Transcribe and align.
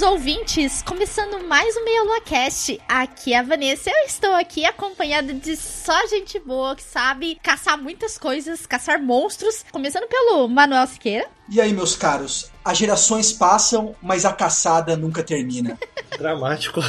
Queridos 0.00 0.02
ouvintes! 0.02 0.82
Começando 0.82 1.46
mais 1.46 1.76
um 1.76 1.84
Meia 1.84 2.02
Lua 2.02 2.20
Cast. 2.22 2.80
Aqui 2.88 3.34
é 3.34 3.38
a 3.38 3.42
Vanessa. 3.42 3.90
Eu 3.90 4.06
estou 4.06 4.32
aqui 4.34 4.64
acompanhada 4.64 5.34
de 5.34 5.54
só 5.56 6.06
gente 6.06 6.38
boa 6.38 6.74
que 6.74 6.82
sabe 6.82 7.38
caçar 7.42 7.76
muitas 7.76 8.16
coisas, 8.16 8.66
caçar 8.66 9.00
monstros. 9.02 9.64
Começando 9.70 10.08
pelo 10.08 10.48
Manuel 10.48 10.86
Siqueira. 10.86 11.28
E 11.50 11.60
aí, 11.60 11.72
meus 11.72 11.96
caros? 11.96 12.50
As 12.64 12.78
gerações 12.78 13.32
passam, 13.32 13.94
mas 14.00 14.24
a 14.24 14.32
caçada 14.32 14.96
nunca 14.96 15.22
termina. 15.22 15.78
Dramático. 16.18 16.80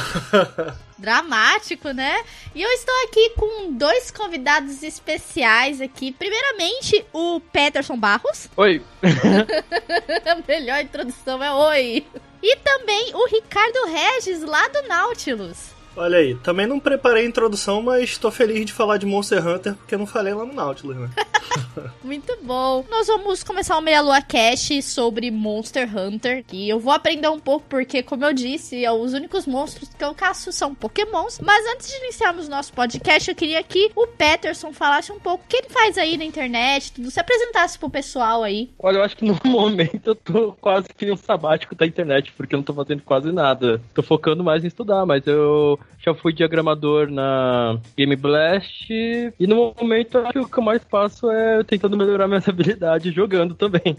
Dramático, 0.96 1.90
né? 1.90 2.22
E 2.54 2.62
eu 2.62 2.70
estou 2.70 2.94
aqui 3.04 3.30
com 3.36 3.72
dois 3.72 4.10
convidados 4.10 4.82
especiais 4.82 5.80
aqui. 5.80 6.12
Primeiramente, 6.12 7.04
o 7.12 7.40
Peterson 7.40 7.96
Barros. 7.96 8.48
Oi. 8.56 8.82
a 10.24 10.48
melhor 10.48 10.80
introdução 10.80 11.42
é 11.42 11.52
oi. 11.52 12.06
E 12.42 12.56
também 12.56 13.14
o 13.14 13.26
Ricardo 13.26 13.86
Regis, 13.86 14.42
lá 14.42 14.66
do 14.68 14.82
Nautilus. 14.88 15.81
Olha 15.96 16.18
aí, 16.18 16.34
também 16.36 16.66
não 16.66 16.80
preparei 16.80 17.24
a 17.24 17.28
introdução, 17.28 17.82
mas 17.82 18.16
tô 18.16 18.30
feliz 18.30 18.64
de 18.64 18.72
falar 18.72 18.96
de 18.96 19.06
Monster 19.06 19.46
Hunter 19.46 19.74
porque 19.74 19.94
eu 19.94 19.98
não 19.98 20.06
falei 20.06 20.32
lá 20.32 20.44
no 20.44 20.54
Nautilus, 20.54 20.96
né? 20.96 21.10
Muito 22.02 22.36
bom. 22.42 22.84
Nós 22.90 23.06
vamos 23.06 23.42
começar 23.42 23.76
o 23.76 23.80
Meia 23.80 24.00
Lua 24.00 24.20
Cast 24.20 24.82
sobre 24.82 25.30
Monster 25.30 25.88
Hunter. 25.96 26.44
E 26.52 26.68
eu 26.68 26.78
vou 26.78 26.92
aprender 26.92 27.28
um 27.28 27.38
pouco, 27.38 27.66
porque, 27.68 28.02
como 28.02 28.24
eu 28.24 28.32
disse, 28.32 28.88
os 28.88 29.12
únicos 29.12 29.46
monstros 29.46 29.88
que 29.90 30.04
eu 30.04 30.14
caço 30.14 30.52
são 30.52 30.74
pokémons. 30.74 31.38
Mas 31.40 31.64
antes 31.74 31.88
de 31.88 31.96
iniciarmos 31.98 32.48
nosso 32.48 32.72
podcast, 32.72 33.30
eu 33.30 33.36
queria 33.36 33.62
que 33.62 33.90
o 33.94 34.06
Peterson 34.06 34.72
falasse 34.72 35.12
um 35.12 35.18
pouco 35.18 35.44
o 35.44 35.48
que 35.48 35.56
ele 35.56 35.68
faz 35.68 35.96
aí 35.98 36.16
na 36.16 36.24
internet, 36.24 36.92
tudo, 36.92 37.10
se 37.10 37.20
apresentasse 37.20 37.78
pro 37.78 37.90
pessoal 37.90 38.42
aí. 38.42 38.70
Olha, 38.78 38.98
eu 38.98 39.02
acho 39.02 39.16
que 39.16 39.24
no 39.24 39.38
momento 39.44 40.08
eu 40.08 40.14
tô 40.14 40.52
quase 40.60 40.88
que 40.88 41.10
um 41.10 41.16
sabático 41.16 41.74
da 41.74 41.86
internet, 41.86 42.32
porque 42.32 42.54
eu 42.54 42.58
não 42.58 42.64
tô 42.64 42.74
fazendo 42.74 43.02
quase 43.02 43.30
nada. 43.30 43.80
Tô 43.94 44.02
focando 44.02 44.42
mais 44.42 44.64
em 44.64 44.68
estudar, 44.68 45.06
mas 45.06 45.26
eu 45.26 45.78
já 46.04 46.14
fui 46.14 46.32
diagramador 46.32 47.10
na 47.10 47.78
Game 47.96 48.16
Blast 48.16 48.90
e 48.90 49.46
no 49.46 49.74
momento 49.78 50.18
acho 50.18 50.32
que 50.32 50.38
o 50.40 50.48
que 50.48 50.58
eu 50.58 50.62
mais 50.62 50.82
faço 50.90 51.30
é 51.30 51.62
tentando 51.62 51.96
melhorar 51.96 52.26
minhas 52.26 52.46
habilidades 52.48 53.14
jogando 53.14 53.54
também. 53.54 53.96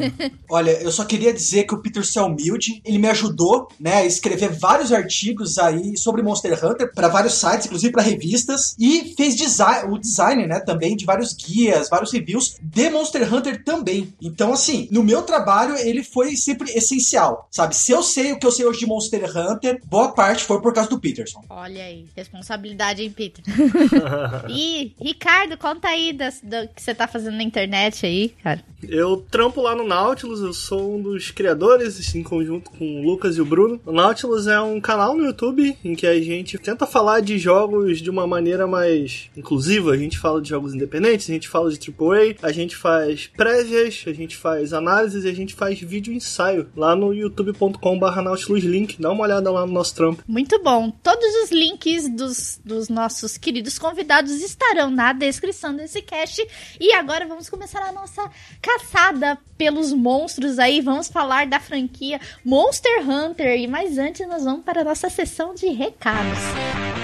Olha, 0.50 0.70
eu 0.82 0.92
só 0.92 1.04
queria 1.04 1.32
dizer 1.32 1.64
que 1.64 1.74
o 1.74 1.80
Peter 1.80 2.04
Selmild, 2.04 2.82
ele 2.84 2.98
me 2.98 3.08
ajudou, 3.08 3.68
né, 3.80 3.96
a 3.96 4.04
escrever 4.04 4.50
vários 4.50 4.92
artigos 4.92 5.58
aí 5.58 5.96
sobre 5.96 6.22
Monster 6.22 6.52
Hunter 6.64 6.92
para 6.94 7.08
vários 7.08 7.34
sites, 7.34 7.66
inclusive 7.66 7.92
para 7.92 8.02
revistas, 8.02 8.76
e 8.78 9.14
fez 9.16 9.36
o 9.88 9.98
design, 9.98 10.46
né, 10.46 10.60
também 10.60 10.96
de 10.96 11.04
vários 11.04 11.32
guias, 11.32 11.88
vários 11.88 12.12
reviews 12.12 12.56
de 12.60 12.90
Monster 12.90 13.32
Hunter 13.32 13.64
também. 13.64 14.12
Então, 14.20 14.52
assim, 14.52 14.88
no 14.90 15.02
meu 15.02 15.22
trabalho 15.22 15.76
ele 15.76 16.02
foi 16.02 16.36
sempre 16.36 16.70
essencial, 16.72 17.48
sabe? 17.50 17.74
Se 17.74 17.92
eu 17.92 18.02
sei 18.02 18.32
o 18.32 18.38
que 18.38 18.46
eu 18.46 18.52
sei 18.52 18.66
hoje 18.66 18.80
de 18.80 18.86
Monster 18.86 19.24
Hunter, 19.36 19.80
boa 19.86 20.12
parte 20.12 20.44
foi 20.44 20.60
por 20.60 20.72
causa 20.72 20.90
do 20.90 21.00
Peterson. 21.26 21.44
Olha 21.50 21.84
aí, 21.84 22.06
responsabilidade, 22.14 23.02
hein, 23.02 23.10
Peter? 23.10 23.44
e, 24.48 24.94
Ricardo, 25.00 25.58
conta 25.58 25.88
aí 25.88 26.12
do 26.12 26.68
que 26.74 26.82
você 26.82 26.94
tá 26.94 27.08
fazendo 27.08 27.36
na 27.36 27.42
internet 27.42 28.06
aí, 28.06 28.34
cara. 28.42 28.64
Eu 28.88 29.16
trampo 29.30 29.60
lá 29.60 29.74
no 29.74 29.86
Nautilus, 29.86 30.40
eu 30.40 30.52
sou 30.52 30.96
um 30.96 31.02
dos 31.02 31.30
criadores, 31.30 32.14
em 32.14 32.22
conjunto 32.22 32.70
com 32.70 33.00
o 33.00 33.02
Lucas 33.02 33.36
e 33.36 33.40
o 33.40 33.44
Bruno. 33.44 33.80
O 33.84 33.92
Nautilus 33.92 34.46
é 34.46 34.60
um 34.60 34.80
canal 34.80 35.16
no 35.16 35.24
YouTube 35.24 35.76
em 35.84 35.94
que 35.94 36.06
a 36.06 36.20
gente 36.20 36.58
tenta 36.58 36.86
falar 36.86 37.20
de 37.20 37.38
jogos 37.38 38.00
de 38.00 38.10
uma 38.10 38.26
maneira 38.26 38.66
mais 38.66 39.30
inclusiva. 39.36 39.92
A 39.92 39.96
gente 39.96 40.18
fala 40.18 40.40
de 40.40 40.50
jogos 40.50 40.74
independentes, 40.74 41.28
a 41.28 41.32
gente 41.32 41.48
fala 41.48 41.70
de 41.70 41.78
AAA, 41.78 42.36
a 42.42 42.52
gente 42.52 42.76
faz 42.76 43.28
prévias, 43.36 44.04
a 44.06 44.12
gente 44.12 44.36
faz 44.36 44.72
análises 44.72 45.24
e 45.24 45.28
a 45.28 45.34
gente 45.34 45.54
faz 45.54 45.80
vídeo 45.80 46.12
ensaio 46.12 46.68
lá 46.76 46.94
no 46.94 47.12
youtube.com.br 47.12 48.20
nautiluslink. 48.22 49.00
Dá 49.00 49.10
uma 49.10 49.24
olhada 49.24 49.50
lá 49.50 49.66
no 49.66 49.72
nosso 49.72 49.94
trampo. 49.94 50.22
Muito 50.28 50.62
bom. 50.62 50.92
Todos 51.18 51.34
os 51.44 51.50
links 51.50 52.10
dos, 52.10 52.60
dos 52.62 52.88
nossos 52.90 53.38
queridos 53.38 53.78
convidados 53.78 54.32
estarão 54.42 54.90
na 54.90 55.14
descrição 55.14 55.74
desse 55.74 56.02
cast. 56.02 56.46
E 56.78 56.92
agora 56.92 57.26
vamos 57.26 57.48
começar 57.48 57.80
a 57.80 57.90
nossa 57.90 58.30
caçada 58.60 59.38
pelos 59.56 59.94
monstros 59.94 60.58
aí. 60.58 60.82
Vamos 60.82 61.08
falar 61.08 61.46
da 61.46 61.58
franquia 61.58 62.20
Monster 62.44 63.08
Hunter. 63.08 63.58
E 63.58 63.66
mais 63.66 63.96
antes, 63.96 64.28
nós 64.28 64.44
vamos 64.44 64.62
para 64.62 64.82
a 64.82 64.84
nossa 64.84 65.08
sessão 65.08 65.54
de 65.54 65.68
recados. 65.68 66.38
Muito 66.38 66.95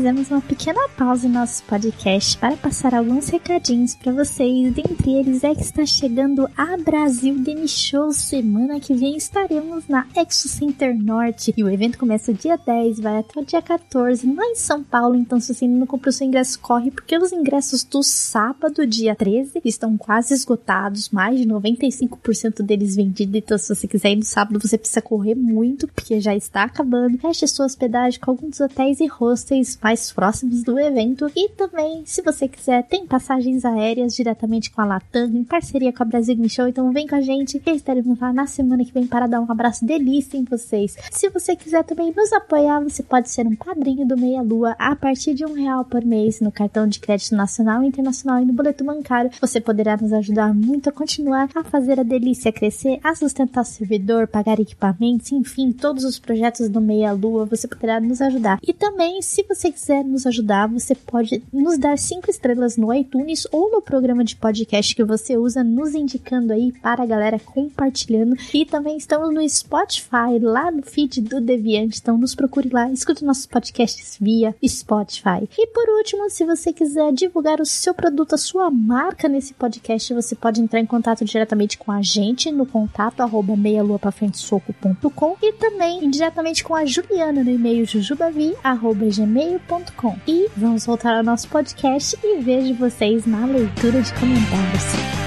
fizemos 0.00 0.30
uma 0.30 0.40
pequena 0.40 0.88
pausa 0.96 1.26
em 1.26 1.30
nosso 1.30 1.62
podcast 1.64 2.38
para 2.38 2.56
passar 2.56 2.94
alguns 2.94 3.28
recadinhos 3.28 3.94
para 3.94 4.10
vocês. 4.10 4.72
Dentre 4.72 5.12
eles 5.12 5.44
é 5.44 5.54
que 5.54 5.60
está 5.60 5.84
chegando 5.84 6.48
a 6.56 6.74
Brasil 6.78 7.34
Game 7.34 7.68
Show. 7.68 8.10
Semana 8.10 8.80
que 8.80 8.94
vem 8.94 9.18
estaremos 9.18 9.86
na 9.88 10.06
Exo 10.16 10.48
Center 10.48 10.96
Norte 10.98 11.52
e 11.54 11.62
o 11.62 11.68
evento 11.68 11.98
começa 11.98 12.32
dia 12.32 12.56
10, 12.56 13.00
vai 13.00 13.18
até 13.18 13.38
o 13.38 13.44
dia 13.44 13.60
14, 13.60 14.26
lá 14.32 14.42
em 14.46 14.54
São 14.54 14.82
Paulo. 14.82 15.16
Então, 15.16 15.38
se 15.38 15.52
você 15.52 15.66
ainda 15.66 15.80
não 15.80 15.86
comprou 15.86 16.10
seu 16.10 16.26
ingresso, 16.26 16.58
corre, 16.60 16.90
porque 16.90 17.18
os 17.18 17.30
ingressos 17.30 17.84
do 17.84 18.02
sábado, 18.02 18.86
dia 18.86 19.14
13, 19.14 19.60
estão 19.66 19.98
quase 19.98 20.32
esgotados, 20.32 21.10
mais 21.10 21.38
de 21.38 21.46
95% 21.46 22.62
deles 22.62 22.96
vendidos. 22.96 23.36
Então, 23.36 23.58
se 23.58 23.74
você 23.74 23.86
quiser 23.86 24.12
ir 24.12 24.16
no 24.16 24.24
sábado, 24.24 24.58
você 24.58 24.78
precisa 24.78 25.02
correr 25.02 25.34
muito, 25.34 25.86
porque 25.88 26.22
já 26.22 26.34
está 26.34 26.62
acabando. 26.62 27.18
Feche 27.18 27.46
sua 27.46 27.66
hospedagem 27.66 28.18
com 28.18 28.30
alguns 28.30 28.58
hotéis 28.60 28.98
e 29.00 29.06
hostels 29.06 29.78
mais 29.82 29.99
próximos 30.12 30.62
do 30.62 30.78
evento. 30.78 31.30
E 31.36 31.48
também, 31.50 32.02
se 32.06 32.22
você 32.22 32.48
quiser, 32.48 32.82
tem 32.84 33.06
passagens 33.06 33.64
aéreas 33.64 34.14
diretamente 34.14 34.70
com 34.70 34.80
a 34.80 34.84
Latam, 34.84 35.26
em 35.26 35.44
parceria 35.44 35.92
com 35.92 36.02
a 36.02 36.06
Brasil 36.06 36.34
Game 36.34 36.48
Show. 36.48 36.68
Então 36.68 36.90
vem 36.92 37.06
com 37.06 37.16
a 37.16 37.20
gente, 37.20 37.58
que 37.58 37.70
estaremos 37.70 38.18
lá 38.18 38.32
na 38.32 38.46
semana 38.46 38.84
que 38.84 38.92
vem 38.92 39.06
para 39.06 39.26
dar 39.26 39.40
um 39.40 39.50
abraço 39.50 39.84
delícia 39.84 40.36
em 40.36 40.44
vocês. 40.44 40.96
Se 41.10 41.28
você 41.28 41.54
quiser 41.54 41.84
também 41.84 42.12
nos 42.16 42.32
apoiar, 42.32 42.80
você 42.80 43.02
pode 43.02 43.28
ser 43.28 43.46
um 43.46 43.56
padrinho 43.56 44.06
do 44.06 44.16
Meia 44.16 44.42
Lua 44.42 44.74
a 44.78 44.94
partir 44.96 45.34
de 45.34 45.44
um 45.44 45.52
real 45.52 45.84
por 45.84 46.04
mês 46.04 46.40
no 46.40 46.52
cartão 46.52 46.86
de 46.86 47.00
crédito 47.00 47.34
nacional, 47.34 47.82
internacional 47.82 48.40
e 48.40 48.46
no 48.46 48.52
boleto 48.52 48.84
bancário. 48.84 49.30
Você 49.40 49.60
poderá 49.60 49.96
nos 49.96 50.12
ajudar 50.12 50.54
muito 50.54 50.88
a 50.88 50.92
continuar 50.92 51.48
a 51.54 51.64
fazer 51.64 51.98
a 51.98 52.04
delícia 52.04 52.52
crescer, 52.52 53.00
a 53.02 53.14
sustentar 53.14 53.62
o 53.62 53.64
servidor, 53.64 54.28
pagar 54.28 54.60
equipamentos, 54.60 55.32
enfim, 55.32 55.72
todos 55.72 56.04
os 56.04 56.18
projetos 56.18 56.68
do 56.68 56.80
Meia 56.80 57.12
Lua, 57.12 57.44
você 57.44 57.66
poderá 57.66 58.00
nos 58.00 58.20
ajudar. 58.20 58.58
E 58.62 58.72
também, 58.72 59.20
se 59.22 59.42
você 59.42 59.70
quiser 59.70 59.79
nos 60.04 60.26
ajudar, 60.26 60.68
você 60.68 60.94
pode 60.94 61.42
nos 61.52 61.78
dar 61.78 61.96
cinco 61.98 62.30
estrelas 62.30 62.76
no 62.76 62.92
iTunes 62.92 63.46
ou 63.50 63.70
no 63.70 63.80
programa 63.80 64.22
de 64.22 64.36
podcast 64.36 64.94
que 64.94 65.02
você 65.02 65.36
usa, 65.36 65.64
nos 65.64 65.94
indicando 65.94 66.52
aí 66.52 66.72
para 66.82 67.02
a 67.02 67.06
galera 67.06 67.38
compartilhando. 67.38 68.36
E 68.52 68.64
também 68.66 68.96
estamos 68.96 69.32
no 69.32 69.48
Spotify, 69.48 70.38
lá 70.40 70.70
no 70.70 70.82
feed 70.82 71.22
do 71.22 71.40
Deviante. 71.40 71.98
Então 72.00 72.18
nos 72.18 72.34
procure 72.34 72.68
lá, 72.68 72.90
escute 72.90 73.24
nossos 73.24 73.46
podcasts 73.46 74.18
via 74.20 74.54
Spotify. 74.66 75.48
E 75.58 75.66
por 75.68 75.88
último, 75.96 76.28
se 76.28 76.44
você 76.44 76.72
quiser 76.72 77.12
divulgar 77.12 77.60
o 77.60 77.66
seu 77.66 77.94
produto, 77.94 78.34
a 78.34 78.38
sua 78.38 78.70
marca 78.70 79.28
nesse 79.28 79.54
podcast, 79.54 80.12
você 80.12 80.34
pode 80.34 80.60
entrar 80.60 80.80
em 80.80 80.86
contato 80.86 81.24
diretamente 81.24 81.78
com 81.78 81.90
a 81.90 82.02
gente 82.02 82.50
no 82.50 82.66
contato 82.66 83.20
arroba 83.20 83.56
meialuapafrentesoco.com 83.56 85.36
e 85.42 85.52
também 85.54 86.10
diretamente 86.10 86.62
com 86.62 86.74
a 86.74 86.84
Juliana 86.84 87.42
no 87.42 87.50
e-mail 87.50 87.86
jujubavi 87.86 88.54
arroba 88.62 89.06
gmail.com 89.06 89.69
gmail.com. 89.70 90.18
E 90.26 90.48
vamos 90.56 90.84
voltar 90.84 91.16
ao 91.16 91.22
nosso 91.22 91.48
podcast 91.48 92.18
e 92.22 92.40
vejo 92.40 92.74
vocês 92.74 93.24
na 93.24 93.46
leitura 93.46 94.02
de 94.02 94.12
comentários. 94.14 95.19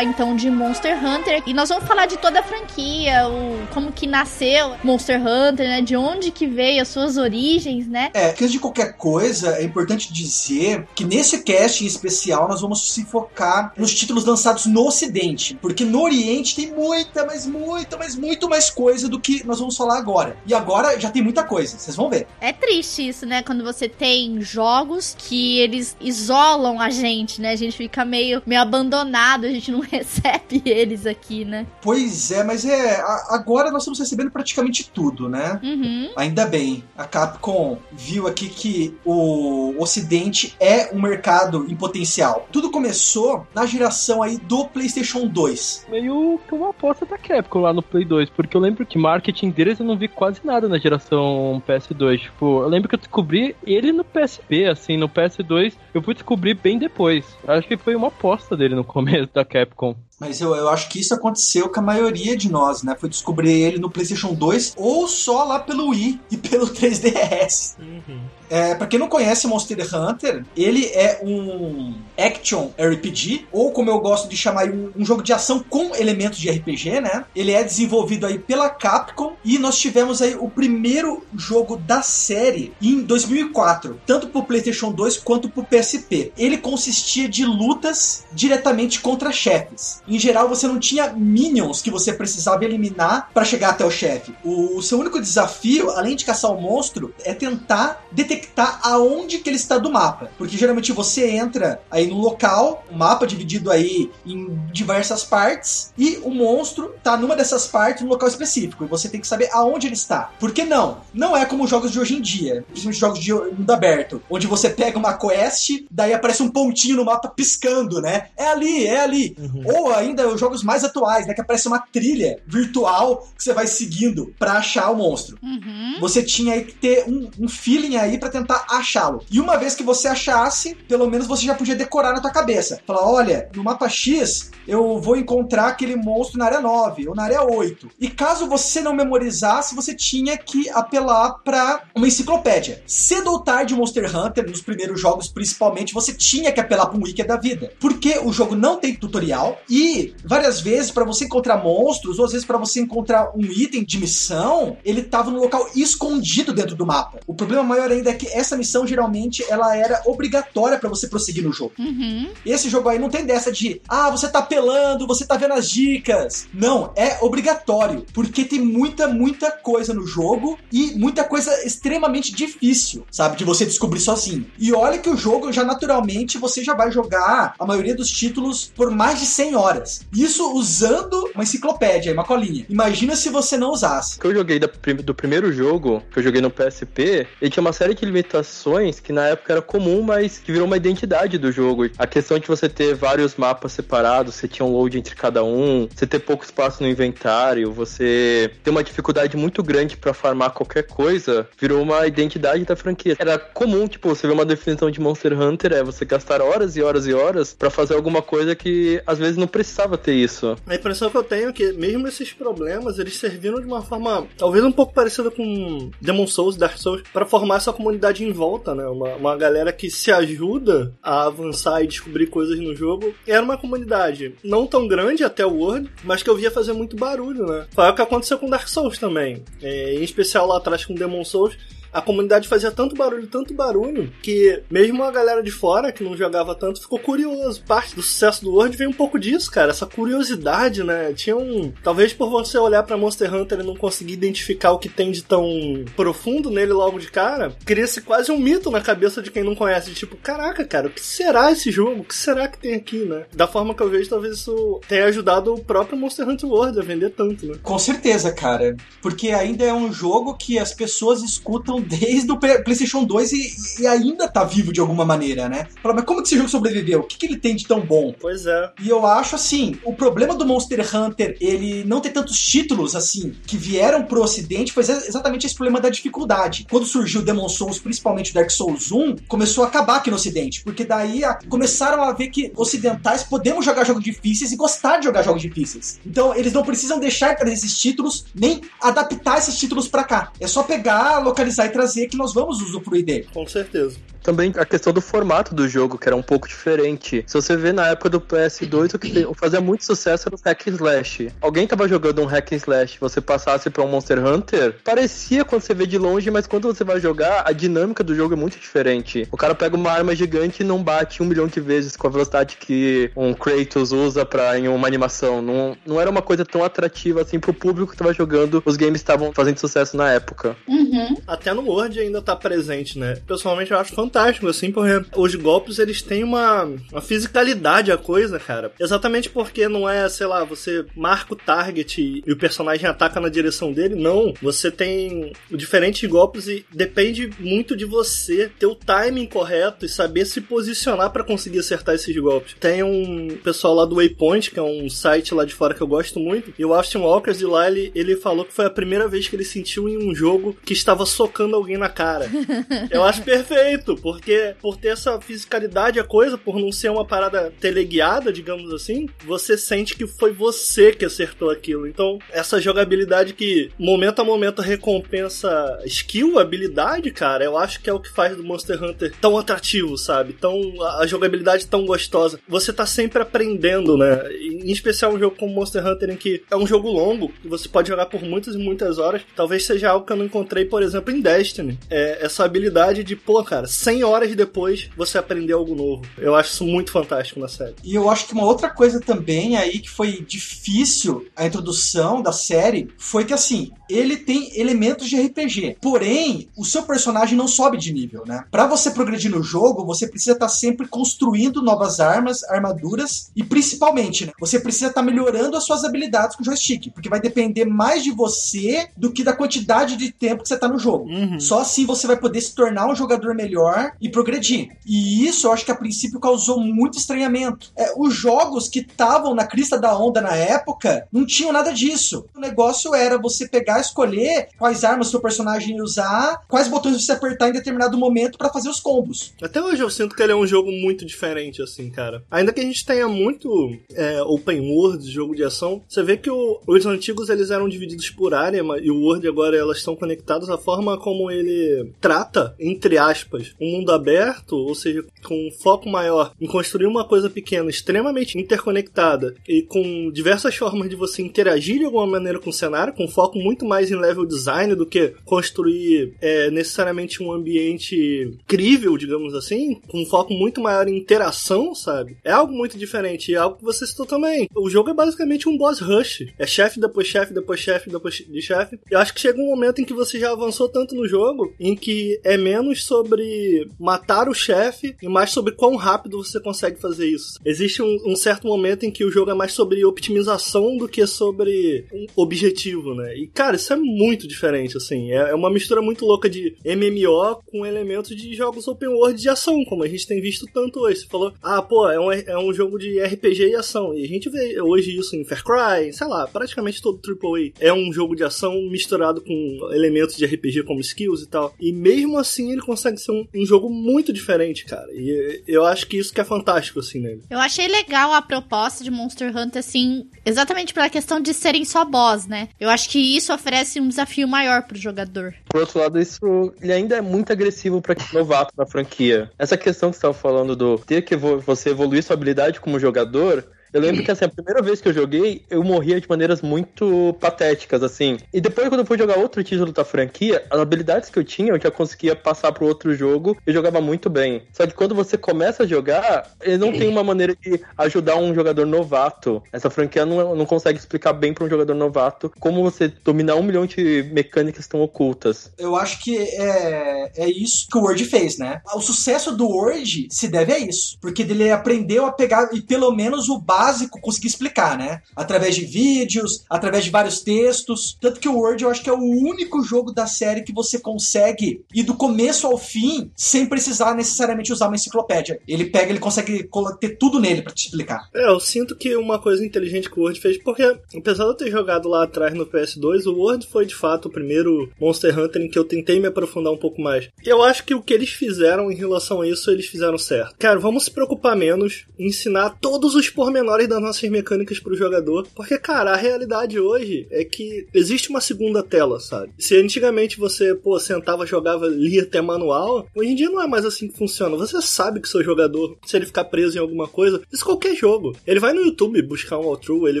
Falar 0.02 0.04
então 0.04 0.36
de 0.36 0.50
Monster 0.50 0.98
Hunter 1.04 1.42
e 1.46 1.54
nós 1.54 1.68
vamos 1.68 1.84
falar 1.84 2.06
de 2.06 2.16
toda 2.16 2.40
a 2.40 2.42
franquia, 2.42 3.28
o 3.28 3.66
como 3.72 3.92
que 3.92 4.06
nasceu 4.06 4.74
Monster 4.82 5.20
Hunter, 5.20 5.68
né? 5.68 5.80
De 5.80 5.96
onde 5.96 6.30
que 6.30 6.46
veio 6.46 6.82
as 6.82 6.88
suas 6.88 7.16
origens, 7.16 7.86
né? 7.86 8.10
É, 8.12 8.30
antes 8.30 8.50
de 8.50 8.58
qualquer 8.58 8.96
coisa, 8.96 9.56
é 9.56 9.64
importante 9.64 10.12
dizer 10.12 10.86
que 10.94 11.04
nesse 11.04 11.42
cast 11.42 11.84
em 11.84 11.86
especial 11.86 12.48
nós 12.48 12.60
vamos 12.60 12.92
se 12.92 13.04
focar 13.04 13.72
nos 13.76 13.94
títulos 13.94 14.24
lançados 14.24 14.66
no 14.66 14.86
Ocidente, 14.86 15.56
porque 15.60 15.84
no 15.84 16.02
Oriente 16.02 16.56
tem 16.56 16.72
muita, 16.72 17.24
mas 17.24 17.46
muita, 17.46 17.96
mas 17.96 18.16
muito 18.16 18.48
mais 18.48 18.70
coisa 18.70 19.08
do 19.08 19.20
que 19.20 19.44
nós 19.46 19.58
vamos 19.58 19.76
falar 19.76 19.98
agora. 19.98 20.36
E 20.46 20.54
agora 20.54 20.98
já 20.98 21.10
tem 21.10 21.22
muita 21.22 21.44
coisa, 21.44 21.78
vocês 21.78 21.96
vão 21.96 22.10
ver. 22.10 22.26
É 22.40 22.52
triste 22.52 23.08
isso, 23.08 23.26
né? 23.26 23.42
Quando 23.42 23.62
você 23.62 23.88
tem 23.88 24.40
jogos 24.40 25.14
que 25.16 25.58
eles 25.58 25.96
isolam 26.00 26.80
a 26.80 26.90
gente, 26.90 27.40
né? 27.40 27.52
A 27.52 27.56
gente 27.56 27.76
fica 27.76 28.04
meio, 28.04 28.42
meio 28.44 28.60
abandonado, 28.60 29.44
a 29.44 29.48
gente 29.48 29.70
não 29.70 29.82
recebe 29.92 30.62
eles 30.66 31.06
aqui, 31.06 31.44
né? 31.44 31.66
Pois 31.80 32.30
é, 32.30 32.42
mas 32.42 32.64
é. 32.64 33.00
a- 33.00 33.26
agora 33.30 33.70
nós 33.70 33.82
estamos 33.82 33.98
recebendo 33.98 34.30
praticamente 34.30 34.90
tudo, 34.90 35.28
né? 35.28 35.60
Uhum. 35.62 36.10
Ainda 36.16 36.46
bem, 36.46 36.82
a 36.96 37.04
Capcom 37.04 37.78
viu 37.92 38.26
aqui 38.26 38.48
que 38.48 38.96
o 39.04 39.74
Ocidente 39.78 40.56
é 40.58 40.94
um 40.94 41.00
mercado 41.00 41.66
em 41.70 41.76
potencial. 41.76 42.48
Tudo 42.50 42.70
começou 42.70 43.46
na 43.54 43.66
geração 43.66 44.22
aí 44.22 44.38
do 44.38 44.64
PlayStation 44.66 45.26
2. 45.26 45.86
Meio 45.90 46.40
que 46.48 46.54
uma 46.54 46.70
aposta 46.70 47.04
da 47.04 47.18
Capcom 47.18 47.60
lá 47.60 47.72
no 47.72 47.82
Play 47.82 48.04
2, 48.04 48.30
porque 48.30 48.56
eu 48.56 48.60
lembro 48.60 48.86
que 48.86 48.98
marketing 48.98 49.50
deles 49.50 49.78
eu 49.78 49.86
não 49.86 49.96
vi 49.96 50.08
quase 50.08 50.40
nada 50.44 50.68
na 50.68 50.78
geração 50.78 51.62
PS2. 51.68 52.18
Tipo, 52.20 52.62
eu 52.62 52.68
lembro 52.68 52.88
que 52.88 52.94
eu 52.94 52.98
descobri 52.98 53.54
ele 53.66 53.92
no 53.92 54.04
PSP, 54.04 54.66
assim, 54.66 54.96
no 54.96 55.08
PS2 55.08 55.74
eu 55.92 56.00
fui 56.02 56.14
descobrir 56.14 56.54
bem 56.54 56.78
depois. 56.78 57.24
Acho 57.46 57.68
que 57.68 57.76
foi 57.76 57.94
uma 57.94 58.08
aposta 58.08 58.56
dele 58.56 58.74
no 58.74 58.84
começo 58.84 59.28
da 59.34 59.44
Capcom. 59.44 59.81
Mas 60.20 60.40
eu, 60.40 60.54
eu 60.54 60.68
acho 60.68 60.88
que 60.88 61.00
isso 61.00 61.12
aconteceu 61.12 61.68
com 61.68 61.80
a 61.80 61.82
maioria 61.82 62.36
de 62.36 62.50
nós, 62.50 62.82
né? 62.82 62.94
Foi 62.98 63.08
descobrir 63.08 63.50
ele 63.50 63.78
no 63.78 63.90
PlayStation 63.90 64.32
2 64.34 64.74
ou 64.76 65.08
só 65.08 65.42
lá 65.44 65.58
pelo 65.58 65.88
Wii 65.88 66.20
e 66.30 66.36
pelo 66.36 66.66
3DS. 66.70 67.76
Uhum. 67.80 68.20
É, 68.52 68.74
pra 68.74 68.86
quem 68.86 68.98
não 68.98 69.08
conhece 69.08 69.46
Monster 69.46 69.78
Hunter, 69.94 70.44
ele 70.54 70.84
é 70.88 71.20
um 71.24 71.94
action 72.18 72.70
RPG, 72.78 73.46
ou 73.50 73.72
como 73.72 73.88
eu 73.88 73.98
gosto 73.98 74.28
de 74.28 74.36
chamar, 74.36 74.68
um, 74.68 74.92
um 74.94 75.06
jogo 75.06 75.22
de 75.22 75.32
ação 75.32 75.64
com 75.66 75.96
elementos 75.96 76.38
de 76.38 76.50
RPG, 76.50 77.00
né? 77.00 77.24
Ele 77.34 77.50
é 77.50 77.64
desenvolvido 77.64 78.26
aí 78.26 78.38
pela 78.38 78.68
Capcom 78.68 79.36
e 79.42 79.58
nós 79.58 79.78
tivemos 79.78 80.20
aí 80.20 80.36
o 80.38 80.50
primeiro 80.50 81.24
jogo 81.34 81.78
da 81.78 82.02
série 82.02 82.74
em 82.82 83.00
2004, 83.00 83.98
tanto 84.04 84.28
pro 84.28 84.42
PlayStation 84.42 84.92
2 84.92 85.16
quanto 85.16 85.48
pro 85.48 85.64
PSP. 85.64 86.30
Ele 86.36 86.58
consistia 86.58 87.26
de 87.30 87.46
lutas 87.46 88.24
diretamente 88.32 89.00
contra 89.00 89.32
chefes. 89.32 90.02
Em 90.06 90.18
geral, 90.18 90.46
você 90.46 90.68
não 90.68 90.78
tinha 90.78 91.14
minions 91.14 91.80
que 91.80 91.90
você 91.90 92.12
precisava 92.12 92.66
eliminar 92.66 93.30
para 93.32 93.46
chegar 93.46 93.70
até 93.70 93.86
o 93.86 93.90
chefe. 93.90 94.34
O, 94.44 94.76
o 94.76 94.82
seu 94.82 95.00
único 95.00 95.18
desafio, 95.18 95.90
além 95.92 96.16
de 96.16 96.26
caçar 96.26 96.52
o 96.52 96.60
monstro, 96.60 97.14
é 97.24 97.32
tentar 97.32 98.04
detectar 98.12 98.41
aonde 98.82 99.38
que 99.38 99.48
ele 99.48 99.56
está 99.56 99.78
do 99.78 99.90
mapa. 99.90 100.30
Porque 100.38 100.56
geralmente 100.56 100.92
você 100.92 101.30
entra 101.30 101.80
aí 101.90 102.06
no 102.06 102.18
local, 102.18 102.84
o 102.90 102.96
mapa 102.96 103.26
dividido 103.26 103.70
aí 103.70 104.10
em 104.26 104.58
diversas 104.72 105.24
partes, 105.24 105.92
e 105.96 106.18
o 106.22 106.30
monstro 106.30 106.94
tá 107.02 107.16
numa 107.16 107.36
dessas 107.36 107.66
partes, 107.66 108.02
no 108.02 108.08
local 108.08 108.28
específico, 108.28 108.84
e 108.84 108.88
você 108.88 109.08
tem 109.08 109.20
que 109.20 109.26
saber 109.26 109.48
aonde 109.52 109.86
ele 109.86 109.94
está. 109.94 110.30
Por 110.38 110.52
que 110.52 110.64
não? 110.64 110.98
Não 111.12 111.36
é 111.36 111.44
como 111.44 111.64
os 111.64 111.70
jogos 111.70 111.90
de 111.90 111.98
hoje 111.98 112.16
em 112.16 112.20
dia, 112.20 112.64
principalmente 112.68 113.00
jogos 113.00 113.18
de 113.18 113.32
mundo 113.32 113.70
aberto, 113.70 114.22
onde 114.30 114.46
você 114.46 114.70
pega 114.70 114.98
uma 114.98 115.14
quest, 115.14 115.84
daí 115.90 116.12
aparece 116.12 116.42
um 116.42 116.50
pontinho 116.50 116.96
no 116.96 117.04
mapa 117.04 117.28
piscando, 117.28 118.00
né? 118.00 118.28
É 118.36 118.46
ali, 118.48 118.86
é 118.86 119.00
ali. 119.00 119.36
Ou 119.64 119.92
ainda 119.92 120.28
os 120.28 120.40
jogos 120.40 120.62
mais 120.62 120.84
atuais, 120.84 121.26
né? 121.26 121.34
Que 121.34 121.40
aparece 121.40 121.68
uma 121.68 121.78
trilha 121.78 122.38
virtual 122.46 123.28
que 123.36 123.42
você 123.42 123.52
vai 123.52 123.66
seguindo 123.66 124.34
pra 124.38 124.54
achar 124.54 124.90
o 124.90 124.96
monstro. 124.96 125.38
Uhum. 125.42 125.98
Você 126.00 126.22
tinha 126.22 126.54
aí 126.54 126.64
que 126.64 126.74
ter 126.74 127.04
um, 127.08 127.30
um 127.38 127.48
feeling 127.48 127.96
aí 127.96 128.18
pra 128.18 128.28
tentar 128.32 128.66
achá-lo. 128.68 129.22
E 129.30 129.40
uma 129.40 129.56
vez 129.56 129.74
que 129.74 129.82
você 129.82 130.08
achasse, 130.08 130.74
pelo 130.88 131.08
menos 131.08 131.26
você 131.26 131.44
já 131.44 131.54
podia 131.54 131.76
decorar 131.76 132.12
na 132.12 132.20
tua 132.20 132.30
cabeça. 132.30 132.80
Falar, 132.86 133.06
olha, 133.06 133.48
no 133.54 133.62
mapa 133.62 133.88
X 133.88 134.50
eu 134.66 135.00
vou 135.00 135.16
encontrar 135.16 135.66
aquele 135.66 135.96
monstro 135.96 136.38
na 136.38 136.46
área 136.46 136.60
9 136.60 137.08
ou 137.08 137.14
na 137.14 137.24
área 137.24 137.42
8. 137.42 137.90
E 138.00 138.08
caso 138.08 138.48
você 138.48 138.80
não 138.80 138.94
memorizasse, 138.94 139.74
você 139.74 139.94
tinha 139.94 140.36
que 140.36 140.68
apelar 140.70 141.40
pra 141.44 141.84
uma 141.94 142.06
enciclopédia. 142.06 142.82
Cedo 142.86 143.30
ou 143.30 143.40
tarde, 143.40 143.74
Monster 143.74 144.16
Hunter, 144.16 144.48
nos 144.48 144.62
primeiros 144.62 145.00
jogos 145.00 145.28
principalmente, 145.28 145.94
você 145.94 146.12
tinha 146.12 146.52
que 146.52 146.60
apelar 146.60 146.86
pra 146.86 146.98
um 146.98 147.02
wiki 147.02 147.22
da 147.24 147.36
vida. 147.36 147.72
Porque 147.80 148.18
o 148.18 148.32
jogo 148.32 148.54
não 148.54 148.78
tem 148.78 148.94
tutorial 148.94 149.58
e 149.68 150.14
várias 150.24 150.60
vezes 150.60 150.90
pra 150.90 151.04
você 151.04 151.24
encontrar 151.24 151.62
monstros, 151.62 152.18
ou 152.18 152.24
às 152.24 152.32
vezes 152.32 152.46
pra 152.46 152.58
você 152.58 152.80
encontrar 152.80 153.32
um 153.36 153.42
item 153.42 153.84
de 153.84 153.98
missão, 153.98 154.76
ele 154.84 155.02
tava 155.02 155.30
no 155.30 155.40
local 155.40 155.68
escondido 155.74 156.52
dentro 156.52 156.76
do 156.76 156.86
mapa. 156.86 157.20
O 157.26 157.34
problema 157.34 157.62
maior 157.62 157.90
ainda 157.90 158.10
é 158.10 158.14
que 158.14 158.21
essa 158.28 158.56
missão 158.56 158.86
geralmente 158.86 159.44
ela 159.48 159.76
era 159.76 160.02
obrigatória 160.06 160.78
pra 160.78 160.88
você 160.88 161.06
prosseguir 161.06 161.44
no 161.44 161.52
jogo. 161.52 161.72
Uhum. 161.78 162.30
Esse 162.44 162.68
jogo 162.68 162.88
aí 162.88 162.98
não 162.98 163.10
tem 163.10 163.24
dessa 163.24 163.50
de, 163.52 163.80
ah, 163.88 164.10
você 164.10 164.28
tá 164.28 164.40
apelando, 164.40 165.06
você 165.06 165.26
tá 165.26 165.36
vendo 165.36 165.54
as 165.54 165.68
dicas. 165.68 166.48
Não, 166.52 166.92
é 166.96 167.18
obrigatório, 167.22 168.04
porque 168.12 168.44
tem 168.44 168.60
muita, 168.60 169.08
muita 169.08 169.50
coisa 169.50 169.92
no 169.92 170.06
jogo 170.06 170.58
e 170.70 170.92
muita 170.94 171.24
coisa 171.24 171.64
extremamente 171.66 172.34
difícil, 172.34 173.06
sabe, 173.10 173.36
de 173.36 173.44
você 173.44 173.64
descobrir 173.64 174.00
sozinho. 174.00 174.46
E 174.58 174.72
olha 174.72 174.98
que 174.98 175.10
o 175.10 175.16
jogo 175.16 175.52
já 175.52 175.64
naturalmente 175.64 176.38
você 176.38 176.62
já 176.62 176.74
vai 176.74 176.90
jogar 176.90 177.54
a 177.58 177.66
maioria 177.66 177.94
dos 177.94 178.10
títulos 178.10 178.72
por 178.74 178.90
mais 178.90 179.20
de 179.20 179.26
100 179.26 179.56
horas. 179.56 180.00
Isso 180.12 180.52
usando 180.52 181.30
uma 181.34 181.44
enciclopédia, 181.44 182.12
uma 182.12 182.24
colinha. 182.24 182.66
Imagina 182.68 183.16
se 183.16 183.28
você 183.28 183.56
não 183.56 183.70
usasse. 183.70 184.18
O 184.18 184.20
que 184.20 184.26
eu 184.26 184.34
joguei 184.34 184.58
do 184.58 185.14
primeiro 185.14 185.52
jogo, 185.52 186.02
que 186.12 186.18
eu 186.18 186.22
joguei 186.22 186.40
no 186.40 186.50
PSP, 186.50 187.26
ele 187.40 187.50
tinha 187.50 187.60
uma 187.60 187.72
série 187.72 187.94
de 187.94 188.01
limitações 188.04 189.00
que 189.00 189.12
na 189.12 189.28
época 189.28 189.52
era 189.52 189.62
comum, 189.62 190.02
mas 190.02 190.38
que 190.38 190.52
virou 190.52 190.66
uma 190.66 190.76
identidade 190.76 191.38
do 191.38 191.50
jogo. 191.52 191.88
A 191.98 192.06
questão 192.06 192.38
de 192.38 192.46
você 192.46 192.68
ter 192.68 192.94
vários 192.94 193.36
mapas 193.36 193.72
separados, 193.72 194.34
você 194.34 194.48
tinha 194.48 194.66
um 194.66 194.72
load 194.72 194.98
entre 194.98 195.14
cada 195.14 195.44
um, 195.44 195.88
você 195.94 196.06
ter 196.06 196.18
pouco 196.20 196.44
espaço 196.44 196.82
no 196.82 196.88
inventário, 196.88 197.72
você 197.72 198.50
ter 198.62 198.70
uma 198.70 198.82
dificuldade 198.82 199.36
muito 199.36 199.62
grande 199.62 199.96
pra 199.96 200.12
farmar 200.14 200.50
qualquer 200.50 200.84
coisa, 200.84 201.48
virou 201.58 201.82
uma 201.82 202.06
identidade 202.06 202.64
da 202.64 202.76
franquia. 202.76 203.16
Era 203.18 203.38
comum, 203.38 203.86
tipo, 203.86 204.08
você 204.08 204.26
vê 204.26 204.32
uma 204.32 204.44
definição 204.44 204.90
de 204.90 205.00
Monster 205.00 205.40
Hunter, 205.40 205.72
é 205.72 205.82
você 205.82 206.04
gastar 206.04 206.40
horas 206.40 206.76
e 206.76 206.82
horas 206.82 207.06
e 207.06 207.12
horas 207.12 207.54
pra 207.58 207.70
fazer 207.70 207.94
alguma 207.94 208.22
coisa 208.22 208.54
que 208.54 209.02
às 209.06 209.18
vezes 209.18 209.36
não 209.36 209.46
precisava 209.46 209.96
ter 209.96 210.14
isso. 210.14 210.56
A 210.66 210.74
impressão 210.74 211.10
que 211.10 211.16
eu 211.16 211.24
tenho 211.24 211.48
é 211.48 211.52
que, 211.52 211.72
mesmo 211.72 212.06
esses 212.06 212.32
problemas, 212.32 212.98
eles 212.98 213.16
serviram 213.16 213.60
de 213.60 213.66
uma 213.66 213.82
forma, 213.82 214.26
talvez 214.36 214.64
um 214.64 214.72
pouco 214.72 214.92
parecida 214.92 215.30
com 215.30 215.90
Demon 216.00 216.26
Souls, 216.26 216.56
Dark 216.56 216.76
Souls, 216.78 217.02
para 217.12 217.26
formar 217.26 217.56
essa 217.56 217.72
comunidade 217.72 217.91
em 218.22 218.32
volta, 218.32 218.74
né? 218.74 218.86
Uma, 218.86 219.14
uma 219.14 219.36
galera 219.36 219.72
que 219.72 219.90
se 219.90 220.10
ajuda 220.10 220.94
a 221.02 221.26
avançar 221.26 221.82
e 221.82 221.86
descobrir 221.86 222.26
coisas 222.26 222.58
no 222.58 222.74
jogo. 222.74 223.14
Era 223.26 223.42
uma 223.42 223.58
comunidade 223.58 224.34
não 224.42 224.66
tão 224.66 224.86
grande 224.86 225.24
até 225.24 225.44
o 225.44 225.54
World, 225.54 225.90
mas 226.04 226.22
que 226.22 226.30
eu 226.30 226.36
via 226.36 226.50
fazer 226.50 226.72
muito 226.72 226.96
barulho, 226.96 227.46
né? 227.46 227.66
Foi 227.70 227.88
o 227.88 227.94
que 227.94 228.02
aconteceu 228.02 228.38
com 228.38 228.48
Dark 228.48 228.68
Souls 228.68 228.98
também. 228.98 229.44
É, 229.62 229.94
em 229.94 230.02
especial 230.02 230.46
lá 230.46 230.56
atrás 230.56 230.84
com 230.84 230.94
Demon 230.94 231.24
Souls. 231.24 231.56
A 231.92 232.00
comunidade 232.00 232.48
fazia 232.48 232.70
tanto 232.70 232.96
barulho, 232.96 233.26
tanto 233.26 233.52
barulho, 233.52 234.12
que 234.22 234.62
mesmo 234.70 235.02
a 235.02 235.10
galera 235.10 235.42
de 235.42 235.50
fora, 235.50 235.92
que 235.92 236.02
não 236.02 236.16
jogava 236.16 236.54
tanto, 236.54 236.80
ficou 236.80 236.98
curioso. 236.98 237.62
Parte 237.64 237.94
do 237.94 238.02
sucesso 238.02 238.42
do 238.42 238.52
World 238.52 238.76
veio 238.76 238.90
um 238.90 238.94
pouco 238.94 239.18
disso, 239.18 239.50
cara. 239.50 239.70
Essa 239.70 239.86
curiosidade, 239.86 240.82
né? 240.82 241.12
Tinha 241.12 241.36
um. 241.36 241.72
Talvez 241.82 242.12
por 242.12 242.30
você 242.30 242.56
olhar 242.56 242.82
para 242.82 242.96
Monster 242.96 243.32
Hunter 243.34 243.60
e 243.60 243.62
não 243.62 243.76
conseguir 243.76 244.14
identificar 244.14 244.72
o 244.72 244.78
que 244.78 244.88
tem 244.88 245.10
de 245.10 245.22
tão 245.22 245.84
profundo 245.94 246.50
nele 246.50 246.72
logo 246.72 246.98
de 246.98 247.10
cara, 247.10 247.54
cria-se 247.64 248.00
quase 248.00 248.32
um 248.32 248.38
mito 248.38 248.70
na 248.70 248.80
cabeça 248.80 249.20
de 249.20 249.30
quem 249.30 249.44
não 249.44 249.54
conhece. 249.54 249.90
De 249.90 249.96
tipo, 249.96 250.16
caraca, 250.16 250.64
cara, 250.64 250.88
o 250.88 250.90
que 250.90 251.00
será 251.00 251.52
esse 251.52 251.70
jogo? 251.70 252.00
O 252.00 252.04
que 252.04 252.14
será 252.14 252.48
que 252.48 252.58
tem 252.58 252.74
aqui, 252.74 253.04
né? 253.04 253.26
Da 253.34 253.46
forma 253.46 253.74
que 253.74 253.82
eu 253.82 253.90
vejo, 253.90 254.08
talvez 254.08 254.38
isso 254.38 254.80
tenha 254.88 255.04
ajudado 255.04 255.54
o 255.54 255.62
próprio 255.62 255.98
Monster 255.98 256.28
Hunter 256.28 256.48
World 256.48 256.78
a 256.78 256.82
vender 256.82 257.10
tanto, 257.10 257.46
né? 257.46 257.54
Com 257.62 257.78
certeza, 257.78 258.32
cara. 258.32 258.76
Porque 259.02 259.28
ainda 259.30 259.64
é 259.64 259.72
um 259.72 259.92
jogo 259.92 260.36
que 260.36 260.58
as 260.58 260.72
pessoas 260.72 261.22
escutam 261.22 261.81
desde 261.82 262.30
o 262.30 262.38
PlayStation 262.38 263.04
2 263.04 263.32
e, 263.32 263.54
e 263.80 263.86
ainda 263.86 264.28
tá 264.28 264.44
vivo 264.44 264.72
de 264.72 264.80
alguma 264.80 265.04
maneira, 265.04 265.48
né? 265.48 265.66
Fala, 265.82 265.94
mas 265.94 266.04
como 266.04 266.22
que 266.22 266.28
esse 266.28 266.36
jogo 266.36 266.48
sobreviveu? 266.48 267.00
O 267.00 267.04
que, 267.04 267.16
que 267.16 267.26
ele 267.26 267.36
tem 267.36 267.54
de 267.56 267.66
tão 267.66 267.80
bom? 267.80 268.14
Pois 268.18 268.46
é. 268.46 268.70
E 268.82 268.88
eu 268.88 269.06
acho 269.06 269.34
assim, 269.34 269.76
o 269.84 269.92
problema 269.92 270.34
do 270.34 270.46
Monster 270.46 270.84
Hunter, 270.94 271.36
ele 271.40 271.84
não 271.84 272.00
ter 272.00 272.10
tantos 272.10 272.38
títulos 272.38 272.94
assim 272.94 273.34
que 273.46 273.56
vieram 273.56 274.04
pro 274.04 274.22
ocidente 274.22 274.72
foi 274.72 274.82
exatamente 274.82 275.46
esse 275.46 275.54
problema 275.54 275.80
da 275.80 275.88
dificuldade. 275.88 276.66
Quando 276.70 276.86
surgiu 276.86 277.20
o 277.20 277.24
Demon 277.24 277.48
Souls, 277.48 277.78
principalmente 277.78 278.30
o 278.30 278.34
Dark 278.34 278.50
Souls 278.50 278.90
1, 278.90 279.16
começou 279.28 279.64
a 279.64 279.66
acabar 279.66 279.96
aqui 279.96 280.10
no 280.10 280.16
ocidente, 280.16 280.62
porque 280.62 280.84
daí 280.84 281.24
a, 281.24 281.38
começaram 281.48 282.02
a 282.02 282.12
ver 282.12 282.28
que 282.28 282.52
ocidentais 282.56 283.22
podemos 283.22 283.64
jogar 283.64 283.84
jogos 283.84 284.02
difíceis 284.02 284.52
e 284.52 284.56
gostar 284.56 284.98
de 284.98 285.04
jogar 285.04 285.22
jogos 285.22 285.42
difíceis. 285.42 286.00
Então, 286.04 286.34
eles 286.34 286.52
não 286.52 286.62
precisam 286.62 286.98
deixar 286.98 287.36
esses 287.48 287.78
títulos, 287.78 288.26
nem 288.34 288.60
adaptar 288.80 289.38
esses 289.38 289.56
títulos 289.56 289.88
para 289.88 290.04
cá. 290.04 290.32
É 290.40 290.46
só 290.46 290.62
pegar, 290.62 291.18
localizar 291.18 291.66
e 291.66 291.70
trazer 291.72 292.08
que 292.08 292.16
nós 292.16 292.32
vamos 292.34 292.60
usufruir 292.60 293.04
dele. 293.04 293.26
Com 293.32 293.46
certeza 293.46 293.98
também 294.22 294.52
a 294.56 294.64
questão 294.64 294.92
do 294.92 295.00
formato 295.00 295.54
do 295.54 295.68
jogo, 295.68 295.98
que 295.98 296.08
era 296.08 296.16
um 296.16 296.22
pouco 296.22 296.48
diferente. 296.48 297.24
Se 297.26 297.34
você 297.34 297.56
vê 297.56 297.72
na 297.72 297.88
época 297.88 298.08
do 298.08 298.20
PS2, 298.20 298.94
o 298.94 298.98
que 298.98 299.26
fazia 299.34 299.60
muito 299.60 299.84
sucesso 299.84 300.28
era 300.28 300.36
o 300.36 300.38
hack 300.44 300.68
and 300.68 300.74
slash. 300.74 301.32
Alguém 301.40 301.66
tava 301.66 301.88
jogando 301.88 302.22
um 302.22 302.26
hack 302.26 302.52
and 302.52 302.56
slash, 302.56 302.98
você 303.00 303.20
passasse 303.20 303.68
para 303.68 303.82
um 303.82 303.88
Monster 303.88 304.24
Hunter, 304.24 304.76
parecia 304.84 305.44
quando 305.44 305.62
você 305.62 305.74
vê 305.74 305.86
de 305.86 305.98
longe, 305.98 306.30
mas 306.30 306.46
quando 306.46 306.68
você 306.68 306.84
vai 306.84 307.00
jogar, 307.00 307.42
a 307.46 307.52
dinâmica 307.52 308.04
do 308.04 308.14
jogo 308.14 308.34
é 308.34 308.36
muito 308.36 308.58
diferente. 308.58 309.28
O 309.30 309.36
cara 309.36 309.54
pega 309.54 309.76
uma 309.76 309.90
arma 309.90 310.14
gigante 310.14 310.62
e 310.62 310.66
não 310.66 310.82
bate 310.82 311.22
um 311.22 311.26
milhão 311.26 311.46
de 311.46 311.60
vezes 311.60 311.96
com 311.96 312.06
a 312.06 312.10
velocidade 312.10 312.56
que 312.58 313.10
um 313.16 313.34
Kratos 313.34 313.92
usa 313.92 314.24
pra, 314.24 314.58
em 314.58 314.68
uma 314.68 314.86
animação. 314.86 315.42
Não, 315.42 315.76
não 315.84 316.00
era 316.00 316.10
uma 316.10 316.22
coisa 316.22 316.44
tão 316.44 316.64
atrativa 316.64 317.22
assim 317.22 317.40
pro 317.40 317.52
público 317.52 317.92
que 317.92 317.98
tava 317.98 318.12
jogando. 318.14 318.62
Os 318.64 318.76
games 318.76 319.00
estavam 319.00 319.32
fazendo 319.32 319.58
sucesso 319.58 319.96
na 319.96 320.10
época. 320.12 320.56
Uhum. 320.68 321.16
Até 321.26 321.52
no 321.52 321.62
Word 321.62 321.98
ainda 321.98 322.22
tá 322.22 322.36
presente, 322.36 322.98
né? 322.98 323.16
Pessoalmente 323.26 323.72
eu 323.72 323.78
acho 323.78 323.94
fantástico 323.94 324.11
fantástico, 324.12 324.46
assim, 324.46 324.70
porque 324.70 325.06
os 325.16 325.34
golpes 325.34 325.78
eles 325.78 326.02
têm 326.02 326.22
uma, 326.22 326.64
uma 326.64 327.00
fisicalidade 327.00 327.90
a 327.90 327.96
coisa, 327.96 328.38
cara. 328.38 328.70
Exatamente 328.78 329.30
porque 329.30 329.66
não 329.68 329.88
é, 329.88 330.06
sei 330.08 330.26
lá, 330.26 330.44
você 330.44 330.84
marca 330.94 331.32
o 331.32 331.36
target 331.36 332.22
e 332.24 332.32
o 332.32 332.36
personagem 332.36 332.86
ataca 332.86 333.18
na 333.18 333.30
direção 333.30 333.72
dele. 333.72 333.94
Não. 333.94 334.34
Você 334.42 334.70
tem 334.70 335.32
diferentes 335.50 336.08
golpes 336.08 336.46
e 336.46 336.64
depende 336.70 337.30
muito 337.38 337.74
de 337.74 337.86
você 337.86 338.50
ter 338.58 338.66
o 338.66 338.74
timing 338.74 339.26
correto 339.26 339.86
e 339.86 339.88
saber 339.88 340.26
se 340.26 340.42
posicionar 340.42 341.10
para 341.10 341.24
conseguir 341.24 341.60
acertar 341.60 341.94
esses 341.94 342.14
golpes. 342.16 342.54
Tem 342.60 342.82
um 342.82 343.38
pessoal 343.42 343.74
lá 343.74 343.86
do 343.86 343.96
Waypoint, 343.96 344.50
que 344.50 344.58
é 344.58 344.62
um 344.62 344.90
site 344.90 345.34
lá 345.34 345.44
de 345.44 345.54
fora 345.54 345.74
que 345.74 345.80
eu 345.80 345.86
gosto 345.86 346.20
muito, 346.20 346.52
e 346.58 346.64
o 346.64 346.74
Austin 346.74 346.98
Walkers, 346.98 347.40
e 347.40 347.46
lá 347.46 347.66
ele, 347.66 347.90
ele 347.94 348.16
falou 348.16 348.44
que 348.44 348.52
foi 348.52 348.66
a 348.66 348.70
primeira 348.70 349.08
vez 349.08 349.26
que 349.28 349.36
ele 349.36 349.44
sentiu 349.44 349.88
em 349.88 349.96
um 349.96 350.14
jogo 350.14 350.56
que 350.64 350.72
estava 350.72 351.06
socando 351.06 351.56
alguém 351.56 351.78
na 351.78 351.88
cara. 351.88 352.28
eu 352.90 353.02
acho 353.02 353.22
perfeito, 353.22 353.96
porque 354.02 354.54
por 354.60 354.76
ter 354.76 354.88
essa 354.88 355.20
fisicalidade 355.20 356.00
a 356.00 356.04
coisa, 356.04 356.36
por 356.36 356.58
não 356.58 356.72
ser 356.72 356.90
uma 356.90 357.04
parada 357.04 357.52
teleguiada, 357.60 358.32
digamos 358.32 358.72
assim, 358.72 359.08
você 359.24 359.56
sente 359.56 359.96
que 359.96 360.06
foi 360.06 360.32
você 360.32 360.92
que 360.92 361.04
acertou 361.04 361.50
aquilo. 361.50 361.86
Então, 361.86 362.18
essa 362.30 362.60
jogabilidade 362.60 363.34
que 363.34 363.70
momento 363.78 364.20
a 364.20 364.24
momento 364.24 364.60
recompensa 364.60 365.80
skill, 365.86 366.38
habilidade, 366.38 367.10
cara, 367.10 367.44
eu 367.44 367.56
acho 367.56 367.80
que 367.80 367.88
é 367.88 367.92
o 367.92 368.00
que 368.00 368.10
faz 368.10 368.36
do 368.36 368.42
Monster 368.42 368.82
Hunter 368.82 369.12
tão 369.20 369.38
atrativo, 369.38 369.96
sabe? 369.96 370.32
Tão 370.32 370.60
a 370.98 371.06
jogabilidade 371.06 371.66
tão 371.66 371.86
gostosa. 371.86 372.40
Você 372.48 372.72
tá 372.72 372.86
sempre 372.86 373.22
aprendendo, 373.22 373.96
né? 373.96 374.22
Em 374.32 374.70
especial 374.70 375.12
um 375.12 375.18
jogo 375.18 375.36
como 375.36 375.54
Monster 375.54 375.86
Hunter 375.86 376.10
em 376.10 376.16
que 376.16 376.42
é 376.50 376.56
um 376.56 376.66
jogo 376.66 376.90
longo, 376.90 377.32
que 377.40 377.48
você 377.48 377.68
pode 377.68 377.88
jogar 377.88 378.06
por 378.06 378.22
muitas 378.22 378.54
e 378.54 378.58
muitas 378.58 378.98
horas. 378.98 379.22
Talvez 379.36 379.64
seja 379.64 379.90
algo 379.90 380.06
que 380.06 380.12
eu 380.12 380.16
não 380.16 380.24
encontrei, 380.24 380.64
por 380.64 380.82
exemplo, 380.82 381.14
em 381.14 381.20
Destiny. 381.20 381.78
É 381.88 382.24
essa 382.24 382.44
habilidade 382.44 383.04
de, 383.04 383.14
pô, 383.14 383.42
cara, 383.44 383.66
100 383.66 383.91
horas 384.04 384.34
depois 384.36 384.88
você 384.96 385.18
aprender 385.18 385.52
algo 385.52 385.74
novo. 385.74 386.02
Eu 386.16 386.36
acho 386.36 386.52
isso 386.52 386.64
muito 386.64 386.92
fantástico 386.92 387.40
na 387.40 387.48
série. 387.48 387.74
E 387.82 387.94
eu 387.94 388.08
acho 388.08 388.26
que 388.26 388.32
uma 388.32 388.44
outra 388.44 388.70
coisa 388.70 389.00
também 389.00 389.56
aí 389.56 389.80
que 389.80 389.90
foi 389.90 390.22
difícil 390.22 391.26
a 391.34 391.46
introdução 391.46 392.22
da 392.22 392.30
série 392.30 392.88
foi 392.96 393.24
que 393.24 393.32
assim, 393.32 393.72
ele 393.88 394.16
tem 394.16 394.58
elementos 394.58 395.08
de 395.08 395.20
RPG. 395.20 395.78
Porém, 395.80 396.48
o 396.56 396.64
seu 396.64 396.82
personagem 396.84 397.36
não 397.36 397.48
sobe 397.48 397.76
de 397.76 397.92
nível, 397.92 398.22
né? 398.26 398.44
Para 398.50 398.66
você 398.66 398.90
progredir 398.90 399.30
no 399.30 399.42
jogo, 399.42 399.84
você 399.84 400.06
precisa 400.06 400.32
estar 400.32 400.46
tá 400.46 400.52
sempre 400.52 400.86
construindo 400.86 401.62
novas 401.62 401.98
armas, 401.98 402.44
armaduras 402.44 403.30
e 403.34 403.42
principalmente, 403.42 404.26
né, 404.26 404.32
você 404.38 404.60
precisa 404.60 404.88
estar 404.88 405.00
tá 405.00 405.06
melhorando 405.06 405.56
as 405.56 405.64
suas 405.64 405.84
habilidades 405.84 406.36
com 406.36 406.42
o 406.42 406.44
joystick, 406.44 406.90
porque 406.92 407.08
vai 407.08 407.20
depender 407.20 407.64
mais 407.64 408.04
de 408.04 408.10
você 408.10 408.88
do 408.96 409.12
que 409.12 409.24
da 409.24 409.32
quantidade 409.32 409.96
de 409.96 410.12
tempo 410.12 410.42
que 410.42 410.48
você 410.48 410.58
tá 410.58 410.68
no 410.68 410.78
jogo. 410.78 411.08
Uhum. 411.08 411.40
Só 411.40 411.60
assim 411.60 411.86
você 411.86 412.06
vai 412.06 412.16
poder 412.16 412.40
se 412.40 412.54
tornar 412.54 412.88
um 412.88 412.94
jogador 412.94 413.34
melhor 413.34 413.81
e 414.00 414.08
progredir. 414.08 414.70
E 414.86 415.26
isso 415.26 415.46
eu 415.46 415.52
acho 415.52 415.64
que 415.64 415.70
a 415.70 415.76
princípio 415.76 416.20
causou 416.20 416.60
muito 416.60 416.98
estranhamento. 416.98 417.72
É, 417.76 417.92
os 417.96 418.14
jogos 418.14 418.68
que 418.68 418.80
estavam 418.80 419.34
na 419.34 419.46
crista 419.46 419.78
da 419.78 419.96
onda 419.98 420.20
na 420.20 420.34
época 420.34 421.06
não 421.12 421.24
tinham 421.26 421.52
nada 421.52 421.72
disso. 421.72 422.26
O 422.36 422.40
negócio 422.40 422.94
era 422.94 423.18
você 423.18 423.48
pegar 423.48 423.80
escolher 423.80 424.48
quais 424.58 424.84
armas 424.84 425.08
seu 425.08 425.20
personagem 425.20 425.76
ia 425.76 425.82
usar, 425.82 426.42
quais 426.48 426.68
botões 426.68 427.04
você 427.04 427.12
apertar 427.12 427.48
em 427.48 427.52
determinado 427.52 427.96
momento 427.98 428.38
para 428.38 428.50
fazer 428.50 428.68
os 428.68 428.80
combos. 428.80 429.34
Até 429.42 429.62
hoje 429.62 429.82
eu 429.82 429.90
sinto 429.90 430.14
que 430.14 430.22
ele 430.22 430.32
é 430.32 430.36
um 430.36 430.46
jogo 430.46 430.70
muito 430.70 431.04
diferente, 431.04 431.62
assim, 431.62 431.90
cara. 431.90 432.22
Ainda 432.30 432.52
que 432.52 432.60
a 432.60 432.64
gente 432.64 432.84
tenha 432.84 433.08
muito 433.08 433.76
é, 433.94 434.22
open 434.22 434.60
world, 434.60 435.10
jogo 435.10 435.34
de 435.34 435.44
ação, 435.44 435.82
você 435.88 436.02
vê 436.02 436.16
que 436.16 436.30
o, 436.30 436.60
os 436.66 436.86
antigos 436.86 437.28
eles 437.28 437.50
eram 437.50 437.68
divididos 437.68 438.10
por 438.10 438.34
área 438.34 438.62
e 438.82 438.90
o 438.90 439.02
World 439.02 439.26
agora 439.26 439.56
elas 439.56 439.78
estão 439.78 439.96
conectadas. 439.96 440.48
A 440.48 440.58
forma 440.58 440.98
como 440.98 441.30
ele 441.30 441.92
trata, 442.00 442.54
entre 442.58 442.98
aspas, 442.98 443.54
um 443.60 443.71
mundo 443.72 443.92
aberto 443.92 444.56
ou 444.56 444.74
seja, 444.74 445.04
com 445.22 445.48
um 445.48 445.50
foco 445.50 445.88
maior 445.88 446.32
em 446.40 446.46
construir 446.46 446.86
uma 446.86 447.06
coisa 447.06 447.28
pequena, 447.28 447.70
extremamente 447.70 448.38
interconectada 448.38 449.34
e 449.48 449.62
com 449.62 450.10
diversas 450.10 450.54
formas 450.54 450.88
de 450.88 450.96
você 450.96 451.22
interagir 451.22 451.78
de 451.78 451.84
alguma 451.84 452.06
maneira 452.06 452.38
com 452.38 452.50
o 452.50 452.52
cenário, 452.52 452.92
com 452.92 453.08
foco 453.08 453.38
muito 453.38 453.64
mais 453.64 453.90
em 453.90 453.96
level 453.96 454.26
design 454.26 454.74
do 454.74 454.86
que 454.86 455.14
construir 455.24 456.14
é, 456.20 456.50
necessariamente 456.50 457.22
um 457.22 457.32
ambiente 457.32 458.36
crível, 458.46 458.96
digamos 458.96 459.34
assim, 459.34 459.80
com 459.88 460.02
um 460.02 460.06
foco 460.06 460.32
muito 460.32 460.60
maior 460.60 460.88
em 460.88 460.96
interação, 460.96 461.74
sabe? 461.74 462.16
É 462.24 462.32
algo 462.32 462.52
muito 462.52 462.78
diferente, 462.78 463.34
é 463.34 463.36
algo 463.36 463.56
que 463.56 463.64
você 463.64 463.86
citou 463.86 464.06
também. 464.06 464.48
O 464.54 464.68
jogo 464.68 464.90
é 464.90 464.94
basicamente 464.94 465.48
um 465.48 465.56
boss 465.56 465.80
rush. 465.80 466.26
É 466.38 466.46
chefe 466.46 466.80
depois 466.80 467.06
chefe, 467.06 467.32
depois 467.32 467.60
chefe, 467.60 467.90
depois 467.90 468.14
de 468.14 468.42
chefe. 468.42 468.78
Eu 468.90 468.98
acho 468.98 469.14
que 469.14 469.20
chega 469.20 469.40
um 469.40 469.46
momento 469.46 469.80
em 469.80 469.84
que 469.84 469.94
você 469.94 470.18
já 470.18 470.32
avançou 470.32 470.68
tanto 470.68 470.94
no 470.94 471.06
jogo, 471.06 471.54
em 471.58 471.74
que 471.74 472.20
é 472.24 472.36
menos 472.36 472.84
sobre 472.84 473.51
matar 473.78 474.28
o 474.28 474.34
chefe 474.34 474.94
e 475.02 475.08
mais 475.08 475.30
sobre 475.30 475.52
quão 475.52 475.76
rápido 475.76 476.22
você 476.22 476.40
consegue 476.40 476.80
fazer 476.80 477.06
isso. 477.08 477.38
Existe 477.44 477.82
um, 477.82 477.98
um, 478.06 478.16
certo 478.16 478.46
momento 478.46 478.84
em 478.84 478.90
que 478.90 479.04
o 479.04 479.10
jogo 479.10 479.30
é 479.30 479.34
mais 479.34 479.52
sobre 479.52 479.84
optimização 479.84 480.76
do 480.76 480.88
que 480.88 481.06
sobre 481.06 481.84
um 481.92 482.06
objetivo, 482.16 482.94
né? 482.94 483.16
E, 483.16 483.26
cara, 483.26 483.56
isso 483.56 483.72
é 483.72 483.76
muito 483.76 484.26
diferente, 484.26 484.76
assim. 484.76 485.12
É, 485.12 485.30
é 485.30 485.34
uma 485.34 485.50
mistura 485.50 485.82
muito 485.82 486.04
louca 486.04 486.28
de 486.28 486.54
MMO 486.64 487.42
com 487.50 487.66
elementos 487.66 488.14
de 488.16 488.34
jogos 488.34 488.68
open 488.68 488.88
world 488.88 489.20
de 489.20 489.28
ação, 489.28 489.64
como 489.64 489.82
a 489.82 489.88
gente 489.88 490.06
tem 490.06 490.20
visto 490.20 490.46
tanto 490.52 490.80
hoje. 490.80 491.00
Você 491.00 491.06
falou, 491.06 491.32
ah, 491.42 491.62
pô, 491.62 491.88
é 491.88 491.98
um, 491.98 492.12
é 492.12 492.38
um 492.38 492.52
jogo 492.52 492.78
de 492.78 493.00
RPG 493.00 493.48
e 493.50 493.54
ação. 493.54 493.94
E 493.94 494.04
a 494.04 494.08
gente 494.08 494.30
vê 494.30 494.60
hoje 494.60 494.96
isso 494.96 495.16
em 495.16 495.24
Far 495.24 495.42
Cry, 495.42 495.92
sei 495.92 496.06
lá, 496.06 496.26
praticamente 496.26 496.80
todo 496.80 497.00
AAA 497.02 497.52
é 497.60 497.72
um 497.72 497.92
jogo 497.92 498.14
de 498.14 498.24
ação 498.24 498.54
misturado 498.70 499.20
com 499.20 499.70
elementos 499.72 500.16
de 500.16 500.24
RPG 500.24 500.64
como 500.64 500.80
skills 500.80 501.22
e 501.22 501.28
tal. 501.28 501.54
E 501.60 501.72
mesmo 501.72 502.18
assim 502.18 502.52
ele 502.52 502.60
consegue 502.60 502.98
ser 502.98 503.12
um, 503.12 503.26
um 503.34 503.41
jogo 503.46 503.70
muito 503.70 504.12
diferente, 504.12 504.64
cara. 504.64 504.86
E 504.92 505.42
eu 505.46 505.64
acho 505.64 505.86
que 505.86 505.96
isso 505.98 506.12
que 506.12 506.20
é 506.20 506.24
fantástico, 506.24 506.80
assim, 506.80 507.00
nele. 507.00 507.22
Eu 507.30 507.38
achei 507.38 507.68
legal 507.68 508.12
a 508.12 508.22
proposta 508.22 508.84
de 508.84 508.90
Monster 508.90 509.36
Hunter, 509.36 509.60
assim, 509.60 510.08
exatamente 510.24 510.74
pela 510.74 510.90
questão 510.90 511.20
de 511.20 511.32
serem 511.34 511.64
só 511.64 511.84
boss, 511.84 512.26
né? 512.26 512.48
Eu 512.60 512.68
acho 512.68 512.88
que 512.88 512.98
isso 512.98 513.32
oferece 513.32 513.80
um 513.80 513.88
desafio 513.88 514.28
maior 514.28 514.62
pro 514.62 514.78
jogador. 514.78 515.34
Por 515.48 515.60
outro 515.60 515.78
lado, 515.78 516.00
isso 516.00 516.52
ele 516.60 516.72
ainda 516.72 516.96
é 516.96 517.00
muito 517.00 517.32
agressivo 517.32 517.80
para 517.80 517.96
novato 518.12 518.52
na 518.56 518.66
franquia. 518.66 519.30
Essa 519.38 519.56
questão 519.56 519.90
que 519.90 519.96
você 519.96 519.98
estava 519.98 520.14
falando 520.14 520.54
do 520.54 520.78
ter 520.78 521.02
que 521.02 521.16
você 521.16 521.70
evoluir 521.70 522.02
sua 522.02 522.14
habilidade 522.14 522.60
como 522.60 522.78
jogador 522.78 523.44
Eu 523.72 523.80
lembro 523.80 524.04
que 524.04 524.10
assim, 524.10 524.26
a 524.26 524.28
primeira 524.28 524.60
vez 524.60 524.80
que 524.80 524.88
eu 524.88 524.92
joguei, 524.92 525.42
eu 525.48 525.64
morria 525.64 525.98
de 525.98 526.08
maneiras 526.08 526.42
muito 526.42 527.16
patéticas, 527.18 527.82
assim. 527.82 528.18
E 528.32 528.40
depois, 528.40 528.68
quando 528.68 528.80
eu 528.80 528.86
fui 528.86 528.98
jogar 528.98 529.18
outro 529.18 529.42
título 529.42 529.72
da 529.72 529.84
franquia, 529.84 530.44
as 530.50 530.60
habilidades 530.60 531.08
que 531.08 531.18
eu 531.18 531.24
tinha, 531.24 531.52
eu 531.52 531.60
já 531.60 531.70
conseguia 531.70 532.14
passar 532.14 532.52
pro 532.52 532.66
outro 532.66 532.94
jogo 532.94 533.36
e 533.46 533.52
jogava 533.52 533.80
muito 533.80 534.10
bem. 534.10 534.42
Só 534.52 534.66
que 534.66 534.74
quando 534.74 534.94
você 534.94 535.16
começa 535.16 535.62
a 535.62 535.66
jogar, 535.66 536.30
ele 536.42 536.58
não 536.58 536.70
tem 536.70 536.86
uma 536.86 537.02
maneira 537.02 537.34
de 537.34 537.60
ajudar 537.78 538.16
um 538.16 538.34
jogador 538.34 538.66
novato. 538.66 539.42
Essa 539.50 539.70
franquia 539.70 540.04
não, 540.04 540.34
não 540.34 540.44
consegue 540.44 540.78
explicar 540.78 541.14
bem 541.14 541.32
para 541.32 541.44
um 541.44 541.48
jogador 541.48 541.74
novato 541.74 542.30
como 542.38 542.62
você 542.62 542.88
dominar 542.88 543.36
um 543.36 543.42
milhão 543.42 543.64
de 543.64 544.02
mecânicas 544.12 544.64
estão 544.64 544.82
ocultas. 544.82 545.50
Eu 545.56 545.76
acho 545.76 546.02
que 546.02 546.18
é, 546.18 547.12
é 547.16 547.30
isso 547.30 547.66
que 547.70 547.78
o 547.78 547.82
Word 547.82 548.04
fez, 548.04 548.36
né? 548.36 548.60
O 548.74 548.80
sucesso 548.80 549.34
do 549.34 549.48
Word 549.48 550.08
se 550.10 550.28
deve 550.28 550.52
a 550.52 550.58
isso. 550.58 550.98
Porque 551.00 551.22
ele 551.22 551.50
aprendeu 551.50 552.04
a 552.04 552.12
pegar 552.12 552.50
e 552.52 552.60
pelo 552.60 552.92
menos 552.92 553.30
o 553.30 553.38
básico 553.38 553.61
conseguir 554.00 554.28
explicar, 554.28 554.76
né? 554.76 555.02
Através 555.14 555.54
de 555.54 555.64
vídeos, 555.64 556.44
através 556.48 556.84
de 556.84 556.90
vários 556.90 557.20
textos. 557.20 557.96
Tanto 558.00 558.20
que 558.20 558.28
o 558.28 558.36
Word 558.36 558.62
eu 558.62 558.70
acho 558.70 558.82
que 558.82 558.90
é 558.90 558.92
o 558.92 559.00
único 559.00 559.62
jogo 559.62 559.92
da 559.92 560.06
série 560.06 560.42
que 560.42 560.52
você 560.52 560.78
consegue 560.78 561.64
ir 561.74 561.82
do 561.82 561.94
começo 561.94 562.46
ao 562.46 562.58
fim 562.58 563.10
sem 563.16 563.46
precisar 563.46 563.94
necessariamente 563.94 564.52
usar 564.52 564.66
uma 564.66 564.76
enciclopédia. 564.76 565.40
Ele 565.46 565.66
pega, 565.66 565.90
ele 565.90 565.98
consegue 565.98 566.48
ter 566.80 566.96
tudo 566.96 567.20
nele 567.20 567.42
para 567.42 567.52
te 567.52 567.66
explicar. 567.66 568.08
É, 568.14 568.28
eu 568.28 568.40
sinto 568.40 568.76
que 568.76 568.96
uma 568.96 569.18
coisa 569.18 569.44
inteligente 569.44 569.90
que 569.90 569.98
o 569.98 570.02
Word 570.02 570.20
fez, 570.20 570.38
porque 570.42 570.62
apesar 570.96 571.24
de 571.24 571.30
eu 571.30 571.36
ter 571.36 571.50
jogado 571.50 571.88
lá 571.88 572.04
atrás 572.04 572.34
no 572.34 572.46
PS2, 572.46 573.06
o 573.06 573.16
Word 573.16 573.46
foi 573.46 573.66
de 573.66 573.74
fato 573.74 574.06
o 574.06 574.10
primeiro 574.10 574.70
Monster 574.80 575.18
Hunter 575.18 575.42
em 575.42 575.48
que 575.48 575.58
eu 575.58 575.64
tentei 575.64 576.00
me 576.00 576.08
aprofundar 576.08 576.52
um 576.52 576.58
pouco 576.58 576.80
mais. 576.80 577.08
Eu 577.24 577.42
acho 577.42 577.64
que 577.64 577.74
o 577.74 577.82
que 577.82 577.94
eles 577.94 578.10
fizeram 578.10 578.70
em 578.70 578.74
relação 578.74 579.20
a 579.20 579.28
isso, 579.28 579.50
eles 579.50 579.66
fizeram 579.66 579.98
certo. 579.98 580.34
Cara, 580.38 580.58
vamos 580.58 580.84
se 580.84 580.90
preocupar 580.90 581.36
menos 581.36 581.86
ensinar 581.98 582.58
todos 582.60 582.94
os 582.94 583.08
pormenores 583.08 583.51
das 583.66 583.80
nossas 583.80 584.08
mecânicas 584.08 584.58
pro 584.58 584.74
jogador, 584.74 585.26
porque, 585.34 585.58
cara, 585.58 585.92
a 585.92 585.96
realidade 585.96 586.58
hoje 586.58 587.06
é 587.10 587.24
que 587.24 587.66
existe 587.72 588.10
uma 588.10 588.20
segunda 588.20 588.62
tela, 588.62 588.98
sabe? 588.98 589.32
Se 589.38 589.56
antigamente 589.56 590.18
você, 590.18 590.54
pô, 590.54 590.78
sentava, 590.78 591.26
jogava, 591.26 591.66
lia 591.66 592.02
até 592.02 592.20
manual, 592.20 592.86
hoje 592.94 593.10
em 593.10 593.14
dia 593.14 593.30
não 593.30 593.42
é 593.42 593.46
mais 593.46 593.64
assim 593.64 593.88
que 593.88 593.98
funciona. 593.98 594.36
Você 594.36 594.60
sabe 594.62 595.00
que 595.00 595.08
seu 595.08 595.22
jogador, 595.22 595.76
se 595.84 595.96
ele 595.96 596.06
ficar 596.06 596.24
preso 596.24 596.56
em 596.56 596.60
alguma 596.60 596.88
coisa, 596.88 597.22
isso 597.32 597.44
qualquer 597.44 597.76
jogo. 597.76 598.16
Ele 598.26 598.40
vai 598.40 598.52
no 598.52 598.62
YouTube 598.62 599.02
buscar 599.02 599.38
um 599.38 599.46
walkthrough, 599.46 599.88
ele 599.88 600.00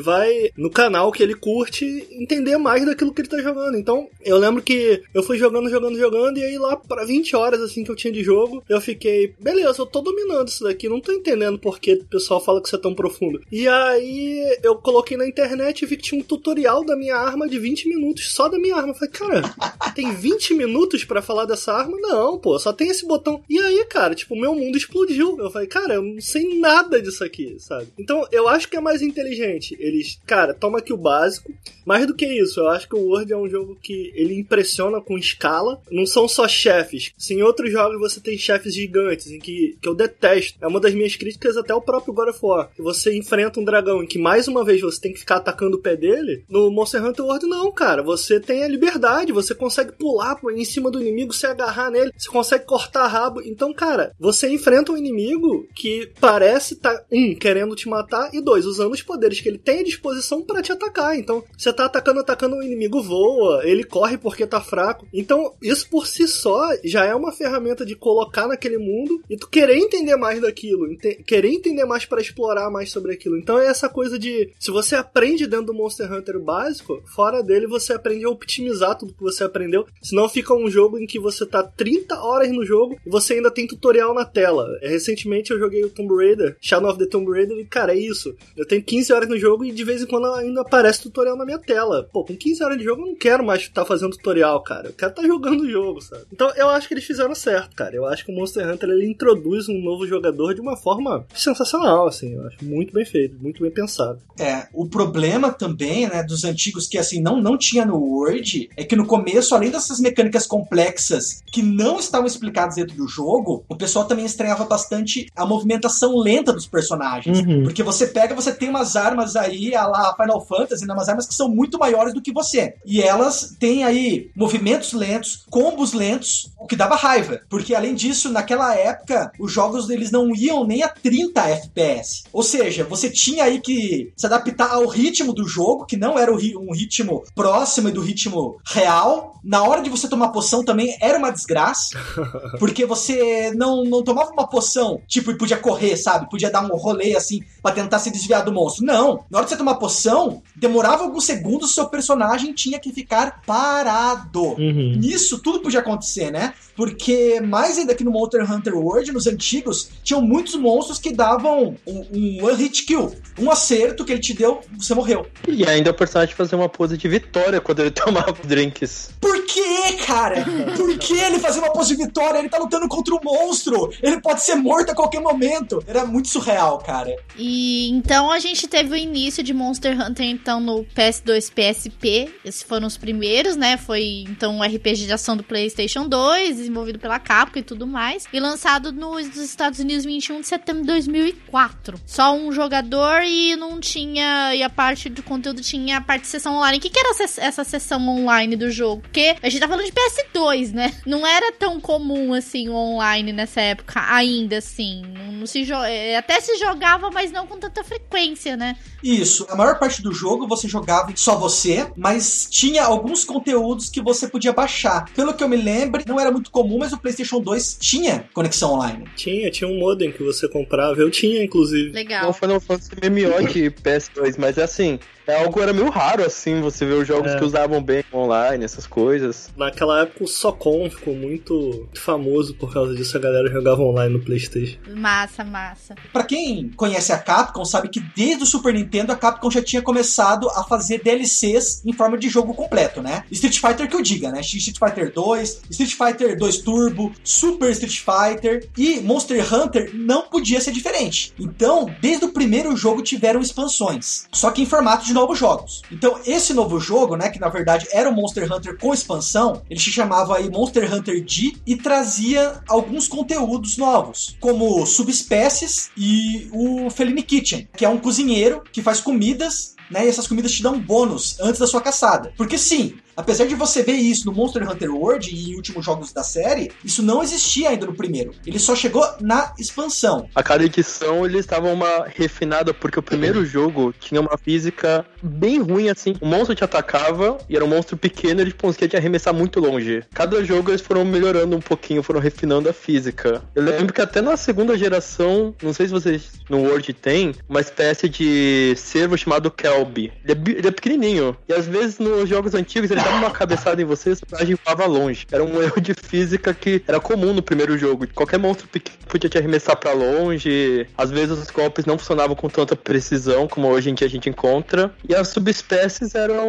vai 0.00 0.50
no 0.56 0.70
canal 0.70 1.12
que 1.12 1.22
ele 1.22 1.34
curte 1.34 1.84
entender 2.10 2.56
mais 2.56 2.84
daquilo 2.84 3.12
que 3.12 3.20
ele 3.20 3.28
tá 3.28 3.40
jogando. 3.40 3.76
Então, 3.76 4.08
eu 4.24 4.38
lembro 4.38 4.62
que 4.62 5.02
eu 5.14 5.22
fui 5.22 5.38
jogando, 5.38 5.68
jogando, 5.68 5.98
jogando, 5.98 6.38
e 6.38 6.44
aí 6.44 6.58
lá 6.58 6.76
para 6.76 7.04
20 7.04 7.36
horas 7.36 7.60
assim 7.60 7.84
que 7.84 7.90
eu 7.90 7.96
tinha 7.96 8.12
de 8.12 8.22
jogo, 8.22 8.62
eu 8.68 8.80
fiquei, 8.80 9.34
beleza, 9.38 9.80
eu 9.80 9.86
tô 9.86 10.00
dominando 10.00 10.48
isso 10.48 10.64
daqui, 10.64 10.88
não 10.88 11.00
tô 11.00 11.12
entendendo 11.12 11.58
por 11.58 11.78
que 11.78 11.94
o 11.94 12.04
pessoal 12.04 12.42
fala 12.42 12.60
que 12.60 12.68
isso 12.68 12.76
é 12.76 12.80
tão 12.80 12.94
profundo. 12.94 13.40
E 13.50 13.68
aí 13.68 14.58
eu 14.62 14.76
coloquei 14.76 15.16
na 15.16 15.26
internet 15.26 15.82
e 15.82 15.86
vi 15.86 15.96
que 15.96 16.02
tinha 16.02 16.20
um 16.20 16.24
tutorial 16.24 16.84
da 16.84 16.96
minha 16.96 17.16
arma 17.16 17.48
de 17.48 17.58
20 17.58 17.88
minutos, 17.88 18.32
só 18.32 18.48
da 18.48 18.58
minha 18.58 18.76
arma. 18.76 18.90
Eu 18.90 18.94
falei, 18.94 19.10
cara, 19.10 19.42
tem 19.94 20.12
20 20.12 20.54
minutos 20.54 21.04
para 21.04 21.22
falar 21.22 21.44
dessa 21.44 21.72
arma? 21.72 21.96
Não, 22.00 22.38
pô, 22.38 22.58
só 22.58 22.72
tem 22.72 22.88
esse 22.88 23.06
botão. 23.06 23.42
E 23.48 23.58
aí, 23.58 23.84
cara, 23.86 24.14
tipo, 24.14 24.36
meu 24.36 24.54
mundo 24.54 24.76
explodiu. 24.76 25.38
Eu 25.38 25.50
falei, 25.50 25.68
cara, 25.68 25.94
eu 25.94 26.02
não 26.02 26.20
sei 26.20 26.58
nada 26.58 27.00
disso 27.00 27.24
aqui, 27.24 27.56
sabe? 27.58 27.88
Então, 27.98 28.26
eu 28.30 28.48
acho 28.48 28.68
que 28.68 28.76
é 28.76 28.80
mais 28.80 29.02
inteligente. 29.02 29.76
Eles, 29.78 30.18
cara, 30.26 30.54
toma 30.54 30.78
aqui 30.78 30.92
o 30.92 30.96
básico. 30.96 31.52
Mais 31.84 32.06
do 32.06 32.14
que 32.14 32.26
isso, 32.26 32.60
eu 32.60 32.68
acho 32.68 32.88
que 32.88 32.94
o 32.94 33.08
Word 33.08 33.32
é 33.32 33.36
um 33.36 33.48
jogo 33.48 33.76
que 33.82 34.12
ele 34.14 34.38
impressiona 34.38 35.00
com 35.00 35.18
escala. 35.18 35.80
Não 35.90 36.06
são 36.06 36.28
só 36.28 36.46
chefes. 36.46 37.12
Se 37.18 37.34
em 37.34 37.42
outros 37.42 37.70
jogos 37.70 37.98
você 37.98 38.20
tem 38.20 38.38
chefes 38.38 38.74
gigantes, 38.74 39.30
em 39.30 39.38
que, 39.38 39.76
que 39.80 39.88
eu 39.88 39.94
detesto. 39.94 40.58
É 40.60 40.66
uma 40.66 40.80
das 40.80 40.94
minhas 40.94 41.16
críticas 41.16 41.56
até 41.56 41.74
o 41.74 41.80
próprio 41.80 42.14
God 42.14 42.28
of 42.28 42.38
War. 42.42 42.70
Que 42.74 42.82
você 42.82 43.14
enfrenta 43.32 43.60
um 43.60 43.64
dragão 43.64 44.02
em 44.02 44.06
que 44.06 44.18
mais 44.18 44.46
uma 44.46 44.62
vez 44.62 44.82
você 44.82 45.00
tem 45.00 45.12
que 45.12 45.20
ficar 45.20 45.36
atacando 45.36 45.78
o 45.78 45.80
pé 45.80 45.96
dele. 45.96 46.44
No 46.50 46.70
Monster 46.70 47.02
Hunter 47.02 47.24
World, 47.24 47.46
não, 47.46 47.72
cara. 47.72 48.02
Você 48.02 48.38
tem 48.38 48.62
a 48.62 48.68
liberdade, 48.68 49.32
você 49.32 49.54
consegue 49.54 49.92
pular 49.92 50.38
em 50.54 50.64
cima 50.64 50.90
do 50.90 51.00
inimigo, 51.00 51.32
se 51.32 51.46
agarrar 51.46 51.90
nele, 51.90 52.12
você 52.16 52.28
consegue 52.28 52.66
cortar 52.66 53.06
rabo. 53.06 53.40
Então, 53.42 53.72
cara, 53.72 54.12
você 54.20 54.50
enfrenta 54.50 54.92
um 54.92 54.96
inimigo 54.96 55.66
que 55.74 56.10
parece 56.20 56.76
tá, 56.76 57.02
um, 57.10 57.34
querendo 57.34 57.74
te 57.74 57.88
matar, 57.88 58.28
e 58.34 58.40
dois, 58.40 58.66
usando 58.66 58.92
os 58.92 59.02
poderes 59.02 59.40
que 59.40 59.48
ele 59.48 59.58
tem 59.58 59.80
à 59.80 59.84
disposição 59.84 60.42
para 60.42 60.62
te 60.62 60.72
atacar. 60.72 61.18
Então, 61.18 61.42
você 61.56 61.72
tá 61.72 61.86
atacando, 61.86 62.20
atacando, 62.20 62.56
o 62.56 62.62
inimigo 62.62 63.02
voa, 63.02 63.62
ele 63.64 63.84
corre 63.84 64.18
porque 64.18 64.46
tá 64.46 64.60
fraco. 64.60 65.06
Então, 65.12 65.54
isso 65.62 65.88
por 65.88 66.06
si 66.06 66.28
só 66.28 66.68
já 66.84 67.04
é 67.04 67.14
uma 67.14 67.32
ferramenta 67.32 67.86
de 67.86 67.96
colocar 67.96 68.46
naquele 68.46 68.76
mundo 68.76 69.22
e 69.30 69.36
tu 69.36 69.48
querer 69.48 69.76
entender 69.76 70.16
mais 70.16 70.40
daquilo, 70.40 70.90
ente 70.90 71.22
querer 71.26 71.48
entender 71.48 71.84
mais 71.84 72.04
para 72.04 72.20
explorar 72.20 72.70
mais 72.70 72.90
sobre 72.90 73.12
aquilo. 73.12 73.21
Então 73.36 73.58
é 73.58 73.66
essa 73.66 73.88
coisa 73.88 74.18
de 74.18 74.50
se 74.58 74.70
você 74.70 74.94
aprende 74.94 75.46
dentro 75.46 75.66
do 75.66 75.74
Monster 75.74 76.12
Hunter 76.12 76.38
básico, 76.38 77.02
fora 77.06 77.42
dele 77.42 77.66
você 77.66 77.92
aprende 77.92 78.24
a 78.24 78.30
optimizar 78.30 78.96
tudo 78.96 79.14
que 79.14 79.22
você 79.22 79.44
aprendeu, 79.44 79.86
senão 80.02 80.28
fica 80.28 80.54
um 80.54 80.70
jogo 80.70 80.98
em 80.98 81.06
que 81.06 81.18
você 81.18 81.46
tá 81.46 81.62
30 81.62 82.20
horas 82.20 82.50
no 82.50 82.64
jogo 82.64 82.98
e 83.06 83.10
você 83.10 83.34
ainda 83.34 83.50
tem 83.50 83.66
tutorial 83.66 84.14
na 84.14 84.24
tela. 84.24 84.68
É, 84.82 84.88
recentemente 84.88 85.50
eu 85.50 85.58
joguei 85.58 85.84
o 85.84 85.90
Tomb 85.90 86.14
Raider, 86.14 86.56
Shadow 86.60 86.90
of 86.90 86.98
the 86.98 87.06
Tomb 87.06 87.30
Raider 87.30 87.58
e 87.58 87.64
cara, 87.64 87.92
é 87.92 87.98
isso. 87.98 88.34
Eu 88.56 88.66
tenho 88.66 88.82
15 88.82 89.12
horas 89.12 89.28
no 89.28 89.38
jogo 89.38 89.64
e 89.64 89.72
de 89.72 89.84
vez 89.84 90.02
em 90.02 90.06
quando 90.06 90.26
ainda 90.34 90.60
aparece 90.60 91.02
tutorial 91.02 91.36
na 91.36 91.44
minha 91.44 91.58
tela. 91.58 92.08
Pô, 92.12 92.24
com 92.24 92.36
15 92.36 92.62
horas 92.62 92.78
de 92.78 92.84
jogo 92.84 93.02
eu 93.02 93.06
não 93.06 93.14
quero 93.14 93.44
mais 93.44 93.62
estar 93.62 93.82
tá 93.82 93.86
fazendo 93.86 94.16
tutorial, 94.16 94.62
cara. 94.62 94.88
Eu 94.88 94.92
quero 94.92 95.10
estar 95.10 95.22
tá 95.22 95.28
jogando 95.28 95.62
o 95.62 95.70
jogo, 95.70 96.00
sabe? 96.00 96.24
Então 96.32 96.50
eu 96.56 96.68
acho 96.68 96.88
que 96.88 96.94
eles 96.94 97.04
fizeram 97.04 97.34
certo, 97.34 97.74
cara. 97.74 97.94
Eu 97.94 98.06
acho 98.06 98.24
que 98.24 98.32
o 98.32 98.34
Monster 98.34 98.68
Hunter 98.68 98.88
ele 98.90 99.06
introduz 99.06 99.68
um 99.68 99.80
novo 99.80 100.06
jogador 100.06 100.54
de 100.54 100.60
uma 100.60 100.76
forma 100.76 101.24
sensacional, 101.34 102.06
assim. 102.06 102.34
Eu 102.34 102.46
acho 102.46 102.64
muito 102.64 102.92
bem 102.92 103.01
feito, 103.04 103.36
muito 103.40 103.62
bem 103.62 103.70
pensado. 103.70 104.20
É, 104.38 104.66
o 104.72 104.86
problema 104.86 105.52
também, 105.52 106.08
né, 106.08 106.22
dos 106.22 106.44
antigos 106.44 106.86
que 106.86 106.98
assim 106.98 107.20
não 107.20 107.40
não 107.40 107.58
tinha 107.58 107.84
no 107.84 107.96
Word 107.96 108.70
é 108.76 108.84
que 108.84 108.96
no 108.96 109.06
começo, 109.06 109.54
além 109.54 109.70
dessas 109.70 110.00
mecânicas 110.00 110.46
complexas 110.46 111.42
que 111.46 111.62
não 111.62 111.98
estavam 111.98 112.26
explicadas 112.26 112.76
dentro 112.76 112.96
do 112.96 113.06
jogo, 113.06 113.64
o 113.68 113.76
pessoal 113.76 114.06
também 114.06 114.24
estranhava 114.24 114.64
bastante 114.64 115.26
a 115.36 115.46
movimentação 115.46 116.16
lenta 116.16 116.52
dos 116.52 116.66
personagens. 116.66 117.40
Uhum. 117.40 117.62
Porque 117.64 117.82
você 117.82 118.06
pega, 118.06 118.34
você 118.34 118.52
tem 118.52 118.68
umas 118.68 118.96
armas 118.96 119.36
aí, 119.36 119.74
a 119.74 119.86
lá 119.86 120.14
Final 120.16 120.44
Fantasy, 120.44 120.86
né, 120.86 120.94
umas 120.94 121.08
armas 121.08 121.26
que 121.26 121.34
são 121.34 121.48
muito 121.48 121.78
maiores 121.78 122.14
do 122.14 122.22
que 122.22 122.32
você. 122.32 122.74
E 122.84 123.02
elas 123.02 123.56
têm 123.58 123.84
aí 123.84 124.30
movimentos 124.34 124.92
lentos, 124.92 125.44
combos 125.50 125.92
lentos, 125.92 126.50
o 126.58 126.66
que 126.66 126.76
dava 126.76 126.96
raiva. 126.96 127.40
Porque 127.48 127.74
além 127.74 127.94
disso, 127.94 128.30
naquela 128.30 128.74
época, 128.74 129.32
os 129.38 129.52
jogos 129.52 129.90
eles 129.90 130.10
não 130.10 130.34
iam 130.34 130.66
nem 130.66 130.82
a 130.82 130.88
30 130.88 131.48
FPS. 131.48 132.24
Ou 132.32 132.42
seja, 132.42 132.84
você 132.92 133.10
tinha 133.10 133.44
aí 133.44 133.60
que 133.60 134.12
se 134.16 134.26
adaptar 134.26 134.72
ao 134.72 134.86
ritmo 134.86 135.32
do 135.32 135.46
jogo, 135.46 135.86
que 135.86 135.96
não 135.96 136.18
era 136.18 136.32
um 136.32 136.72
ritmo 136.72 137.24
próximo 137.34 137.90
do 137.90 138.00
ritmo 138.00 138.58
real. 138.64 139.32
Na 139.42 139.64
hora 139.64 139.82
de 139.82 139.90
você 139.90 140.08
tomar 140.08 140.28
poção 140.28 140.64
também 140.64 140.96
era 141.00 141.18
uma 141.18 141.30
desgraça, 141.30 141.98
porque 142.60 142.86
você 142.86 143.52
não, 143.56 143.84
não 143.84 144.04
tomava 144.04 144.30
uma 144.30 144.48
poção, 144.48 145.00
tipo, 145.08 145.32
e 145.32 145.38
podia 145.38 145.56
correr, 145.56 145.96
sabe? 145.96 146.30
Podia 146.30 146.50
dar 146.50 146.62
um 146.62 146.76
rolê 146.76 147.16
assim 147.16 147.40
para 147.60 147.74
tentar 147.74 147.98
se 147.98 148.10
desviar 148.10 148.44
do 148.44 148.52
monstro. 148.52 148.84
Não. 148.84 149.24
Na 149.30 149.38
hora 149.38 149.44
de 149.44 149.50
você 149.50 149.56
tomar 149.56 149.74
poção, 149.76 150.42
demorava 150.54 151.02
alguns 151.02 151.24
segundos, 151.24 151.70
o 151.70 151.74
seu 151.74 151.88
personagem 151.88 152.52
tinha 152.52 152.78
que 152.78 152.92
ficar 152.92 153.42
parado. 153.44 154.42
Uhum. 154.42 154.96
Nisso 154.98 155.40
tudo 155.40 155.60
podia 155.60 155.80
acontecer, 155.80 156.30
né? 156.30 156.54
Porque 156.76 157.40
mais 157.40 157.78
ainda 157.78 157.94
que 157.94 158.04
no 158.04 158.10
Monster 158.10 158.50
Hunter 158.50 158.76
World, 158.76 159.12
nos 159.12 159.26
antigos, 159.26 159.90
tinham 160.02 160.22
muitos 160.22 160.54
monstros 160.54 160.98
que 160.98 161.12
davam 161.12 161.76
um, 161.86 162.06
um 162.12 162.44
one 162.44 162.56
hit 162.56 162.81
kill. 162.84 163.14
Um 163.38 163.50
acerto 163.50 164.04
que 164.04 164.12
ele 164.12 164.20
te 164.20 164.34
deu, 164.34 164.60
você 164.78 164.94
morreu. 164.94 165.26
E 165.48 165.66
ainda 165.66 165.90
o 165.90 165.94
personagem 165.94 166.34
fazia 166.34 166.56
uma 166.56 166.68
pose 166.68 166.96
de 166.96 167.08
vitória 167.08 167.60
quando 167.60 167.80
ele 167.80 167.90
tomava 167.92 168.36
drinks. 168.44 169.10
Por 169.20 169.44
que, 169.46 169.92
cara? 170.04 170.44
Por 170.76 170.98
que 170.98 171.14
ele 171.18 171.38
fazia 171.38 171.62
uma 171.62 171.72
pose 171.72 171.96
de 171.96 172.04
vitória? 172.04 172.38
Ele 172.38 172.48
tá 172.48 172.58
lutando 172.58 172.88
contra 172.88 173.14
um 173.14 173.20
monstro. 173.22 173.90
Ele 174.02 174.20
pode 174.20 174.42
ser 174.42 174.54
morto 174.54 174.90
a 174.90 174.94
qualquer 174.94 175.20
momento. 175.20 175.82
Era 175.86 176.04
muito 176.04 176.28
surreal, 176.28 176.78
cara. 176.78 177.14
E 177.36 177.88
então 177.90 178.30
a 178.30 178.38
gente 178.38 178.68
teve 178.68 178.92
o 178.92 178.96
início 178.96 179.42
de 179.42 179.52
Monster 179.52 180.00
Hunter 180.00 180.26
então 180.26 180.60
no 180.60 180.84
PS2, 180.84 181.50
PSP. 181.52 182.32
Esses 182.44 182.62
foram 182.62 182.86
os 182.86 182.96
primeiros, 182.96 183.56
né? 183.56 183.76
Foi 183.76 184.24
então 184.28 184.56
um 184.56 184.62
RPG 184.62 185.06
de 185.06 185.12
ação 185.12 185.36
do 185.36 185.42
PlayStation 185.42 186.08
2 186.08 186.56
desenvolvido 186.56 186.98
pela 186.98 187.18
Capcom 187.18 187.58
e 187.58 187.62
tudo 187.62 187.86
mais, 187.86 188.24
e 188.32 188.40
lançado 188.40 188.92
nos 188.92 189.36
Estados 189.36 189.78
Unidos 189.78 190.04
21 190.04 190.40
de 190.40 190.46
setembro 190.46 190.82
de 190.82 190.88
2004. 190.88 192.00
Só 192.06 192.34
um 192.34 192.52
jogador 192.72 193.22
e 193.22 193.54
não 193.54 193.78
tinha. 193.78 194.54
E 194.54 194.62
a 194.62 194.70
parte 194.70 195.10
do 195.10 195.22
conteúdo 195.22 195.60
tinha 195.60 195.98
a 195.98 196.00
parte 196.00 196.22
de 196.22 196.28
sessão 196.28 196.56
online. 196.56 196.78
O 196.78 196.80
que, 196.80 196.88
que 196.88 196.98
era 196.98 197.14
essa 197.38 197.64
sessão 197.64 198.08
online 198.08 198.56
do 198.56 198.70
jogo? 198.70 199.02
Porque 199.02 199.36
a 199.42 199.48
gente 199.48 199.60
tá 199.60 199.68
falando 199.68 199.84
de 199.84 199.92
PS2, 199.92 200.72
né? 200.72 200.94
Não 201.04 201.26
era 201.26 201.52
tão 201.52 201.78
comum 201.78 202.32
assim 202.32 202.70
o 202.70 202.74
online 202.74 203.32
nessa 203.32 203.60
época, 203.60 204.02
ainda 204.08 204.58
assim. 204.58 205.02
Não, 205.02 205.32
não 205.32 205.46
se 205.46 205.70
é, 205.86 206.16
Até 206.16 206.40
se 206.40 206.56
jogava, 206.56 207.10
mas 207.10 207.30
não 207.30 207.46
com 207.46 207.58
tanta 207.58 207.84
frequência, 207.84 208.56
né? 208.56 208.76
Isso. 209.02 209.46
A 209.50 209.56
maior 209.56 209.78
parte 209.78 210.00
do 210.00 210.12
jogo 210.12 210.46
você 210.46 210.66
jogava 210.66 211.12
só 211.14 211.36
você, 211.36 211.90
mas 211.96 212.46
tinha 212.50 212.84
alguns 212.84 213.24
conteúdos 213.24 213.90
que 213.90 214.00
você 214.00 214.28
podia 214.28 214.52
baixar. 214.52 215.10
Pelo 215.14 215.34
que 215.34 215.44
eu 215.44 215.48
me 215.48 215.56
lembro, 215.56 216.02
não 216.06 216.18
era 216.18 216.30
muito 216.30 216.50
comum, 216.50 216.78
mas 216.78 216.92
o 216.92 216.98
PlayStation 216.98 217.40
2 217.40 217.76
tinha 217.80 218.28
conexão 218.32 218.72
online. 218.72 219.04
Tinha, 219.14 219.50
tinha 219.50 219.68
um 219.68 219.78
modem 219.78 220.10
que 220.10 220.22
você 220.22 220.48
comprava. 220.48 220.98
Eu 221.00 221.10
tinha, 221.10 221.42
inclusive. 221.42 221.90
Legal. 221.90 222.24
Não 222.24 222.32
Final 222.32 222.61
Fantasy 222.62 222.90
MMO 223.02 223.48
de 223.48 223.70
PS2, 223.70 224.36
mas 224.38 224.58
é 224.58 224.62
assim, 224.62 224.98
é 225.26 225.42
algo 225.42 225.60
era 225.60 225.72
meio 225.72 225.90
raro, 225.90 226.24
assim, 226.24 226.60
você 226.60 226.84
ver 226.84 226.94
os 226.94 227.06
jogos 227.06 227.32
é. 227.32 227.38
que 227.38 227.44
usavam 227.44 227.82
bem 227.82 228.04
online, 228.12 228.64
essas 228.64 228.86
coisas. 228.86 229.50
Naquela 229.56 230.02
época 230.02 230.24
o 230.24 230.28
Socom 230.28 230.88
ficou 230.90 231.14
muito 231.14 231.88
famoso 231.94 232.54
por 232.54 232.72
causa 232.72 232.94
disso, 232.94 233.16
a 233.16 233.20
galera 233.20 233.50
jogava 233.50 233.82
online 233.82 234.14
no 234.14 234.20
Playstation. 234.20 234.78
Massa, 234.96 235.44
massa. 235.44 235.94
Pra 236.12 236.24
quem 236.24 236.70
conhece 236.70 237.12
a 237.12 237.18
Capcom, 237.18 237.64
sabe 237.64 237.88
que 237.88 238.00
desde 238.00 238.42
o 238.42 238.46
Super 238.46 238.74
Nintendo 238.74 239.12
a 239.12 239.16
Capcom 239.16 239.50
já 239.50 239.62
tinha 239.62 239.82
começado 239.82 240.48
a 240.50 240.64
fazer 240.64 241.02
DLCs 241.02 241.82
em 241.84 241.92
forma 241.92 242.18
de 242.18 242.28
jogo 242.28 242.54
completo, 242.54 243.02
né? 243.02 243.24
Street 243.30 243.58
Fighter 243.58 243.88
que 243.88 243.96
eu 243.96 244.02
diga, 244.02 244.30
né? 244.30 244.40
Street 244.40 244.78
Fighter 244.78 245.12
2, 245.12 245.62
Street 245.70 245.92
Fighter 245.94 246.36
2 246.38 246.58
Turbo, 246.58 247.12
Super 247.22 247.70
Street 247.70 248.00
Fighter 248.00 248.68
e 248.76 249.00
Monster 249.00 249.54
Hunter 249.54 249.90
não 249.94 250.22
podia 250.22 250.60
ser 250.60 250.72
diferente. 250.72 251.32
Então, 251.38 251.90
desde 252.00 252.24
o 252.24 252.32
primeiro 252.32 252.76
jogo 252.76 253.02
tiveram 253.02 253.40
expansões, 253.40 254.26
só 254.32 254.50
que 254.50 254.62
em 254.62 254.66
formato 254.66 255.04
de 255.04 255.11
de 255.12 255.14
novos 255.14 255.38
jogos. 255.38 255.82
Então, 255.92 256.18
esse 256.26 256.54
novo 256.54 256.80
jogo, 256.80 257.16
né, 257.16 257.28
que 257.28 257.38
na 257.38 257.48
verdade 257.48 257.86
era 257.92 258.08
o 258.08 258.14
Monster 258.14 258.50
Hunter 258.50 258.78
com 258.78 258.92
expansão, 258.92 259.62
ele 259.68 259.78
se 259.78 259.90
chamava 259.90 260.38
aí 260.38 260.50
Monster 260.50 260.92
Hunter 260.92 261.22
D 261.22 261.54
e 261.66 261.76
trazia 261.76 262.60
alguns 262.66 263.06
conteúdos 263.06 263.76
novos, 263.76 264.36
como 264.40 264.84
subespécies 264.86 265.90
e 265.96 266.48
o 266.52 266.90
Feline 266.90 267.22
Kitchen, 267.22 267.68
que 267.76 267.84
é 267.84 267.88
um 267.88 267.98
cozinheiro 267.98 268.62
que 268.72 268.82
faz 268.82 269.00
comidas 269.00 269.72
né? 269.90 270.06
E 270.06 270.08
essas 270.08 270.26
comidas 270.26 270.52
te 270.52 270.62
dão 270.62 270.80
bônus 270.80 271.38
antes 271.38 271.60
da 271.60 271.66
sua 271.66 271.82
caçada. 271.82 272.32
Porque 272.36 272.56
sim, 272.56 272.94
Apesar 273.16 273.46
de 273.46 273.54
você 273.54 273.82
ver 273.82 273.94
isso 273.94 274.26
no 274.26 274.32
Monster 274.32 274.68
Hunter 274.68 274.94
World 274.94 275.34
e 275.34 275.50
em 275.50 275.56
últimos 275.56 275.84
jogos 275.84 276.12
da 276.12 276.22
série, 276.22 276.70
isso 276.84 277.02
não 277.02 277.22
existia 277.22 277.70
ainda 277.70 277.86
no 277.86 277.94
primeiro. 277.94 278.32
Ele 278.46 278.58
só 278.58 278.74
chegou 278.74 279.06
na 279.20 279.52
expansão. 279.58 280.28
A 280.34 280.42
cada 280.42 280.64
edição 280.64 281.24
eles 281.24 281.40
estavam 281.40 281.72
uma 281.72 282.06
refinada, 282.06 282.72
porque 282.72 282.98
o 282.98 283.02
primeiro 283.02 283.44
jogo 283.44 283.94
tinha 283.98 284.20
uma 284.20 284.36
física 284.38 285.04
bem 285.22 285.60
ruim 285.60 285.88
assim. 285.88 286.14
O 286.20 286.26
monstro 286.26 286.54
te 286.54 286.64
atacava 286.64 287.38
e 287.48 287.56
era 287.56 287.64
um 287.64 287.68
monstro 287.68 287.96
pequeno 287.96 288.40
e 288.40 288.44
ele 288.44 288.52
conseguia 288.52 288.88
te 288.88 288.96
arremessar 288.96 289.34
muito 289.34 289.60
longe. 289.60 290.02
Cada 290.14 290.42
jogo 290.44 290.70
eles 290.70 290.80
foram 290.80 291.04
melhorando 291.04 291.56
um 291.56 291.60
pouquinho, 291.60 292.02
foram 292.02 292.20
refinando 292.20 292.68
a 292.68 292.72
física. 292.72 293.42
Eu 293.54 293.62
lembro 293.62 293.92
que 293.92 294.00
até 294.00 294.20
na 294.20 294.36
segunda 294.36 294.76
geração, 294.76 295.54
não 295.62 295.72
sei 295.72 295.86
se 295.86 295.92
vocês 295.92 296.30
no 296.48 296.62
World 296.62 296.92
tem, 296.94 297.34
uma 297.48 297.60
espécie 297.60 298.08
de 298.08 298.74
servo 298.76 299.16
chamado 299.16 299.50
Kelby. 299.50 300.12
Ele 300.24 300.32
é, 300.32 300.58
ele 300.58 300.68
é 300.68 300.70
pequenininho. 300.70 301.36
E 301.48 301.52
às 301.52 301.66
vezes 301.66 301.98
nos 301.98 302.28
jogos 302.28 302.54
antigos 302.54 302.90
ele 302.90 303.01
dava 303.02 303.16
uma 303.16 303.30
cabeçada 303.30 303.80
em 303.82 303.84
você, 303.84 304.12
o 304.12 304.16
personagem 304.16 304.56
voava 304.64 304.86
longe. 304.86 305.26
Era 305.30 305.42
um 305.42 305.60
erro 305.62 305.80
de 305.80 305.94
física 305.94 306.54
que 306.54 306.82
era 306.86 307.00
comum 307.00 307.32
no 307.32 307.42
primeiro 307.42 307.76
jogo. 307.76 308.06
Qualquer 308.14 308.38
monstro 308.38 308.68
pequeno 308.68 308.98
podia 309.08 309.28
te 309.28 309.38
arremessar 309.38 309.76
para 309.76 309.92
longe. 309.92 310.86
Às 310.96 311.10
vezes 311.10 311.38
os 311.38 311.50
golpes 311.50 311.84
não 311.84 311.98
funcionavam 311.98 312.34
com 312.34 312.48
tanta 312.48 312.74
precisão 312.74 313.46
como 313.46 313.68
hoje 313.68 313.90
em 313.90 313.94
dia 313.94 314.06
a 314.06 314.10
gente 314.10 314.28
encontra. 314.28 314.92
E 315.08 315.14
as 315.14 315.28
subespécies 315.28 316.14
eram 316.14 316.48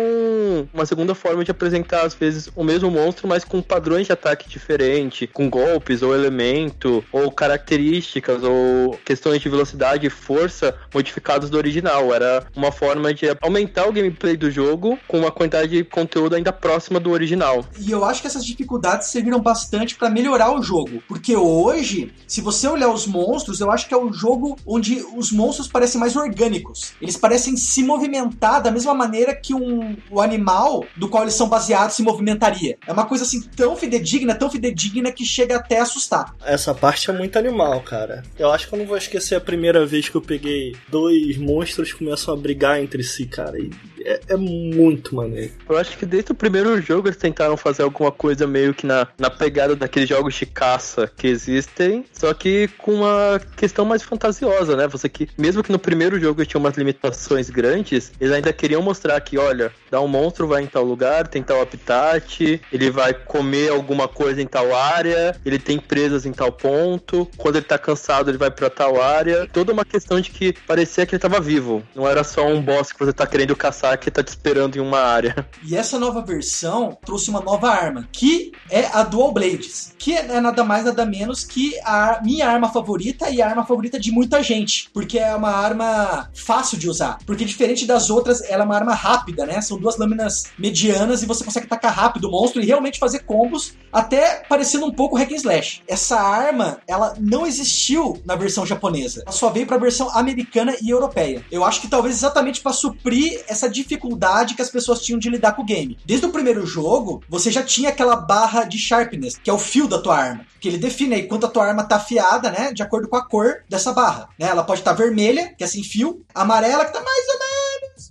uma 0.74 0.86
segunda 0.86 1.16
forma 1.16 1.44
de 1.44 1.52
apresentar, 1.52 2.06
às 2.06 2.14
vezes, 2.14 2.50
o 2.56 2.64
mesmo 2.64 2.90
monstro, 2.90 3.28
mas 3.28 3.44
com 3.44 3.62
padrões 3.62 4.08
de 4.08 4.14
ataque 4.14 4.48
diferente, 4.48 5.28
com 5.28 5.50
golpes 5.50 6.02
ou 6.02 6.14
elemento, 6.14 7.04
ou 7.12 7.32
características, 7.32 8.44
ou 8.44 8.98
questões 9.04 9.42
de 9.42 9.50
velocidade 9.50 10.08
e 10.08 10.10
força 10.10 10.76
modificados 10.94 11.50
do 11.50 11.58
original. 11.58 12.14
Era 12.14 12.46
uma 12.56 12.72
forma 12.72 13.14
de 13.14 13.26
aumentar 13.42 13.88
o 13.88 13.92
gameplay 13.92 14.38
do 14.38 14.50
jogo 14.50 14.98
com 15.08 15.20
uma 15.20 15.32
quantidade 15.32 15.70
de 15.70 15.84
conteúdo 15.84 16.36
ainda 16.36 16.43
próxima 16.52 17.00
do 17.00 17.12
original. 17.12 17.66
E 17.80 17.92
eu 17.92 18.04
acho 18.04 18.22
que 18.22 18.28
essas 18.28 18.46
dificuldades 18.46 19.08
serviram 19.08 19.40
bastante 19.40 19.96
para 19.96 20.10
melhorar 20.10 20.52
o 20.52 20.62
jogo, 20.62 21.02
porque 21.08 21.36
hoje, 21.36 22.14
se 22.28 22.42
você 22.42 22.68
olhar 22.68 22.90
os 22.90 23.06
monstros, 23.08 23.60
eu 23.60 23.72
acho 23.72 23.88
que 23.88 23.94
é 23.94 23.98
um 23.98 24.12
jogo 24.12 24.58
onde 24.66 25.06
os 25.16 25.32
monstros 25.32 25.68
parecem 25.68 26.00
mais 26.00 26.16
orgânicos. 26.16 26.94
Eles 27.02 27.16
parecem 27.16 27.56
se 27.56 27.84
movimentar 27.84 28.62
da 28.62 28.72
mesma 28.72 28.94
maneira 28.94 29.36
que 29.36 29.54
um, 29.54 29.96
o 30.10 30.22
animal 30.22 30.86
do 30.96 31.08
qual 31.08 31.24
eles 31.24 31.36
são 31.36 31.48
baseados 31.48 31.96
se 31.96 32.04
movimentaria. 32.04 32.78
É 32.88 32.92
uma 32.92 33.06
coisa 33.06 33.24
assim 33.24 33.42
tão 33.56 33.76
fidedigna, 33.76 34.36
tão 34.36 34.50
fidedigna 34.50 35.12
que 35.12 35.26
chega 35.26 35.58
até 35.58 35.80
a 35.80 35.84
assustar. 35.84 36.36
Essa 36.44 36.74
parte 36.74 37.10
é 37.10 37.14
muito 37.14 37.38
animal, 37.38 37.82
cara. 37.82 38.24
Eu 38.38 38.52
acho 38.52 38.68
que 38.68 38.74
eu 38.74 38.80
não 38.80 38.86
vou 38.86 38.98
esquecer 38.98 39.36
a 39.36 39.42
primeira 39.42 39.86
vez 39.86 40.10
que 40.10 40.16
eu 40.16 40.22
peguei 40.22 40.76
dois 40.90 41.38
monstros 41.38 41.92
que 41.92 42.00
começam 42.00 42.34
a 42.34 42.38
brigar 42.38 42.82
entre 42.82 43.04
si, 43.04 43.26
cara. 43.26 43.60
E 43.60 43.72
é, 44.06 44.20
é 44.30 44.38
muito 44.38 45.16
maneiro. 45.16 45.54
Eu 45.68 45.78
acho 45.78 45.98
que 45.98 46.06
desde 46.06 46.33
o 46.34 46.36
primeiro 46.36 46.82
jogo 46.82 47.08
eles 47.08 47.18
tentaram 47.18 47.56
fazer 47.56 47.84
alguma 47.84 48.12
coisa 48.12 48.46
meio 48.46 48.74
que 48.74 48.86
na, 48.86 49.08
na 49.18 49.30
pegada 49.30 49.76
daqueles 49.76 50.10
jogos 50.10 50.34
de 50.34 50.46
caça 50.46 51.10
que 51.16 51.28
existem, 51.28 52.06
só 52.12 52.34
que 52.34 52.68
com 52.78 52.96
uma 52.96 53.40
questão 53.56 53.86
mais 53.86 54.04
fantasiosa, 54.04 54.76
né? 54.76 54.88
Você 54.88 55.08
que, 55.08 55.30
mesmo 55.38 55.64
que 55.64 55.72
no 55.72 55.80
primeiro 55.80 56.20
jogo 56.20 56.46
tinha 56.46 56.60
umas 56.60 56.76
limitações 56.76 57.50
grandes, 57.50 58.12
eles 58.20 58.34
ainda 58.34 58.52
queriam 58.52 58.82
mostrar 58.82 59.20
que, 59.22 59.38
olha, 59.38 59.72
dá 59.94 60.02
um 60.02 60.08
monstro 60.08 60.48
vai 60.48 60.64
em 60.64 60.66
tal 60.66 60.84
lugar, 60.84 61.28
tem 61.28 61.44
tal 61.44 61.62
habitat, 61.62 62.60
ele 62.72 62.90
vai 62.90 63.14
comer 63.14 63.70
alguma 63.70 64.08
coisa 64.08 64.42
em 64.42 64.48
tal 64.48 64.76
área, 64.76 65.40
ele 65.46 65.60
tem 65.60 65.78
presas 65.78 66.26
em 66.26 66.32
tal 66.32 66.52
ponto, 66.52 67.30
quando 67.38 67.58
ele 67.58 67.66
tá 67.66 67.78
cansado 67.78 68.32
ele 68.32 68.40
vai 68.40 68.50
para 68.50 68.72
tal 68.72 69.00
área. 69.00 69.48
Toda 69.54 69.72
uma 69.72 69.86
questão 69.86 70.20
de 70.20 70.32
que 70.32 70.52
parecia 70.66 71.06
que 71.06 71.14
ele 71.14 71.22
tava 71.22 71.40
vivo, 71.40 71.84
não 71.94 72.08
era 72.08 72.24
só 72.24 72.48
um 72.48 72.60
boss 72.60 72.92
que 72.92 72.98
você 72.98 73.14
tá 73.14 73.28
querendo 73.28 73.56
caçar 73.56 74.00
que 74.00 74.10
tá 74.10 74.24
te 74.24 74.30
esperando 74.30 74.78
em 74.78 74.80
uma 74.80 75.00
área. 75.00 75.48
E 75.66 75.78
essa 75.78 75.98
nova 75.98 76.22
versão 76.22 76.98
trouxe 77.06 77.30
uma 77.30 77.40
nova 77.40 77.70
arma, 77.70 78.08
que 78.12 78.52
é 78.70 78.86
a 78.88 79.04
Dual 79.04 79.32
Blades, 79.32 79.94
que 79.98 80.14
é 80.14 80.42
nada 80.42 80.64
mais 80.64 80.84
nada 80.84 81.06
menos 81.06 81.44
que 81.44 81.80
a 81.86 82.20
minha 82.24 82.50
arma 82.50 82.70
favorita 82.72 83.30
e 83.30 83.42
a 83.42 83.48
arma 83.48 83.66
favorita 83.66 84.00
de 84.00 84.12
muita 84.12 84.44
gente, 84.44 84.90
porque 84.94 85.18
é 85.18 85.34
uma 85.34 85.52
arma 85.52 86.30
fácil 86.34 86.78
de 86.78 86.90
usar, 86.90 87.18
porque 87.26 87.46
diferente 87.46 87.86
das 87.86 88.10
outras, 88.10 88.42
ela 88.42 88.64
é 88.64 88.66
uma 88.66 88.76
arma 88.76 88.94
rápida, 88.94 89.46
né? 89.46 89.62
São 89.62 89.80
duas 89.84 89.98
lâminas 89.98 90.46
medianas 90.58 91.22
e 91.22 91.26
você 91.26 91.44
consegue 91.44 91.68
tacar 91.68 91.94
rápido 91.94 92.30
o 92.30 92.32
monstro 92.32 92.62
e 92.62 92.66
realmente 92.66 92.98
fazer 92.98 93.20
combos, 93.20 93.74
até 93.92 94.44
parecendo 94.48 94.86
um 94.86 94.92
pouco 94.92 95.18
hack 95.18 95.32
and 95.32 95.36
slash. 95.36 95.84
Essa 95.88 96.20
arma, 96.20 96.80
ela 96.88 97.14
não 97.20 97.46
existiu 97.46 98.22
na 98.26 98.36
versão 98.36 98.66
japonesa, 98.66 99.24
ela 99.26 99.36
só 99.36 99.50
veio 99.50 99.68
para 99.68 99.76
a 99.76 99.80
versão 99.80 100.10
americana 100.18 100.76
e 100.82 100.90
europeia. 100.90 101.44
Eu 101.52 101.66
acho 101.66 101.82
que 101.82 101.90
talvez 101.90 102.16
exatamente 102.16 102.62
para 102.62 102.72
suprir 102.72 103.44
essa 103.48 103.70
dificuldade 103.70 104.56
que 104.56 104.62
as 104.62 104.70
pessoas 104.70 105.02
tinham 105.02 105.20
de 105.20 105.30
lidar 105.30 105.52
com 105.52 105.62
o 105.62 105.66
game. 105.66 105.98
Desde 106.06 106.26
o 106.26 106.32
primeiro 106.32 106.66
jogo, 106.66 107.22
você 107.28 107.52
já 107.52 107.62
tinha 107.62 107.90
aquela 107.90 108.16
barra 108.16 108.64
de 108.64 108.78
sharpness, 108.78 109.38
que 109.38 109.50
é 109.50 109.54
o 109.54 109.58
fio 109.60 109.88
da 109.88 110.00
tua 110.00 110.18
arma. 110.18 110.46
Que 110.62 110.70
ele 110.70 110.78
define 110.78 111.16
aí 111.16 111.28
quanto 111.28 111.46
a 111.46 111.50
tua 111.50 111.66
arma 111.66 111.84
tá 111.84 111.98
afiada, 111.98 112.50
né? 112.50 112.72
De 112.72 112.82
acordo 112.82 113.10
com 113.10 113.18
a 113.18 113.28
cor 113.28 113.64
dessa 113.70 113.92
barra. 113.92 114.30
Né? 114.40 114.48
Ela 114.48 114.64
pode 114.64 114.80
estar 114.80 114.96
tá 114.96 115.04
vermelha, 115.04 115.54
que 115.58 115.64
é 115.64 115.68
sem 115.68 115.84
fio, 115.84 116.24
amarela, 116.34 116.86
que 116.86 116.94
tá 116.94 117.02
mais 117.02 117.28
ou 117.28 117.40
menos. 117.40 117.63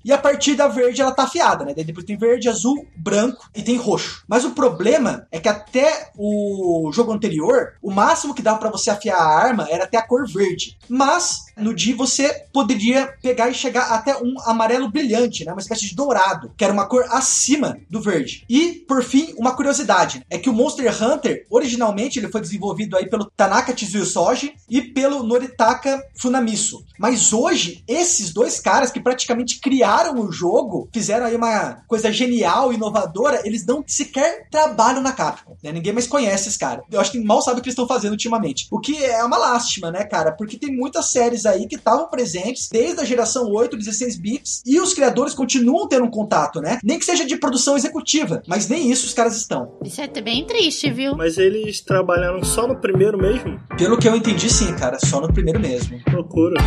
E 0.04 0.12
a 0.12 0.18
partir 0.18 0.54
da 0.54 0.68
verde 0.68 1.00
ela 1.00 1.12
tá 1.12 1.24
afiada, 1.24 1.64
né? 1.64 1.72
Daí 1.74 1.84
depois 1.84 2.06
tem 2.06 2.16
verde, 2.16 2.48
azul, 2.48 2.86
branco 2.96 3.48
e 3.54 3.62
tem 3.62 3.76
roxo. 3.76 4.24
Mas 4.26 4.44
o 4.44 4.50
problema 4.50 5.26
é 5.30 5.38
que 5.38 5.48
até 5.48 6.10
o 6.16 6.90
jogo 6.92 7.12
anterior, 7.12 7.74
o 7.82 7.90
máximo 7.90 8.34
que 8.34 8.42
dava 8.42 8.58
para 8.58 8.70
você 8.70 8.90
afiar 8.90 9.18
a 9.18 9.38
arma 9.38 9.66
era 9.70 9.84
até 9.84 9.96
a 9.96 10.06
cor 10.06 10.26
verde. 10.26 10.78
Mas 10.88 11.46
no 11.56 11.74
dia 11.74 11.94
você 11.94 12.46
poderia 12.52 13.06
pegar 13.22 13.48
e 13.48 13.54
chegar 13.54 13.90
até 13.90 14.16
um 14.16 14.34
amarelo 14.44 14.90
brilhante, 14.90 15.44
né? 15.44 15.52
Uma 15.52 15.60
espécie 15.60 15.88
de 15.88 15.94
dourado, 15.94 16.52
que 16.56 16.64
era 16.64 16.72
uma 16.72 16.86
cor 16.86 17.04
acima 17.10 17.78
do 17.88 18.00
verde. 18.00 18.44
E, 18.48 18.84
por 18.88 19.02
fim, 19.02 19.34
uma 19.36 19.54
curiosidade 19.54 20.24
é 20.30 20.38
que 20.38 20.48
o 20.48 20.52
Monster 20.52 21.02
Hunter, 21.02 21.46
originalmente, 21.50 22.18
ele 22.18 22.30
foi 22.30 22.40
desenvolvido 22.40 22.96
aí 22.96 23.08
pelo 23.08 23.30
Tanaka 23.36 23.72
Tsuyosoji 23.72 24.54
e 24.68 24.80
pelo 24.80 25.22
Noritaka 25.22 26.02
Funamisu. 26.16 26.84
Mas 26.98 27.32
hoje, 27.32 27.82
esses 27.86 28.32
dois 28.32 28.60
caras 28.60 28.90
que 28.90 29.00
praticamente 29.00 29.60
criaram 29.60 30.20
o 30.20 30.32
jogo, 30.32 30.88
fizeram 30.92 31.26
aí 31.26 31.36
uma 31.36 31.82
coisa 31.86 32.12
genial, 32.12 32.72
inovadora, 32.72 33.42
eles 33.44 33.66
não 33.66 33.84
sequer 33.86 34.48
trabalham 34.50 35.02
na 35.02 35.12
Capcom, 35.12 35.56
né? 35.62 35.72
Ninguém 35.72 35.92
mais 35.92 36.06
conhece 36.06 36.48
esses 36.48 36.56
caras. 36.56 36.84
Eu 36.90 37.00
acho 37.00 37.12
que 37.12 37.20
mal 37.20 37.42
sabe 37.42 37.58
o 37.58 37.62
que 37.62 37.68
eles 37.68 37.74
estão 37.74 37.86
fazendo 37.86 38.12
ultimamente. 38.12 38.68
O 38.70 38.80
que 38.80 39.02
é 39.04 39.22
uma 39.24 39.36
lástima, 39.36 39.90
né, 39.90 40.04
cara? 40.04 40.32
Porque 40.32 40.58
tem 40.58 40.74
muitas 40.74 41.10
séries 41.10 41.41
aí 41.46 41.66
que 41.66 41.76
estavam 41.76 42.08
presentes 42.08 42.68
desde 42.70 43.00
a 43.00 43.04
geração 43.04 43.50
8, 43.50 43.76
16 43.76 44.16
bits, 44.16 44.62
e 44.66 44.80
os 44.80 44.94
criadores 44.94 45.34
continuam 45.34 45.88
tendo 45.88 46.04
um 46.04 46.10
contato, 46.10 46.60
né? 46.60 46.78
Nem 46.82 46.98
que 46.98 47.04
seja 47.04 47.24
de 47.24 47.36
produção 47.36 47.76
executiva, 47.76 48.42
mas 48.46 48.68
nem 48.68 48.90
isso 48.90 49.06
os 49.06 49.14
caras 49.14 49.36
estão. 49.36 49.72
Isso 49.84 50.00
é 50.00 50.08
bem 50.20 50.44
triste, 50.46 50.90
viu? 50.90 51.16
Mas 51.16 51.38
eles 51.38 51.80
trabalharam 51.80 52.42
só 52.44 52.66
no 52.66 52.76
primeiro 52.76 53.18
mesmo? 53.18 53.60
Pelo 53.76 53.98
que 53.98 54.08
eu 54.08 54.14
entendi, 54.14 54.48
sim, 54.48 54.74
cara, 54.76 54.98
só 55.04 55.20
no 55.20 55.32
primeiro 55.32 55.60
mesmo. 55.60 56.00
Procura. 56.04 56.60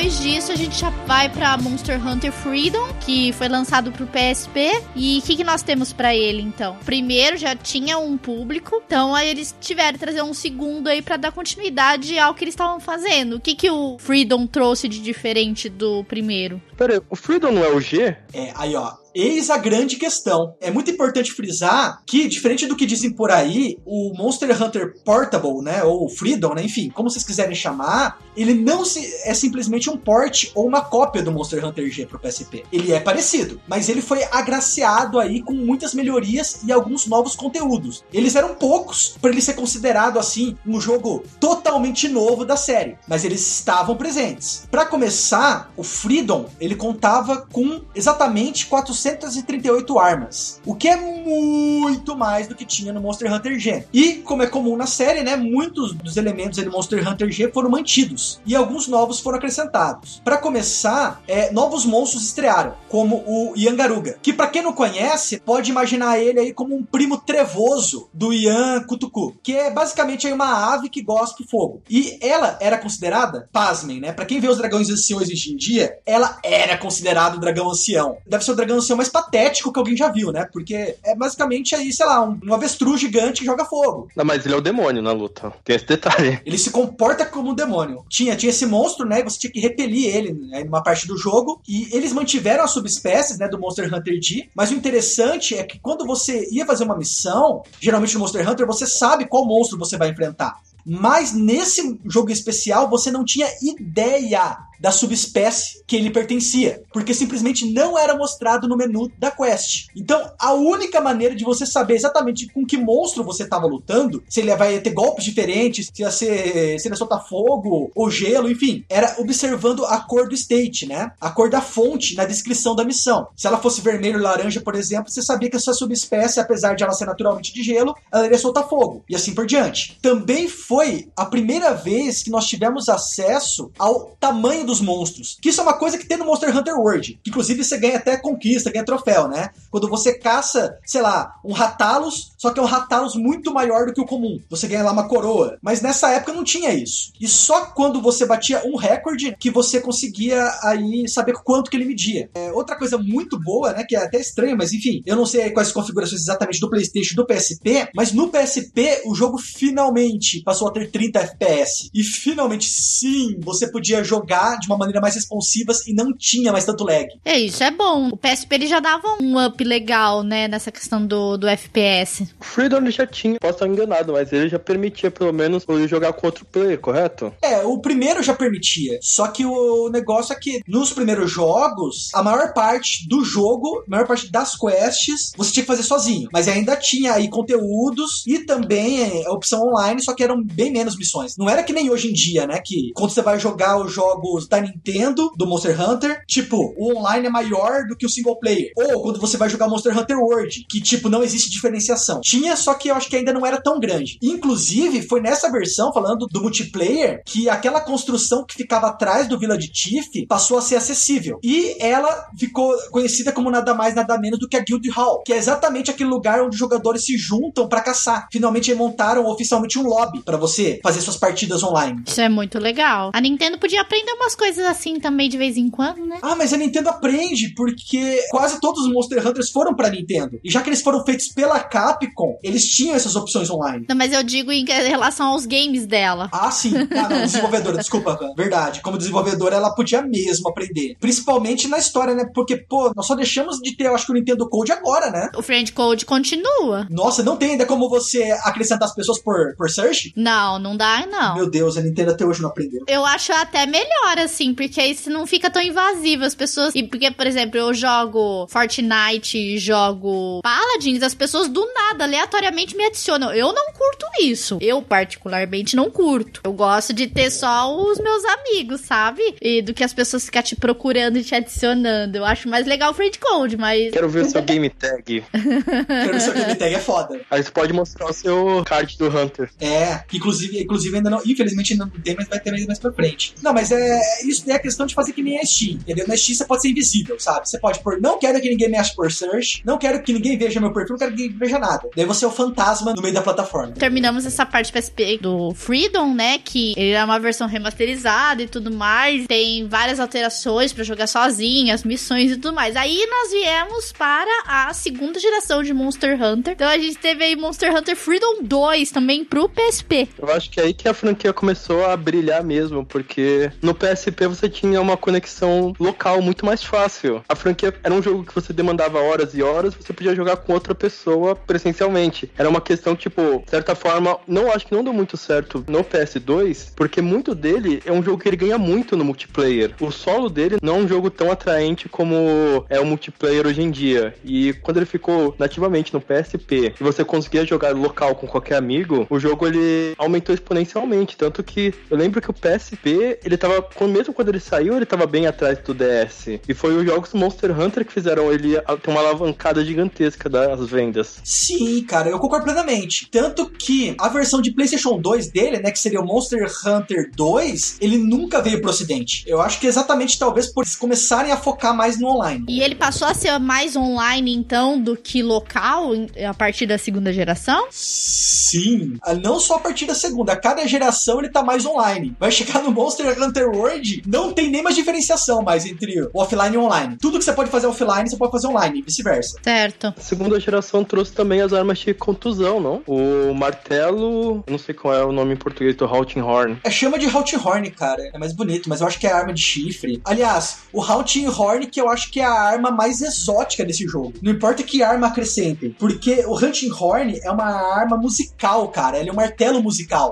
Depois 0.00 0.18
disso 0.18 0.50
a 0.50 0.56
gente 0.56 0.78
já 0.78 0.88
vai 1.06 1.28
pra 1.28 1.58
Monster 1.58 2.00
Hunter 2.06 2.32
Freedom, 2.32 2.88
que 3.00 3.32
foi 3.34 3.48
lançado 3.48 3.92
pro 3.92 4.06
PSP. 4.06 4.82
E 4.96 5.18
o 5.18 5.22
que, 5.22 5.36
que 5.36 5.44
nós 5.44 5.62
temos 5.62 5.92
para 5.92 6.16
ele 6.16 6.40
então? 6.40 6.78
Primeiro 6.86 7.36
já 7.36 7.54
tinha 7.54 7.98
um 7.98 8.16
público, 8.16 8.82
então 8.86 9.14
aí 9.14 9.28
eles 9.28 9.54
tiveram 9.60 9.92
que 9.92 9.98
trazer 9.98 10.22
um 10.22 10.32
segundo 10.32 10.88
aí 10.88 11.02
para 11.02 11.18
dar 11.18 11.32
continuidade 11.32 12.18
ao 12.18 12.32
que 12.32 12.44
eles 12.44 12.54
estavam 12.54 12.80
fazendo. 12.80 13.36
O 13.36 13.40
que, 13.40 13.54
que 13.54 13.70
o 13.70 13.98
Freedom 13.98 14.46
trouxe 14.46 14.88
de 14.88 15.02
diferente 15.02 15.68
do 15.68 16.02
primeiro? 16.04 16.62
Pera, 16.78 17.02
o 17.10 17.14
Freedom 17.14 17.52
não 17.52 17.62
é 17.62 17.68
o 17.68 17.78
G? 17.78 18.16
É, 18.32 18.54
aí 18.54 18.74
ó, 18.74 18.94
Eis 19.14 19.50
a 19.50 19.56
grande 19.56 19.96
questão. 19.96 20.54
É 20.60 20.70
muito 20.70 20.90
importante 20.90 21.32
frisar 21.32 22.02
que, 22.06 22.28
diferente 22.28 22.66
do 22.66 22.76
que 22.76 22.86
dizem 22.86 23.10
por 23.10 23.30
aí, 23.30 23.78
o 23.84 24.12
Monster 24.16 24.62
Hunter 24.62 24.94
Portable, 25.04 25.62
né, 25.62 25.82
ou 25.82 26.08
Freedom, 26.08 26.54
né, 26.54 26.62
enfim, 26.62 26.90
como 26.90 27.10
vocês 27.10 27.24
quiserem 27.24 27.54
chamar, 27.54 28.18
ele 28.36 28.54
não 28.54 28.84
se, 28.84 29.00
é 29.24 29.34
simplesmente 29.34 29.90
um 29.90 29.96
port 29.96 30.50
ou 30.54 30.66
uma 30.66 30.82
cópia 30.82 31.22
do 31.22 31.32
Monster 31.32 31.64
Hunter 31.64 31.90
G 31.90 32.06
pro 32.06 32.18
PSP. 32.18 32.64
Ele 32.72 32.92
é 32.92 33.00
parecido, 33.00 33.60
mas 33.66 33.88
ele 33.88 34.00
foi 34.00 34.22
agraciado 34.30 35.18
aí 35.18 35.42
com 35.42 35.52
muitas 35.52 35.92
melhorias 35.92 36.60
e 36.64 36.72
alguns 36.72 37.06
novos 37.06 37.34
conteúdos. 37.34 38.04
Eles 38.12 38.36
eram 38.36 38.54
poucos 38.54 39.16
para 39.20 39.30
ele 39.30 39.40
ser 39.40 39.54
considerado 39.54 40.18
assim 40.18 40.56
um 40.66 40.80
jogo 40.80 41.24
totalmente 41.40 42.08
novo 42.08 42.44
da 42.44 42.56
série, 42.56 42.96
mas 43.08 43.24
eles 43.24 43.40
estavam 43.40 43.96
presentes. 43.96 44.68
Para 44.70 44.86
começar, 44.86 45.72
o 45.76 45.82
Freedom, 45.82 46.48
ele 46.60 46.76
contava 46.76 47.46
com 47.52 47.82
exatamente 47.94 48.66
400 48.66 48.99
438 49.00 49.98
armas, 49.98 50.60
o 50.64 50.74
que 50.74 50.88
é 50.88 50.96
muito 50.96 52.16
mais 52.16 52.46
do 52.46 52.54
que 52.54 52.64
tinha 52.64 52.92
no 52.92 53.00
Monster 53.00 53.32
Hunter 53.32 53.58
G. 53.58 53.84
E, 53.92 54.14
como 54.16 54.42
é 54.42 54.46
comum 54.46 54.76
na 54.76 54.86
série, 54.86 55.22
né, 55.22 55.36
muitos 55.36 55.94
dos 55.94 56.16
elementos 56.16 56.62
do 56.62 56.70
Monster 56.70 57.06
Hunter 57.06 57.30
G 57.30 57.50
foram 57.52 57.70
mantidos 57.70 58.40
e 58.46 58.54
alguns 58.54 58.86
novos 58.86 59.20
foram 59.20 59.38
acrescentados. 59.38 60.20
Para 60.24 60.38
começar, 60.38 61.22
é, 61.26 61.50
novos 61.50 61.84
monstros 61.84 62.24
estrearam, 62.24 62.74
como 62.88 63.22
o 63.26 63.54
Yangaruga, 63.56 64.18
que 64.22 64.32
para 64.32 64.48
quem 64.48 64.62
não 64.62 64.72
conhece, 64.72 65.40
pode 65.40 65.70
imaginar 65.70 66.18
ele 66.18 66.40
aí 66.40 66.52
como 66.52 66.74
um 66.74 66.82
primo 66.82 67.18
trevoso 67.18 68.08
do 68.12 68.32
Yan 68.32 68.84
Kutuku, 68.84 69.36
que 69.42 69.54
é 69.54 69.70
basicamente 69.70 70.26
aí 70.26 70.32
uma 70.32 70.72
ave 70.74 70.88
que 70.88 71.02
gosta 71.02 71.42
de 71.42 71.48
fogo. 71.48 71.82
E 71.88 72.18
ela 72.20 72.58
era 72.60 72.78
considerada, 72.78 73.48
pasmem, 73.52 74.00
né? 74.00 74.12
Para 74.12 74.26
quem 74.26 74.40
vê 74.40 74.48
os 74.48 74.58
dragões 74.58 74.90
anciões 74.90 75.28
hoje 75.28 75.52
em 75.52 75.56
dia, 75.56 75.98
ela 76.04 76.38
era 76.42 76.76
considerada 76.76 77.36
o 77.36 77.40
dragão 77.40 77.70
ancião. 77.70 78.16
Deve 78.26 78.44
ser 78.44 78.52
o 78.52 78.56
dragão 78.56 78.78
ancião 78.78 78.89
mais 78.96 79.08
patético 79.08 79.72
que 79.72 79.78
alguém 79.78 79.96
já 79.96 80.08
viu, 80.08 80.32
né? 80.32 80.46
Porque 80.52 80.96
é 81.02 81.14
basicamente 81.14 81.74
aí, 81.74 81.92
sei 81.92 82.06
lá, 82.06 82.22
um, 82.22 82.38
um 82.44 82.54
avestruz 82.54 83.00
gigante 83.00 83.40
que 83.40 83.46
joga 83.46 83.64
fogo. 83.64 84.08
Não, 84.16 84.24
mas 84.24 84.44
ele 84.44 84.54
é 84.54 84.58
o 84.58 84.60
demônio 84.60 85.02
na 85.02 85.12
luta. 85.12 85.52
Tem 85.64 85.76
esse 85.76 85.86
detalhe. 85.86 86.40
Ele 86.44 86.58
se 86.58 86.70
comporta 86.70 87.24
como 87.24 87.50
um 87.50 87.54
demônio. 87.54 88.04
Tinha, 88.08 88.36
tinha 88.36 88.50
esse 88.50 88.66
monstro, 88.66 89.06
né? 89.06 89.22
Você 89.22 89.38
tinha 89.38 89.52
que 89.52 89.60
repelir 89.60 90.14
ele 90.14 90.32
né, 90.32 90.64
numa 90.64 90.82
parte 90.82 91.06
do 91.06 91.16
jogo. 91.16 91.60
E 91.68 91.88
eles 91.92 92.12
mantiveram 92.12 92.64
as 92.64 92.70
subespécies, 92.70 93.38
né? 93.38 93.48
Do 93.48 93.58
Monster 93.58 93.92
Hunter 93.92 94.18
D. 94.18 94.48
Mas 94.54 94.70
o 94.70 94.74
interessante 94.74 95.54
é 95.54 95.62
que 95.62 95.78
quando 95.78 96.06
você 96.06 96.48
ia 96.50 96.66
fazer 96.66 96.84
uma 96.84 96.96
missão, 96.96 97.62
geralmente 97.80 98.14
no 98.14 98.20
Monster 98.20 98.48
Hunter, 98.48 98.66
você 98.66 98.86
sabe 98.86 99.26
qual 99.26 99.44
monstro 99.44 99.78
você 99.78 99.96
vai 99.96 100.08
enfrentar. 100.08 100.56
Mas 100.84 101.32
nesse 101.32 101.98
jogo 102.06 102.30
especial 102.30 102.88
você 102.88 103.10
não 103.10 103.24
tinha 103.24 103.48
ideia 103.62 104.58
da 104.80 104.90
subespécie 104.90 105.82
que 105.86 105.94
ele 105.94 106.10
pertencia, 106.10 106.82
porque 106.92 107.12
simplesmente 107.12 107.70
não 107.70 107.98
era 107.98 108.16
mostrado 108.16 108.66
no 108.66 108.76
menu 108.76 109.10
da 109.18 109.30
quest. 109.30 109.88
Então, 109.94 110.32
a 110.38 110.54
única 110.54 111.00
maneira 111.00 111.36
de 111.36 111.44
você 111.44 111.66
saber 111.66 111.96
exatamente 111.96 112.46
com 112.48 112.64
que 112.64 112.78
monstro 112.78 113.22
você 113.22 113.42
estava 113.42 113.66
lutando, 113.66 114.22
se 114.28 114.40
ele 114.40 114.54
vai 114.56 114.80
ter 114.80 114.90
golpes 114.90 115.24
diferentes, 115.24 115.90
se 115.92 116.02
ia 116.02 116.10
ser, 116.10 116.80
se 116.80 116.88
ele 116.88 116.94
ia 116.94 116.96
soltar 116.96 117.28
fogo 117.28 117.90
ou 117.94 118.10
gelo, 118.10 118.50
enfim, 118.50 118.84
era 118.88 119.16
observando 119.18 119.84
a 119.84 119.98
cor 120.00 120.28
do 120.28 120.34
state, 120.34 120.86
né? 120.86 121.12
A 121.20 121.30
cor 121.30 121.50
da 121.50 121.60
fonte 121.60 122.16
na 122.16 122.24
descrição 122.24 122.74
da 122.74 122.84
missão. 122.84 123.28
Se 123.36 123.46
ela 123.46 123.58
fosse 123.58 123.82
vermelho 123.82 124.16
ou 124.16 124.22
laranja, 124.22 124.62
por 124.62 124.74
exemplo, 124.74 125.10
você 125.10 125.20
sabia 125.20 125.50
que 125.50 125.56
essa 125.56 125.74
subespécie, 125.74 126.40
apesar 126.40 126.74
de 126.74 126.82
ela 126.82 126.94
ser 126.94 127.04
naturalmente 127.04 127.52
de 127.52 127.62
gelo, 127.62 127.94
ela 128.10 128.24
iria 128.24 128.38
soltar 128.38 128.68
fogo 128.68 129.04
e 129.08 129.14
assim 129.14 129.34
por 129.34 129.46
diante. 129.46 129.98
Também 130.00 130.48
foi 130.70 131.08
a 131.16 131.26
primeira 131.26 131.74
vez 131.74 132.22
que 132.22 132.30
nós 132.30 132.46
tivemos 132.46 132.88
acesso 132.88 133.72
ao 133.76 134.16
tamanho 134.20 134.64
dos 134.64 134.80
monstros. 134.80 135.36
Que 135.42 135.48
isso 135.48 135.60
é 135.60 135.64
uma 135.64 135.72
coisa 135.72 135.98
que 135.98 136.06
tem 136.06 136.16
no 136.16 136.24
Monster 136.24 136.56
Hunter 136.56 136.78
World. 136.78 137.18
Que 137.24 137.30
inclusive 137.30 137.64
você 137.64 137.76
ganha 137.76 137.96
até 137.96 138.16
conquista, 138.16 138.70
ganha 138.70 138.84
troféu, 138.84 139.26
né? 139.26 139.50
Quando 139.68 139.88
você 139.88 140.16
caça, 140.16 140.78
sei 140.86 141.02
lá, 141.02 141.34
um 141.44 141.52
Ratalos, 141.52 142.30
só 142.38 142.52
que 142.52 142.60
é 142.60 142.62
um 142.62 142.66
Ratalos 142.66 143.16
muito 143.16 143.52
maior 143.52 143.86
do 143.86 143.92
que 143.92 144.00
o 144.00 144.06
comum. 144.06 144.38
Você 144.48 144.68
ganha 144.68 144.84
lá 144.84 144.92
uma 144.92 145.08
coroa. 145.08 145.58
Mas 145.60 145.82
nessa 145.82 146.08
época 146.12 146.32
não 146.32 146.44
tinha 146.44 146.72
isso. 146.72 147.12
E 147.20 147.26
só 147.26 147.66
quando 147.66 148.00
você 148.00 148.24
batia 148.24 148.62
um 148.64 148.76
recorde 148.76 149.34
que 149.40 149.50
você 149.50 149.80
conseguia 149.80 150.56
aí 150.62 151.08
saber 151.08 151.32
quanto 151.42 151.68
que 151.68 151.76
ele 151.76 151.84
media. 151.84 152.30
É, 152.32 152.52
outra 152.52 152.76
coisa 152.76 152.96
muito 152.96 153.36
boa, 153.40 153.72
né? 153.72 153.82
Que 153.82 153.96
é 153.96 154.04
até 154.04 154.20
estranha, 154.20 154.54
mas 154.54 154.72
enfim, 154.72 155.02
eu 155.04 155.16
não 155.16 155.26
sei 155.26 155.50
quais 155.50 155.72
configurações 155.72 156.20
exatamente 156.20 156.60
do 156.60 156.70
PlayStation 156.70 157.16
do 157.16 157.26
PSP, 157.26 157.88
mas 157.92 158.12
no 158.12 158.28
PSP 158.28 159.02
o 159.04 159.16
jogo 159.16 159.36
finalmente 159.36 160.44
passou 160.44 160.59
a 160.68 160.72
ter 160.72 160.90
30 160.90 161.18
FPS. 161.20 161.90
E 161.94 162.02
finalmente, 162.02 162.68
sim, 162.68 163.38
você 163.40 163.70
podia 163.70 164.02
jogar 164.02 164.58
de 164.58 164.66
uma 164.66 164.76
maneira 164.76 165.00
mais 165.00 165.14
responsiva 165.14 165.72
e 165.86 165.94
não 165.94 166.12
tinha 166.16 166.52
mais 166.52 166.64
tanto 166.64 166.84
lag. 166.84 167.06
É, 167.24 167.38
isso 167.38 167.62
é 167.62 167.70
bom. 167.70 168.08
O 168.08 168.16
PSP 168.16 168.54
ele 168.54 168.66
já 168.66 168.80
dava 168.80 169.16
um 169.20 169.44
up 169.44 169.62
legal, 169.62 170.22
né, 170.22 170.48
nessa 170.48 170.70
questão 170.70 171.04
do, 171.04 171.36
do 171.36 171.48
FPS. 171.48 172.28
O 172.40 172.44
Freedom 172.44 172.90
já 172.90 173.06
tinha, 173.06 173.38
posso 173.38 173.54
estar 173.54 173.66
enganado, 173.66 174.12
mas 174.12 174.32
ele 174.32 174.48
já 174.48 174.58
permitia 174.58 175.10
pelo 175.10 175.32
menos 175.32 175.64
jogar 175.88 176.12
com 176.12 176.26
outro 176.26 176.44
player, 176.44 176.78
correto? 176.78 177.32
É, 177.42 177.62
o 177.64 177.78
primeiro 177.78 178.22
já 178.22 178.34
permitia. 178.34 178.98
Só 179.02 179.28
que 179.28 179.44
o 179.44 179.88
negócio 179.90 180.32
é 180.32 180.36
que 180.36 180.60
nos 180.66 180.92
primeiros 180.92 181.30
jogos, 181.30 182.10
a 182.14 182.22
maior 182.22 182.52
parte 182.52 183.08
do 183.08 183.24
jogo, 183.24 183.84
a 183.86 183.90
maior 183.90 184.06
parte 184.06 184.30
das 184.30 184.56
quests, 184.56 185.32
você 185.36 185.52
tinha 185.52 185.62
que 185.62 185.70
fazer 185.70 185.82
sozinho. 185.82 186.28
Mas 186.32 186.48
ainda 186.48 186.76
tinha 186.76 187.14
aí 187.14 187.28
conteúdos 187.28 188.24
e 188.26 188.40
também 188.40 189.24
a 189.26 189.32
opção 189.32 189.62
online, 189.62 190.02
só 190.02 190.14
que 190.14 190.22
eram 190.22 190.42
bem 190.52 190.72
menos 190.72 190.96
missões. 190.96 191.36
Não 191.36 191.48
era 191.48 191.62
que 191.62 191.72
nem 191.72 191.90
hoje 191.90 192.08
em 192.08 192.12
dia, 192.12 192.46
né? 192.46 192.60
Que 192.64 192.90
quando 192.94 193.10
você 193.10 193.22
vai 193.22 193.38
jogar 193.38 193.80
os 193.80 193.92
jogos 193.92 194.48
da 194.48 194.60
Nintendo, 194.60 195.30
do 195.36 195.46
Monster 195.46 195.80
Hunter, 195.80 196.22
tipo, 196.26 196.74
o 196.76 196.96
online 196.96 197.26
é 197.26 197.30
maior 197.30 197.86
do 197.88 197.96
que 197.96 198.06
o 198.06 198.08
single 198.08 198.38
player. 198.38 198.72
Ou 198.76 199.02
quando 199.02 199.20
você 199.20 199.36
vai 199.36 199.48
jogar 199.48 199.68
Monster 199.68 199.96
Hunter 199.96 200.18
World, 200.18 200.66
que, 200.68 200.80
tipo, 200.80 201.08
não 201.08 201.22
existe 201.22 201.50
diferenciação. 201.50 202.20
Tinha, 202.20 202.56
só 202.56 202.74
que 202.74 202.88
eu 202.88 202.94
acho 202.94 203.08
que 203.08 203.16
ainda 203.16 203.32
não 203.32 203.46
era 203.46 203.60
tão 203.60 203.78
grande. 203.78 204.18
Inclusive, 204.22 205.02
foi 205.02 205.20
nessa 205.20 205.50
versão, 205.50 205.92
falando 205.92 206.26
do 206.26 206.42
multiplayer, 206.42 207.22
que 207.24 207.48
aquela 207.48 207.80
construção 207.80 208.44
que 208.44 208.54
ficava 208.54 208.88
atrás 208.88 209.28
do 209.28 209.38
Village 209.38 209.70
Chief 209.72 210.06
passou 210.28 210.58
a 210.58 210.62
ser 210.62 210.76
acessível. 210.76 211.38
E 211.42 211.76
ela 211.80 212.26
ficou 212.38 212.74
conhecida 212.90 213.32
como 213.32 213.50
nada 213.50 213.74
mais, 213.74 213.94
nada 213.94 214.18
menos 214.18 214.38
do 214.38 214.48
que 214.48 214.56
a 214.56 214.60
Guild 214.60 214.88
Hall, 214.90 215.22
que 215.24 215.32
é 215.32 215.36
exatamente 215.36 215.90
aquele 215.90 216.10
lugar 216.10 216.42
onde 216.42 216.54
os 216.54 216.58
jogadores 216.58 217.04
se 217.04 217.16
juntam 217.16 217.68
para 217.68 217.80
caçar. 217.80 218.28
Finalmente 218.32 218.74
montaram 218.74 219.26
oficialmente 219.26 219.78
um 219.78 219.82
lobby 219.82 220.22
para 220.22 220.36
você 220.40 220.80
fazer 220.82 221.00
suas 221.00 221.16
partidas 221.16 221.62
online. 221.62 222.02
Isso 222.06 222.20
é 222.20 222.28
muito 222.28 222.58
legal. 222.58 223.10
A 223.14 223.20
Nintendo 223.20 223.58
podia 223.58 223.80
aprender 223.82 224.12
umas 224.12 224.34
coisas 224.34 224.64
assim 224.64 224.98
também 224.98 225.28
de 225.28 225.38
vez 225.38 225.56
em 225.56 225.70
quando, 225.70 226.04
né? 226.04 226.18
Ah, 226.22 226.34
mas 226.34 226.52
a 226.52 226.56
Nintendo 226.56 226.88
aprende 226.88 227.52
porque 227.54 228.20
quase 228.30 228.60
todos 228.60 228.84
os 228.84 228.92
Monster 228.92 229.26
Hunters 229.26 229.50
foram 229.50 229.74
pra 229.74 229.90
Nintendo. 229.90 230.40
E 230.42 230.50
já 230.50 230.62
que 230.62 230.68
eles 230.68 230.82
foram 230.82 231.04
feitos 231.04 231.28
pela 231.28 231.60
Capcom, 231.60 232.38
eles 232.42 232.68
tinham 232.68 232.96
essas 232.96 233.14
opções 233.16 233.50
online. 233.50 233.86
Não, 233.88 233.96
mas 233.96 234.12
eu 234.12 234.22
digo 234.22 234.50
em 234.50 234.64
relação 234.64 235.28
aos 235.28 235.46
games 235.46 235.86
dela. 235.86 236.28
Ah, 236.32 236.50
sim. 236.50 236.72
Ah, 237.00 237.08
não, 237.08 237.20
desenvolvedora, 237.22 237.78
desculpa, 237.78 238.18
verdade. 238.36 238.80
Como 238.82 238.98
desenvolvedora, 238.98 239.56
ela 239.56 239.74
podia 239.74 240.02
mesmo 240.02 240.48
aprender. 240.48 240.96
Principalmente 241.00 241.66
na 241.68 241.78
história, 241.78 242.14
né? 242.14 242.26
Porque, 242.34 242.56
pô, 242.56 242.92
nós 242.94 243.06
só 243.06 243.14
deixamos 243.14 243.56
de 243.58 243.74
ter, 243.76 243.86
eu 243.86 243.94
acho 243.94 244.06
que 244.06 244.12
o 244.12 244.14
Nintendo 244.14 244.48
Code 244.48 244.72
agora, 244.72 245.10
né? 245.10 245.30
O 245.36 245.42
Friend 245.42 245.72
Code 245.72 246.04
continua. 246.04 246.86
Nossa, 246.90 247.22
não 247.22 247.36
tem 247.36 247.52
ainda 247.52 247.64
como 247.64 247.88
você 247.88 248.22
acrescentar 248.42 248.88
as 248.88 248.94
pessoas 248.94 249.18
por, 249.22 249.54
por 249.56 249.70
search? 249.70 250.12
Não, 250.16 250.29
não 250.58 250.76
dá, 250.76 251.06
não. 251.06 251.34
Meu 251.34 251.50
Deus, 251.50 251.76
a 251.76 251.82
Nintendo 251.82 252.12
até 252.12 252.24
hoje 252.24 252.42
não 252.42 252.48
aprendeu. 252.48 252.84
Eu 252.86 253.04
acho 253.04 253.32
até 253.32 253.66
melhor, 253.66 254.18
assim, 254.18 254.54
porque 254.54 254.80
aí 254.80 254.96
não 255.06 255.26
fica 255.26 255.50
tão 255.50 255.62
invasivo. 255.62 256.24
As 256.24 256.34
pessoas. 256.34 256.74
E 256.74 256.82
porque, 256.82 257.10
por 257.10 257.26
exemplo, 257.26 257.58
eu 257.58 257.72
jogo 257.74 258.46
Fortnite, 258.48 259.58
jogo 259.58 260.40
Paladins, 260.42 261.02
as 261.02 261.14
pessoas 261.14 261.48
do 261.48 261.66
nada, 261.74 262.04
aleatoriamente 262.04 262.76
me 262.76 262.84
adicionam. 262.84 263.32
Eu 263.32 263.52
não 263.52 263.72
curto 263.72 264.06
isso. 264.20 264.58
Eu, 264.60 264.82
particularmente, 264.82 265.76
não 265.76 265.90
curto. 265.90 266.40
Eu 266.44 266.52
gosto 266.52 266.92
de 266.92 267.06
ter 267.06 267.30
só 267.30 267.74
os 267.74 267.98
meus 267.98 268.22
amigos, 268.24 268.80
sabe? 268.82 269.22
E 269.40 269.62
do 269.62 269.74
que 269.74 269.84
as 269.84 269.92
pessoas 269.92 270.24
ficar 270.24 270.42
te 270.42 270.56
procurando 270.56 271.18
e 271.18 271.24
te 271.24 271.34
adicionando. 271.34 272.18
Eu 272.18 272.24
acho 272.24 272.48
mais 272.48 272.66
legal 272.66 272.90
o 272.90 272.94
Friend 272.94 273.18
Code, 273.18 273.56
mas. 273.56 273.92
Quero 273.92 274.08
ver 274.08 274.24
o 274.24 274.30
seu 274.30 274.42
game 274.42 274.68
tag. 274.70 275.24
Quero 275.32 276.12
ver 276.12 276.16
o 276.16 276.20
seu 276.20 276.32
game 276.32 276.54
tag, 276.54 276.74
é 276.74 276.78
foda. 276.78 277.20
Aí 277.30 277.42
você 277.42 277.50
pode 277.50 277.72
mostrar 277.72 278.06
o 278.06 278.12
seu 278.12 278.62
card 278.64 278.96
do 278.98 279.08
Hunter. 279.08 279.50
É, 279.60 280.04
inclusive, 280.20 280.62
inclusive 280.62 280.96
ainda 280.96 281.10
não. 281.10 281.20
Infelizmente 281.24 281.72
ainda 281.72 281.86
não 281.86 282.02
tem, 282.02 282.14
mas 282.14 282.28
vai 282.28 282.38
ter 282.38 282.50
mais 282.66 282.78
pra 282.78 282.92
frente. 282.92 283.34
Não, 283.42 283.52
mas 283.52 283.72
é, 283.72 284.00
isso 284.24 284.48
é 284.50 284.54
a 284.54 284.58
questão 284.58 284.86
de 284.86 284.94
fazer 284.94 285.12
que 285.12 285.22
nem 285.22 285.38
a 285.38 285.44
Steam, 285.44 285.74
entendeu? 285.74 286.06
Na 286.06 286.16
Steam 286.16 286.36
você 286.36 286.44
pode 286.44 286.62
ser 286.62 286.68
invisível, 286.68 287.18
sabe? 287.18 287.48
Você 287.48 287.58
pode 287.58 287.80
pôr, 287.80 288.00
não 288.00 288.18
quero 288.18 288.40
que 288.40 288.48
ninguém 288.48 288.68
mexa 288.68 288.92
por 288.94 289.10
search, 289.10 289.62
não 289.64 289.78
quero 289.78 290.02
que 290.02 290.12
ninguém 290.12 290.36
veja 290.36 290.60
meu 290.60 290.72
perfil, 290.72 290.92
não 290.92 290.98
quero 290.98 291.14
que 291.14 291.22
ninguém 291.22 291.38
veja 291.38 291.58
nada. 291.58 291.88
Daí 291.96 292.04
você 292.04 292.24
é 292.24 292.28
o 292.28 292.30
fantasma 292.30 292.92
no 292.92 293.02
meio 293.02 293.14
da 293.14 293.22
plataforma. 293.22 293.72
Terminamos 293.72 294.26
essa 294.26 294.44
parte 294.44 294.72
PSP 294.72 295.18
do 295.18 295.54
Freedom, 295.54 296.14
né? 296.14 296.38
Que 296.38 296.74
ele 296.76 296.92
é 296.92 297.04
uma 297.04 297.18
versão 297.18 297.48
remasterizada 297.48 298.42
e 298.42 298.48
tudo 298.48 298.70
mais. 298.70 299.26
Tem 299.26 299.66
várias 299.66 299.98
alterações 299.98 300.72
para 300.72 300.84
jogar 300.84 301.06
sozinho, 301.06 301.72
as 301.72 301.84
missões 301.84 302.32
e 302.32 302.36
tudo 302.36 302.54
mais. 302.54 302.76
Aí 302.76 303.06
nós 303.08 303.30
viemos 303.32 303.92
para 303.92 304.42
a 304.46 304.74
segunda 304.74 305.18
geração 305.18 305.62
de 305.62 305.72
Monster 305.72 306.22
Hunter. 306.22 306.52
Então 306.52 306.68
a 306.68 306.78
gente 306.78 306.98
teve 306.98 307.24
aí 307.24 307.36
Monster 307.36 307.74
Hunter 307.74 307.96
Freedom 307.96 308.42
2 308.42 308.90
também 308.90 309.24
pro 309.24 309.48
PSP. 309.48 310.08
Eu 310.18 310.30
acho 310.32 310.50
que 310.50 310.60
é 310.60 310.64
aí 310.64 310.74
que 310.74 310.88
a 310.88 310.94
franquia 310.94 311.32
começou 311.32 311.86
a 311.86 311.96
brilhar 311.96 312.42
mesmo, 312.42 312.84
porque 312.84 313.50
no 313.62 313.74
PSP 313.74 314.26
você 314.26 314.48
tinha 314.48 314.80
uma 314.80 314.96
conexão 314.96 315.74
local 315.78 316.20
muito 316.20 316.44
mais 316.44 316.62
fácil. 316.62 317.22
A 317.28 317.34
franquia 317.34 317.74
era 317.82 317.94
um 317.94 318.02
jogo 318.02 318.24
que 318.24 318.34
você 318.34 318.52
demandava 318.52 319.00
horas 319.00 319.34
e 319.34 319.42
horas, 319.42 319.74
você 319.74 319.92
podia 319.92 320.14
jogar 320.14 320.36
com 320.36 320.52
outra 320.52 320.74
pessoa 320.74 321.34
presencialmente. 321.34 322.30
Era 322.36 322.48
uma 322.48 322.60
questão, 322.60 322.94
tipo, 322.94 323.42
de 323.44 323.50
certa 323.50 323.74
forma, 323.74 324.18
não 324.26 324.50
acho 324.50 324.66
que 324.66 324.74
não 324.74 324.84
deu 324.84 324.92
muito 324.92 325.16
certo 325.16 325.64
no 325.68 325.84
PS2, 325.84 326.72
porque 326.74 327.00
muito 327.00 327.34
dele 327.34 327.82
é 327.84 327.92
um 327.92 328.02
jogo 328.02 328.18
que 328.18 328.28
ele 328.28 328.36
ganha 328.36 328.58
muito 328.58 328.96
no 328.96 329.04
multiplayer. 329.04 329.74
O 329.80 329.90
solo 329.90 330.28
dele 330.28 330.58
não 330.62 330.76
é 330.76 330.78
um 330.80 330.88
jogo 330.88 331.10
tão 331.10 331.30
atraente 331.30 331.88
como 331.88 332.64
é 332.68 332.78
o 332.80 332.86
multiplayer 332.86 333.46
hoje 333.46 333.62
em 333.62 333.70
dia. 333.70 334.14
E 334.24 334.52
quando 334.54 334.78
ele 334.78 334.86
ficou 334.86 335.34
nativamente 335.38 335.92
no 335.92 336.00
PSP 336.00 336.74
e 336.78 336.82
você 336.82 337.04
conseguia 337.04 337.44
jogar 337.44 337.74
local 337.74 338.14
com 338.14 338.26
qualquer 338.26 338.56
amigo, 338.56 339.06
o 339.08 339.18
jogo 339.18 339.46
ele 339.46 339.94
aumentou 340.00 340.34
exponencialmente. 340.34 341.16
Tanto 341.16 341.44
que 341.44 341.74
eu 341.90 341.96
lembro 341.96 342.20
que 342.20 342.30
o 342.30 342.34
PSP, 342.34 343.18
ele 343.22 343.36
tava, 343.36 343.68
mesmo 343.86 344.14
quando 344.14 344.30
ele 344.30 344.40
saiu, 344.40 344.76
ele 344.76 344.86
tava 344.86 345.06
bem 345.06 345.26
atrás 345.26 345.58
do 345.58 345.74
DS. 345.74 346.40
E 346.48 346.54
foi 346.54 346.74
os 346.76 346.84
jogos 346.84 347.10
do 347.10 347.18
Monster 347.18 347.58
Hunter 347.58 347.84
que 347.84 347.92
fizeram 347.92 348.32
ele 348.32 348.58
ter 348.82 348.90
uma 348.90 349.00
alavancada 349.00 349.64
gigantesca 349.64 350.28
das 350.28 350.68
vendas. 350.68 351.20
Sim, 351.22 351.82
cara, 351.84 352.08
eu 352.08 352.18
concordo 352.18 352.44
plenamente. 352.44 353.08
Tanto 353.10 353.50
que 353.50 353.94
a 353.98 354.08
versão 354.08 354.40
de 354.40 354.50
PlayStation 354.52 354.98
2 354.98 355.30
dele, 355.30 355.58
né, 355.58 355.70
que 355.70 355.78
seria 355.78 356.00
o 356.00 356.06
Monster 356.06 356.50
Hunter 356.64 357.10
2, 357.14 357.78
ele 357.80 357.98
nunca 357.98 358.40
veio 358.40 358.60
pro 358.60 358.70
ocidente. 358.70 359.24
Eu 359.26 359.40
acho 359.40 359.60
que 359.60 359.66
exatamente 359.66 360.18
talvez 360.18 360.46
por 360.46 360.64
eles 360.64 360.76
começarem 360.76 361.32
a 361.32 361.36
focar 361.36 361.74
mais 361.74 361.98
no 361.98 362.08
online. 362.08 362.46
E 362.48 362.60
ele 362.60 362.74
passou 362.74 363.08
a 363.08 363.14
ser 363.14 363.36
mais 363.38 363.76
online 363.76 364.34
então 364.34 364.80
do 364.80 364.96
que 364.96 365.22
local 365.22 365.90
a 366.28 366.34
partir 366.34 366.66
da 366.66 366.78
segunda 366.78 367.12
geração? 367.12 367.66
Sim, 367.70 368.98
ah, 369.02 369.14
não 369.14 369.40
só 369.40 369.56
a 369.56 369.58
partir 369.58 369.79
da 369.86 369.94
segunda, 369.94 370.32
a 370.32 370.36
cada 370.36 370.66
geração 370.66 371.18
ele 371.18 371.28
tá 371.28 371.42
mais 371.42 371.64
online. 371.66 372.14
Vai 372.18 372.30
chegar 372.30 372.62
no 372.62 372.70
Monster 372.70 373.20
Hunter 373.22 373.48
World, 373.48 374.02
não 374.06 374.32
tem 374.32 374.50
nem 374.50 374.62
mais 374.62 374.76
diferenciação 374.76 375.42
mais 375.42 375.66
entre 375.66 376.02
o 376.02 376.10
offline 376.14 376.54
e 376.54 376.58
o 376.58 376.64
online. 376.64 376.96
Tudo 377.00 377.18
que 377.18 377.24
você 377.24 377.32
pode 377.32 377.50
fazer 377.50 377.66
offline, 377.66 378.08
você 378.08 378.16
pode 378.16 378.32
fazer 378.32 378.46
online, 378.48 378.80
e 378.80 378.82
vice-versa. 378.82 379.38
Certo. 379.42 379.94
A 379.96 380.00
segunda 380.00 380.38
geração 380.38 380.84
trouxe 380.84 381.12
também 381.12 381.40
as 381.40 381.52
armas 381.52 381.78
de 381.78 381.94
contusão, 381.94 382.60
não? 382.60 382.82
O 382.86 383.34
martelo, 383.34 384.44
não 384.48 384.58
sei 384.58 384.74
qual 384.74 384.94
é 384.94 385.04
o 385.04 385.12
nome 385.12 385.34
em 385.34 385.36
português 385.36 385.76
do 385.76 385.84
Haunting 385.84 386.20
Horn. 386.20 386.58
É 386.64 386.70
chama 386.70 386.98
de 386.98 387.06
Haunting 387.06 387.36
Horn, 387.36 387.70
cara. 387.70 388.10
É 388.12 388.18
mais 388.18 388.32
bonito, 388.32 388.68
mas 388.68 388.80
eu 388.80 388.86
acho 388.86 388.98
que 388.98 389.06
é 389.06 389.12
arma 389.12 389.32
de 389.32 389.42
chifre. 389.42 390.00
Aliás, 390.04 390.60
o 390.72 390.82
Haunting 390.82 391.26
Horn 391.28 391.66
que 391.66 391.80
eu 391.80 391.88
acho 391.88 392.10
que 392.10 392.20
é 392.20 392.24
a 392.24 392.32
arma 392.32 392.70
mais 392.70 393.00
exótica 393.00 393.64
desse 393.64 393.86
jogo. 393.86 394.14
Não 394.22 394.32
importa 394.32 394.62
que 394.62 394.82
arma 394.82 395.08
acrescentem, 395.08 395.74
porque 395.78 396.24
o 396.26 396.36
Hunting 396.36 396.70
Horn 396.70 397.18
é 397.22 397.30
uma 397.30 397.44
arma 397.44 397.96
musical, 397.96 398.68
cara. 398.68 398.98
Ele 398.98 399.10
é 399.10 399.12
um 399.12 399.16
martelo 399.16 399.62
musical. 399.62 399.69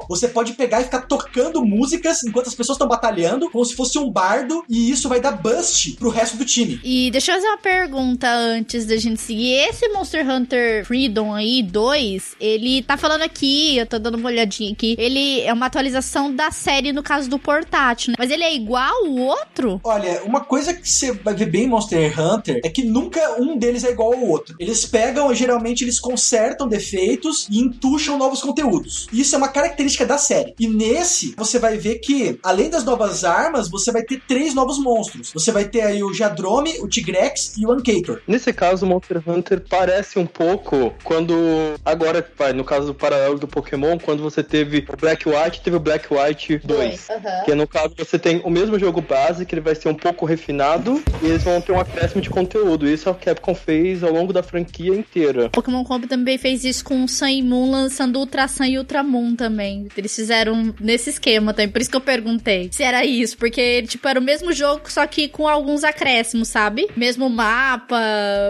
Você 0.09 0.29
pode 0.29 0.53
pegar 0.53 0.81
e 0.81 0.85
ficar 0.85 1.03
tocando 1.03 1.65
músicas 1.65 2.23
enquanto 2.25 2.49
as 2.49 2.55
pessoas 2.55 2.77
estão 2.77 2.89
batalhando, 2.89 3.51
como 3.51 3.65
se 3.65 3.75
fosse 3.75 3.99
um 3.99 4.11
bardo, 4.11 4.65
e 4.69 4.91
isso 4.91 5.09
vai 5.09 5.21
dar 5.21 5.33
bust 5.33 5.93
pro 5.93 6.11
resto 6.11 6.37
do 6.37 6.45
time. 6.45 6.81
E 6.85 7.11
deixa 7.11 7.33
eu 7.33 7.37
fazer 7.37 7.49
uma 7.49 7.59
pergunta 7.59 8.29
antes 8.29 8.87
da 8.87 8.97
gente 8.97 9.21
seguir. 9.21 9.53
Esse 9.53 9.89
Monster 9.89 10.29
Hunter 10.29 10.85
Freedom 10.85 11.35
aí, 11.35 11.63
2, 11.63 12.37
ele 12.41 12.83
tá 12.83 12.97
falando 12.97 13.23
aqui, 13.23 13.77
eu 13.77 13.87
tô 13.87 13.99
dando 13.99 14.17
uma 14.17 14.29
olhadinha 14.29 14.73
aqui, 14.73 14.97
ele 14.99 15.41
é 15.41 15.53
uma 15.53 15.67
atualização 15.67 16.35
da 16.35 16.51
série 16.51 16.93
no 16.93 17.03
caso 17.03 17.29
do 17.29 17.39
portátil, 17.39 18.11
né? 18.11 18.17
Mas 18.19 18.31
ele 18.31 18.45
é 18.45 18.55
igual 18.55 19.05
o 19.05 19.19
outro? 19.19 19.81
Olha, 19.85 20.23
uma 20.25 20.41
coisa 20.41 20.75
que 20.75 20.89
você 20.89 21.13
vai 21.13 21.35
ver 21.35 21.47
bem 21.47 21.65
em 21.65 21.69
Monster 21.69 22.21
Hunter 22.21 22.61
é 22.65 22.69
que 22.69 22.85
nunca 22.85 23.41
um 23.41 23.57
deles 23.57 23.85
é 23.85 23.91
igual 23.91 24.13
ao 24.13 24.27
outro. 24.27 24.57
Eles 24.59 24.85
pegam, 24.85 25.33
geralmente 25.35 25.85
eles 25.85 26.01
consertam 26.01 26.69
defeitos 26.69 27.47
e 27.51 27.61
entucham 27.61 28.19
novos 28.19 28.41
conteúdos. 28.41 29.07
Isso 29.13 29.35
é 29.35 29.39
uma 29.39 29.48
característica 29.49 30.07
da 30.07 30.19
série. 30.19 30.55
E 30.59 30.69
nesse, 30.69 31.35
você 31.37 31.59
vai 31.59 31.77
ver 31.77 31.97
que, 31.97 32.39
além 32.43 32.71
das 32.71 32.85
novas 32.85 33.25
armas, 33.25 33.69
você 33.69 33.91
vai 33.91 34.03
ter 34.03 34.21
três 34.27 34.55
novos 34.55 34.79
monstros. 34.79 35.31
Você 35.33 35.53
vai 35.53 35.65
ter 35.65 35.83
aí 35.83 36.03
o 36.03 36.13
Jadrome, 36.13 36.79
o 36.81 36.89
Tigrex 36.89 37.57
e 37.57 37.67
o 37.67 37.73
Ankator. 37.73 38.21
Nesse 38.27 38.53
caso, 38.53 38.85
o 38.85 38.89
Monster 38.89 39.23
Hunter 39.27 39.63
parece 39.69 40.19
um 40.19 40.27
pouco 40.27 40.95
quando. 41.05 41.35
Agora, 41.85 42.27
vai, 42.37 42.53
no 42.53 42.65
caso 42.65 42.89
do 42.89 42.95
paralelo 42.95 43.39
do 43.39 43.49
Pokémon, 43.49 43.99
quando 43.99 44.23
você 44.23 44.43
teve 44.43 44.87
o 44.89 44.97
Black 44.97 45.29
White, 45.29 45.63
teve 45.63 45.77
o 45.77 45.81
Black 45.81 46.09
White 46.13 46.61
2. 46.65 47.09
Uhum. 47.09 47.45
Que 47.45 47.55
no 47.55 47.67
caso 47.67 47.95
você 47.97 48.19
tem 48.19 48.41
o 48.45 48.51
mesmo 48.51 48.79
jogo 48.79 49.01
base, 49.01 49.45
que 49.45 49.55
ele 49.55 49.61
vai 49.61 49.75
ser 49.75 49.89
um 49.89 49.95
pouco 49.95 50.25
refinado, 50.25 51.03
e 51.23 51.27
eles 51.27 51.43
vão 51.43 51.61
ter 51.61 51.73
um 51.73 51.81
acréscimo 51.81 52.21
de 52.21 52.31
conteúdo. 52.31 52.89
Isso 52.89 53.09
a 53.09 53.15
Capcom 53.15 53.55
fez 53.55 54.03
ao 54.03 54.13
longo 54.13 54.33
da 54.33 54.43
franquia 54.43 54.95
inteira. 54.95 55.51
Pokémon 55.51 55.85
Company 55.85 56.09
também 56.09 56.39
fez 56.39 56.65
isso 56.65 56.85
com 56.85 57.05
o 57.05 57.09
Sun 57.09 57.27
e 57.27 57.43
Moon 57.43 57.71
lançando 57.71 58.19
Ultra 58.19 58.49
Sun 58.49 58.65
e 58.65 58.79
Ultra 58.79 59.03
Moon 59.03 59.35
também. 59.39 59.87
Eles 59.97 60.15
fizeram 60.15 60.75
nesse 60.81 61.11
esquema 61.11 61.55
também. 61.55 61.71
Por 61.71 61.81
isso 61.81 61.91
que 61.91 61.97
eu 61.97 62.01
perguntei 62.01 62.69
se 62.73 62.83
era 62.83 63.05
isso. 63.05 63.39
Porque, 63.39 63.83
tipo, 63.85 64.07
era 64.07 64.19
o 64.19 64.23
mesmo 64.23 64.53
jogo, 64.53 64.83
só 64.91 65.07
que 65.07 65.29
com 65.29 65.47
alguns 65.47 65.85
acréscimos, 65.85 66.49
sabe? 66.49 66.89
Mesmo 66.97 67.31
mapa, 67.31 67.97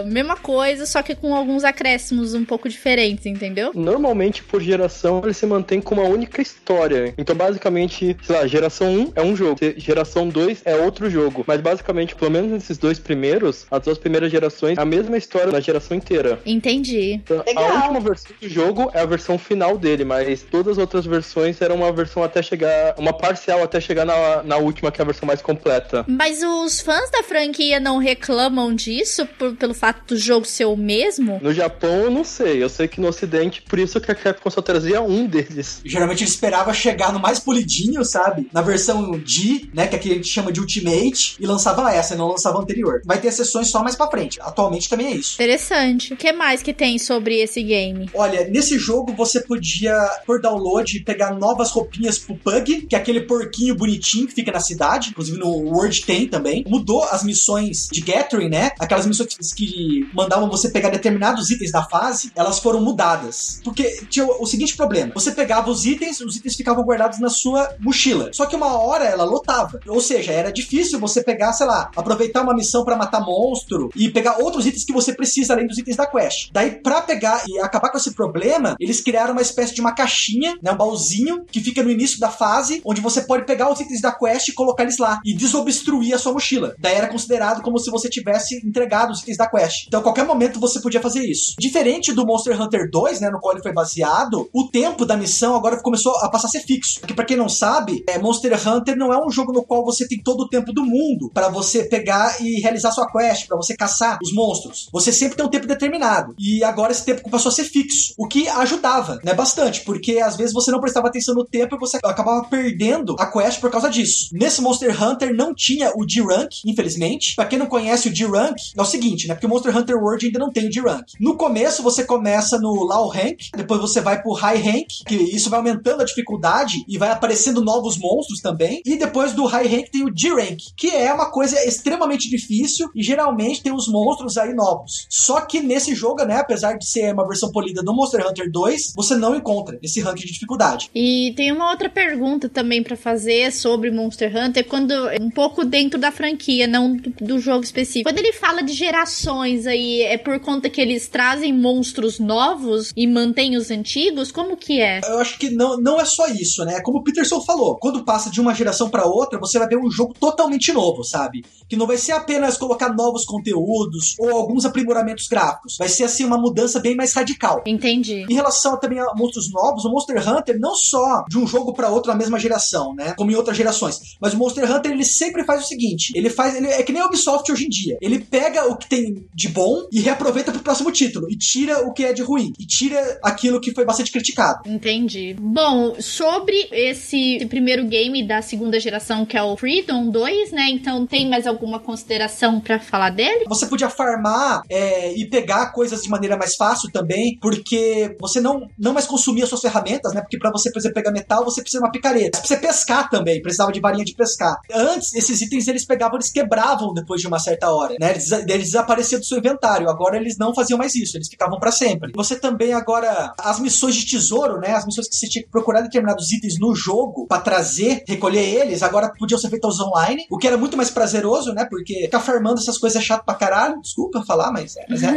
mesma 0.07 0.35
coisa, 0.35 0.85
só 0.85 1.01
que 1.01 1.15
com 1.15 1.35
alguns 1.35 1.63
acréscimos 1.63 2.33
um 2.33 2.43
pouco 2.43 2.67
diferentes, 2.67 3.25
entendeu? 3.25 3.71
Normalmente, 3.75 4.43
por 4.43 4.61
geração, 4.61 5.21
ele 5.23 5.33
se 5.33 5.45
mantém 5.45 5.79
com 5.79 5.95
uma 5.95 6.03
única 6.03 6.41
história. 6.41 7.13
Então, 7.17 7.35
basicamente, 7.35 8.17
sei 8.23 8.35
lá, 8.35 8.47
geração 8.47 8.91
1 8.91 9.11
é 9.15 9.21
um 9.21 9.35
jogo, 9.35 9.59
geração 9.77 10.27
2 10.27 10.63
é 10.65 10.75
outro 10.75 11.09
jogo. 11.09 11.43
Mas, 11.45 11.61
basicamente, 11.61 12.15
pelo 12.15 12.31
menos 12.31 12.51
nesses 12.51 12.77
dois 12.77 12.97
primeiros, 12.97 13.67
as 13.69 13.83
duas 13.83 13.97
primeiras 13.97 14.31
gerações, 14.31 14.77
a 14.77 14.85
mesma 14.85 15.17
história 15.17 15.51
na 15.51 15.59
geração 15.59 15.95
inteira. 15.95 16.39
Entendi. 16.45 17.21
Então, 17.23 17.43
a 17.55 17.61
última 17.75 17.99
versão 17.99 18.31
do 18.41 18.49
jogo 18.49 18.89
é 18.93 19.01
a 19.01 19.05
versão 19.05 19.37
final 19.37 19.77
dele, 19.77 20.03
mas 20.03 20.41
todas 20.41 20.78
as 20.78 20.78
outras 20.79 21.05
versões 21.05 21.61
eram 21.61 21.75
uma 21.75 21.91
versão 21.91 22.23
até 22.23 22.41
chegar, 22.41 22.95
uma 22.97 23.13
parcial 23.13 23.63
até 23.63 23.79
chegar 23.79 24.05
na, 24.05 24.43
na 24.43 24.57
última, 24.57 24.91
que 24.91 25.01
é 25.01 25.03
a 25.03 25.05
versão 25.05 25.27
mais 25.27 25.41
completa. 25.41 26.05
Mas 26.07 26.41
os 26.43 26.81
fãs 26.81 27.09
da 27.11 27.23
franquia 27.23 27.79
não 27.79 27.97
reclamam 27.97 28.73
disso 28.73 29.25
por, 29.37 29.55
pelo 29.55 29.73
fato 29.73 30.13
do 30.13 30.17
jogo 30.17 30.45
ser 30.45 30.65
o 30.65 30.75
mesmo? 30.75 31.39
No 31.41 31.53
Japão, 31.53 32.03
eu 32.03 32.11
não 32.11 32.23
sei. 32.23 32.61
Eu 32.63 32.69
sei 32.69 32.87
que 32.87 33.01
no 33.01 33.07
Ocidente, 33.07 33.61
por 33.61 33.79
isso 33.79 33.99
que 33.99 34.11
a 34.11 34.15
Capcom 34.15 34.49
só 34.49 34.61
trazia 34.61 35.01
um 35.01 35.25
deles. 35.25 35.81
Geralmente 35.83 36.23
ele 36.23 36.29
esperava 36.29 36.73
chegar 36.73 37.11
no 37.11 37.19
mais 37.19 37.39
polidinho, 37.39 38.03
sabe? 38.05 38.47
Na 38.53 38.61
versão 38.61 39.11
D, 39.11 39.69
né? 39.73 39.87
Que 39.87 39.95
aqui 39.95 40.11
a 40.11 40.15
gente 40.15 40.27
chama 40.27 40.51
de 40.51 40.59
Ultimate, 40.59 41.37
e 41.39 41.45
lançava 41.45 41.91
essa, 41.93 42.13
e 42.13 42.17
não 42.17 42.27
lançava 42.27 42.57
a 42.57 42.61
anterior. 42.61 43.01
Vai 43.05 43.19
ter 43.19 43.31
sessões 43.31 43.67
só 43.67 43.83
mais 43.83 43.95
pra 43.95 44.07
frente. 44.07 44.39
Atualmente 44.41 44.89
também 44.89 45.07
é 45.07 45.11
isso. 45.11 45.35
Interessante. 45.35 46.13
O 46.13 46.17
que 46.17 46.31
mais 46.31 46.61
que 46.61 46.73
tem 46.73 46.97
sobre 46.97 47.39
esse 47.39 47.61
game? 47.61 48.09
Olha, 48.13 48.47
nesse 48.47 48.77
jogo 48.77 49.13
você 49.13 49.41
podia, 49.41 49.95
por 50.25 50.41
download, 50.41 50.68
pegar 51.03 51.33
novas 51.33 51.71
roupinhas 51.71 52.17
pro 52.17 52.35
Pug, 52.35 52.81
que 52.81 52.95
é 52.95 52.97
aquele 52.97 53.21
porquinho 53.21 53.75
bonitinho 53.75 54.27
que 54.27 54.33
fica 54.33 54.51
na 54.51 54.59
cidade. 54.59 55.09
Inclusive 55.09 55.37
no 55.37 55.47
World 55.47 56.05
tem 56.05 56.27
também. 56.27 56.63
Mudou 56.67 57.03
as 57.03 57.23
missões 57.23 57.87
de 57.91 58.01
Gathering, 58.01 58.49
né? 58.49 58.71
Aquelas 58.79 59.05
missões 59.05 59.53
que 59.53 60.07
mandavam 60.13 60.49
você 60.49 60.69
pegar 60.69 60.89
determinados 60.89 61.49
itens 61.49 61.71
da 61.71 61.83
fase, 61.83 62.31
elas 62.35 62.59
foram 62.59 62.81
mudadas. 62.81 63.59
Porque 63.63 64.03
tinha 64.09 64.25
o 64.25 64.45
seguinte 64.45 64.75
problema: 64.75 65.11
você 65.13 65.31
pegava 65.31 65.69
os 65.69 65.85
itens, 65.85 66.19
os 66.21 66.35
itens 66.35 66.55
ficavam 66.55 66.83
guardados 66.83 67.19
na 67.19 67.29
sua 67.29 67.75
mochila. 67.79 68.29
Só 68.33 68.45
que 68.45 68.55
uma 68.55 68.77
hora 68.77 69.05
ela 69.05 69.23
lotava. 69.23 69.79
Ou 69.87 70.01
seja, 70.01 70.31
era 70.31 70.51
difícil 70.51 70.99
você 70.99 71.23
pegar, 71.23 71.53
sei 71.53 71.65
lá, 71.65 71.91
aproveitar 71.95 72.41
uma 72.41 72.53
missão 72.53 72.83
para 72.83 72.95
matar 72.95 73.21
monstro 73.21 73.89
e 73.95 74.09
pegar 74.09 74.37
outros 74.37 74.65
itens 74.65 74.83
que 74.83 74.93
você 74.93 75.13
precisa 75.13 75.53
além 75.53 75.67
dos 75.67 75.77
itens 75.77 75.97
da 75.97 76.05
quest. 76.05 76.49
Daí, 76.51 76.71
pra 76.71 77.01
pegar 77.01 77.43
e 77.47 77.59
acabar 77.59 77.89
com 77.89 77.97
esse 77.97 78.13
problema, 78.13 78.75
eles 78.79 79.01
criaram 79.01 79.33
uma 79.33 79.41
espécie 79.41 79.73
de 79.73 79.81
uma 79.81 79.93
caixinha, 79.93 80.57
né? 80.61 80.71
Um 80.71 80.77
baúzinho 80.77 81.45
que 81.45 81.59
fica 81.59 81.83
no 81.83 81.91
início 81.91 82.19
da 82.19 82.29
fase, 82.29 82.81
onde 82.85 83.01
você 83.01 83.21
pode 83.21 83.45
pegar 83.45 83.71
os 83.71 83.79
itens 83.79 84.01
da 84.01 84.11
quest 84.11 84.47
e 84.47 84.53
colocar 84.53 84.83
eles 84.83 84.97
lá 84.97 85.19
e 85.25 85.33
desobstruir 85.33 86.13
a 86.13 86.19
sua 86.19 86.33
mochila. 86.33 86.75
Daí 86.79 86.95
era 86.95 87.07
considerado 87.07 87.61
como 87.61 87.79
se 87.79 87.89
você 87.91 88.09
tivesse 88.09 88.65
entregado 88.65 89.11
os 89.11 89.21
itens 89.21 89.37
da 89.37 89.47
quest. 89.47 89.87
Então, 89.87 89.99
a 89.99 90.03
qualquer 90.03 90.25
momento 90.25 90.59
você 90.59 90.79
podia 90.81 91.01
fazer 91.01 91.23
isso. 91.23 91.55
Diferente 91.59 92.13
do 92.13 92.25
Monster 92.25 92.59
Hunter 92.59 92.89
2, 92.89 93.21
né? 93.21 93.29
No 93.29 93.39
qual 93.39 93.53
ele 93.53 93.63
foi 93.63 93.73
baseado, 93.73 94.49
o 94.53 94.67
tempo 94.67 95.05
da 95.05 95.17
missão 95.17 95.55
agora 95.55 95.81
começou 95.81 96.15
a 96.17 96.29
passar 96.29 96.47
a 96.47 96.51
ser 96.51 96.61
fixo. 96.61 96.99
Porque, 96.99 97.13
pra 97.13 97.25
quem 97.25 97.37
não 97.37 97.49
sabe, 97.49 98.03
é, 98.07 98.17
Monster 98.17 98.55
Hunter 98.67 98.97
não 98.97 99.13
é 99.13 99.23
um 99.23 99.29
jogo 99.29 99.51
no 99.51 99.63
qual 99.63 99.83
você 99.83 100.07
tem 100.07 100.21
todo 100.21 100.41
o 100.41 100.49
tempo 100.49 100.71
do 100.73 100.85
mundo 100.85 101.29
para 101.33 101.49
você 101.49 101.83
pegar 101.83 102.41
e 102.41 102.59
realizar 102.59 102.91
sua 102.91 103.09
quest, 103.11 103.47
para 103.47 103.57
você 103.57 103.75
caçar 103.75 104.19
os 104.21 104.33
monstros. 104.33 104.89
Você 104.91 105.11
sempre 105.11 105.37
tem 105.37 105.45
um 105.45 105.49
tempo 105.49 105.67
determinado. 105.67 106.35
E 106.37 106.63
agora 106.63 106.91
esse 106.91 107.05
tempo 107.05 107.29
passou 107.29 107.49
a 107.49 107.53
ser 107.53 107.63
fixo. 107.63 108.13
O 108.17 108.27
que 108.27 108.47
ajudava, 108.47 109.19
né? 109.23 109.33
Bastante. 109.33 109.81
Porque 109.81 110.19
às 110.19 110.35
vezes 110.35 110.48
você 110.53 110.71
não 110.71 110.79
prestava 110.79 111.07
atenção 111.07 111.35
no 111.35 111.45
tempo 111.45 111.75
e 111.75 111.79
você 111.79 111.97
acabava 111.97 112.47
perdendo 112.47 113.15
a 113.19 113.25
quest 113.25 113.59
por 113.59 113.71
causa 113.71 113.89
disso. 113.89 114.29
Nesse 114.31 114.61
Monster 114.61 115.01
Hunter 115.01 115.33
não 115.33 115.53
tinha 115.53 115.91
o 115.95 116.05
D-Rank, 116.05 116.61
infelizmente. 116.65 117.35
Pra 117.35 117.45
quem 117.45 117.59
não 117.59 117.65
conhece 117.65 118.07
o 118.07 118.13
D-Rank, 118.13 118.55
é 118.75 118.81
o 118.81 118.85
seguinte, 118.85 119.27
né? 119.27 119.33
Porque 119.33 119.45
o 119.45 119.49
Monster 119.49 119.75
Hunter 119.75 119.97
World 119.97 120.25
ainda 120.25 120.39
não 120.39 120.51
tem 120.51 120.67
o 120.67 120.69
D-Rank. 120.69 121.05
No 121.19 121.37
começo 121.37 121.83
você 121.83 122.03
começa 122.03 122.59
no 122.59 122.73
Low 122.73 123.09
Rank, 123.09 123.49
depois 123.55 123.79
você 123.79 124.01
vai 124.01 124.21
pro 124.21 124.33
High 124.33 124.61
Rank, 124.61 124.87
que 125.07 125.15
isso 125.15 125.49
vai 125.49 125.59
aumentando 125.59 126.01
a 126.01 126.05
dificuldade 126.05 126.83
e 126.87 126.97
vai 126.97 127.11
aparecendo 127.11 127.61
novos 127.61 127.97
monstros 127.97 128.41
também. 128.41 128.81
E 128.85 128.97
depois 128.97 129.33
do 129.33 129.45
High 129.45 129.67
Rank 129.67 129.89
tem 129.91 130.03
o 130.03 130.13
D-Rank, 130.13 130.59
que 130.75 130.89
é 130.89 131.13
uma 131.13 131.31
coisa 131.31 131.59
extremamente 131.65 132.29
difícil 132.29 132.89
e 132.95 133.03
geralmente 133.03 133.61
tem 133.61 133.73
os 133.73 133.87
monstros 133.87 134.37
aí 134.37 134.53
novos. 134.53 135.07
Só 135.09 135.41
que 135.41 135.61
nesse 135.61 135.95
jogo, 135.95 136.23
né, 136.23 136.37
apesar 136.37 136.77
de 136.77 136.87
ser 136.87 137.13
uma 137.13 137.27
versão 137.27 137.51
polida 137.51 137.81
do 137.81 137.93
Monster 137.93 138.25
Hunter 138.27 138.51
2, 138.51 138.93
você 138.95 139.15
não 139.15 139.35
encontra 139.35 139.79
esse 139.81 140.01
rank 140.01 140.17
de 140.17 140.28
dificuldade. 140.31 140.89
E 140.93 141.33
tem 141.35 141.51
uma 141.51 141.69
outra 141.69 141.89
pergunta 141.89 142.49
também 142.49 142.83
para 142.83 142.95
fazer 142.95 143.51
sobre 143.51 143.91
Monster 143.91 144.31
Hunter, 144.35 144.65
quando 144.65 144.93
um 145.19 145.29
pouco 145.29 145.65
dentro 145.65 145.99
da 145.99 146.11
franquia, 146.11 146.67
não 146.67 146.95
do, 146.95 147.09
do, 147.21 147.39
jogo 147.39 147.63
específico. 147.63 148.09
Quando 148.09 148.19
ele 148.19 148.33
fala 148.33 148.61
de 148.61 148.73
gerações 148.73 149.65
aí, 149.65 150.01
é 150.01 150.17
por 150.17 150.39
conta 150.39 150.69
que 150.69 150.81
eles 150.81 151.07
trazem 151.07 151.53
monstros 151.53 152.19
novos 152.19 152.91
e 152.95 153.07
mantêm 153.07 153.55
os 153.55 153.71
antigos? 153.71 154.31
Como 154.31 154.57
que 154.57 154.81
é? 154.81 155.01
Eu 155.05 155.19
acho 155.19 155.37
que 155.37 155.49
não, 155.49 155.77
não 155.77 155.99
é 155.99 156.05
só 156.05 156.27
isso, 156.27 156.63
né? 156.65 156.81
Como 156.81 156.99
o 156.99 157.03
Peterson 157.03 157.41
falou, 157.41 157.77
quando 157.77 158.03
passa 158.03 158.29
de 158.29 158.41
uma 158.41 158.53
geração 158.53 158.89
para 158.89 159.05
outra, 159.05 159.39
você 159.39 159.57
vai 159.59 159.67
ver 159.67 159.77
um 159.77 159.89
jogo 159.89 160.13
totalmente 160.19 160.71
novo, 160.71 161.03
sabe? 161.03 161.43
Que 161.67 161.75
não 161.75 161.87
vai 161.87 161.97
ser 161.97 162.13
apenas 162.13 162.57
colocar 162.57 162.93
novos 162.93 163.25
conteúdos 163.25 164.15
ou 164.19 164.29
alguns 164.29 164.65
aprimoramentos 164.65 165.27
gráficos. 165.27 165.77
Vai 165.77 165.89
ser 165.89 166.03
assim 166.03 166.25
uma 166.25 166.37
mudança 166.37 166.79
bem 166.79 166.95
mais 166.95 167.13
radical. 167.13 167.61
Entendi. 167.65 168.25
Em 168.29 168.33
relação 168.33 168.79
também 168.79 168.99
a 168.99 169.13
monstros 169.15 169.51
novos, 169.51 169.85
o 169.85 169.89
Monster 169.89 170.18
Hunter 170.27 170.59
não 170.59 170.75
só 170.75 171.23
de 171.27 171.37
um 171.37 171.47
jogo 171.47 171.73
para 171.73 171.89
outro 171.89 172.11
na 172.11 172.17
mesma 172.17 172.39
geração, 172.39 172.93
né? 172.95 173.13
Como 173.17 173.31
em 173.31 173.35
outras 173.35 173.57
gerações, 173.57 174.17
mas 174.19 174.33
o 174.33 174.37
Monster 174.37 174.69
Hunter 174.69 174.91
ele 174.91 175.03
sempre 175.03 175.43
faz 175.43 175.63
o 175.63 175.67
seguinte, 175.67 176.11
ele 176.15 176.29
faz, 176.29 176.55
ele 176.55 176.67
é 176.67 176.83
que 176.83 176.91
nem 176.91 177.01
a 177.01 177.05
Ubisoft 177.05 177.51
hoje 177.51 177.65
em 177.65 177.69
dia. 177.69 177.97
Ele 178.01 178.19
pega 178.19 178.65
o 178.65 178.77
que 178.77 178.89
tem 178.89 179.25
de 179.33 179.49
bom 179.49 179.87
e 179.91 179.99
reaproveita 179.99 180.51
pro 180.51 180.61
próximo 180.61 180.91
título 180.91 181.27
e 181.29 181.37
tira 181.37 181.87
o 181.87 181.93
que 181.93 182.05
é 182.05 182.13
de 182.13 182.21
ruim 182.21 182.51
e 182.59 182.65
tira 182.65 183.19
aquilo 183.23 183.59
que 183.59 183.73
foi 183.73 183.85
bastante 183.85 184.11
criticado. 184.11 184.61
Entendi. 184.65 185.35
Bom, 185.39 185.95
sobre 185.99 186.67
esse 186.71 187.45
primeiro 187.47 187.85
game 187.85 188.25
da 188.25 188.41
segunda 188.41 188.79
geração 188.79 189.25
que 189.25 189.37
é 189.37 189.43
o 189.43 189.55
Freedom 189.57 190.09
2, 190.09 190.51
né? 190.51 190.69
Então 190.69 191.05
tem 191.05 191.29
mais 191.29 191.47
alguma 191.47 191.79
consideração 191.79 192.59
para 192.59 192.79
falar 192.79 193.09
dele? 193.09 193.45
Você 193.47 193.65
podia 193.65 193.89
farmar 193.89 194.61
é, 194.69 195.13
e 195.13 195.29
pegar 195.29 195.71
coisas 195.71 196.01
de 196.01 196.09
maneira 196.09 196.37
mais 196.37 196.55
fácil 196.55 196.89
também, 196.91 197.37
porque 197.41 198.15
você 198.19 198.39
não, 198.39 198.67
não 198.77 198.93
mais 198.93 199.05
consumia 199.05 199.45
suas 199.45 199.61
ferramentas, 199.61 200.08
né? 200.13 200.21
Porque 200.21 200.37
para 200.37 200.51
você, 200.51 200.71
por 200.71 200.79
exemplo, 200.79 200.95
pegar 200.95 201.11
metal, 201.11 201.43
você 201.43 201.61
precisa 201.61 201.79
de 201.79 201.85
uma 201.85 201.91
picareta. 201.91 202.37
Você 202.37 202.55
precisa 202.55 202.59
pescar 202.59 203.09
também, 203.09 203.41
precisava 203.41 203.71
de 203.71 203.79
varinha 203.79 204.05
de 204.05 204.13
pescar. 204.13 204.57
Antes, 204.73 205.13
esses 205.13 205.41
itens 205.41 205.67
eles 205.67 205.85
pegavam, 205.85 206.17
eles 206.17 206.31
quebravam 206.31 206.93
depois 206.93 207.21
de 207.21 207.27
uma 207.27 207.39
certa 207.39 207.71
hora, 207.71 207.95
né? 207.99 208.11
Eles, 208.11 208.31
eles 208.31 208.65
desapareciam 208.65 209.19
do 209.19 209.25
seu 209.25 209.37
inventário. 209.37 209.89
Agora 209.89 210.17
eles 210.17 210.37
não 210.37 210.53
faziam 210.53 210.77
mais 210.77 210.95
isso, 210.95 211.17
eles 211.17 211.27
ficavam 211.27 211.59
para 211.59 211.71
sempre. 211.71 212.11
Você 212.15 212.35
também 212.39 212.73
agora, 212.73 213.33
as 213.39 213.59
missões 213.59 213.95
de 213.95 214.05
tesouro, 214.05 214.59
né? 214.59 214.73
As 214.73 214.85
missões 214.85 215.07
que 215.07 215.15
você 215.15 215.27
tinha 215.27 215.43
que 215.43 215.49
procurar 215.49 215.81
determinados 215.81 216.31
itens 216.31 216.59
no 216.59 216.75
jogo 216.75 217.27
para 217.27 217.41
trazer, 217.41 218.03
recolher 218.07 218.43
eles, 218.43 218.83
agora 218.83 219.11
podiam 219.17 219.39
ser 219.39 219.49
feitas 219.49 219.79
online, 219.79 220.25
o 220.29 220.37
que 220.37 220.47
era 220.47 220.57
muito 220.57 220.77
mais 220.77 220.89
prazeroso, 220.89 221.53
né? 221.53 221.65
Porque 221.65 222.01
ficar 222.03 222.19
farmando 222.19 222.59
essas 222.59 222.77
coisas 222.77 223.01
é 223.01 223.05
chato 223.05 223.25
pra 223.25 223.35
caralho. 223.35 223.81
Desculpa 223.81 224.23
falar, 224.25 224.51
mas 224.51 224.75
é. 224.77 224.85
Mas 224.89 225.03
é. 225.03 225.13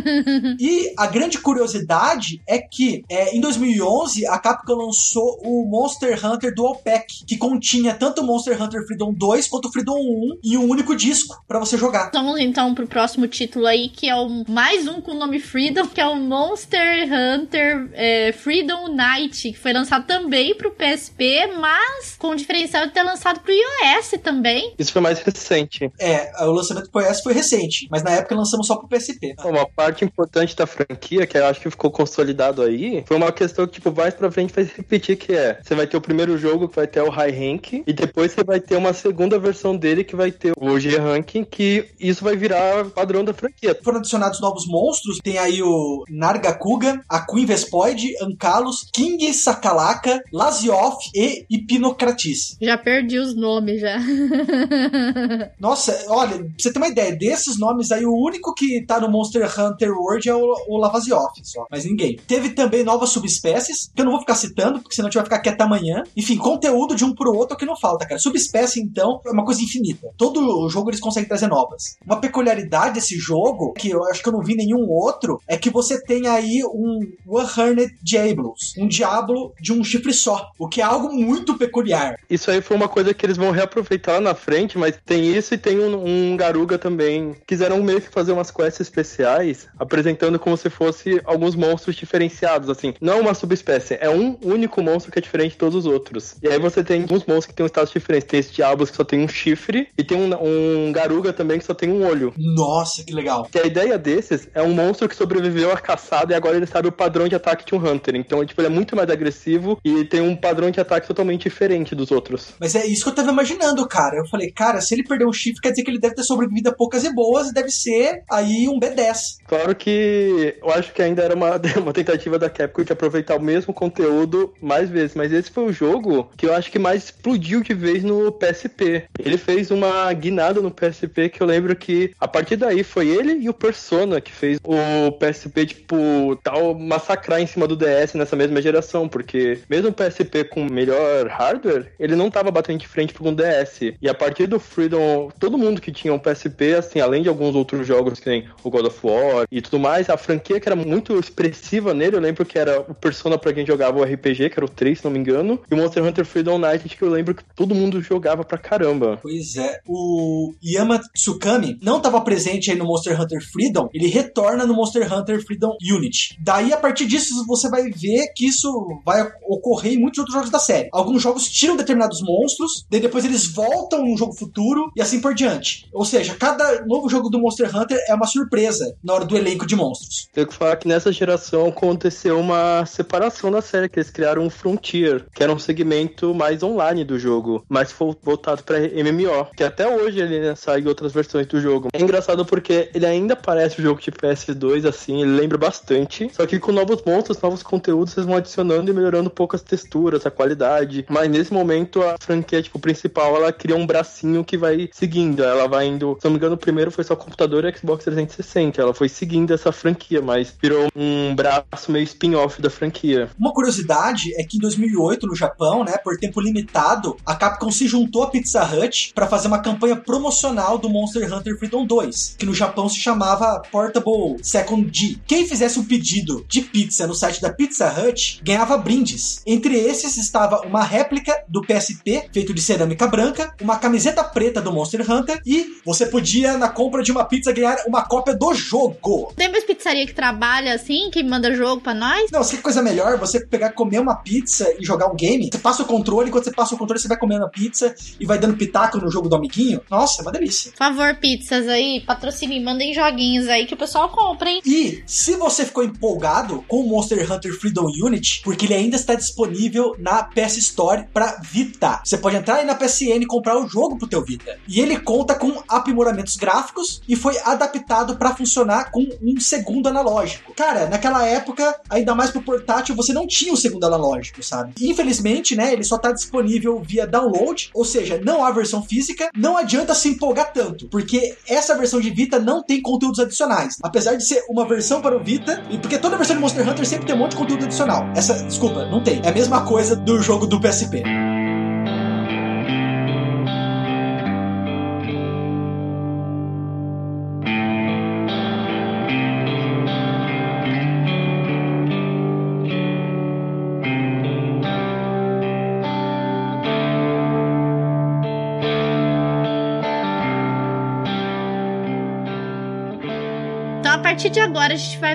e 0.58 0.92
a 0.96 1.06
grande 1.06 1.38
curiosidade 1.38 2.40
é 2.46 2.58
que 2.58 3.04
é, 3.08 3.34
em 3.36 3.40
2011 3.40 4.26
a 4.26 4.35
Capcom 4.38 4.74
lançou 4.74 5.40
o 5.42 5.66
Monster 5.66 6.24
Hunter 6.24 6.54
Dual 6.54 6.76
Pack, 6.76 7.24
que 7.26 7.36
continha 7.36 7.94
tanto 7.94 8.20
o 8.22 8.24
Monster 8.24 8.60
Hunter 8.60 8.86
Freedom 8.86 9.12
2 9.12 9.48
quanto 9.48 9.68
o 9.68 9.72
Freedom 9.72 9.96
1 9.96 10.38
em 10.44 10.56
um 10.56 10.68
único 10.68 10.94
disco 10.94 11.42
para 11.46 11.58
você 11.58 11.76
jogar. 11.76 12.10
Vamos 12.12 12.40
então 12.40 12.74
pro 12.74 12.86
próximo 12.86 13.26
título 13.26 13.66
aí, 13.66 13.88
que 13.88 14.08
é 14.08 14.14
o 14.14 14.44
mais 14.48 14.86
um 14.86 15.00
com 15.00 15.12
o 15.12 15.18
nome 15.18 15.40
Freedom, 15.40 15.86
que 15.86 16.00
é 16.00 16.06
o 16.06 16.16
Monster 16.16 17.08
Hunter 17.10 17.90
é, 17.92 18.32
Freedom 18.32 18.88
Night, 18.88 19.52
que 19.52 19.58
foi 19.58 19.72
lançado 19.72 20.06
também 20.06 20.54
pro 20.54 20.70
PSP, 20.70 21.48
mas 21.58 22.16
com 22.18 22.28
o 22.28 22.36
diferencial 22.36 22.86
de 22.86 22.92
ter 22.92 23.02
lançado 23.02 23.40
pro 23.40 23.52
iOS 23.52 24.14
também. 24.22 24.74
Isso 24.78 24.92
foi 24.92 25.02
mais 25.02 25.20
recente. 25.20 25.90
É, 25.98 26.44
o 26.44 26.50
lançamento 26.50 26.90
pro 26.90 27.02
iOS 27.02 27.20
foi 27.22 27.32
recente, 27.32 27.86
mas 27.90 28.02
na 28.02 28.10
época 28.10 28.34
lançamos 28.34 28.66
só 28.66 28.76
pro 28.76 28.88
PSP. 28.88 29.34
Uma 29.44 29.66
parte 29.66 30.04
importante 30.04 30.56
da 30.56 30.66
franquia, 30.66 31.26
que 31.26 31.38
eu 31.38 31.46
acho 31.46 31.60
que 31.60 31.70
ficou 31.70 31.90
consolidado 31.90 32.62
aí, 32.62 33.04
foi 33.06 33.16
uma 33.16 33.32
questão 33.32 33.66
que, 33.66 33.74
tipo, 33.74 33.92
mais 33.92 34.14
pra 34.14 34.25
frente 34.30 34.52
vai 34.54 34.64
se 34.64 34.72
repetir, 34.76 35.16
que 35.16 35.32
é, 35.32 35.58
você 35.62 35.74
vai 35.74 35.86
ter 35.86 35.96
o 35.96 36.00
primeiro 36.00 36.36
jogo 36.38 36.68
que 36.68 36.76
vai 36.76 36.86
ter 36.86 37.02
o 37.02 37.10
High 37.10 37.30
Rank, 37.30 37.82
e 37.86 37.92
depois 37.92 38.32
você 38.32 38.44
vai 38.44 38.60
ter 38.60 38.76
uma 38.76 38.92
segunda 38.92 39.38
versão 39.38 39.76
dele 39.76 40.04
que 40.04 40.16
vai 40.16 40.30
ter 40.30 40.52
o 40.56 40.78
G 40.78 40.96
Ranking, 40.96 41.44
que 41.44 41.88
isso 41.98 42.24
vai 42.24 42.36
virar 42.36 42.84
padrão 42.86 43.24
da 43.24 43.34
franquia. 43.34 43.78
Foram 43.82 43.98
adicionados 43.98 44.40
novos 44.40 44.66
monstros, 44.66 45.18
tem 45.22 45.38
aí 45.38 45.62
o 45.62 46.04
Nargacuga, 46.08 47.00
a 47.08 47.20
Queen 47.26 47.46
Vespoid, 47.46 48.14
Ancalos, 48.22 48.88
King 48.92 49.32
Sakalaka, 49.32 50.22
Lazioff 50.32 51.10
e 51.14 51.44
Hipnocratis. 51.50 52.56
Já 52.60 52.78
perdi 52.78 53.18
os 53.18 53.34
nomes, 53.34 53.80
já. 53.80 53.98
Nossa, 55.58 56.04
olha, 56.08 56.38
pra 56.38 56.46
você 56.58 56.72
ter 56.72 56.78
uma 56.78 56.88
ideia, 56.88 57.14
desses 57.14 57.58
nomes 57.58 57.90
aí, 57.90 58.04
o 58.04 58.14
único 58.14 58.54
que 58.54 58.84
tá 58.86 59.00
no 59.00 59.10
Monster 59.10 59.46
Hunter 59.58 59.92
World 59.92 60.28
é 60.28 60.34
o, 60.34 60.54
o 60.68 60.76
Lavazioff, 60.76 61.40
só, 61.44 61.66
mas 61.70 61.84
ninguém. 61.84 62.18
Teve 62.26 62.50
também 62.50 62.84
novas 62.84 63.10
subespécies, 63.10 63.90
que 63.94 64.00
eu 64.00 64.04
não 64.04 64.12
vou 64.12 64.15
ficar 64.20 64.34
citando, 64.34 64.80
porque 64.80 64.94
senão 64.94 65.08
a 65.08 65.10
gente 65.10 65.16
vai 65.16 65.24
ficar 65.24 65.36
aqui 65.36 65.48
até 65.48 65.64
amanhã. 65.64 66.02
Enfim, 66.16 66.36
conteúdo 66.36 66.94
de 66.94 67.04
um 67.04 67.14
pro 67.14 67.34
outro 67.34 67.56
que 67.56 67.66
não 67.66 67.76
falta, 67.76 68.06
cara. 68.06 68.18
Subespécie, 68.18 68.80
então, 68.80 69.20
é 69.26 69.30
uma 69.30 69.44
coisa 69.44 69.62
infinita. 69.62 70.08
Todo 70.16 70.40
o 70.40 70.68
jogo 70.68 70.90
eles 70.90 71.00
conseguem 71.00 71.28
trazer 71.28 71.46
novas. 71.46 71.96
Uma 72.04 72.20
peculiaridade 72.20 72.94
desse 72.94 73.16
jogo, 73.18 73.72
que 73.72 73.90
eu 73.90 74.04
acho 74.04 74.22
que 74.22 74.28
eu 74.28 74.32
não 74.32 74.42
vi 74.42 74.54
nenhum 74.54 74.88
outro, 74.88 75.40
é 75.46 75.56
que 75.56 75.70
você 75.70 76.02
tem 76.02 76.26
aí 76.26 76.62
um 76.64 77.00
One-Hundred 77.26 77.94
Diablos, 78.02 78.74
um 78.78 78.88
diabo 78.88 79.52
de 79.60 79.72
um 79.72 79.82
chifre 79.82 80.12
só, 80.12 80.50
o 80.58 80.68
que 80.68 80.80
é 80.80 80.84
algo 80.84 81.12
muito 81.12 81.56
peculiar. 81.56 82.16
Isso 82.28 82.50
aí 82.50 82.60
foi 82.60 82.76
uma 82.76 82.88
coisa 82.88 83.12
que 83.12 83.24
eles 83.24 83.36
vão 83.36 83.50
reaproveitar 83.50 84.20
na 84.20 84.34
frente, 84.34 84.78
mas 84.78 84.98
tem 85.04 85.24
isso 85.26 85.54
e 85.54 85.58
tem 85.58 85.78
um, 85.78 86.32
um 86.32 86.36
Garuga 86.36 86.78
também. 86.78 87.34
Quiseram 87.46 87.82
meio 87.82 88.00
que 88.00 88.08
fazer 88.08 88.32
umas 88.32 88.50
quests 88.50 88.80
especiais, 88.80 89.68
apresentando 89.78 90.38
como 90.38 90.56
se 90.56 90.70
fosse 90.70 91.20
alguns 91.24 91.54
monstros 91.54 91.96
diferenciados, 91.96 92.68
assim. 92.68 92.94
Não 93.00 93.14
é 93.14 93.20
uma 93.20 93.34
subespécie, 93.34 93.98
é 94.06 94.10
um 94.10 94.36
único 94.42 94.82
monstro 94.82 95.12
que 95.12 95.18
é 95.18 95.22
diferente 95.22 95.52
de 95.52 95.58
todos 95.58 95.84
os 95.84 95.86
outros. 95.86 96.36
E 96.42 96.48
aí 96.48 96.58
você 96.58 96.82
tem 96.82 97.02
alguns 97.02 97.24
monstros 97.26 97.46
que 97.46 97.54
tem 97.54 97.64
um 97.64 97.68
status 97.68 97.92
diferente. 97.92 98.26
Tem 98.26 98.40
esse 98.40 98.52
Diablos 98.52 98.90
que 98.90 98.96
só 98.96 99.04
tem 99.04 99.20
um 99.20 99.28
chifre, 99.28 99.88
e 99.98 100.04
tem 100.04 100.16
um, 100.16 100.86
um 100.88 100.92
Garuga 100.92 101.32
também 101.32 101.58
que 101.58 101.64
só 101.64 101.74
tem 101.74 101.90
um 101.90 102.06
olho. 102.06 102.32
Nossa, 102.36 103.04
que 103.04 103.12
legal. 103.12 103.46
Que 103.50 103.58
a 103.58 103.66
ideia 103.66 103.98
desses 103.98 104.48
é 104.54 104.62
um 104.62 104.72
monstro 104.72 105.08
que 105.08 105.16
sobreviveu 105.16 105.72
à 105.72 105.78
caçada 105.78 106.32
e 106.32 106.36
agora 106.36 106.56
ele 106.56 106.66
sabe 106.66 106.88
o 106.88 106.92
padrão 106.92 107.28
de 107.28 107.34
ataque 107.34 107.66
de 107.66 107.74
um 107.74 107.84
Hunter. 107.84 108.14
Então, 108.16 108.44
tipo, 108.44 108.60
ele 108.60 108.68
é 108.68 108.70
muito 108.70 108.96
mais 108.96 109.10
agressivo 109.10 109.78
e 109.84 110.04
tem 110.04 110.20
um 110.20 110.36
padrão 110.36 110.70
de 110.70 110.80
ataque 110.80 111.06
totalmente 111.06 111.42
diferente 111.42 111.94
dos 111.94 112.10
outros. 112.10 112.54
Mas 112.60 112.74
é 112.74 112.86
isso 112.86 113.04
que 113.04 113.10
eu 113.10 113.14
tava 113.14 113.30
imaginando, 113.30 113.86
cara. 113.86 114.16
Eu 114.16 114.26
falei, 114.26 114.50
cara, 114.50 114.80
se 114.80 114.94
ele 114.94 115.04
perder 115.04 115.26
um 115.26 115.32
chifre, 115.32 115.60
quer 115.60 115.70
dizer 115.70 115.82
que 115.82 115.90
ele 115.90 116.00
deve 116.00 116.14
ter 116.14 116.22
sobrevivido 116.22 116.70
a 116.70 116.72
poucas 116.72 117.04
e 117.04 117.12
boas 117.12 117.48
e 117.48 117.54
deve 117.54 117.70
ser 117.70 118.22
aí 118.30 118.68
um 118.68 118.78
B10. 118.78 119.16
Claro 119.46 119.74
que 119.74 120.56
eu 120.62 120.70
acho 120.70 120.92
que 120.92 121.02
ainda 121.02 121.22
era 121.22 121.34
uma, 121.34 121.60
uma 121.78 121.92
tentativa 121.92 122.38
da 122.38 122.48
Capcom 122.48 122.84
de 122.84 122.92
aproveitar 122.92 123.36
o 123.36 123.42
mesmo 123.42 123.74
conteúdo 123.96 124.52
mais 124.60 124.90
vezes, 124.90 125.16
mas 125.16 125.32
esse 125.32 125.50
foi 125.50 125.64
o 125.64 125.72
jogo 125.72 126.30
que 126.36 126.46
eu 126.46 126.54
acho 126.54 126.70
que 126.70 126.78
mais 126.78 127.04
explodiu 127.04 127.62
de 127.62 127.72
vez 127.72 128.04
no 128.04 128.30
PSP. 128.30 129.04
Ele 129.18 129.38
fez 129.38 129.70
uma 129.70 130.12
guinada 130.12 130.60
no 130.60 130.70
PSP 130.70 131.30
que 131.30 131.42
eu 131.42 131.46
lembro 131.46 131.74
que 131.74 132.12
a 132.20 132.28
partir 132.28 132.56
daí 132.56 132.84
foi 132.84 133.08
ele 133.08 133.32
e 133.32 133.48
o 133.48 133.54
Persona 133.54 134.20
que 134.20 134.30
fez 134.30 134.58
o 134.62 135.12
PSP, 135.12 135.66
tipo, 135.66 136.38
tal, 136.42 136.74
massacrar 136.74 137.40
em 137.40 137.46
cima 137.46 137.66
do 137.66 137.76
DS 137.76 138.14
nessa 138.14 138.36
mesma 138.36 138.60
geração, 138.60 139.08
porque 139.08 139.58
mesmo 139.68 139.88
o 139.88 139.92
PSP 139.92 140.44
com 140.44 140.64
melhor 140.64 141.26
hardware, 141.28 141.92
ele 141.98 142.14
não 142.14 142.30
tava 142.30 142.50
batendo 142.50 142.80
de 142.80 142.88
frente 142.88 143.14
com 143.14 143.30
o 143.30 143.34
DS. 143.34 143.94
E 144.00 144.08
a 144.08 144.14
partir 144.14 144.46
do 144.46 144.60
Freedom, 144.60 145.30
todo 145.38 145.56
mundo 145.56 145.80
que 145.80 145.90
tinha 145.90 146.12
um 146.12 146.18
PSP, 146.18 146.74
assim, 146.74 147.00
além 147.00 147.22
de 147.22 147.28
alguns 147.28 147.54
outros 147.54 147.86
jogos 147.86 148.18
que 148.18 148.24
tem 148.24 148.46
o 148.62 148.70
God 148.70 148.86
of 148.86 148.98
War 149.02 149.46
e 149.50 149.62
tudo 149.62 149.78
mais, 149.78 150.10
a 150.10 150.16
franquia 150.16 150.60
que 150.60 150.68
era 150.68 150.76
muito 150.76 151.18
expressiva 151.18 151.94
nele, 151.94 152.16
eu 152.16 152.20
lembro 152.20 152.44
que 152.44 152.58
era 152.58 152.80
o 152.80 152.94
Persona 152.94 153.38
pra 153.38 153.52
quem 153.52 153.64
jogava 153.64 153.85
o 153.94 154.02
RPG, 154.02 154.50
que 154.50 154.58
era 154.58 154.64
o 154.64 154.68
3, 154.68 154.98
se 154.98 155.04
não 155.04 155.10
me 155.10 155.18
engano, 155.18 155.60
e 155.70 155.74
o 155.74 155.76
Monster 155.76 156.04
Hunter 156.04 156.24
Freedom 156.24 156.58
Night, 156.58 156.88
que 156.88 157.02
eu 157.02 157.10
lembro 157.10 157.34
que 157.34 157.44
todo 157.54 157.74
mundo 157.74 158.00
jogava 158.00 158.44
pra 158.44 158.58
caramba. 158.58 159.18
Pois 159.22 159.56
é, 159.56 159.80
o 159.86 160.52
Yama 160.64 161.00
Tsukami 161.14 161.78
não 161.82 161.98
estava 161.98 162.20
presente 162.20 162.70
aí 162.70 162.76
no 162.76 162.84
Monster 162.84 163.20
Hunter 163.20 163.40
Freedom, 163.40 163.88
ele 163.92 164.08
retorna 164.08 164.66
no 164.66 164.74
Monster 164.74 165.12
Hunter 165.12 165.44
Freedom 165.44 165.76
Unity. 165.82 166.36
Daí, 166.40 166.72
a 166.72 166.76
partir 166.76 167.06
disso, 167.06 167.44
você 167.46 167.68
vai 167.68 167.90
ver 167.90 168.32
que 168.34 168.46
isso 168.46 168.70
vai 169.04 169.26
ocorrer 169.48 169.94
em 169.94 169.98
muitos 169.98 170.18
outros 170.18 170.34
jogos 170.34 170.50
da 170.50 170.58
série. 170.58 170.88
Alguns 170.92 171.22
jogos 171.22 171.48
tiram 171.48 171.76
determinados 171.76 172.20
monstros, 172.22 172.86
daí 172.90 173.00
depois 173.00 173.24
eles 173.24 173.46
voltam 173.46 174.04
num 174.04 174.16
jogo 174.16 174.34
futuro 174.34 174.90
e 174.96 175.02
assim 175.02 175.20
por 175.20 175.34
diante. 175.34 175.88
Ou 175.92 176.04
seja, 176.04 176.34
cada 176.34 176.84
novo 176.86 177.08
jogo 177.08 177.28
do 177.28 177.38
Monster 177.38 177.74
Hunter 177.74 177.98
é 178.08 178.14
uma 178.14 178.26
surpresa 178.26 178.96
na 179.02 179.14
hora 179.14 179.24
do 179.24 179.36
elenco 179.36 179.66
de 179.66 179.76
monstros. 179.76 180.28
Tenho 180.32 180.46
que 180.46 180.54
falar 180.54 180.76
que 180.76 180.88
nessa 180.88 181.12
geração 181.12 181.68
aconteceu 181.68 182.38
uma 182.38 182.84
separação 182.86 183.50
da 183.50 183.60
série, 183.66 183.88
que 183.88 183.98
eles 183.98 184.10
criaram 184.10 184.42
um 184.42 184.50
Frontier, 184.50 185.24
que 185.34 185.42
era 185.42 185.52
um 185.52 185.58
segmento 185.58 186.34
mais 186.34 186.62
online 186.62 187.04
do 187.04 187.18
jogo. 187.18 187.64
mas 187.68 187.92
foi 187.92 188.14
voltado 188.22 188.62
pra 188.62 188.78
MMO, 188.78 189.50
que 189.56 189.64
até 189.64 189.86
hoje 189.88 190.20
ele 190.20 190.40
né, 190.40 190.54
sai 190.54 190.86
outras 190.86 191.12
versões 191.12 191.46
do 191.46 191.60
jogo. 191.60 191.88
É 191.92 192.00
engraçado 192.00 192.44
porque 192.44 192.90
ele 192.94 193.06
ainda 193.06 193.36
parece 193.36 193.80
o 193.80 193.82
jogo 193.82 194.00
de 194.00 194.10
PS2, 194.10 194.86
assim, 194.88 195.22
ele 195.22 195.36
lembra 195.38 195.58
bastante, 195.58 196.30
só 196.32 196.46
que 196.46 196.58
com 196.58 196.72
novos 196.72 197.02
monstros, 197.04 197.40
novos 197.40 197.62
conteúdos, 197.62 198.14
vocês 198.14 198.26
vão 198.26 198.36
adicionando 198.36 198.90
e 198.90 198.94
melhorando 198.94 199.28
poucas 199.28 199.62
texturas, 199.62 200.24
a 200.24 200.30
qualidade. 200.30 201.04
Mas 201.08 201.28
nesse 201.28 201.52
momento, 201.52 202.02
a 202.02 202.16
franquia, 202.18 202.62
tipo, 202.62 202.78
principal, 202.78 203.36
ela 203.36 203.52
cria 203.52 203.76
um 203.76 203.86
bracinho 203.86 204.44
que 204.44 204.56
vai 204.56 204.88
seguindo. 204.92 205.42
Ela 205.42 205.66
vai 205.66 205.86
indo. 205.86 206.16
Se 206.20 206.24
não 206.24 206.32
me 206.32 206.38
engano, 206.38 206.54
o 206.54 206.58
primeiro 206.58 206.90
foi 206.90 207.04
só 207.04 207.16
computador 207.16 207.64
e 207.64 207.76
Xbox 207.76 208.04
360. 208.04 208.80
Ela 208.80 208.94
foi 208.94 209.08
seguindo 209.08 209.52
essa 209.52 209.72
franquia, 209.72 210.22
mas 210.22 210.54
virou 210.60 210.88
um 210.94 211.34
braço 211.34 211.90
meio 211.90 212.04
spin-off 212.04 212.60
da 212.60 212.70
franquia. 212.70 213.28
Uma 213.38 213.52
curiosidade 213.56 214.34
é 214.38 214.44
que 214.44 214.58
em 214.58 214.60
2008, 214.60 215.26
no 215.26 215.34
Japão, 215.34 215.82
né, 215.82 215.96
por 215.96 216.18
tempo 216.18 216.42
limitado, 216.42 217.16
a 217.24 217.34
Capcom 217.34 217.70
se 217.70 217.88
juntou 217.88 218.22
à 218.22 218.30
Pizza 218.30 218.62
Hut 218.62 219.12
para 219.14 219.26
fazer 219.26 219.48
uma 219.48 219.60
campanha 219.60 219.96
promocional 219.96 220.76
do 220.76 220.90
Monster 220.90 221.32
Hunter 221.32 221.58
Freedom 221.58 221.86
2, 221.86 222.36
que 222.38 222.44
no 222.44 222.52
Japão 222.52 222.86
se 222.86 222.98
chamava 222.98 223.62
Portable 223.72 224.36
Second 224.42 224.90
G. 224.92 225.18
Quem 225.26 225.48
fizesse 225.48 225.78
um 225.78 225.84
pedido 225.86 226.44
de 226.46 226.60
pizza 226.60 227.06
no 227.06 227.14
site 227.14 227.40
da 227.40 227.50
Pizza 227.50 227.90
Hut 227.90 228.42
ganhava 228.44 228.76
brindes. 228.76 229.40
Entre 229.46 229.74
esses 229.74 230.18
estava 230.18 230.60
uma 230.66 230.84
réplica 230.84 231.32
do 231.48 231.62
PSP 231.62 232.28
feito 232.30 232.52
de 232.52 232.60
cerâmica 232.60 233.06
branca, 233.06 233.54
uma 233.62 233.78
camiseta 233.78 234.22
preta 234.22 234.60
do 234.60 234.70
Monster 234.70 235.10
Hunter 235.10 235.40
e 235.46 235.80
você 235.82 236.04
podia 236.04 236.58
na 236.58 236.68
compra 236.68 237.02
de 237.02 237.10
uma 237.10 237.24
pizza 237.24 237.52
ganhar 237.52 237.78
uma 237.86 238.04
cópia 238.04 238.34
do 238.34 238.52
jogo. 238.52 239.32
Tem 239.34 239.50
mais 239.50 239.64
pizzaria 239.64 240.06
que 240.06 240.14
trabalha 240.14 240.74
assim, 240.74 241.08
que 241.10 241.22
manda 241.22 241.54
jogo 241.54 241.80
pra 241.80 241.94
nós? 241.94 242.30
Não, 242.30 242.44
você 242.44 242.56
quer 242.56 242.62
coisa 242.62 242.82
melhor? 242.82 243.16
Você 243.18 243.45
pegar, 243.48 243.72
comer 243.72 244.00
uma 244.00 244.16
pizza 244.16 244.74
e 244.78 244.84
jogar 244.84 245.06
um 245.06 245.16
game? 245.16 245.48
Você 245.50 245.58
passa 245.58 245.82
o 245.82 245.86
controle, 245.86 246.30
quando 246.30 246.44
você 246.44 246.52
passa 246.52 246.74
o 246.74 246.78
controle, 246.78 247.00
você 247.00 247.08
vai 247.08 247.16
comendo 247.16 247.44
a 247.44 247.48
pizza 247.48 247.94
e 248.18 248.26
vai 248.26 248.38
dando 248.38 248.56
pitaco 248.56 248.98
no 248.98 249.10
jogo 249.10 249.28
do 249.28 249.36
amiguinho. 249.36 249.80
Nossa, 249.90 250.20
é 250.20 250.22
uma 250.22 250.32
delícia. 250.32 250.70
Por 250.72 250.78
favor, 250.78 251.14
pizzas 251.16 251.68
aí, 251.68 252.02
patrocine, 252.06 252.62
mandem 252.62 252.92
joguinhos 252.92 253.48
aí 253.48 253.66
que 253.66 253.74
o 253.74 253.76
pessoal 253.76 254.08
compra, 254.08 254.50
hein? 254.50 254.60
E 254.64 255.02
se 255.06 255.36
você 255.36 255.64
ficou 255.64 255.84
empolgado 255.84 256.64
com 256.68 256.80
o 256.80 256.88
Monster 256.88 257.30
Hunter 257.30 257.58
Freedom 257.58 257.86
Unity, 257.86 258.42
porque 258.42 258.66
ele 258.66 258.74
ainda 258.74 258.96
está 258.96 259.14
disponível 259.14 259.94
na 259.98 260.22
PS 260.22 260.56
Store 260.58 261.04
para 261.12 261.40
Vita. 261.42 262.00
Você 262.04 262.18
pode 262.18 262.36
entrar 262.36 262.56
aí 262.56 262.64
na 262.64 262.74
PSN 262.74 263.22
e 263.22 263.26
comprar 263.26 263.56
o 263.58 263.68
jogo 263.68 263.98
pro 263.98 264.08
teu 264.08 264.24
Vita. 264.24 264.58
E 264.68 264.80
ele 264.80 264.98
conta 264.98 265.34
com 265.34 265.62
aprimoramentos 265.68 266.36
gráficos 266.36 267.00
e 267.08 267.14
foi 267.14 267.38
adaptado 267.40 268.16
para 268.16 268.34
funcionar 268.34 268.90
com 268.90 269.06
um 269.22 269.40
segundo 269.40 269.88
analógico. 269.88 270.54
Cara, 270.54 270.88
naquela 270.88 271.24
época, 271.26 271.80
ainda 271.88 272.14
mais 272.14 272.30
pro 272.30 272.42
portátil, 272.42 272.94
você 272.94 273.12
não 273.12 273.26
tinha 273.26 273.35
o 273.50 273.56
segundo 273.56 273.84
analógico, 273.84 274.42
sabe? 274.42 274.72
Infelizmente, 274.80 275.54
né, 275.54 275.72
ele 275.72 275.84
só 275.84 275.98
tá 275.98 276.12
disponível 276.12 276.80
via 276.82 277.06
download, 277.06 277.70
ou 277.74 277.84
seja, 277.84 278.20
não 278.24 278.44
há 278.44 278.50
versão 278.50 278.82
física. 278.82 279.28
Não 279.36 279.56
adianta 279.56 279.94
se 279.94 280.08
empolgar 280.08 280.52
tanto, 280.52 280.88
porque 280.88 281.36
essa 281.46 281.76
versão 281.76 282.00
de 282.00 282.10
Vita 282.10 282.38
não 282.38 282.62
tem 282.62 282.80
conteúdos 282.80 283.20
adicionais. 283.20 283.76
Apesar 283.82 284.14
de 284.14 284.24
ser 284.24 284.44
uma 284.48 284.66
versão 284.66 285.00
para 285.00 285.16
o 285.16 285.22
Vita, 285.22 285.62
e 285.70 285.78
porque 285.78 285.98
toda 285.98 286.16
versão 286.16 286.36
de 286.36 286.42
Monster 286.42 286.68
Hunter 286.68 286.86
sempre 286.86 287.06
tem 287.06 287.14
um 287.14 287.18
monte 287.18 287.32
de 287.32 287.36
conteúdo 287.36 287.64
adicional. 287.64 288.10
Essa, 288.16 288.42
desculpa, 288.44 288.86
não 288.86 289.02
tem. 289.02 289.20
É 289.22 289.28
a 289.28 289.32
mesma 289.32 289.64
coisa 289.64 289.94
do 289.94 290.20
jogo 290.20 290.46
do 290.46 290.60
PSP. 290.60 291.02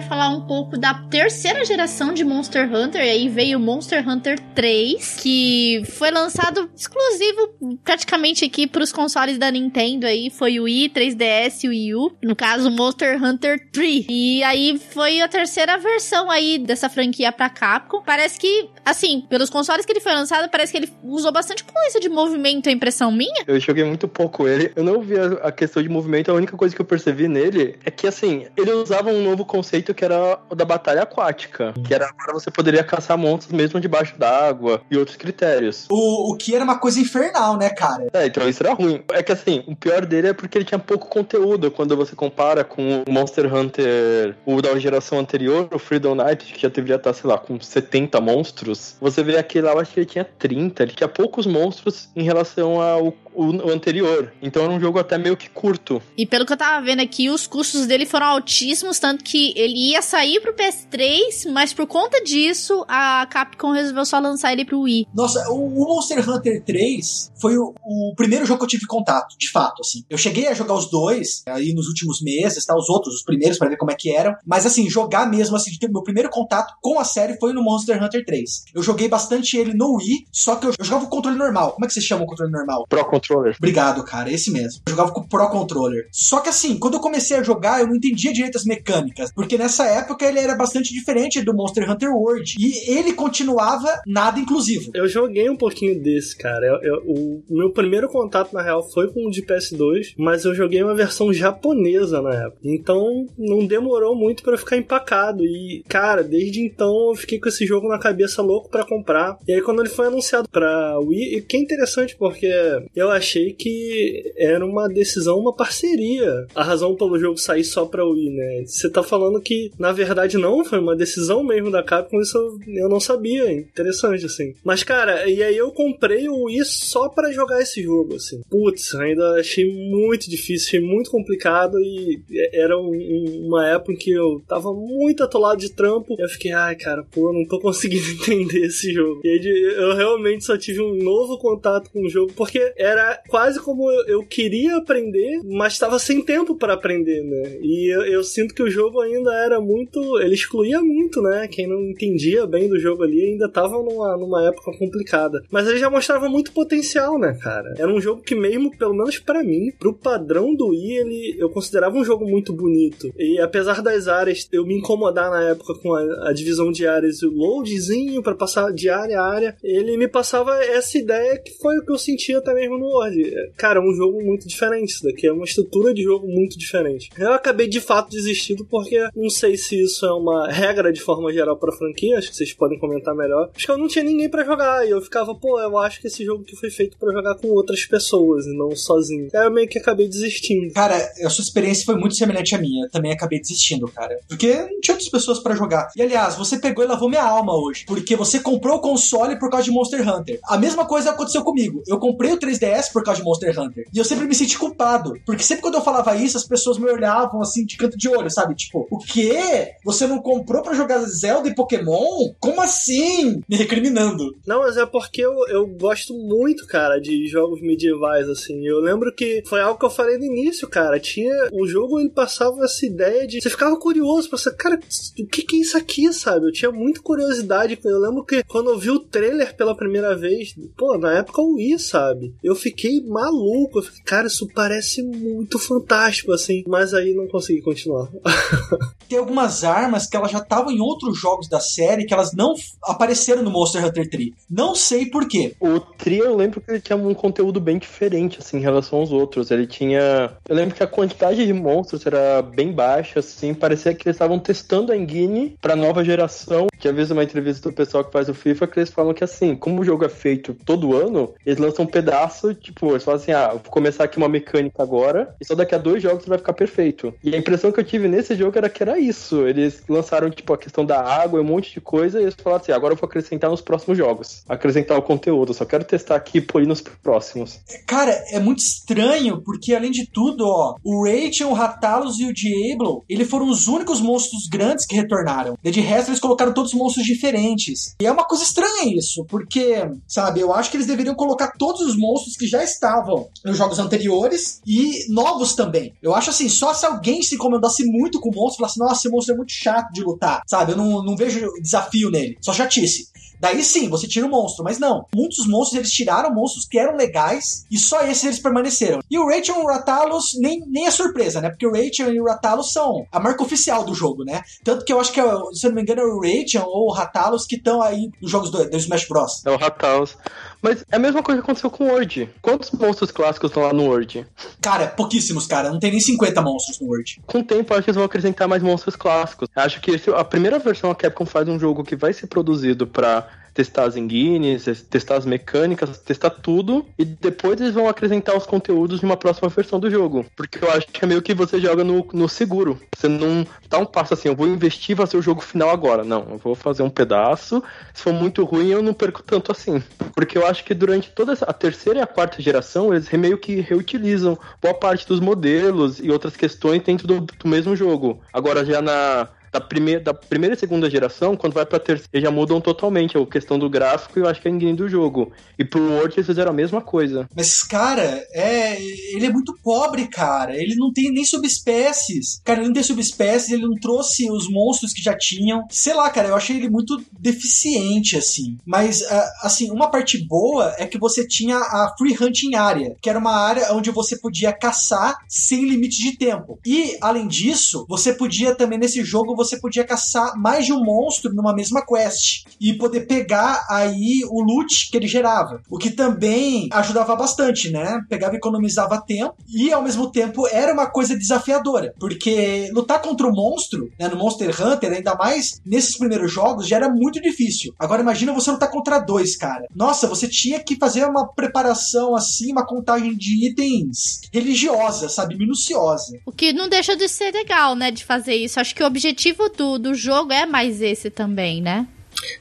Vai 0.02 0.08
falar 0.08 0.30
um 0.30 0.42
pouco 0.42 0.78
da 0.78 0.94
terceira 0.94 1.64
geração 1.64 2.14
de 2.14 2.24
Monster 2.24 2.74
Hunter. 2.74 3.02
E 3.02 3.10
aí 3.10 3.30
veio 3.30 3.60
Monster 3.60 4.08
Hunter 4.08 4.40
3, 4.56 5.18
que 5.22 5.84
foi 5.92 6.10
lançado 6.10 6.70
exclusivo 6.76 7.78
praticamente 7.84 8.44
aqui 8.44 8.66
para 8.66 8.84
os 8.84 8.92
consoles 8.92 9.38
da 9.38 9.52
Nintendo. 9.52 10.08
Aí 10.08 10.30
foi 10.30 10.60
o 10.60 10.64
Wii, 10.64 10.90
3DS 10.90 11.64
e 11.64 11.68
o 11.68 11.70
Wii 11.70 11.96
U. 11.96 12.12
No 12.24 12.36
caso, 12.36 12.72
Monster 12.72 13.24
Hunter 13.24 13.70
3. 13.72 14.06
E 14.10 14.44
aí 14.44 14.80
foi 14.80 15.22
a 15.22 15.28
terceira 15.28 15.78
versão 15.78 16.32
aí 16.32 16.58
dessa 16.58 16.90
franquia 16.90 17.32
pra 17.32 17.50
Capcom. 17.50 18.02
Parece 18.02 18.40
que, 18.40 18.70
assim, 18.84 19.24
pelos 19.30 19.50
consoles 19.50 19.86
que 19.86 19.92
ele 19.92 20.00
foi 20.00 20.14
lançado, 20.14 20.50
parece 20.50 20.72
que 20.72 20.80
ele 20.80 20.92
usou 21.04 21.32
bastante 21.32 21.64
coisa 21.64 22.00
de 22.00 22.10
movimento, 22.10 22.70
a 22.70 22.72
impressão 22.72 23.12
minha. 23.12 23.44
Eu 23.46 23.60
joguei 23.60 23.84
muito 23.84 24.08
pouco 24.08 24.48
ele. 24.48 24.72
Eu 24.76 24.84
não 24.84 25.02
vi 25.02 25.16
a 25.42 25.52
questão 25.52 25.84
de 25.84 25.90
movimento. 25.90 26.32
A 26.32 26.34
única 26.34 26.58
coisa 26.58 26.74
que 26.74 26.82
eu 26.82 26.86
percebi 26.86 27.28
nele 27.28 27.76
é 27.86 27.92
que, 27.92 28.08
assim, 28.08 28.48
ele 28.58 28.72
usava 28.72 29.10
um 29.12 29.22
novo 29.24 29.46
conceito 29.46 29.91
que 29.94 30.04
era 30.04 30.40
o 30.50 30.56
da 30.56 30.66
batalha 30.66 31.04
aquática. 31.04 31.74
Que 31.86 31.94
era 31.94 32.08
agora 32.08 32.34
você 32.34 32.52
poderia 32.52 32.84
caçar 32.84 33.18
monstros 33.18 33.52
mesmo 33.52 33.80
debaixo 33.80 34.18
d'água 34.18 34.82
e 34.90 34.98
outros 34.98 35.18
critérios. 35.18 35.88
O, 35.90 36.32
o 36.32 36.38
que 36.38 36.56
era 36.56 36.64
uma 36.64 36.78
coisa 36.78 37.00
infernal, 37.00 37.58
né, 37.58 37.70
cara? 37.70 38.08
É, 38.14 38.26
então 38.26 38.48
isso 38.48 38.64
era 38.64 38.74
ruim. 38.74 39.04
É 39.12 39.24
que, 39.24 39.32
assim, 39.32 39.64
o 39.68 39.76
pior 39.76 40.06
dele 40.06 40.30
é 40.30 40.34
porque 40.34 40.58
ele 40.58 40.66
tinha 40.66 40.80
pouco 40.80 41.08
conteúdo 41.08 41.72
quando 41.72 41.96
você 41.96 42.16
compara 42.16 42.64
com 42.64 43.04
o 43.08 43.12
Monster 43.12 43.54
Hunter, 43.54 44.36
o 44.46 44.62
da 44.62 44.78
geração 44.80 45.20
anterior, 45.20 45.68
o 45.72 45.80
Freedom 45.80 46.16
Night, 46.16 46.54
que 46.54 46.62
já 46.62 46.70
deveria 46.70 46.96
estar, 46.96 47.14
sei 47.14 47.30
lá, 47.30 47.38
com 47.38 47.60
70 47.60 48.20
monstros. 48.22 48.96
Você 49.00 49.24
vê 49.24 49.38
aquele 49.38 49.66
lá, 49.66 49.74
eu 49.74 49.80
acho 49.80 49.94
que 49.94 50.00
ele 50.00 50.08
tinha 50.08 50.26
30. 50.26 50.84
Ele 50.84 50.94
tinha 50.94 51.08
poucos 51.08 51.46
monstros 51.46 52.10
em 52.16 52.24
relação 52.24 52.82
ao 52.82 53.14
o, 53.34 53.46
o 53.46 53.72
anterior. 53.72 54.34
Então 54.42 54.64
era 54.64 54.72
um 54.72 54.80
jogo 54.80 55.00
até 55.00 55.18
meio 55.18 55.38
que 55.38 55.50
curto. 55.50 56.02
E 56.18 56.26
pelo 56.26 56.46
que 56.46 56.54
eu 56.54 56.58
tava 56.58 56.84
vendo 56.84 57.02
aqui, 57.02 57.30
os 57.30 57.48
custos 57.48 57.86
dele 57.86 58.06
foram 58.06 58.28
altíssimos, 58.28 59.00
tanto 59.00 59.24
que 59.24 59.54
ele 59.56 59.92
ia 59.92 60.02
sair 60.02 60.40
pro 60.40 60.54
PS3, 60.54 61.52
mas 61.52 61.74
por 61.74 61.88
conta 61.88 62.24
disso, 62.24 62.86
a 62.88 63.26
Capcom 63.30 63.72
resolveu 63.72 64.06
só 64.06 64.20
lançar 64.20 64.52
ele 64.54 64.66
pro 64.66 64.82
Wii. 64.82 65.08
Nossa, 65.14 65.50
o, 65.50 65.70
Monster 65.70 66.28
Hunter 66.28 66.64
3 66.64 67.32
foi 67.40 67.58
o, 67.58 67.74
o 67.84 68.14
primeiro 68.16 68.46
jogo 68.46 68.60
que 68.60 68.66
eu 68.66 68.70
tive 68.70 68.86
contato, 68.86 69.36
de 69.38 69.50
fato, 69.50 69.82
assim. 69.82 70.04
Eu 70.10 70.18
cheguei 70.18 70.48
a 70.48 70.54
jogar 70.54 70.76
os 70.76 70.90
dois 70.90 71.44
aí 71.48 71.74
nos 71.74 71.88
últimos 71.88 72.22
meses, 72.22 72.66
tá? 72.66 72.76
Os 72.76 72.90
outros, 72.90 73.16
os 73.16 73.24
primeiros, 73.24 73.58
para 73.58 73.70
ver 73.70 73.78
como 73.78 73.92
é 73.92 73.96
que 73.96 74.12
eram. 74.12 74.36
Mas 74.46 74.66
assim, 74.66 74.90
jogar 74.90 75.30
mesmo, 75.30 75.56
assim, 75.56 75.72
de 75.72 75.80
ter 75.80 75.90
meu 75.90 76.04
primeiro 76.04 76.30
contato 76.30 76.74
com 76.82 77.00
a 77.00 77.04
série 77.04 77.38
foi 77.40 77.54
no 77.54 77.64
Monster 77.64 78.02
Hunter 78.02 78.26
3. 78.26 78.66
Eu 78.74 78.82
joguei 78.82 79.08
bastante 79.08 79.58
ele 79.58 79.74
no 79.74 79.96
Wii, 79.98 80.28
só 80.32 80.56
que 80.56 80.66
eu, 80.66 80.74
eu 80.78 80.86
jogava 80.86 81.06
o 81.06 81.10
controle 81.10 81.38
normal. 81.38 81.74
Como 81.74 81.86
é 81.86 81.88
que 81.88 81.94
você 81.94 82.02
chama 82.02 82.24
o 82.24 82.28
controle 82.28 82.52
normal? 82.52 82.86
Pro 82.88 83.02
Controller. 83.22 83.56
Obrigado, 83.58 84.04
cara, 84.04 84.32
esse 84.32 84.52
mesmo. 84.52 84.82
Eu 84.86 84.92
jogava 84.92 85.12
com 85.12 85.22
o 85.22 85.28
Pro 85.28 85.50
Controller. 85.50 86.08
Só 86.12 86.40
que 86.40 86.50
assim, 86.50 86.78
quando 86.78 86.96
eu 86.96 87.00
comecei 87.00 87.38
a 87.38 87.44
jogar, 87.44 87.80
eu 87.82 87.88
não 87.88 87.96
entendia 87.96 88.34
direito 88.34 88.58
as 88.58 88.66
mecânicas, 88.66 89.32
porque 89.34 89.58
nessa 89.58 89.86
época 89.86 90.26
ele 90.26 90.40
era 90.40 90.56
bastante 90.56 90.94
diferente 90.94 91.42
do 91.42 91.54
Monster 91.54 91.90
Hunter 91.90 92.10
World. 92.12 92.56
E 92.60 92.92
ele 92.92 93.14
continuava 93.14 94.02
nada 94.08 94.40
inclusivo. 94.40 94.92
Eu 94.94 95.08
joguei 95.08 95.50
um 95.50 95.56
pouquinho 95.58 96.02
desse, 96.02 96.36
cara. 96.38 96.66
Eu- 96.66 96.82
eu- 96.82 97.02
o 97.50 97.58
meu 97.58 97.72
primeiro 97.72 98.08
contato, 98.10 98.54
na 98.54 98.62
real, 98.62 98.82
foi 98.92 99.12
com 99.12 99.28
o 99.28 99.32
de 99.32 99.42
PS2, 99.44 100.14
mas 100.18 100.46
eu 100.46 100.54
joguei 100.56 100.82
uma 100.84 100.96
versão 100.96 101.32
japonesa 101.34 102.22
na 102.22 102.34
época. 102.34 102.60
Então, 102.64 103.28
não 103.38 103.66
demorou 103.66 104.16
muito 104.16 104.44
pra 104.44 104.54
eu 104.54 104.58
ficar 104.58 104.78
empacado. 104.78 105.44
E, 105.44 105.84
cara, 105.88 106.24
desde 106.24 106.62
então 106.62 107.10
eu 107.10 107.16
fiquei 107.16 107.40
com 107.40 107.50
esse 107.50 107.66
jogo 107.66 107.88
na 107.88 108.00
cabeça 108.00 108.42
louco 108.42 108.70
pra 108.70 108.86
comprar. 108.86 109.38
E 109.48 109.54
aí, 109.54 109.62
quando 109.62 109.80
ele 109.82 109.90
foi 109.90 110.08
anunciado 110.08 110.48
pra 110.50 110.98
Wii, 111.00 111.38
e 111.38 111.42
que 111.42 111.58
é 111.58 111.60
interessante 111.60 112.16
porque 112.18 112.50
eu 112.96 113.11
achei 113.12 113.54
que 113.54 114.32
era 114.38 114.66
uma 114.66 114.88
decisão, 114.88 115.38
uma 115.40 115.54
parceria. 115.56 116.46
A 116.56 116.64
razão 116.64 116.96
pelo 116.96 117.18
jogo 117.20 117.38
sair 117.38 117.64
só 117.64 117.86
pra 117.86 118.06
Wii, 118.06 118.30
né? 118.32 118.64
Você 118.66 118.90
tá 118.90 119.04
falando 119.04 119.40
que, 119.42 119.72
na 119.80 119.92
verdade, 119.92 120.38
não, 120.38 120.64
foi 120.64 120.80
uma 120.80 120.96
decisão 120.96 121.44
mesmo 121.44 121.72
da 121.72 121.84
Capcom, 121.84 122.20
isso 122.22 122.38
eu, 122.68 122.90
não 122.90 123.00
sabia. 123.00 123.52
Interessante, 123.52 124.26
assim. 124.26 124.54
Mas, 124.64 124.84
cara, 124.84 125.30
e 125.30 125.42
aí 125.44 125.58
eu 125.58 125.72
comprei 125.72 126.28
o 126.28 126.46
Wii 126.46 126.66
só 126.66 127.10
pra 127.10 127.32
jogar 127.32 127.62
esse 127.62 127.82
jogo, 127.82 128.16
assim. 128.16 128.42
Putz, 128.50 128.94
ainda 128.96 129.40
achei 129.40 129.66
muito 129.90 130.30
difícil, 130.30 130.68
achei 130.68 130.80
muito 130.80 131.10
complicado 131.12 131.80
e 131.80 132.20
era 132.54 132.78
um- 132.78 132.92
um- 132.92 133.48
uma 133.48 133.68
época 133.70 133.94
em 133.94 133.96
que 133.98 134.12
eu 134.12 134.42
tava 134.48 134.74
muito 134.74 135.24
atolado 135.24 135.60
de 135.62 135.72
trampo. 135.72 136.16
Eu 136.20 136.30
fiquei, 136.30 136.52
ai, 136.52 136.76
cara, 136.76 137.04
pô, 137.12 137.32
não 137.34 137.46
tô 137.46 137.60
conseguindo 137.62 138.06
entender 138.12 138.66
esse 138.66 138.92
jogo. 138.94 139.22
E 139.24 139.28
aí 139.30 139.74
eu 139.78 139.96
realmente 139.96 140.44
só 140.46 140.58
tive 140.58 140.82
um 140.82 140.94
novo 140.96 141.38
contato 141.38 141.90
com 141.92 142.06
o 142.06 142.10
jogo, 142.10 142.32
porque 142.36 142.74
era 142.78 143.01
era 143.02 143.22
quase 143.28 143.60
como 143.60 143.90
eu 144.08 144.24
queria 144.24 144.78
aprender, 144.78 145.42
mas 145.44 145.74
estava 145.74 145.98
sem 146.00 146.24
tempo 146.24 146.56
para 146.56 146.74
aprender, 146.74 147.24
né? 147.24 147.58
E 147.62 147.94
eu, 147.94 148.02
eu, 148.04 148.24
sinto 148.24 148.54
que 148.54 148.64
o 148.64 148.70
jogo 148.70 149.02
ainda 149.02 149.34
era 149.34 149.60
muito. 149.60 150.20
Ele 150.20 150.34
excluía 150.34 150.82
muito, 150.82 151.22
né? 151.22 151.48
Quem 151.48 151.68
não 151.68 151.82
entendia 151.82 152.46
bem 152.46 152.70
do 152.70 152.80
jogo 152.80 153.04
ali 153.04 153.22
ainda 153.22 153.50
tava 153.50 153.82
numa, 153.82 154.18
numa 154.18 154.48
época 154.48 154.72
complicada. 154.78 155.44
Mas 155.50 155.68
ele 155.68 155.80
já 155.80 155.90
mostrava 155.90 156.30
muito 156.30 156.52
potencial, 156.52 157.18
né, 157.18 157.38
cara? 157.42 157.74
Era 157.78 157.92
um 157.92 158.00
jogo 158.00 158.22
que, 158.22 158.36
mesmo, 158.36 158.76
pelo 158.78 158.94
menos 158.94 159.20
para 159.20 159.44
mim, 159.44 159.72
pro 159.80 159.94
padrão 159.94 160.56
do 160.56 160.68
Wii, 160.68 160.98
ele, 160.98 161.36
eu 161.40 161.50
considerava 161.50 161.96
um 161.96 162.06
jogo 162.06 162.28
muito 162.28 162.54
bonito. 162.54 163.12
E 163.18 163.40
apesar 163.40 163.82
das 163.82 164.08
áreas, 164.08 164.48
eu 164.52 164.66
me 164.66 164.78
incomodar 164.78 165.30
na 165.30 165.50
época 165.50 165.74
com 165.76 165.94
a, 165.94 166.30
a 166.30 166.34
divisão 166.34 166.72
de 166.72 166.88
áreas, 166.88 167.22
o 167.24 167.30
loadzinho 167.30 168.22
para 168.22 168.36
passar 168.36 168.72
de 168.72 168.90
área 168.90 169.20
a 169.20 169.28
área, 169.28 169.56
ele 169.64 169.98
me 169.98 170.08
passava 170.08 170.64
essa 170.64 170.98
ideia 170.98 171.38
que 171.38 171.52
foi 171.58 171.78
o 171.78 171.86
que 171.86 171.92
eu 171.92 171.98
sentia 171.98 172.38
até 172.38 172.54
mesmo 172.54 172.78
no 172.78 172.91
Word. 172.92 173.52
Cara, 173.58 173.80
é 173.80 173.82
um 173.82 173.94
jogo 173.94 174.24
muito 174.24 174.48
diferente 174.48 174.92
isso 174.92 175.04
daqui, 175.04 175.28
é 175.28 175.32
uma 175.32 175.46
estrutura 175.46 175.94
de 175.94 176.04
jogo 176.04 176.28
muito 176.28 176.58
diferente. 176.58 177.10
Eu 177.18 177.34
acabei 177.34 177.68
de 177.68 177.80
fato 177.80 178.10
desistindo 178.10 178.66
porque 178.66 179.08
não 179.16 179.30
sei 179.30 179.58
se 179.58 179.82
isso 179.82 180.06
é 180.06 180.14
uma 180.14 180.50
regra 180.50 180.92
de 180.92 181.02
forma 181.02 181.32
geral 181.32 181.58
pra 181.58 181.72
franquia, 181.72 182.18
acho 182.18 182.30
que 182.30 182.36
vocês 182.36 182.54
podem 182.54 182.80
comentar 182.80 183.16
melhor. 183.16 183.50
Acho 183.56 183.66
que 183.66 183.72
eu 183.72 183.78
não 183.78 183.88
tinha 183.88 184.04
ninguém 184.04 184.30
para 184.30 184.44
jogar 184.44 184.86
e 184.86 184.92
eu 184.92 185.02
ficava, 185.02 185.34
pô, 185.36 185.60
eu 185.60 185.78
acho 185.78 186.02
que 186.02 186.08
esse 186.08 186.24
jogo 186.24 186.44
que 186.44 186.56
foi 186.56 186.70
feito 186.70 186.98
para 186.98 187.14
jogar 187.14 187.36
com 187.36 187.48
outras 187.50 187.86
pessoas 187.86 188.46
e 188.46 188.58
não 188.58 188.76
sozinho. 188.76 189.30
Aí 189.34 189.46
eu 189.46 189.52
meio 189.52 189.68
que 189.68 189.80
acabei 189.80 190.08
desistindo. 190.08 190.74
Cara, 190.74 190.96
a 191.24 191.30
sua 191.30 191.44
experiência 191.44 191.86
foi 191.86 191.96
muito 191.96 192.16
semelhante 192.16 192.56
à 192.56 192.58
minha. 192.58 192.86
Eu 192.86 192.90
também 192.90 193.12
acabei 193.12 193.40
desistindo, 193.40 193.88
cara. 193.88 194.20
Porque 194.28 194.54
não 194.54 194.82
tinha 194.82 194.96
outras 194.96 195.10
pessoas 195.10 195.40
para 195.40 195.56
jogar. 195.56 195.90
E 195.96 196.02
aliás, 196.02 196.36
você 196.36 196.60
pegou 196.60 196.84
e 196.84 196.88
lavou 196.88 197.10
minha 197.10 197.24
alma 197.24 197.54
hoje. 197.56 197.86
Porque 197.86 198.16
você 198.16 198.40
comprou 198.40 198.78
o 198.78 198.82
console 198.82 199.38
por 199.40 199.50
causa 199.50 199.66
de 199.66 199.72
Monster 199.72 200.08
Hunter. 200.08 200.40
A 200.46 200.58
mesma 200.58 200.86
coisa 200.86 201.12
aconteceu 201.12 201.44
comigo. 201.44 201.84
Eu 201.88 202.00
comprei 202.00 202.34
o 202.34 202.40
3DS 202.40 202.81
por 202.90 203.04
causa 203.04 203.20
de 203.20 203.26
Monster 203.26 203.60
Hunter. 203.60 203.86
E 203.94 203.98
eu 203.98 204.06
sempre 204.06 204.28
me 204.28 204.36
senti 204.36 204.58
culpado. 204.58 205.14
Porque 205.26 205.44
sempre 205.44 205.62
quando 205.62 205.76
eu 205.76 205.82
falava 205.82 206.16
isso, 206.16 206.38
as 206.38 206.46
pessoas 206.46 206.78
me 206.78 206.90
olhavam 206.90 207.42
assim 207.42 207.66
de 207.66 207.78
canto 207.78 207.98
de 207.98 208.10
olho, 208.10 208.30
sabe? 208.30 208.56
Tipo, 208.56 208.88
o 208.90 208.98
quê? 208.98 209.74
Você 209.84 210.08
não 210.08 210.20
comprou 210.20 210.62
para 210.62 210.74
jogar 210.74 211.00
Zelda 211.00 211.50
e 211.50 211.56
Pokémon? 211.56 212.34
Como 212.40 212.62
assim? 212.62 213.42
Me 213.48 213.56
recriminando. 213.56 214.36
Não, 214.46 214.60
mas 214.60 214.78
é 214.78 214.86
porque 214.86 215.22
eu, 215.22 215.48
eu 215.48 215.68
gosto 215.68 216.14
muito, 216.14 216.68
cara, 216.68 217.00
de 217.00 217.28
jogos 217.28 217.62
medievais, 217.62 218.28
assim. 218.30 218.66
Eu 218.66 218.80
lembro 218.80 219.14
que 219.14 219.44
foi 219.48 219.62
algo 219.62 219.80
que 219.80 219.86
eu 219.86 219.90
falei 219.90 220.18
no 220.18 220.26
início, 220.26 220.68
cara. 220.68 221.00
Tinha. 221.00 221.50
O 221.52 221.68
jogo 221.68 222.00
ele 222.00 222.10
passava 222.10 222.64
essa 222.64 222.86
ideia 222.86 223.28
de. 223.28 223.42
Você 223.42 223.50
ficava 223.50 223.78
curioso 223.78 224.30
saber, 224.38 224.58
cara, 224.58 224.80
o 225.20 225.28
que, 225.28 225.44
que 225.44 225.58
é 225.58 225.60
isso 225.60 225.78
aqui, 225.78 226.12
sabe? 226.14 226.48
Eu 226.48 226.52
tinha 226.52 226.72
muita 226.72 227.02
curiosidade. 227.02 227.80
Eu 227.84 228.00
lembro 228.00 228.24
que 228.24 228.44
quando 228.44 228.70
eu 228.70 228.80
vi 228.80 228.90
o 228.90 229.00
trailer 229.00 229.56
pela 229.56 229.76
primeira 229.76 230.16
vez, 230.16 230.56
pô, 230.78 230.98
na 230.98 231.20
época 231.20 231.42
eu 231.42 231.58
ia, 231.58 231.80
sabe? 231.80 232.34
Eu 232.44 232.56
fiquei 232.56 232.71
maluco. 233.08 233.80
Eu 233.80 233.84
fiquei, 233.84 234.04
cara, 234.04 234.28
isso 234.28 234.48
parece 234.54 235.02
muito 235.04 235.60
fantástico, 235.60 236.32
assim. 236.32 236.64
Mas 236.68 236.94
aí 236.94 237.14
não 237.14 237.28
consegui 237.28 237.62
continuar. 237.62 238.10
Tem 239.08 239.18
algumas 239.18 239.64
armas 239.64 240.08
que 240.08 240.16
elas 240.16 240.32
já 240.32 240.40
estavam 240.40 240.72
em 240.72 240.80
outros 240.80 241.20
jogos 241.20 241.50
da 241.50 241.60
série 241.60 242.06
que 242.06 242.14
elas 242.14 242.34
não 242.34 242.54
apareceram 242.84 243.44
no 243.44 243.52
Monster 243.52 243.86
Hunter 243.86 244.10
3. 244.10 244.32
Não 244.50 244.74
sei 244.74 245.06
por 245.06 245.28
quê. 245.28 245.54
O 245.60 245.80
3 245.80 246.22
eu 246.22 246.36
lembro 246.36 246.62
que 246.62 246.72
ele 246.72 246.80
tinha 246.80 246.96
um 246.96 247.14
conteúdo 247.14 247.60
bem 247.60 247.78
diferente, 247.78 248.40
assim, 248.40 248.58
em 248.58 248.62
relação 248.62 249.00
aos 249.00 249.12
outros. 249.12 249.52
Ele 249.52 249.68
tinha. 249.68 250.38
Eu 250.48 250.56
lembro 250.56 250.76
que 250.76 250.84
a 250.84 250.88
quantidade 250.88 251.46
de 251.46 251.54
monstros 251.54 252.06
era 252.06 252.42
bem 252.42 252.72
baixa, 252.72 253.20
assim. 253.20 253.54
Parecia 253.54 253.94
que 253.94 254.08
eles 254.08 254.16
estavam 254.16 254.40
testando 254.40 254.92
a 254.92 254.98
engine 254.98 255.58
pra 255.62 255.76
nova 255.76 256.04
geração. 256.04 256.68
Tinha 256.80 256.94
visto 256.94 257.12
uma 257.12 257.24
entrevista 257.24 257.70
do 257.70 257.76
pessoal 257.76 258.04
que 258.04 258.12
faz 258.12 258.30
o 258.30 258.34
FIFA 258.34 258.68
que 258.68 258.80
eles 258.80 258.90
falam 258.90 259.14
que, 259.14 259.24
assim, 259.24 259.56
como 259.56 259.82
o 259.82 259.86
jogo 259.86 260.06
é 260.06 260.10
feito 260.10 260.56
todo 260.66 260.96
ano, 260.96 261.34
eles 261.46 261.60
lançam 261.60 261.86
um 261.86 261.88
pedaço, 261.88 262.56
tipo, 262.62 262.92
eles 262.92 263.04
falam 263.04 263.20
assim: 263.20 263.32
ah, 263.32 263.50
vou 263.50 263.72
começar 263.72 264.04
aqui 264.04 264.18
uma 264.18 264.30
mecânica 264.30 264.82
agora, 264.82 265.36
e 265.40 265.46
só 265.46 265.56
daqui 265.56 265.76
a 265.76 265.78
dois 265.78 266.02
jogos 266.02 266.26
vai 266.26 266.38
ficar 266.38 266.54
perfeito. 266.54 267.14
E 267.24 267.36
a 267.36 267.38
impressão 267.38 267.72
que 267.72 267.80
eu 267.80 267.84
tive 267.84 268.08
nesse 268.08 268.36
jogo 268.36 268.58
era 268.58 268.70
que 268.70 268.84
era 268.84 269.00
isso. 269.00 269.48
Eles 269.48 269.84
lançaram, 269.90 270.30
tipo, 270.30 270.54
a 270.54 270.58
questão 270.58 270.86
da 270.86 271.02
água 271.02 271.40
e 271.40 271.44
um 271.44 271.48
monte 271.48 271.74
de 271.74 271.82
coisa, 271.82 272.20
e 272.20 272.24
eles 272.24 272.36
falaram 272.36 272.62
assim: 272.62 272.72
agora 272.72 272.94
eu 272.94 272.98
vou 272.98 273.08
acrescentar 273.08 273.50
nos 273.50 273.62
próximos 273.62 273.98
jogos. 273.98 274.44
Acrescentar 274.48 274.98
o 274.98 275.02
conteúdo, 275.02 275.54
só 275.54 275.66
quero 275.66 275.84
testar 275.84 276.16
aqui 276.16 276.46
e 276.60 276.66
nos 276.66 276.82
próximos. 276.82 277.60
Cara, 277.88 278.12
é 278.32 278.40
muito 278.40 278.60
estranho, 278.60 279.42
porque 279.42 279.74
além 279.74 279.92
de 279.92 280.06
tudo, 280.06 280.46
ó, 280.46 280.76
o 280.84 281.06
Rachel, 281.06 281.50
o 281.50 281.54
Ratalos 281.54 282.20
e 282.20 282.26
o 282.26 282.34
Diablo, 282.34 283.04
eles 283.10 283.30
foram 283.30 283.50
os 283.50 283.68
únicos 283.68 284.02
monstros 284.02 284.48
grandes 284.48 284.86
que 284.86 284.96
retornaram. 284.96 285.58
De 285.64 285.80
resto, 285.80 286.10
eles 286.10 286.20
colocaram 286.20 286.54
todos 286.54 286.74
monstros 286.74 287.06
diferentes. 287.06 287.96
E 288.02 288.06
é 288.06 288.12
uma 288.12 288.26
coisa 288.26 288.44
estranha 288.44 288.96
isso, 288.96 289.26
porque, 289.26 289.90
sabe, 290.08 290.42
eu 290.42 290.54
acho 290.54 290.70
que 290.70 290.78
eles 290.78 290.88
deveriam 290.88 291.16
colocar 291.16 291.54
todos 291.58 291.82
os 291.82 291.98
monstros 291.98 292.36
que 292.42 292.48
já 292.48 292.64
estavam 292.64 293.30
nos 293.46 293.56
jogos 293.56 293.78
anteriores 293.78 294.62
e 294.66 295.06
novos 295.14 295.54
também. 295.54 295.94
Eu 296.02 296.16
acho 296.16 296.32
assim, 296.32 296.50
só 296.50 296.74
se 296.74 296.88
alguém 296.88 297.22
se 297.22 297.36
incomodasse 297.36 297.86
muito 297.86 298.20
com 298.20 298.30
o 298.30 298.36
monstro, 298.36 298.58
falasse, 298.58 298.80
nossa, 298.80 298.96
esse 298.96 299.10
monstro 299.10 299.36
é 299.36 299.38
muito 299.38 299.52
chato 299.52 299.94
de 299.94 300.02
lutar, 300.02 300.42
sabe? 300.48 300.72
Eu 300.72 300.78
não, 300.78 301.04
não 301.04 301.16
vejo 301.16 301.52
desafio 301.62 302.10
nele, 302.10 302.36
só 302.42 302.52
chatice. 302.52 303.10
Daí 303.42 303.64
sim, 303.64 303.90
você 303.90 304.08
tira 304.08 304.28
o 304.28 304.30
monstro, 304.30 304.64
mas 304.64 304.78
não. 304.78 305.08
Muitos 305.16 305.48
monstros 305.48 305.80
eles 305.80 305.92
tiraram 305.92 306.32
monstros 306.32 306.68
que 306.68 306.78
eram 306.78 306.96
legais 306.96 307.66
e 307.72 307.78
só 307.80 308.04
esses 308.04 308.24
eles 308.24 308.40
permaneceram. 308.40 309.02
E 309.10 309.18
o 309.18 309.28
Rachel 309.28 309.56
e 309.56 309.64
o 309.64 309.68
Ratalos 309.68 310.38
nem, 310.40 310.64
nem 310.68 310.86
é 310.86 310.92
surpresa, 310.92 311.42
né? 311.42 311.50
Porque 311.50 311.66
o 311.66 311.72
Rachel 311.72 312.14
e 312.14 312.22
o 312.22 312.26
Ratalos 312.26 312.72
são 312.72 313.04
a 313.12 313.20
marca 313.20 313.42
oficial 313.42 313.84
do 313.84 313.96
jogo, 313.96 314.24
né? 314.24 314.44
Tanto 314.64 314.86
que 314.86 314.94
eu 314.94 315.00
acho 315.00 315.12
que, 315.12 315.20
é, 315.20 315.24
se 315.54 315.66
eu 315.66 315.72
não 315.72 315.76
me 315.76 315.82
engano, 315.82 316.02
é 316.02 316.06
o 316.06 316.20
Rachel 316.20 316.66
ou 316.68 316.90
o 316.90 316.94
Ratalos 316.94 317.48
que 317.48 317.56
estão 317.56 317.82
aí 317.82 318.12
nos 318.22 318.30
jogos 318.30 318.52
do, 318.52 318.70
do 318.70 318.78
Smash 318.78 319.08
Bros. 319.08 319.44
É 319.44 319.50
o 319.50 319.58
Ratalos. 319.58 320.16
Mas 320.62 320.86
é 320.92 320.96
a 320.96 321.00
mesma 321.00 321.24
coisa 321.24 321.42
que 321.42 321.46
aconteceu 321.46 321.72
com 321.72 321.86
o 321.86 321.88
Word. 321.88 322.30
Quantos 322.42 322.70
monstros 322.72 323.10
clássicos 323.10 323.50
estão 323.50 323.64
lá 323.64 323.74
no 323.74 323.86
Word? 323.86 324.28
Cara, 324.62 324.88
pouquíssimos, 324.88 325.48
cara. 325.48 325.72
Não 325.72 325.80
tem 325.80 325.90
nem 325.90 326.00
50 326.00 326.40
monstros 326.42 326.80
no 326.80 326.88
Word. 326.88 327.20
Com 327.26 327.40
o 327.40 327.44
tempo, 327.44 327.74
acho 327.74 327.84
que 327.84 327.90
eles 327.90 327.96
vão 327.96 328.06
acrescentar 328.06 328.48
mais 328.48 328.62
monstros 328.62 328.96
clássicos. 328.96 329.50
Acho 329.56 329.82
que 329.82 329.92
esse, 329.92 330.12
a 330.12 330.24
primeira 330.24 330.60
versão 330.60 330.92
a 330.92 330.96
Capcom 330.96 331.26
faz 331.26 331.48
um 331.48 331.60
jogo 331.60 331.84
que 331.84 331.96
vai 331.96 332.14
ser 332.14 332.28
produzido 332.28 332.86
para 332.86 333.28
testar 333.54 333.84
as 333.84 333.96
engines, 333.96 334.66
testar 334.90 335.18
as 335.18 335.26
mecânicas, 335.26 335.98
testar 336.00 336.30
tudo, 336.30 336.86
e 336.98 337.06
depois 337.06 337.60
eles 337.60 337.74
vão 337.74 337.88
acrescentar 337.88 338.36
os 338.36 338.46
conteúdos 338.46 339.00
de 339.00 339.06
uma 339.06 339.18
próxima 339.18 339.50
versão 339.50 339.80
do 339.80 339.90
jogo. 339.90 340.26
Porque 340.36 340.64
eu 340.64 340.72
acho 340.72 340.88
que 340.88 341.04
é 341.04 341.08
meio 341.08 341.22
que 341.22 341.34
você 341.34 341.60
joga 341.60 341.84
no, 341.84 342.08
no 342.14 342.30
seguro. 342.30 342.80
Você 342.96 343.08
não 343.08 343.46
dá 343.70 343.78
um 343.78 343.86
passo 343.86 344.14
assim, 344.14 344.30
eu 344.30 344.36
vou 344.36 344.48
investir 344.48 344.94
e 344.94 344.98
fazer 344.98 345.18
o 345.18 345.22
jogo 345.22 345.42
final 345.42 345.70
agora. 345.70 346.04
Não, 346.04 346.28
eu 346.32 346.38
vou 346.38 346.56
fazer 346.56 346.84
um 346.84 346.90
pedaço. 346.90 347.64
Se 347.94 348.04
for 348.04 348.14
muito 348.14 348.44
ruim, 348.44 348.70
eu 348.70 348.82
não 348.82 348.94
perco 348.94 349.22
tanto 349.22 349.52
assim. 349.52 349.84
Porque 350.16 350.38
eu 350.38 350.46
acho 350.46 350.64
que 350.64 350.74
durante 350.74 351.12
toda 351.12 351.34
a 351.34 351.54
terceira 351.54 352.00
e 352.00 352.02
a 352.02 352.08
quarta 352.08 352.42
geração, 352.42 352.94
eles 352.94 353.10
meio 353.12 353.38
que 353.38 353.60
reutilizam 353.60 354.38
boa 354.62 354.74
parte 354.74 355.08
dos 355.08 355.20
modelos 355.20 356.00
e 356.00 356.10
outras 356.10 356.36
questões 356.36 356.82
dentro 356.82 357.06
do, 357.06 357.22
do 357.22 357.48
mesmo 357.48 357.76
jogo. 357.76 358.20
Agora 358.34 358.66
já 358.66 358.82
na 358.82 359.28
da 359.52 359.60
primeira, 359.60 360.02
da 360.02 360.14
primeira 360.14 360.56
e 360.56 360.58
segunda 360.58 360.90
geração, 360.90 361.36
quando 361.36 361.54
vai 361.54 361.66
pra 361.66 361.80
terceira, 361.80 362.26
já 362.26 362.32
mudam 362.32 362.62
totalmente 362.62 363.18
a 363.18 363.26
questão 363.26 363.60
do 363.60 363.70
gráfico 363.70 364.18
e 364.18 364.22
eu 364.22 364.28
acho 364.28 364.42
que 364.42 364.48
é 364.48 364.52
ninguém 364.52 364.74
do 364.74 364.88
jogo. 364.88 365.32
E 365.60 365.66
pro 365.66 365.92
Word 365.92 366.16
eles 366.16 366.26
fizeram 366.26 366.52
a 366.52 366.54
mesma 366.54 366.82
coisa. 366.82 367.28
Mas, 367.36 367.62
cara, 367.64 368.24
é. 368.34 368.82
Ele 368.82 369.26
é 369.26 369.30
muito 369.30 369.54
pobre, 369.64 370.08
cara. 370.08 370.56
Ele 370.56 370.76
não 370.76 370.92
tem 370.94 371.12
nem 371.12 371.26
subespécies. 371.26 372.42
Cara, 372.44 372.60
ele 372.60 372.68
não 372.68 372.74
tem 372.74 372.84
subespécies, 372.84 373.52
ele 373.52 373.64
não 373.64 373.76
trouxe 373.76 374.30
os 374.32 374.50
monstros 374.50 374.94
que 374.94 375.02
já 375.02 375.16
tinham. 375.18 375.64
Sei 375.70 375.94
lá, 375.94 376.10
cara, 376.10 376.30
eu 376.30 376.36
achei 376.36 376.56
ele 376.56 376.70
muito 376.70 377.02
deficiente, 377.20 378.16
assim. 378.16 378.58
Mas, 378.66 379.04
assim, 379.42 379.70
uma 379.72 379.90
parte 379.90 380.18
boa 380.26 380.74
é 380.78 380.86
que 380.86 380.98
você 380.98 381.28
tinha 381.28 381.58
a 381.58 381.94
Free 381.98 382.18
Hunting 382.20 382.56
Area, 382.56 382.96
que 383.02 383.10
era 383.10 383.20
uma 383.20 383.36
área 383.36 383.74
onde 383.74 383.92
você 383.92 384.18
podia 384.18 384.54
caçar 384.54 385.18
sem 385.28 385.68
limite 385.68 386.02
de 386.02 386.18
tempo. 386.18 386.60
E, 386.66 386.98
além 387.02 387.28
disso, 387.28 387.86
você 387.90 388.14
podia 388.14 388.56
também 388.56 388.80
nesse 388.80 389.04
jogo 389.04 389.36
você 389.44 389.60
podia 389.60 389.84
caçar 389.84 390.38
mais 390.38 390.66
de 390.66 390.74
um 390.74 390.84
monstro 390.84 391.34
numa 391.34 391.54
mesma 391.54 391.86
quest 391.86 392.46
e 392.60 392.74
poder 392.74 393.02
pegar 393.02 393.66
aí 393.70 394.22
o 394.30 394.42
loot 394.42 394.90
que 394.90 394.98
ele 394.98 395.08
gerava. 395.08 395.62
O 395.70 395.78
que 395.78 395.90
também 395.90 396.70
ajudava 396.72 397.16
bastante, 397.16 397.70
né? 397.70 398.02
Pegava 398.10 398.36
e 398.36 398.38
economizava 398.38 399.02
tempo 399.02 399.36
e 399.50 399.72
ao 399.72 399.84
mesmo 399.84 400.12
tempo 400.12 400.48
era 400.48 400.74
uma 400.74 400.90
coisa 400.90 401.18
desafiadora, 401.18 401.94
porque 402.00 402.70
lutar 402.74 403.02
contra 403.02 403.28
o 403.28 403.34
monstro, 403.34 403.92
né, 404.00 404.08
no 404.08 404.18
Monster 404.18 404.50
Hunter, 404.50 404.92
ainda 404.94 405.16
mais 405.16 405.62
nesses 405.66 405.98
primeiros 405.98 406.32
jogos, 406.32 406.68
já 406.68 406.78
era 406.78 406.90
muito 406.90 407.22
difícil. 407.22 407.74
Agora 407.80 408.02
imagina 408.02 408.34
você 408.34 408.52
lutar 408.52 408.70
contra 408.70 409.00
dois, 409.00 409.36
cara. 409.36 409.66
Nossa, 409.76 410.08
você 410.08 410.28
tinha 410.28 410.60
que 410.60 410.76
fazer 410.76 411.06
uma 411.06 411.28
preparação 411.28 412.16
assim, 412.16 412.52
uma 412.52 412.66
contagem 412.66 413.16
de 413.16 413.48
itens 413.48 414.22
religiosa, 414.34 415.10
sabe? 415.10 415.38
Minuciosa. 415.38 416.18
O 416.26 416.32
que 416.32 416.54
não 416.54 416.70
deixa 416.70 416.96
de 416.96 417.08
ser 417.08 417.32
legal, 417.32 417.76
né? 417.76 417.92
De 417.92 418.04
fazer 418.04 418.36
isso. 418.36 418.60
Acho 418.60 418.76
que 418.76 418.84
o 418.84 418.88
objetivo 418.88 419.31
objetivo 419.32 419.50
do, 419.50 419.80
do 419.80 419.96
jogo 419.96 420.32
é 420.34 420.46
mais 420.46 420.82
esse 420.82 421.10
também, 421.10 421.62
né? 421.62 421.88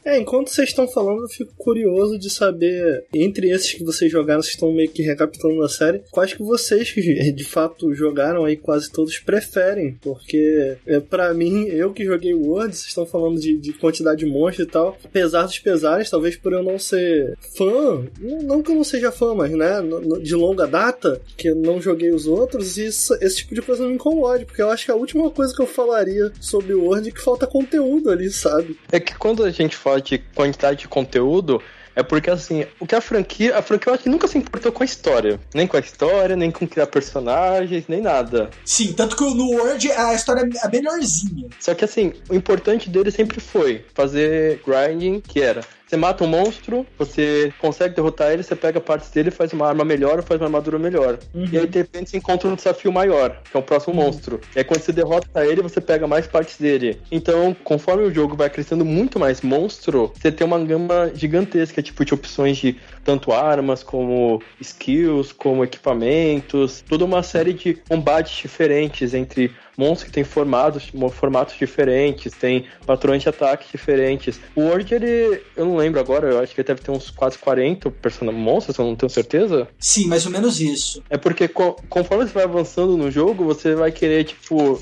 É, 0.05 0.19
enquanto 0.19 0.49
vocês 0.49 0.71
estão 0.71 0.89
falando, 0.89 1.23
eu 1.23 1.29
fico 1.29 1.53
curioso 1.57 2.19
de 2.19 2.31
saber, 2.31 3.05
entre 3.15 3.51
esses 3.51 3.73
que 3.75 3.85
vocês 3.85 4.11
jogaram, 4.11 4.43
vocês 4.43 4.55
estão 4.55 4.73
meio 4.73 4.91
que 4.91 5.03
recapitulando 5.03 5.63
a 5.63 5.69
série, 5.69 6.03
quais 6.11 6.33
que 6.33 6.43
vocês 6.43 6.91
que 6.91 7.33
de 7.33 7.45
fato 7.45 7.95
jogaram 7.95 8.45
aí 8.45 8.57
quase 8.57 8.91
todos 8.91 9.19
preferem, 9.19 9.97
porque 10.01 10.77
é, 10.87 11.01
para 11.01 11.33
mim, 11.35 11.65
eu 11.67 11.93
que 11.93 12.05
joguei 12.05 12.35
World, 12.35 12.75
vocês 12.75 12.89
estão 12.89 13.07
falando 13.07 13.39
de, 13.39 13.57
de 13.57 13.73
quantidade 13.73 14.21
de 14.21 14.27
monstros 14.27 14.67
e 14.67 14.71
tal, 14.71 14.99
apesar 15.05 15.45
dos 15.45 15.59
pesares, 15.59 16.11
talvez 16.11 16.37
por 16.37 16.53
eu 16.53 16.63
não 16.63 16.79
ser 16.79 17.37
fã, 17.57 18.05
não 18.43 18.63
que 18.63 18.71
eu 18.71 18.77
não 18.77 18.85
seja 18.85 19.13
fã, 19.13 19.35
mas 19.35 19.51
né, 19.53 19.77
de 20.23 20.35
longa 20.35 20.67
data, 20.67 21.21
que 21.37 21.49
eu 21.49 21.57
não 21.57 21.81
joguei 21.81 22.11
os 22.11 22.27
outros, 22.27 22.77
isso, 22.77 23.15
esse 23.21 23.39
tipo 23.39 23.55
de 23.55 23.63
coisa 23.63 23.87
me 23.87 23.95
incomode, 23.95 24.45
porque 24.45 24.63
eu 24.63 24.71
acho 24.71 24.85
que 24.85 24.91
a 24.91 24.97
última 24.97 25.31
coisa 25.31 25.55
que 25.55 25.63
eu 25.63 25.67
falaria 25.67 26.33
sobre 26.41 26.75
World 26.75 27.09
é 27.09 27.13
que 27.13 27.21
falta 27.21 27.47
conteúdo 27.47 28.11
ali, 28.11 28.31
sabe? 28.31 28.79
É 28.91 28.99
que 28.99 29.15
quando 29.17 29.45
a 29.45 29.51
gente 29.51 29.60
fala 29.69 30.01
de 30.01 30.19
quantidade 30.19 30.81
de 30.81 30.89
conteúdo, 30.89 31.63
é 31.95 32.03
porque, 32.03 32.31
assim, 32.31 32.65
o 32.79 32.87
que 32.87 32.95
a 32.95 33.01
franquia. 33.01 33.57
A 33.59 33.63
franquia 33.63 33.91
eu 33.91 33.95
acho 33.95 34.03
que 34.05 34.09
nunca 34.09 34.29
se 34.29 34.39
importou 34.39 34.73
com 34.73 34.83
a 34.83 34.87
história. 34.87 35.41
Nem 35.53 35.67
com 35.67 35.77
a 35.77 35.81
história, 35.81 36.37
nem 36.37 36.51
com 36.51 36.67
criar 36.67 36.87
personagens, 36.87 37.85
nem 37.89 38.01
nada. 38.01 38.51
Sim, 38.65 38.93
tanto 38.93 39.17
que 39.17 39.25
no 39.25 39.51
World 39.51 39.91
a 39.93 40.15
história 40.15 40.49
é 40.63 40.69
melhorzinha. 40.69 41.49
Só 41.59 41.75
que, 41.75 41.85
assim, 41.85 42.13
o 42.29 42.35
importante 42.35 42.89
dele 42.89 43.11
sempre 43.11 43.41
foi 43.41 43.85
fazer 43.93 44.63
grinding, 44.65 45.21
que 45.21 45.41
era 45.41 45.63
você 45.91 45.97
mata 45.97 46.23
um 46.23 46.29
monstro, 46.29 46.87
você 46.97 47.53
consegue 47.59 47.97
derrotar 47.97 48.31
ele, 48.31 48.45
você 48.45 48.55
pega 48.55 48.81
partes 48.81 49.11
dele, 49.11 49.33
faz 49.33 49.53
uma 49.53 49.67
arma 49.67 49.85
melhor 49.85 50.19
ou 50.19 50.23
faz 50.23 50.41
uma 50.41 50.47
armadura 50.47 50.79
melhor. 50.79 51.19
Uhum. 51.35 51.49
E 51.51 51.59
aí, 51.59 51.67
de 51.67 51.79
repente, 51.79 52.11
você 52.11 52.17
encontra 52.17 52.49
um 52.49 52.55
desafio 52.55 52.93
maior, 52.93 53.41
que 53.51 53.57
é 53.57 53.59
o 53.59 53.63
próximo 53.63 53.97
uhum. 53.97 54.07
monstro. 54.07 54.41
E 54.55 54.61
aí, 54.61 54.65
quando 54.65 54.81
você 54.81 54.93
derrota 54.93 55.45
ele, 55.45 55.61
você 55.61 55.81
pega 55.81 56.07
mais 56.07 56.29
partes 56.29 56.59
dele. 56.59 57.01
Então, 57.11 57.57
conforme 57.65 58.05
o 58.05 58.15
jogo 58.15 58.37
vai 58.37 58.49
crescendo 58.49 58.85
muito 58.85 59.19
mais 59.19 59.41
monstro, 59.41 60.13
você 60.15 60.31
tem 60.31 60.47
uma 60.47 60.61
gama 60.61 61.11
gigantesca, 61.13 61.83
tipo, 61.83 62.05
de 62.05 62.15
opções 62.15 62.57
de 62.59 62.77
tanto 63.05 63.33
armas, 63.33 63.83
como 63.83 64.41
skills, 64.61 65.33
como 65.33 65.65
equipamentos, 65.65 66.85
toda 66.89 67.05
uma 67.05 67.25
série 67.25 67.53
de 67.53 67.75
combates 67.75 68.37
diferentes 68.37 69.13
entre 69.13 69.51
monstros 69.81 70.05
que 70.05 70.13
tem 70.13 70.25
formatos, 70.25 70.93
formatos 71.13 71.57
diferentes, 71.57 72.33
tem 72.33 72.67
patrões 72.87 73.23
de 73.23 73.29
ataque 73.31 73.67
diferentes. 73.73 74.39
O 74.55 74.61
World, 74.61 74.95
ele, 74.95 75.43
eu 75.57 75.65
não 75.65 75.77
lembro 75.77 75.99
agora, 75.99 76.29
eu 76.29 76.39
acho 76.39 76.55
que 76.55 76.61
ele 76.61 76.67
deve 76.69 76.83
ter 76.83 76.91
uns 76.91 77.11
quase 77.11 77.39
40 77.39 77.91
monstros, 78.31 78.77
eu 78.77 78.85
não 78.85 78.95
tenho 78.95 79.09
certeza. 79.09 79.67
Sim, 79.79 80.07
mais 80.07 80.27
ou 80.27 80.33
menos 80.33 80.61
isso. 80.61 81.03
É 81.09 81.17
porque 81.17 81.49
conforme 81.49 82.27
você 82.27 82.33
vai 82.35 82.45
avançando 82.45 82.97
no 82.97 83.11
jogo, 83.11 83.45
você 83.45 83.75
vai 83.75 83.91
querer, 83.91 84.25
tipo, 84.25 84.79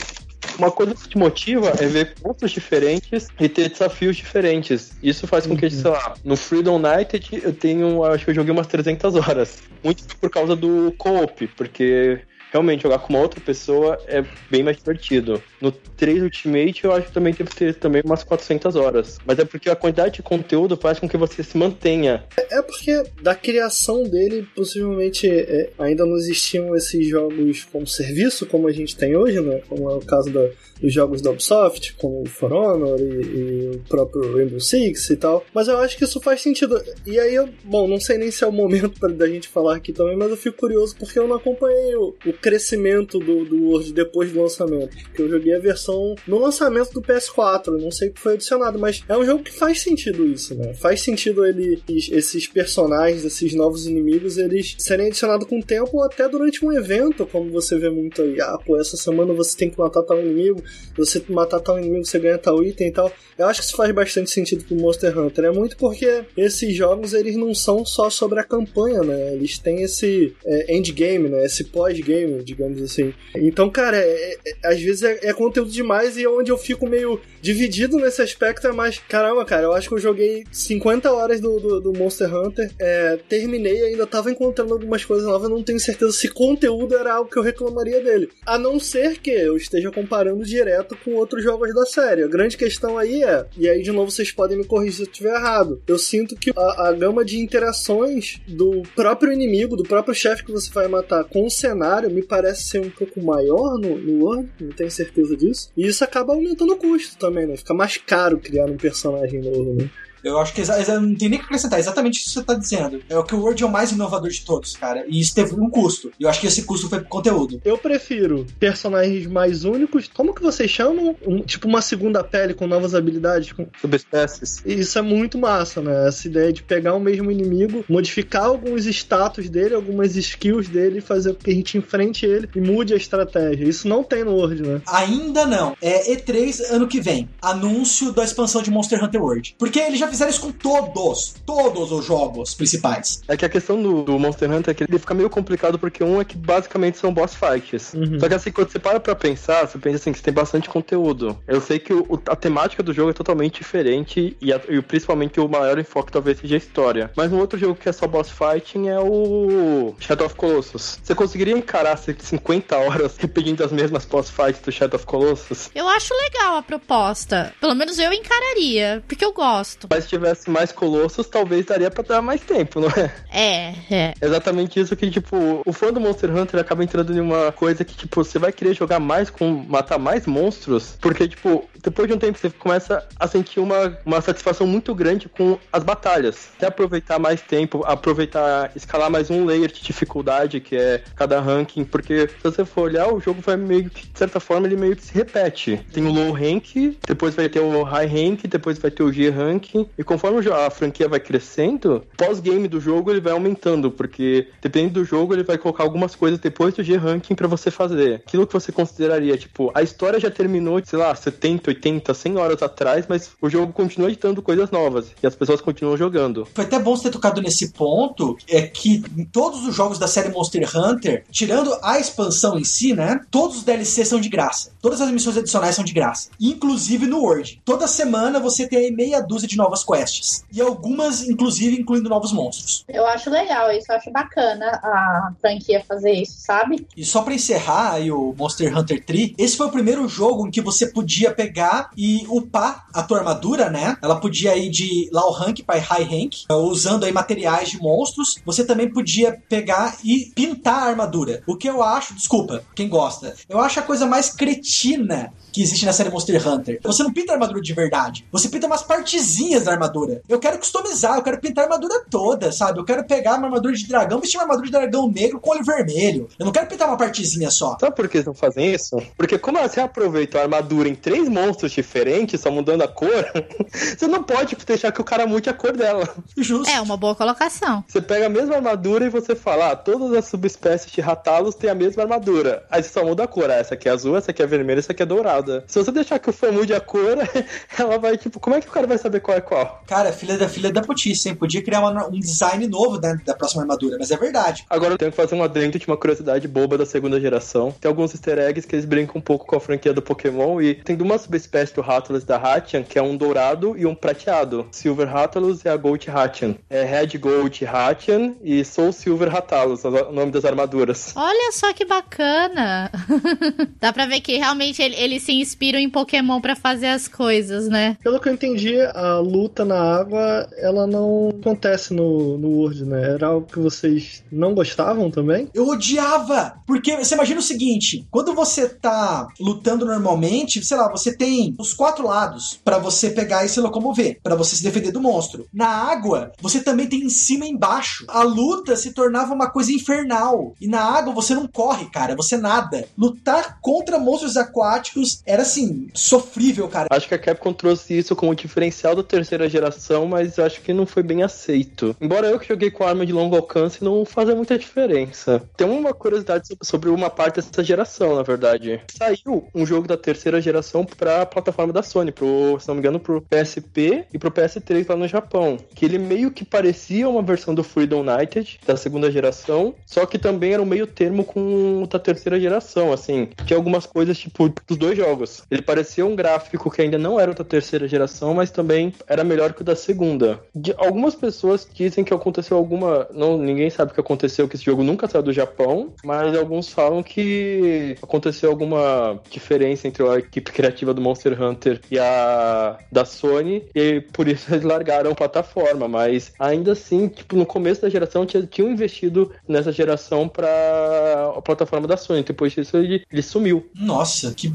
uma 0.58 0.70
coisa 0.70 0.94
que 0.94 1.08
te 1.08 1.16
motiva 1.16 1.68
é 1.78 1.86
ver 1.86 2.14
pontos 2.20 2.50
diferentes 2.50 3.28
e 3.38 3.48
ter 3.48 3.68
desafios 3.68 4.16
diferentes. 4.16 4.92
Isso 5.02 5.26
faz 5.26 5.46
com 5.46 5.56
que, 5.56 5.66
uhum. 5.66 5.70
sei 5.70 5.90
lá, 5.90 6.14
no 6.24 6.36
Freedom 6.36 6.76
United 6.76 7.40
eu 7.44 7.52
tenho, 7.52 8.04
acho 8.04 8.24
que 8.24 8.30
eu 8.30 8.34
joguei 8.34 8.52
umas 8.52 8.66
300 8.66 9.14
horas. 9.14 9.58
Muito 9.82 10.04
por 10.16 10.28
causa 10.28 10.56
do 10.56 10.92
co-op, 10.98 11.46
porque 11.48 12.20
realmente 12.50 12.82
jogar 12.82 12.98
com 12.98 13.12
uma 13.12 13.22
outra 13.22 13.40
pessoa 13.40 13.98
é 14.06 14.24
bem 14.50 14.62
mais 14.62 14.76
divertido. 14.76 15.42
No 15.60 15.72
3 15.72 16.22
Ultimate 16.22 16.84
eu 16.84 16.92
acho 16.92 17.08
que 17.08 17.12
também 17.12 17.34
deve 17.34 17.50
ter 17.50 17.74
também 17.74 18.02
umas 18.04 18.22
400 18.22 18.76
horas. 18.76 19.18
Mas 19.26 19.38
é 19.38 19.44
porque 19.44 19.68
a 19.70 19.76
quantidade 19.76 20.16
de 20.16 20.22
conteúdo 20.22 20.76
faz 20.76 20.98
com 20.98 21.08
que 21.08 21.16
você 21.16 21.42
se 21.42 21.56
mantenha. 21.56 22.24
É, 22.36 22.58
é 22.58 22.62
porque 22.62 23.02
da 23.22 23.34
criação 23.34 24.02
dele, 24.02 24.46
possivelmente 24.54 25.28
é, 25.28 25.70
ainda 25.78 26.06
não 26.06 26.16
existiam 26.16 26.74
esses 26.76 27.06
jogos 27.08 27.64
como 27.64 27.86
serviço, 27.86 28.46
como 28.46 28.68
a 28.68 28.72
gente 28.72 28.96
tem 28.96 29.16
hoje, 29.16 29.40
né? 29.40 29.60
Como 29.68 29.90
é 29.90 29.94
o 29.94 30.00
caso 30.00 30.30
da, 30.30 30.48
dos 30.80 30.92
jogos 30.92 31.20
da 31.20 31.30
Ubisoft, 31.30 31.94
como 31.94 32.22
o 32.22 32.26
For 32.26 32.52
Honor 32.52 33.00
e, 33.00 33.04
e, 33.04 33.70
o 33.74 33.78
próprio 33.88 34.36
Rainbow 34.36 34.60
Six 34.60 35.10
e 35.10 35.16
tal. 35.16 35.44
Mas 35.52 35.68
eu 35.68 35.78
acho 35.78 35.96
que 35.96 36.04
isso 36.04 36.20
faz 36.20 36.40
sentido. 36.40 36.80
E 37.06 37.18
aí, 37.18 37.34
eu, 37.34 37.48
bom, 37.64 37.86
não 37.88 38.00
sei 38.00 38.18
nem 38.18 38.30
se 38.30 38.44
é 38.44 38.46
o 38.46 38.52
momento 38.52 38.98
para 38.98 39.12
da 39.12 39.26
gente 39.26 39.48
falar 39.48 39.76
aqui 39.76 39.92
também, 39.92 40.16
mas 40.16 40.30
eu 40.30 40.36
fico 40.36 40.56
curioso 40.56 40.96
porque 40.98 41.18
eu 41.18 41.26
não 41.26 41.36
acompanhei 41.36 41.94
o, 41.96 42.14
o 42.24 42.32
crescimento 42.40 43.18
do, 43.18 43.44
do 43.44 43.64
Word 43.64 43.92
depois 43.92 44.32
do 44.32 44.42
lançamento. 44.42 44.96
Porque 45.04 45.22
eu 45.22 45.28
joguei 45.28 45.54
a 45.54 45.58
versão 45.58 46.14
no 46.26 46.38
lançamento 46.38 46.92
do 46.92 47.02
PS4, 47.02 47.78
não 47.78 47.90
sei 47.90 48.08
o 48.08 48.12
que 48.12 48.20
foi 48.20 48.34
adicionado, 48.34 48.78
mas 48.78 49.02
é 49.08 49.16
um 49.16 49.24
jogo 49.24 49.42
que 49.42 49.52
faz 49.52 49.80
sentido 49.80 50.26
isso, 50.26 50.54
né? 50.54 50.74
Faz 50.74 51.00
sentido 51.00 51.44
ele, 51.44 51.82
esses 51.88 52.46
personagens, 52.46 53.24
esses 53.24 53.54
novos 53.54 53.86
inimigos, 53.86 54.38
eles 54.38 54.76
serem 54.78 55.06
adicionados 55.06 55.46
com 55.46 55.58
o 55.58 55.64
tempo 55.64 55.90
ou 55.94 56.02
até 56.02 56.28
durante 56.28 56.64
um 56.64 56.72
evento, 56.72 57.26
como 57.26 57.50
você 57.50 57.78
vê 57.78 57.90
muito 57.90 58.22
aí. 58.22 58.40
Ah, 58.40 58.58
pô, 58.64 58.80
essa 58.80 58.96
semana 58.96 59.32
você 59.32 59.56
tem 59.56 59.70
que 59.70 59.78
matar 59.78 60.02
tal 60.02 60.20
inimigo, 60.20 60.62
você 60.96 61.22
matar 61.28 61.60
tal 61.60 61.78
inimigo, 61.78 62.04
você 62.04 62.18
ganha 62.18 62.38
tal 62.38 62.62
item 62.62 62.88
e 62.88 62.92
tal. 62.92 63.12
Eu 63.38 63.46
acho 63.46 63.60
que 63.60 63.66
isso 63.66 63.76
faz 63.76 63.92
bastante 63.94 64.30
sentido 64.30 64.64
pro 64.64 64.76
Monster 64.76 65.16
Hunter. 65.16 65.44
É 65.44 65.50
muito 65.50 65.76
porque 65.76 66.24
esses 66.36 66.74
jogos, 66.74 67.14
eles 67.14 67.36
não 67.36 67.54
são 67.54 67.84
só 67.84 68.10
sobre 68.10 68.40
a 68.40 68.44
campanha, 68.44 69.00
né? 69.00 69.34
Eles 69.34 69.58
têm 69.58 69.82
esse 69.82 70.34
é, 70.44 70.76
endgame, 70.76 71.28
né? 71.28 71.44
Esse 71.44 71.64
pós-game, 71.64 72.27
digamos 72.42 72.82
assim. 72.82 73.14
Então, 73.34 73.70
cara, 73.70 73.96
é, 73.96 74.38
é, 74.46 74.68
às 74.68 74.80
vezes 74.80 75.02
é, 75.02 75.18
é, 75.22 75.32
conteúdo 75.32 75.70
demais 75.70 76.16
e 76.16 76.26
onde 76.26 76.50
eu 76.50 76.58
fico 76.58 76.86
meio 76.86 77.20
dividido 77.40 77.96
nesse 77.96 78.20
aspecto 78.20 78.66
é 78.66 78.72
mais, 78.72 78.98
caramba, 78.98 79.44
cara, 79.44 79.62
eu 79.62 79.72
acho 79.72 79.88
que 79.88 79.94
eu 79.94 79.98
joguei 79.98 80.44
50 80.50 81.10
horas 81.12 81.40
do, 81.40 81.58
do, 81.58 81.80
do 81.80 81.92
Monster 81.92 82.34
Hunter, 82.34 82.70
é, 82.78 83.18
terminei 83.28 83.84
ainda 83.84 84.06
tava 84.06 84.30
encontrando 84.30 84.74
algumas 84.74 85.04
coisas 85.04 85.26
novas, 85.26 85.48
não 85.48 85.62
tenho 85.62 85.80
certeza 85.80 86.12
se 86.12 86.28
conteúdo 86.28 86.96
era 86.96 87.14
algo 87.14 87.30
que 87.30 87.38
eu 87.38 87.42
reclamaria 87.42 88.02
dele. 88.02 88.28
A 88.44 88.58
não 88.58 88.80
ser 88.80 89.18
que 89.18 89.30
eu 89.30 89.56
esteja 89.56 89.90
comparando 89.90 90.44
direto 90.44 90.96
com 91.04 91.14
outros 91.14 91.42
jogos 91.42 91.72
da 91.74 91.86
série. 91.86 92.22
A 92.22 92.28
grande 92.28 92.56
questão 92.56 92.98
aí 92.98 93.22
é, 93.22 93.46
e 93.56 93.68
aí 93.68 93.82
de 93.82 93.92
novo 93.92 94.10
vocês 94.10 94.32
podem 94.32 94.58
me 94.58 94.64
corrigir 94.64 94.98
se 94.98 95.02
eu 95.02 95.06
estiver 95.06 95.34
errado, 95.34 95.80
eu 95.86 95.98
sinto 95.98 96.34
que 96.34 96.50
a, 96.56 96.88
a 96.88 96.92
gama 96.92 97.24
de 97.24 97.38
interações 97.38 98.40
do 98.48 98.82
próprio 98.94 99.32
inimigo, 99.32 99.76
do 99.76 99.84
próprio 99.84 100.14
chefe 100.14 100.44
que 100.44 100.52
você 100.52 100.70
vai 100.70 100.88
matar 100.88 101.24
com 101.24 101.46
o 101.46 101.50
cenário 101.50 102.10
me 102.18 102.24
parece 102.24 102.62
ser 102.62 102.80
um 102.80 102.90
pouco 102.90 103.22
maior 103.22 103.78
no, 103.78 103.96
no 103.96 104.24
World, 104.24 104.50
não 104.60 104.70
tenho 104.70 104.90
certeza 104.90 105.36
disso. 105.36 105.70
E 105.76 105.86
isso 105.86 106.02
acaba 106.02 106.34
aumentando 106.34 106.72
o 106.72 106.76
custo 106.76 107.16
também, 107.16 107.46
né? 107.46 107.56
Fica 107.56 107.72
mais 107.72 107.96
caro 107.96 108.38
criar 108.38 108.66
um 108.66 108.76
personagem 108.76 109.40
novo, 109.40 109.74
né? 109.74 109.88
Eu 110.28 110.38
acho 110.38 110.52
que 110.52 110.62
não 110.62 111.14
tem 111.14 111.28
nem 111.28 111.38
que 111.38 111.44
acrescentar, 111.44 111.78
exatamente 111.78 112.18
isso 112.18 112.26
que 112.26 112.34
você 112.34 112.42
tá 112.42 112.54
dizendo. 112.54 113.02
É 113.08 113.18
o 113.18 113.24
que 113.24 113.34
o 113.34 113.40
Word 113.40 113.62
é 113.62 113.66
o 113.66 113.70
mais 113.70 113.92
inovador 113.92 114.30
de 114.30 114.42
todos, 114.42 114.76
cara. 114.76 115.04
E 115.08 115.20
isso 115.20 115.34
teve 115.34 115.54
um 115.54 115.70
custo. 115.70 116.12
E 116.18 116.24
eu 116.24 116.28
acho 116.28 116.40
que 116.40 116.46
esse 116.46 116.62
custo 116.62 116.88
foi 116.88 117.00
pro 117.00 117.08
conteúdo. 117.08 117.60
Eu 117.64 117.78
prefiro 117.78 118.46
personagens 118.58 119.26
mais 119.26 119.64
únicos. 119.64 120.08
Como 120.12 120.34
que 120.34 120.42
vocês 120.42 120.70
chamam? 120.70 121.16
Um, 121.26 121.40
tipo 121.40 121.66
uma 121.66 121.82
segunda 121.82 122.22
pele 122.22 122.54
com 122.54 122.66
novas 122.66 122.94
habilidades. 122.94 123.52
Com... 123.52 123.66
Subespécies. 123.80 124.62
Isso 124.64 124.98
é 124.98 125.02
muito 125.02 125.38
massa, 125.38 125.80
né? 125.80 126.08
Essa 126.08 126.26
ideia 126.26 126.52
de 126.52 126.62
pegar 126.62 126.94
o 126.94 127.00
mesmo 127.00 127.30
inimigo, 127.30 127.84
modificar 127.88 128.44
alguns 128.44 128.86
status 128.86 129.48
dele, 129.48 129.74
algumas 129.74 130.16
skills 130.16 130.68
dele 130.68 131.00
fazer 131.00 131.34
com 131.34 131.44
que 131.44 131.50
a 131.50 131.54
gente 131.54 131.78
enfrente 131.78 132.26
ele 132.26 132.48
e 132.54 132.60
mude 132.60 132.94
a 132.94 132.96
estratégia. 132.96 133.64
Isso 133.64 133.88
não 133.88 134.02
tem 134.02 134.24
no 134.24 134.32
World, 134.32 134.62
né? 134.62 134.82
Ainda 134.86 135.46
não. 135.46 135.76
É 135.80 136.14
E3 136.14 136.60
ano 136.70 136.86
que 136.86 137.00
vem. 137.00 137.28
Anúncio 137.40 138.12
da 138.12 138.24
expansão 138.24 138.62
de 138.62 138.70
Monster 138.70 139.02
Hunter 139.02 139.22
World. 139.22 139.56
Porque 139.58 139.78
ele 139.78 139.96
já 139.96 140.08
fizeram 140.08 140.17
isso 140.26 140.40
com 140.40 140.52
todos, 140.52 141.34
todos 141.44 141.92
os 141.92 142.04
jogos 142.04 142.54
principais. 142.54 143.22
É 143.28 143.36
que 143.36 143.44
a 143.44 143.48
questão 143.48 143.80
do, 143.80 144.02
do 144.02 144.18
Monster 144.18 144.50
Hunter 144.50 144.72
é 144.72 144.74
que 144.74 144.84
ele 144.84 144.98
fica 144.98 145.14
meio 145.14 145.28
complicado 145.28 145.78
porque 145.78 146.02
um 146.02 146.20
é 146.20 146.24
que 146.24 146.36
basicamente 146.36 146.98
são 146.98 147.12
boss 147.12 147.34
fights. 147.34 147.94
Uhum. 147.94 148.18
Só 148.18 148.28
que 148.28 148.34
assim, 148.34 148.50
quando 148.50 148.70
você 148.70 148.78
para 148.78 149.00
pra 149.00 149.14
pensar, 149.14 149.66
você 149.66 149.78
pensa 149.78 149.96
assim, 149.96 150.12
que 150.12 150.18
você 150.18 150.24
tem 150.24 150.34
bastante 150.34 150.68
conteúdo. 150.68 151.38
Eu 151.46 151.60
sei 151.60 151.78
que 151.78 151.92
o, 151.92 152.20
a 152.28 152.36
temática 152.36 152.82
do 152.82 152.92
jogo 152.92 153.10
é 153.10 153.14
totalmente 153.14 153.58
diferente 153.58 154.36
e, 154.40 154.52
a, 154.52 154.60
e 154.68 154.80
principalmente 154.80 155.40
o 155.40 155.48
maior 155.48 155.78
enfoque 155.78 156.12
talvez 156.12 156.38
seja 156.38 156.54
a 156.54 156.58
história. 156.58 157.10
Mas 157.16 157.32
um 157.32 157.38
outro 157.38 157.58
jogo 157.58 157.74
que 157.74 157.88
é 157.88 157.92
só 157.92 158.06
boss 158.06 158.30
fighting 158.30 158.88
é 158.88 158.98
o 158.98 159.94
Shadow 159.98 160.26
of 160.26 160.34
Colossus. 160.36 160.98
Você 161.02 161.14
conseguiria 161.14 161.56
encarar 161.56 161.96
50 161.96 162.76
horas 162.76 163.16
repetindo 163.18 163.62
as 163.62 163.72
mesmas 163.72 164.04
boss 164.04 164.30
fights 164.30 164.60
do 164.60 164.72
Shadow 164.72 164.96
of 164.96 165.06
Colossus? 165.06 165.70
Eu 165.74 165.88
acho 165.88 166.14
legal 166.14 166.56
a 166.56 166.62
proposta. 166.62 167.52
Pelo 167.60 167.74
menos 167.74 167.98
eu 167.98 168.12
encararia, 168.12 169.02
porque 169.06 169.24
eu 169.24 169.32
gosto. 169.32 169.88
Mas 169.90 169.97
se 170.00 170.08
tivesse 170.08 170.50
mais 170.50 170.72
colossos, 170.72 171.26
talvez 171.26 171.66
daria 171.66 171.90
pra 171.90 172.02
dar 172.02 172.22
mais 172.22 172.40
tempo, 172.40 172.80
não 172.80 172.88
é? 172.88 173.12
É, 173.32 173.74
é. 173.90 174.14
Exatamente 174.20 174.80
isso 174.80 174.96
que, 174.96 175.10
tipo, 175.10 175.62
o 175.64 175.72
fã 175.72 175.92
do 175.92 176.00
Monster 176.00 176.34
Hunter 176.34 176.60
acaba 176.60 176.82
entrando 176.82 177.14
em 177.14 177.20
uma 177.20 177.52
coisa 177.52 177.84
que, 177.84 177.96
tipo, 177.96 178.24
você 178.24 178.38
vai 178.38 178.52
querer 178.52 178.74
jogar 178.74 178.98
mais 178.98 179.30
com 179.30 179.64
matar 179.68 179.98
mais 179.98 180.26
monstros, 180.26 180.96
porque, 181.00 181.28
tipo, 181.28 181.68
depois 181.82 182.08
de 182.08 182.14
um 182.14 182.18
tempo 182.18 182.38
você 182.38 182.50
começa 182.50 183.06
a 183.18 183.26
sentir 183.26 183.60
uma, 183.60 183.98
uma 184.04 184.20
satisfação 184.20 184.66
muito 184.66 184.94
grande 184.94 185.28
com 185.28 185.58
as 185.72 185.82
batalhas. 185.82 186.48
Até 186.56 186.66
aproveitar 186.66 187.18
mais 187.18 187.40
tempo, 187.40 187.82
aproveitar, 187.86 188.70
escalar 188.74 189.10
mais 189.10 189.30
um 189.30 189.44
layer 189.44 189.70
de 189.70 189.82
dificuldade, 189.82 190.60
que 190.60 190.76
é 190.76 191.02
cada 191.14 191.40
ranking, 191.40 191.84
porque 191.84 192.28
se 192.28 192.42
você 192.42 192.64
for 192.64 192.82
olhar, 192.82 193.12
o 193.12 193.20
jogo 193.20 193.40
vai 193.40 193.56
meio 193.56 193.90
que, 193.90 194.02
de 194.02 194.18
certa 194.18 194.40
forma, 194.40 194.66
ele 194.66 194.76
meio 194.76 194.96
que 194.96 195.04
se 195.04 195.14
repete. 195.14 195.80
Tem 195.92 196.04
o 196.04 196.12
low 196.12 196.32
rank, 196.32 196.98
depois 197.06 197.34
vai 197.34 197.48
ter 197.48 197.60
o 197.60 197.82
high 197.82 198.06
rank, 198.06 198.46
depois 198.46 198.78
vai 198.78 198.90
ter 198.90 199.02
o 199.02 199.12
G 199.12 199.30
rank, 199.30 199.87
E 199.96 200.04
conforme 200.04 200.46
a 200.50 200.70
franquia 200.70 201.08
vai 201.08 201.20
crescendo, 201.20 202.04
pós-game 202.16 202.68
do 202.68 202.80
jogo 202.80 203.10
ele 203.10 203.20
vai 203.20 203.32
aumentando, 203.32 203.90
porque 203.90 204.48
dependendo 204.60 205.00
do 205.00 205.04
jogo 205.04 205.34
ele 205.34 205.42
vai 205.42 205.58
colocar 205.58 205.82
algumas 205.82 206.14
coisas 206.14 206.38
depois 206.38 206.74
do 206.74 206.82
G-Ranking 206.82 207.34
para 207.34 207.48
você 207.48 207.70
fazer. 207.70 208.22
Aquilo 208.26 208.46
que 208.46 208.52
você 208.52 208.72
consideraria, 208.72 209.36
tipo, 209.36 209.70
a 209.74 209.82
história 209.82 210.20
já 210.20 210.30
terminou, 210.30 210.80
sei 210.84 210.98
lá, 210.98 211.14
70, 211.14 211.70
80, 211.70 212.14
100 212.14 212.36
horas 212.36 212.62
atrás, 212.62 213.06
mas 213.08 213.30
o 213.40 213.48
jogo 213.48 213.72
continua 213.72 214.08
editando 214.08 214.42
coisas 214.42 214.70
novas 214.70 215.12
e 215.22 215.26
as 215.26 215.34
pessoas 215.34 215.60
continuam 215.60 215.96
jogando. 215.96 216.46
Foi 216.54 216.64
até 216.64 216.78
bom 216.78 216.96
você 216.96 217.04
ter 217.04 217.10
tocado 217.10 217.40
nesse 217.40 217.72
ponto, 217.72 218.36
é 218.48 218.62
que 218.62 219.02
em 219.16 219.24
todos 219.24 219.66
os 219.66 219.74
jogos 219.74 219.98
da 219.98 220.06
série 220.06 220.30
Monster 220.30 220.68
Hunter, 220.76 221.24
tirando 221.30 221.76
a 221.82 221.98
expansão 221.98 222.58
em 222.58 222.64
si, 222.64 222.94
né, 222.94 223.20
todos 223.30 223.58
os 223.58 223.62
DLCs 223.64 224.08
são 224.08 224.20
de 224.20 224.28
graça. 224.28 224.72
Todas 224.80 225.00
as 225.00 225.10
missões 225.10 225.36
adicionais 225.36 225.74
são 225.74 225.84
de 225.84 225.92
graça. 225.92 226.30
Inclusive 226.40 227.06
no 227.06 227.20
World. 227.20 227.60
Toda 227.64 227.86
semana 227.86 228.40
você 228.40 228.66
tem 228.66 228.78
aí 228.78 228.90
meia 228.90 229.20
dúzia 229.20 229.48
de 229.48 229.56
novas 229.56 229.77
quests. 229.84 230.44
E 230.52 230.60
algumas, 230.60 231.22
inclusive, 231.22 231.80
incluindo 231.80 232.08
novos 232.08 232.32
monstros. 232.32 232.84
Eu 232.88 233.06
acho 233.06 233.30
legal 233.30 233.70
isso, 233.72 233.90
eu 233.90 233.96
acho 233.96 234.10
bacana 234.10 234.66
a 234.82 235.32
franquia 235.40 235.82
fazer 235.86 236.12
isso, 236.12 236.34
sabe? 236.38 236.86
E 236.96 237.04
só 237.04 237.22
pra 237.22 237.34
encerrar 237.34 237.94
aí 237.94 238.10
o 238.10 238.34
Monster 238.36 238.76
Hunter 238.76 239.04
3, 239.04 239.34
esse 239.38 239.56
foi 239.56 239.66
o 239.66 239.72
primeiro 239.72 240.08
jogo 240.08 240.46
em 240.46 240.50
que 240.50 240.60
você 240.60 240.86
podia 240.86 241.32
pegar 241.32 241.90
e 241.96 242.26
upar 242.28 242.86
a 242.92 243.02
tua 243.02 243.18
armadura, 243.18 243.70
né? 243.70 243.96
Ela 244.02 244.20
podia 244.20 244.56
ir 244.56 244.70
de 244.70 245.08
low 245.12 245.32
rank 245.32 245.62
para 245.62 245.78
high 245.80 246.04
rank, 246.04 246.44
usando 246.50 247.04
aí 247.04 247.12
materiais 247.12 247.70
de 247.70 247.78
monstros. 247.78 248.36
Você 248.44 248.64
também 248.64 248.90
podia 248.90 249.40
pegar 249.48 249.96
e 250.04 250.32
pintar 250.34 250.82
a 250.82 250.86
armadura. 250.86 251.42
O 251.46 251.56
que 251.56 251.68
eu 251.68 251.82
acho, 251.82 252.14
desculpa, 252.14 252.62
quem 252.74 252.88
gosta, 252.88 253.34
eu 253.48 253.60
acho 253.60 253.80
a 253.80 253.82
coisa 253.82 254.06
mais 254.06 254.30
cretina 254.30 255.32
que 255.58 255.62
existe 255.62 255.84
na 255.84 255.92
série 255.92 256.08
Monster 256.08 256.48
Hunter. 256.48 256.78
Você 256.84 257.02
não 257.02 257.12
pinta 257.12 257.32
a 257.32 257.34
armadura 257.34 257.60
de 257.60 257.72
verdade. 257.72 258.24
Você 258.30 258.48
pinta 258.48 258.68
umas 258.68 258.84
partezinhas 258.84 259.64
da 259.64 259.72
armadura. 259.72 260.22
Eu 260.28 260.38
quero 260.38 260.56
customizar, 260.56 261.16
eu 261.16 261.22
quero 261.22 261.40
pintar 261.40 261.64
a 261.64 261.66
armadura 261.66 262.04
toda, 262.08 262.52
sabe? 262.52 262.78
Eu 262.78 262.84
quero 262.84 263.04
pegar 263.04 263.34
uma 263.34 263.48
armadura 263.48 263.74
de 263.74 263.84
dragão, 263.88 264.20
vestir 264.20 264.36
uma 264.36 264.44
armadura 264.44 264.66
de 264.66 264.72
dragão 264.72 265.10
negro 265.10 265.40
com 265.40 265.50
olho 265.50 265.64
vermelho. 265.64 266.28
Eu 266.38 266.46
não 266.46 266.52
quero 266.52 266.68
pintar 266.68 266.86
uma 266.86 266.96
partezinha 266.96 267.50
só. 267.50 267.76
Sabe 267.80 267.96
por 267.96 268.08
que 268.08 268.18
eles 268.18 268.26
não 268.26 268.34
fazem 268.34 268.72
isso? 268.72 269.02
Porque 269.16 269.36
como 269.36 269.58
você 269.58 269.80
aproveita 269.80 270.38
a 270.38 270.42
armadura 270.42 270.88
em 270.88 270.94
três 270.94 271.28
monstros 271.28 271.72
diferentes, 271.72 272.40
só 272.40 272.52
mudando 272.52 272.82
a 272.82 272.88
cor, 272.88 273.10
você 273.66 274.06
não 274.06 274.22
pode 274.22 274.56
deixar 274.64 274.92
que 274.92 275.00
o 275.00 275.04
cara 275.04 275.26
mude 275.26 275.50
a 275.50 275.54
cor 275.54 275.76
dela. 275.76 276.08
Justo. 276.36 276.70
É 276.70 276.80
uma 276.80 276.96
boa 276.96 277.16
colocação. 277.16 277.82
Você 277.88 278.00
pega 278.00 278.26
a 278.26 278.28
mesma 278.28 278.54
armadura 278.54 279.06
e 279.06 279.08
você 279.08 279.34
fala, 279.34 279.72
ah, 279.72 279.76
todas 279.76 280.12
as 280.12 280.26
subespécies 280.26 280.92
de 280.92 281.00
ratalos 281.00 281.56
têm 281.56 281.68
a 281.68 281.74
mesma 281.74 282.04
armadura. 282.04 282.64
Aí 282.70 282.80
você 282.80 282.90
só 282.90 283.04
muda 283.04 283.24
a 283.24 283.26
cor. 283.26 283.50
Ah, 283.50 283.54
essa 283.54 283.74
aqui 283.74 283.88
é 283.88 283.92
azul, 283.92 284.16
essa 284.16 284.30
aqui 284.30 284.40
é 284.40 284.46
vermelha, 284.46 284.78
essa 284.78 284.92
aqui 284.92 285.02
é 285.02 285.06
dourada. 285.06 285.47
Se 285.66 285.78
você 285.78 285.90
deixar 285.90 286.18
que 286.18 286.30
o 286.30 286.32
fã 286.32 286.52
mude 286.52 286.74
a 286.74 286.80
cor, 286.80 287.16
ela 287.78 287.98
vai, 287.98 288.16
tipo, 288.16 288.38
como 288.40 288.56
é 288.56 288.60
que 288.60 288.68
o 288.68 288.70
cara 288.70 288.86
vai 288.86 288.98
saber 288.98 289.20
qual 289.20 289.36
é 289.36 289.40
qual? 289.40 289.82
Cara, 289.86 290.12
filha 290.12 290.36
da 290.36 290.48
filha 290.48 290.72
da 290.72 290.82
putice, 290.82 291.28
hein? 291.28 291.34
Podia 291.34 291.62
criar 291.62 291.80
uma, 291.80 292.06
um 292.06 292.20
design 292.20 292.66
novo 292.66 292.98
da, 292.98 293.14
da 293.14 293.34
próxima 293.34 293.62
armadura, 293.62 293.96
mas 293.98 294.10
é 294.10 294.16
verdade. 294.16 294.64
Agora 294.68 294.94
eu 294.94 294.98
tenho 294.98 295.10
que 295.10 295.16
fazer 295.16 295.34
um 295.34 295.42
adendo 295.42 295.78
de 295.78 295.86
uma 295.86 295.96
curiosidade 295.96 296.46
boba 296.48 296.78
da 296.78 296.86
segunda 296.86 297.20
geração. 297.20 297.74
Tem 297.80 297.88
alguns 297.88 298.14
easter 298.14 298.38
eggs 298.38 298.66
que 298.66 298.74
eles 298.74 298.84
brincam 298.84 299.16
um 299.16 299.20
pouco 299.20 299.46
com 299.46 299.56
a 299.56 299.60
franquia 299.60 299.92
do 299.92 300.02
Pokémon 300.02 300.60
e 300.60 300.74
tem 300.74 300.96
duas 300.96 301.22
subespécies 301.22 301.74
do 301.74 301.80
Rathalos 301.80 302.24
da 302.24 302.36
Hatian, 302.36 302.82
que 302.82 302.98
é 302.98 303.02
um 303.02 303.16
dourado 303.16 303.76
e 303.76 303.86
um 303.86 303.94
prateado. 303.94 304.66
Silver 304.70 305.08
Rathalos 305.08 305.64
e 305.64 305.68
a 305.68 305.76
Gold 305.76 306.10
Hatian. 306.10 306.54
É 306.68 306.84
Red 306.84 307.18
Gold 307.18 307.66
Hatian 307.66 308.34
e 308.42 308.64
Soul 308.64 308.92
Silver 308.92 309.28
Rathalos, 309.28 309.84
o 309.84 309.90
nome 310.12 310.30
das 310.30 310.44
armaduras. 310.44 311.12
Olha 311.16 311.52
só 311.52 311.72
que 311.72 311.84
bacana! 311.84 312.90
Dá 313.80 313.92
pra 313.92 314.06
ver 314.06 314.20
que 314.20 314.36
realmente 314.36 314.82
ele, 314.82 314.96
ele 314.96 315.20
se 315.20 315.32
inspiram 315.40 315.78
em 315.78 315.90
Pokémon 315.90 316.40
para 316.40 316.56
fazer 316.56 316.88
as 316.88 317.08
coisas, 317.08 317.68
né? 317.68 317.96
Pelo 318.02 318.20
que 318.20 318.28
eu 318.28 318.34
entendi, 318.34 318.80
a 318.80 319.18
luta 319.18 319.64
na 319.64 319.80
água, 319.80 320.48
ela 320.56 320.86
não 320.86 321.30
acontece 321.40 321.94
no, 321.94 322.38
no 322.38 322.48
World, 322.48 322.84
né? 322.84 323.14
Era 323.14 323.28
algo 323.28 323.46
que 323.46 323.58
vocês 323.58 324.22
não 324.30 324.54
gostavam 324.54 325.10
também? 325.10 325.48
Eu 325.54 325.68
odiava! 325.68 326.54
Porque 326.66 326.96
você 326.96 327.14
imagina 327.14 327.40
o 327.40 327.42
seguinte: 327.42 328.06
quando 328.10 328.34
você 328.34 328.68
tá 328.68 329.28
lutando 329.40 329.84
normalmente, 329.84 330.64
sei 330.64 330.76
lá, 330.76 330.90
você 330.90 331.16
tem 331.16 331.54
os 331.58 331.72
quatro 331.72 332.06
lados 332.06 332.58
para 332.64 332.78
você 332.78 333.10
pegar 333.10 333.44
e 333.44 333.48
se 333.48 333.60
locomover, 333.60 334.20
para 334.22 334.34
você 334.34 334.56
se 334.56 334.62
defender 334.62 334.90
do 334.90 335.00
monstro. 335.00 335.46
Na 335.52 335.68
água, 335.68 336.32
você 336.40 336.60
também 336.60 336.86
tem 336.86 337.00
em 337.00 337.08
cima 337.08 337.46
e 337.46 337.50
embaixo. 337.50 338.04
A 338.08 338.22
luta 338.22 338.76
se 338.76 338.92
tornava 338.92 339.34
uma 339.34 339.50
coisa 339.50 339.72
infernal. 339.72 340.54
E 340.60 340.66
na 340.66 340.80
água 340.80 341.12
você 341.12 341.34
não 341.34 341.46
corre, 341.46 341.90
cara, 341.90 342.16
você 342.16 342.36
nada. 342.36 342.86
Lutar 342.96 343.58
contra 343.60 343.98
monstros 343.98 344.36
aquáticos 344.36 345.17
era 345.26 345.42
assim 345.42 345.88
sofrível, 345.94 346.68
cara. 346.68 346.88
Acho 346.90 347.08
que 347.08 347.14
a 347.14 347.18
Capcom 347.18 347.52
trouxe 347.52 347.98
isso 347.98 348.16
como 348.16 348.34
diferencial 348.34 348.94
da 348.94 349.02
terceira 349.02 349.48
geração, 349.48 350.06
mas 350.06 350.38
acho 350.38 350.60
que 350.60 350.72
não 350.72 350.86
foi 350.86 351.02
bem 351.02 351.22
aceito. 351.22 351.94
Embora 352.00 352.28
eu 352.28 352.38
que 352.38 352.48
joguei 352.48 352.70
com 352.70 352.84
arma 352.84 353.04
de 353.04 353.12
longo 353.12 353.36
alcance, 353.36 353.82
não 353.82 354.04
fazia 354.04 354.34
muita 354.34 354.58
diferença. 354.58 355.42
Tem 355.56 355.68
uma 355.68 355.92
curiosidade 355.92 356.48
sobre 356.62 356.88
uma 356.88 357.10
parte 357.10 357.36
dessa 357.36 357.62
geração, 357.62 358.16
na 358.16 358.22
verdade. 358.22 358.80
Saiu 358.88 359.48
um 359.54 359.66
jogo 359.66 359.86
da 359.86 359.96
terceira 359.96 360.40
geração 360.40 360.84
pra 360.84 361.26
plataforma 361.26 361.72
da 361.72 361.82
Sony, 361.82 362.12
pro, 362.12 362.58
se 362.60 362.68
não 362.68 362.74
me 362.74 362.80
engano, 362.80 363.00
pro 363.00 363.22
PSP 363.22 364.06
e 364.12 364.18
pro 364.18 364.30
PS3 364.30 364.86
lá 364.88 364.96
no 364.96 365.08
Japão. 365.08 365.58
Que 365.74 365.84
ele 365.84 365.98
meio 365.98 366.30
que 366.30 366.44
parecia 366.44 367.08
uma 367.08 367.22
versão 367.22 367.54
do 367.54 367.64
Freedom 367.64 368.00
United 368.00 368.60
da 368.66 368.76
segunda 368.76 369.10
geração, 369.10 369.74
só 369.86 370.06
que 370.06 370.18
também 370.18 370.52
era 370.52 370.62
um 370.62 370.66
meio 370.66 370.86
termo 370.86 371.24
com 371.24 371.86
da 371.90 371.98
terceira 371.98 372.38
geração, 372.40 372.92
assim. 372.92 373.28
Tinha 373.46 373.56
algumas 373.56 373.86
coisas, 373.86 374.18
tipo, 374.18 374.52
dos 374.66 374.76
dois 374.76 374.96
jogos. 374.96 375.07
Ele 375.50 375.62
parecia 375.62 376.04
um 376.04 376.16
gráfico 376.16 376.70
que 376.70 376.82
ainda 376.82 376.98
não 376.98 377.18
era 377.18 377.32
da 377.32 377.44
terceira 377.44 377.88
geração, 377.88 378.34
mas 378.34 378.50
também 378.50 378.92
era 379.06 379.24
melhor 379.24 379.52
que 379.52 379.62
o 379.62 379.64
da 379.64 379.76
segunda. 379.76 380.40
De, 380.54 380.74
algumas 380.76 381.14
pessoas 381.14 381.66
dizem 381.72 382.04
que 382.04 382.12
aconteceu 382.12 382.56
alguma. 382.56 383.06
Não, 383.12 383.38
ninguém 383.38 383.70
sabe 383.70 383.90
o 383.90 383.94
que 383.94 384.00
aconteceu, 384.00 384.48
que 384.48 384.56
esse 384.56 384.64
jogo 384.64 384.82
nunca 384.82 385.08
saiu 385.08 385.22
do 385.22 385.32
Japão, 385.32 385.92
mas 386.04 386.36
alguns 386.36 386.68
falam 386.68 387.02
que 387.02 387.96
aconteceu 388.02 388.50
alguma 388.50 389.20
diferença 389.30 389.86
entre 389.88 390.06
a 390.06 390.18
equipe 390.18 390.52
criativa 390.52 390.92
do 390.92 391.00
Monster 391.00 391.40
Hunter 391.40 391.80
e 391.90 391.98
a 391.98 392.78
da 392.90 393.04
Sony, 393.04 393.64
e 393.74 394.00
por 394.12 394.28
isso 394.28 394.52
eles 394.52 394.64
largaram 394.64 395.12
a 395.12 395.14
plataforma. 395.14 395.88
Mas 395.88 396.32
ainda 396.38 396.72
assim, 396.72 397.08
tipo, 397.08 397.36
no 397.36 397.46
começo 397.46 397.82
da 397.82 397.88
geração 397.88 398.26
tinham 398.26 398.46
tinha 398.46 398.68
investido 398.68 399.30
nessa 399.46 399.72
geração 399.72 400.28
para 400.28 401.32
a 401.36 401.42
plataforma 401.42 401.86
da 401.86 401.96
Sony. 401.96 402.22
Depois 402.22 402.52
disso 402.52 402.76
ele, 402.76 403.04
ele 403.10 403.22
sumiu. 403.22 403.68
Nossa, 403.74 404.32
que 404.32 404.48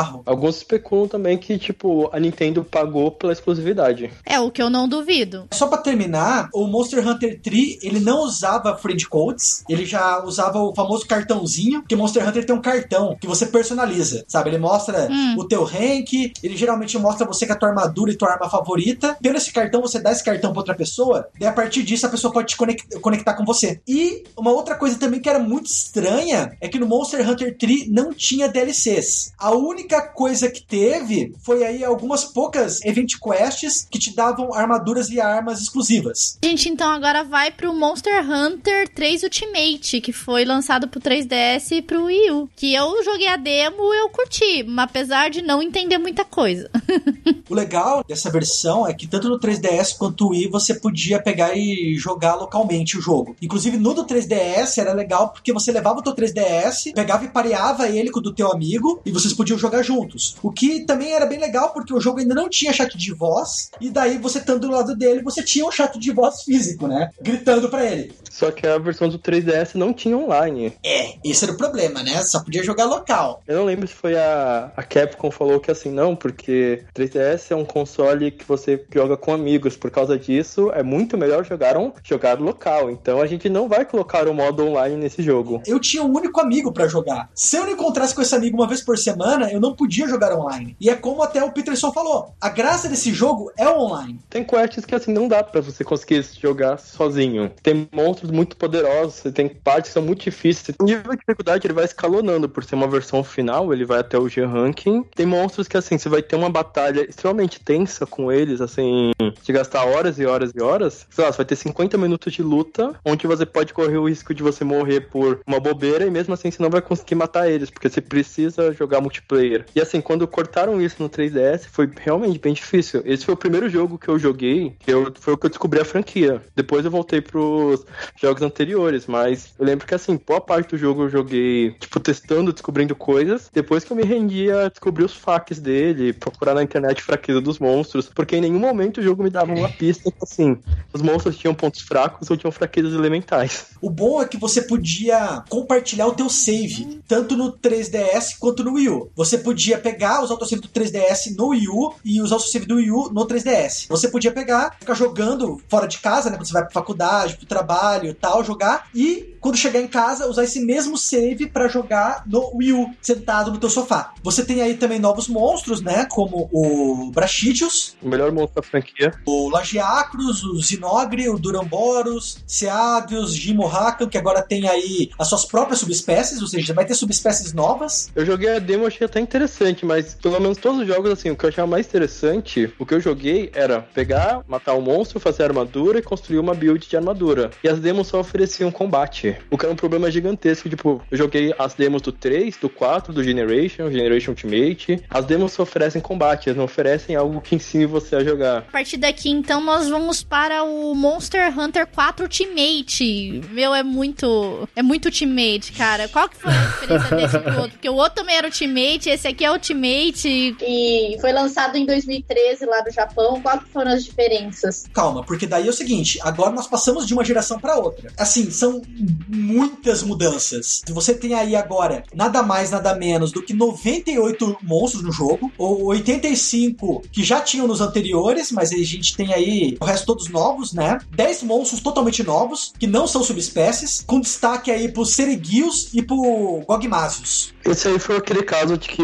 bizarro 0.00 0.22
alguns 0.26 0.56
especulam 0.56 1.08
também 1.08 1.36
que, 1.36 1.58
tipo, 1.58 2.08
a 2.12 2.18
Nintendo 2.18 2.64
pagou 2.64 3.10
pela 3.10 3.32
exclusividade. 3.32 4.10
É, 4.24 4.38
o 4.40 4.50
que 4.50 4.62
eu 4.62 4.70
não 4.70 4.88
duvido. 4.88 5.46
Só 5.52 5.66
para 5.66 5.78
terminar, 5.78 6.48
o 6.54 6.66
Monster 6.66 7.06
Hunter 7.06 7.40
3, 7.40 7.78
ele 7.82 8.00
não 8.00 8.20
usava 8.20 8.76
friend 8.76 9.08
codes, 9.08 9.64
ele 9.68 9.84
já 9.84 10.22
usava 10.24 10.58
o 10.58 10.74
famoso 10.74 11.06
cartãozinho, 11.06 11.82
que 11.88 11.96
Monster 11.96 12.26
Hunter 12.26 12.44
tem 12.44 12.54
um 12.54 12.60
cartão 12.60 13.16
que 13.20 13.26
você 13.26 13.46
personaliza, 13.46 14.24
sabe? 14.28 14.50
Ele 14.50 14.58
mostra 14.58 15.08
hum. 15.10 15.36
o 15.38 15.44
teu 15.46 15.64
rank, 15.64 16.12
ele 16.42 16.56
geralmente 16.56 16.96
mostra 16.98 17.26
você 17.26 17.46
com 17.46 17.52
a 17.52 17.56
tua 17.56 17.68
armadura 17.70 18.12
e 18.12 18.16
tua 18.16 18.30
arma 18.30 18.48
favorita. 18.48 19.16
Pelo 19.20 19.36
esse 19.36 19.52
cartão, 19.52 19.80
você 19.80 19.98
dá 19.98 20.12
esse 20.12 20.24
cartão 20.24 20.52
pra 20.52 20.60
outra 20.60 20.74
pessoa, 20.74 21.28
e 21.40 21.46
a 21.46 21.52
partir 21.52 21.82
disso 21.82 22.06
a 22.06 22.10
pessoa 22.10 22.32
pode 22.32 22.48
te 22.48 22.56
conectar 23.00 23.34
com 23.34 23.44
você. 23.44 23.80
E 23.86 24.24
uma 24.36 24.52
outra 24.52 24.74
coisa 24.74 24.98
também 24.98 25.20
que 25.20 25.28
era 25.28 25.38
muito 25.38 25.66
estranha 25.66 26.56
é 26.60 26.68
que 26.68 26.78
no 26.78 26.86
Monster 26.86 27.28
Hunter 27.28 27.56
3 27.56 27.88
não 27.90 28.12
tinha 28.12 28.48
DLCs. 28.48 29.32
A 29.38 29.50
única 29.50 29.89
coisa 29.98 30.40
coisa 30.40 30.48
que 30.48 30.62
teve 30.62 31.34
foi 31.42 31.64
aí 31.64 31.84
algumas 31.84 32.24
poucas 32.24 32.82
event 32.84 33.14
quests 33.20 33.86
que 33.90 33.98
te 33.98 34.14
davam 34.14 34.54
armaduras 34.54 35.10
e 35.10 35.20
armas 35.20 35.60
exclusivas. 35.60 36.38
Gente, 36.42 36.68
então 36.68 36.90
agora 36.90 37.24
vai 37.24 37.50
pro 37.50 37.74
Monster 37.74 38.24
Hunter 38.28 38.88
3 38.88 39.24
Ultimate, 39.24 40.00
que 40.00 40.12
foi 40.12 40.44
lançado 40.44 40.88
pro 40.88 41.00
3DS 41.00 41.72
e 41.72 41.82
pro 41.82 42.04
Wii 42.04 42.30
U. 42.30 42.48
Que 42.54 42.74
eu 42.74 43.04
joguei 43.04 43.28
a 43.28 43.36
demo, 43.36 43.92
eu 43.92 44.08
curti, 44.08 44.64
apesar 44.78 45.30
de 45.30 45.42
não 45.42 45.62
entender 45.62 45.98
muita 45.98 46.24
coisa. 46.24 46.70
o 47.48 47.54
legal 47.54 48.04
dessa 48.06 48.30
versão 48.30 48.86
é 48.86 48.94
que 48.94 49.06
tanto 49.06 49.28
no 49.28 49.38
3DS 49.38 49.96
quanto 49.98 50.24
no 50.24 50.30
Wii 50.30 50.48
você 50.48 50.74
podia 50.74 51.20
pegar 51.20 51.56
e 51.56 51.96
jogar 51.96 52.36
localmente 52.36 52.96
o 52.96 53.00
jogo. 53.00 53.36
Inclusive 53.42 53.76
no 53.76 53.92
do 53.92 54.06
3DS 54.06 54.78
era 54.78 54.92
legal 54.92 55.30
porque 55.30 55.52
você 55.52 55.72
levava 55.72 55.98
o 55.98 56.02
teu 56.02 56.14
3DS, 56.14 56.94
pegava 56.94 57.24
e 57.24 57.28
pareava 57.28 57.88
ele 57.88 58.10
com 58.10 58.20
o 58.20 58.22
do 58.22 58.32
teu 58.32 58.52
amigo 58.52 59.02
e 59.04 59.10
vocês 59.10 59.34
podiam 59.34 59.58
jogar 59.58 59.79
juntos. 59.82 60.36
O 60.42 60.50
que 60.50 60.80
também 60.84 61.12
era 61.12 61.26
bem 61.26 61.38
legal, 61.38 61.72
porque 61.72 61.94
o 61.94 62.00
jogo 62.00 62.20
ainda 62.20 62.34
não 62.34 62.48
tinha 62.48 62.72
chat 62.72 62.96
de 62.96 63.12
voz, 63.12 63.70
e 63.80 63.90
daí 63.90 64.18
você 64.18 64.38
estando 64.38 64.60
do 64.60 64.70
lado 64.70 64.96
dele, 64.96 65.22
você 65.22 65.42
tinha 65.42 65.66
um 65.66 65.70
chat 65.70 65.98
de 65.98 66.12
voz 66.12 66.42
físico, 66.42 66.86
né? 66.86 67.10
Gritando 67.20 67.68
para 67.68 67.84
ele. 67.84 68.12
Só 68.30 68.50
que 68.50 68.66
a 68.66 68.78
versão 68.78 69.08
do 69.08 69.18
3DS 69.18 69.74
não 69.74 69.92
tinha 69.92 70.16
online. 70.16 70.72
É, 70.84 71.14
esse 71.24 71.44
era 71.44 71.52
o 71.52 71.56
problema, 71.56 72.02
né? 72.02 72.22
Só 72.22 72.42
podia 72.42 72.62
jogar 72.62 72.84
local. 72.84 73.42
Eu 73.46 73.58
não 73.58 73.64
lembro 73.64 73.86
se 73.86 73.94
foi 73.94 74.16
a, 74.16 74.72
a 74.76 74.82
Capcom 74.82 75.30
falou 75.30 75.60
que 75.60 75.70
assim, 75.70 75.90
não, 75.90 76.14
porque 76.14 76.84
3DS 76.94 77.50
é 77.50 77.56
um 77.56 77.64
console 77.64 78.30
que 78.30 78.44
você 78.44 78.82
joga 78.92 79.16
com 79.16 79.32
amigos. 79.32 79.76
Por 79.76 79.90
causa 79.90 80.18
disso, 80.18 80.70
é 80.72 80.82
muito 80.82 81.18
melhor 81.18 81.44
jogar 81.44 81.76
um 81.76 81.92
jogar 82.02 82.38
local. 82.40 82.90
Então 82.90 83.20
a 83.20 83.26
gente 83.26 83.48
não 83.48 83.68
vai 83.68 83.84
colocar 83.84 84.28
o 84.28 84.34
modo 84.34 84.64
online 84.64 84.96
nesse 84.96 85.22
jogo. 85.22 85.62
Eu 85.66 85.80
tinha 85.80 86.02
um 86.02 86.12
único 86.12 86.40
amigo 86.40 86.72
para 86.72 86.88
jogar. 86.88 87.28
Se 87.34 87.56
eu 87.56 87.64
não 87.64 87.72
encontrasse 87.72 88.14
com 88.14 88.22
esse 88.22 88.34
amigo 88.34 88.56
uma 88.56 88.66
vez 88.66 88.80
por 88.80 88.96
semana, 88.96 89.50
eu 89.50 89.60
não 89.60 89.69
podia 89.74 90.08
jogar 90.08 90.32
online. 90.36 90.76
E 90.80 90.88
é 90.90 90.94
como 90.94 91.22
até 91.22 91.42
o 91.42 91.52
Peterson 91.52 91.92
falou: 91.92 92.34
a 92.40 92.48
graça 92.48 92.88
desse 92.88 93.12
jogo 93.12 93.50
é 93.56 93.68
online. 93.68 94.20
Tem 94.28 94.44
quests 94.44 94.84
que 94.84 94.94
assim 94.94 95.12
não 95.12 95.28
dá 95.28 95.42
pra 95.42 95.60
você 95.60 95.84
conseguir 95.84 96.24
jogar 96.40 96.78
sozinho. 96.78 97.50
Tem 97.62 97.88
monstros 97.92 98.30
muito 98.30 98.56
poderosos, 98.56 99.32
tem 99.32 99.48
partes 99.48 99.90
que 99.90 99.94
são 99.94 100.02
muito 100.02 100.22
difíceis. 100.22 100.76
O 100.80 100.84
nível 100.84 101.12
de 101.12 101.18
dificuldade 101.18 101.66
ele 101.66 101.74
vai 101.74 101.84
escalonando 101.84 102.48
por 102.48 102.64
ser 102.64 102.74
uma 102.74 102.88
versão 102.88 103.22
final, 103.22 103.72
ele 103.72 103.84
vai 103.84 104.00
até 104.00 104.18
o 104.18 104.28
G-Ranking. 104.28 105.04
Tem 105.14 105.26
monstros 105.26 105.68
que 105.68 105.76
assim, 105.76 105.98
você 105.98 106.08
vai 106.08 106.22
ter 106.22 106.36
uma 106.36 106.50
batalha 106.50 107.08
extremamente 107.08 107.60
tensa 107.60 108.06
com 108.06 108.30
eles, 108.30 108.60
assim, 108.60 109.10
de 109.42 109.52
gastar 109.52 109.84
horas 109.84 110.18
e 110.18 110.26
horas 110.26 110.52
e 110.54 110.62
horas. 110.62 111.06
Sei 111.10 111.24
lá, 111.24 111.32
você 111.32 111.38
vai 111.38 111.46
ter 111.46 111.56
50 111.56 111.96
minutos 111.98 112.32
de 112.32 112.42
luta, 112.42 112.94
onde 113.04 113.26
você 113.26 113.46
pode 113.46 113.72
correr 113.72 113.98
o 113.98 114.08
risco 114.08 114.34
de 114.34 114.42
você 114.42 114.64
morrer 114.64 115.02
por 115.02 115.40
uma 115.46 115.60
bobeira 115.60 116.06
e 116.06 116.10
mesmo 116.10 116.34
assim 116.34 116.50
você 116.50 116.62
não 116.62 116.70
vai 116.70 116.80
conseguir 116.80 117.14
matar 117.14 117.50
eles, 117.50 117.70
porque 117.70 117.88
você 117.88 118.00
precisa 118.00 118.72
jogar 118.72 119.00
multiplayer. 119.00 119.59
E 119.74 119.80
assim, 119.80 120.00
quando 120.00 120.26
cortaram 120.26 120.80
isso 120.80 121.02
no 121.02 121.08
3DS, 121.08 121.66
foi 121.70 121.90
realmente 122.00 122.38
bem 122.38 122.52
difícil. 122.52 123.02
Esse 123.04 123.24
foi 123.24 123.34
o 123.34 123.36
primeiro 123.36 123.68
jogo 123.68 123.98
que 123.98 124.08
eu 124.08 124.18
joguei, 124.18 124.74
que 124.78 124.92
eu, 124.92 125.12
foi 125.18 125.34
o 125.34 125.38
que 125.38 125.46
eu 125.46 125.50
descobri 125.50 125.80
a 125.80 125.84
franquia. 125.84 126.42
Depois 126.54 126.84
eu 126.84 126.90
voltei 126.90 127.20
pros 127.20 127.84
jogos 128.20 128.42
anteriores, 128.42 129.06
mas 129.06 129.54
eu 129.58 129.64
lembro 129.64 129.86
que 129.86 129.94
assim, 129.94 130.20
boa 130.26 130.40
parte 130.40 130.70
do 130.70 130.78
jogo 130.78 131.04
eu 131.04 131.10
joguei, 131.10 131.72
tipo, 131.78 132.00
testando, 132.00 132.52
descobrindo 132.52 132.94
coisas. 132.94 133.50
Depois 133.52 133.84
que 133.84 133.92
eu 133.92 133.96
me 133.96 134.04
rendia 134.04 134.66
a 134.66 134.68
descobrir 134.68 135.04
os 135.04 135.14
facts 135.14 135.60
dele, 135.60 136.12
procurar 136.12 136.54
na 136.54 136.62
internet 136.62 137.02
fraqueza 137.02 137.40
dos 137.40 137.58
monstros, 137.58 138.08
porque 138.14 138.36
em 138.36 138.40
nenhum 138.40 138.58
momento 138.58 138.98
o 138.98 139.02
jogo 139.02 139.22
me 139.22 139.30
dava 139.30 139.52
uma 139.52 139.68
pista 139.68 140.12
assim, 140.22 140.58
os 140.92 141.02
monstros 141.02 141.36
tinham 141.36 141.54
pontos 141.54 141.80
fracos 141.80 142.30
ou 142.30 142.36
tinham 142.36 142.52
fraquezas 142.52 142.92
elementais. 142.92 143.66
O 143.80 143.90
bom 143.90 144.20
é 144.22 144.26
que 144.26 144.36
você 144.36 144.62
podia 144.62 145.42
compartilhar 145.48 146.06
o 146.06 146.14
teu 146.14 146.28
save, 146.28 147.02
tanto 147.06 147.36
no 147.36 147.52
3DS 147.52 148.36
quanto 148.38 148.64
no 148.64 148.74
Wii 148.74 148.88
U. 148.88 149.10
Você 149.16 149.38
podia 149.38 149.49
pegar 149.78 150.22
os 150.22 150.30
autosave 150.30 150.62
do 150.62 150.68
3DS 150.68 151.36
no 151.36 151.48
Wii 151.48 151.68
U 151.68 151.94
e 152.04 152.20
usar 152.20 152.36
o 152.36 152.40
save 152.40 152.66
do 152.66 152.76
Wii 152.76 152.90
U 152.90 153.10
no 153.12 153.26
3DS. 153.26 153.86
Você 153.88 154.08
podia 154.08 154.32
pegar, 154.32 154.76
ficar 154.78 154.94
jogando 154.94 155.60
fora 155.68 155.86
de 155.86 155.98
casa, 155.98 156.30
né, 156.30 156.36
quando 156.36 156.46
você 156.46 156.52
vai 156.52 156.62
pra 156.62 156.72
faculdade, 156.72 157.36
pro 157.36 157.46
trabalho, 157.46 158.14
tal, 158.14 158.44
jogar 158.44 158.88
e 158.94 159.34
quando 159.40 159.56
chegar 159.56 159.80
em 159.80 159.88
casa 159.88 160.26
usar 160.26 160.44
esse 160.44 160.60
mesmo 160.60 160.96
save 160.96 161.46
para 161.46 161.68
jogar 161.68 162.22
no 162.26 162.50
Wii 162.56 162.72
U, 162.72 162.90
sentado 163.00 163.50
no 163.50 163.58
teu 163.58 163.70
sofá. 163.70 164.12
Você 164.22 164.44
tem 164.44 164.60
aí 164.62 164.74
também 164.74 164.98
novos 164.98 165.28
monstros, 165.28 165.80
né, 165.80 166.06
como 166.08 166.48
o 166.52 167.10
Brachidius, 167.12 167.96
O 168.02 168.08
melhor 168.08 168.30
monstro 168.32 168.60
da 168.60 168.66
franquia. 168.66 169.12
o 169.26 169.48
Lagiacros, 169.50 170.44
o 170.44 170.60
Zinogre, 170.60 171.28
o 171.28 171.38
Duramboros, 171.38 172.38
Seadrius, 172.46 173.34
Gimohakan, 173.34 174.08
que 174.08 174.18
agora 174.18 174.42
tem 174.42 174.68
aí 174.68 175.10
as 175.18 175.28
suas 175.28 175.44
próprias 175.44 175.80
subespécies, 175.80 176.40
ou 176.40 176.48
seja, 176.48 176.74
vai 176.74 176.84
ter 176.84 176.94
subespécies 176.94 177.52
novas. 177.52 178.10
Eu 178.14 178.26
joguei 178.26 178.56
a 178.56 178.58
demo, 178.58 178.86
achei 178.86 179.06
até 179.06 179.20
interessante, 179.20 179.84
mas 179.84 180.14
pelo 180.14 180.40
menos 180.40 180.58
todos 180.58 180.80
os 180.80 180.86
jogos, 180.86 181.10
assim, 181.10 181.30
o 181.30 181.36
que 181.36 181.44
eu 181.44 181.48
achava 181.48 181.66
mais 181.66 181.86
interessante, 181.86 182.72
o 182.78 182.84
que 182.86 182.94
eu 182.94 183.00
joguei 183.00 183.50
era 183.54 183.80
pegar, 183.80 184.42
matar 184.48 184.74
um 184.74 184.80
monstro, 184.80 185.20
fazer 185.20 185.44
armadura 185.44 185.98
e 185.98 186.02
construir 186.02 186.38
uma 186.38 186.54
build 186.54 186.86
de 186.88 186.96
armadura. 186.96 187.50
E 187.62 187.68
as 187.68 187.78
demos 187.78 188.08
só 188.08 188.20
ofereciam 188.20 188.70
combate, 188.70 189.29
o 189.50 189.58
que 189.58 189.64
era 189.64 189.72
um 189.72 189.76
problema 189.76 190.10
gigantesco. 190.10 190.68
Tipo, 190.68 191.02
eu 191.10 191.18
joguei 191.18 191.54
as 191.58 191.74
demos 191.74 192.02
do 192.02 192.12
3, 192.12 192.56
do 192.56 192.68
4, 192.68 193.12
do 193.12 193.22
Generation, 193.22 193.90
Generation 193.90 194.30
Ultimate. 194.30 195.02
As 195.08 195.24
demos 195.24 195.52
só 195.52 195.62
oferecem 195.62 196.00
combate, 196.00 196.48
elas 196.48 196.56
não 196.56 196.64
oferecem 196.64 197.16
algo 197.16 197.40
que 197.40 197.54
ensine 197.54 197.86
você 197.86 198.16
a 198.16 198.24
jogar. 198.24 198.58
A 198.58 198.62
partir 198.62 198.96
daqui, 198.96 199.30
então, 199.30 199.60
nós 199.60 199.88
vamos 199.88 200.22
para 200.22 200.62
o 200.62 200.94
Monster 200.94 201.58
Hunter 201.58 201.86
4 201.86 202.24
Ultimate. 202.24 203.42
Meu, 203.50 203.74
é 203.74 203.82
muito. 203.82 204.68
É 204.74 204.82
muito 204.82 205.06
Ultimate, 205.06 205.72
cara. 205.72 206.08
Qual 206.08 206.28
que 206.28 206.36
foi 206.36 206.52
a 206.52 206.64
diferença 206.64 207.14
desse 207.16 207.38
pro 207.38 207.56
outro? 207.62 207.70
Porque 207.72 207.88
o 207.88 207.94
outro 207.94 208.16
também 208.16 208.36
era 208.36 208.46
Ultimate, 208.46 209.08
esse 209.08 209.26
aqui 209.28 209.44
é 209.44 209.50
Ultimate. 209.50 210.56
E 210.60 211.16
foi 211.20 211.32
lançado 211.32 211.76
em 211.76 211.84
2013 211.84 212.66
lá 212.66 212.82
no 212.84 212.90
Japão. 212.90 213.40
Quais 213.40 213.62
que 213.62 213.70
foram 213.70 213.92
as 213.92 214.04
diferenças? 214.04 214.84
Calma, 214.92 215.22
porque 215.24 215.46
daí 215.46 215.66
é 215.66 215.70
o 215.70 215.72
seguinte, 215.72 216.18
agora 216.22 216.50
nós 216.50 216.66
passamos 216.66 217.06
de 217.06 217.12
uma 217.12 217.24
geração 217.24 217.58
para 217.58 217.76
outra. 217.76 218.12
Assim, 218.16 218.50
são 218.50 218.82
muitas 219.28 220.02
mudanças. 220.02 220.82
Você 220.88 221.14
tem 221.14 221.34
aí 221.34 221.56
agora 221.56 222.04
nada 222.14 222.42
mais, 222.42 222.70
nada 222.70 222.94
menos 222.94 223.32
do 223.32 223.42
que 223.42 223.52
98 223.52 224.58
monstros 224.62 225.02
no 225.02 225.12
jogo, 225.12 225.52
ou 225.58 225.86
85 225.86 227.02
que 227.12 227.22
já 227.22 227.40
tinham 227.40 227.66
nos 227.66 227.80
anteriores, 227.80 228.50
mas 228.52 228.72
a 228.72 228.76
gente 228.76 229.16
tem 229.16 229.32
aí 229.32 229.76
o 229.80 229.84
resto 229.84 230.06
todos 230.06 230.28
novos, 230.28 230.72
né? 230.72 230.98
10 231.10 231.42
monstros 231.42 231.80
totalmente 231.80 232.22
novos, 232.22 232.72
que 232.78 232.86
não 232.86 233.06
são 233.06 233.22
subespécies, 233.22 234.02
com 234.06 234.20
destaque 234.20 234.70
aí 234.70 234.90
pro 234.90 235.04
Seregios 235.04 235.90
e 235.92 236.02
pro 236.02 236.62
Gogmasius. 236.66 237.52
Esse 237.64 237.88
aí 237.88 237.98
foi 237.98 238.16
aquele 238.16 238.42
caso 238.42 238.76
de 238.76 238.88
que 238.88 239.02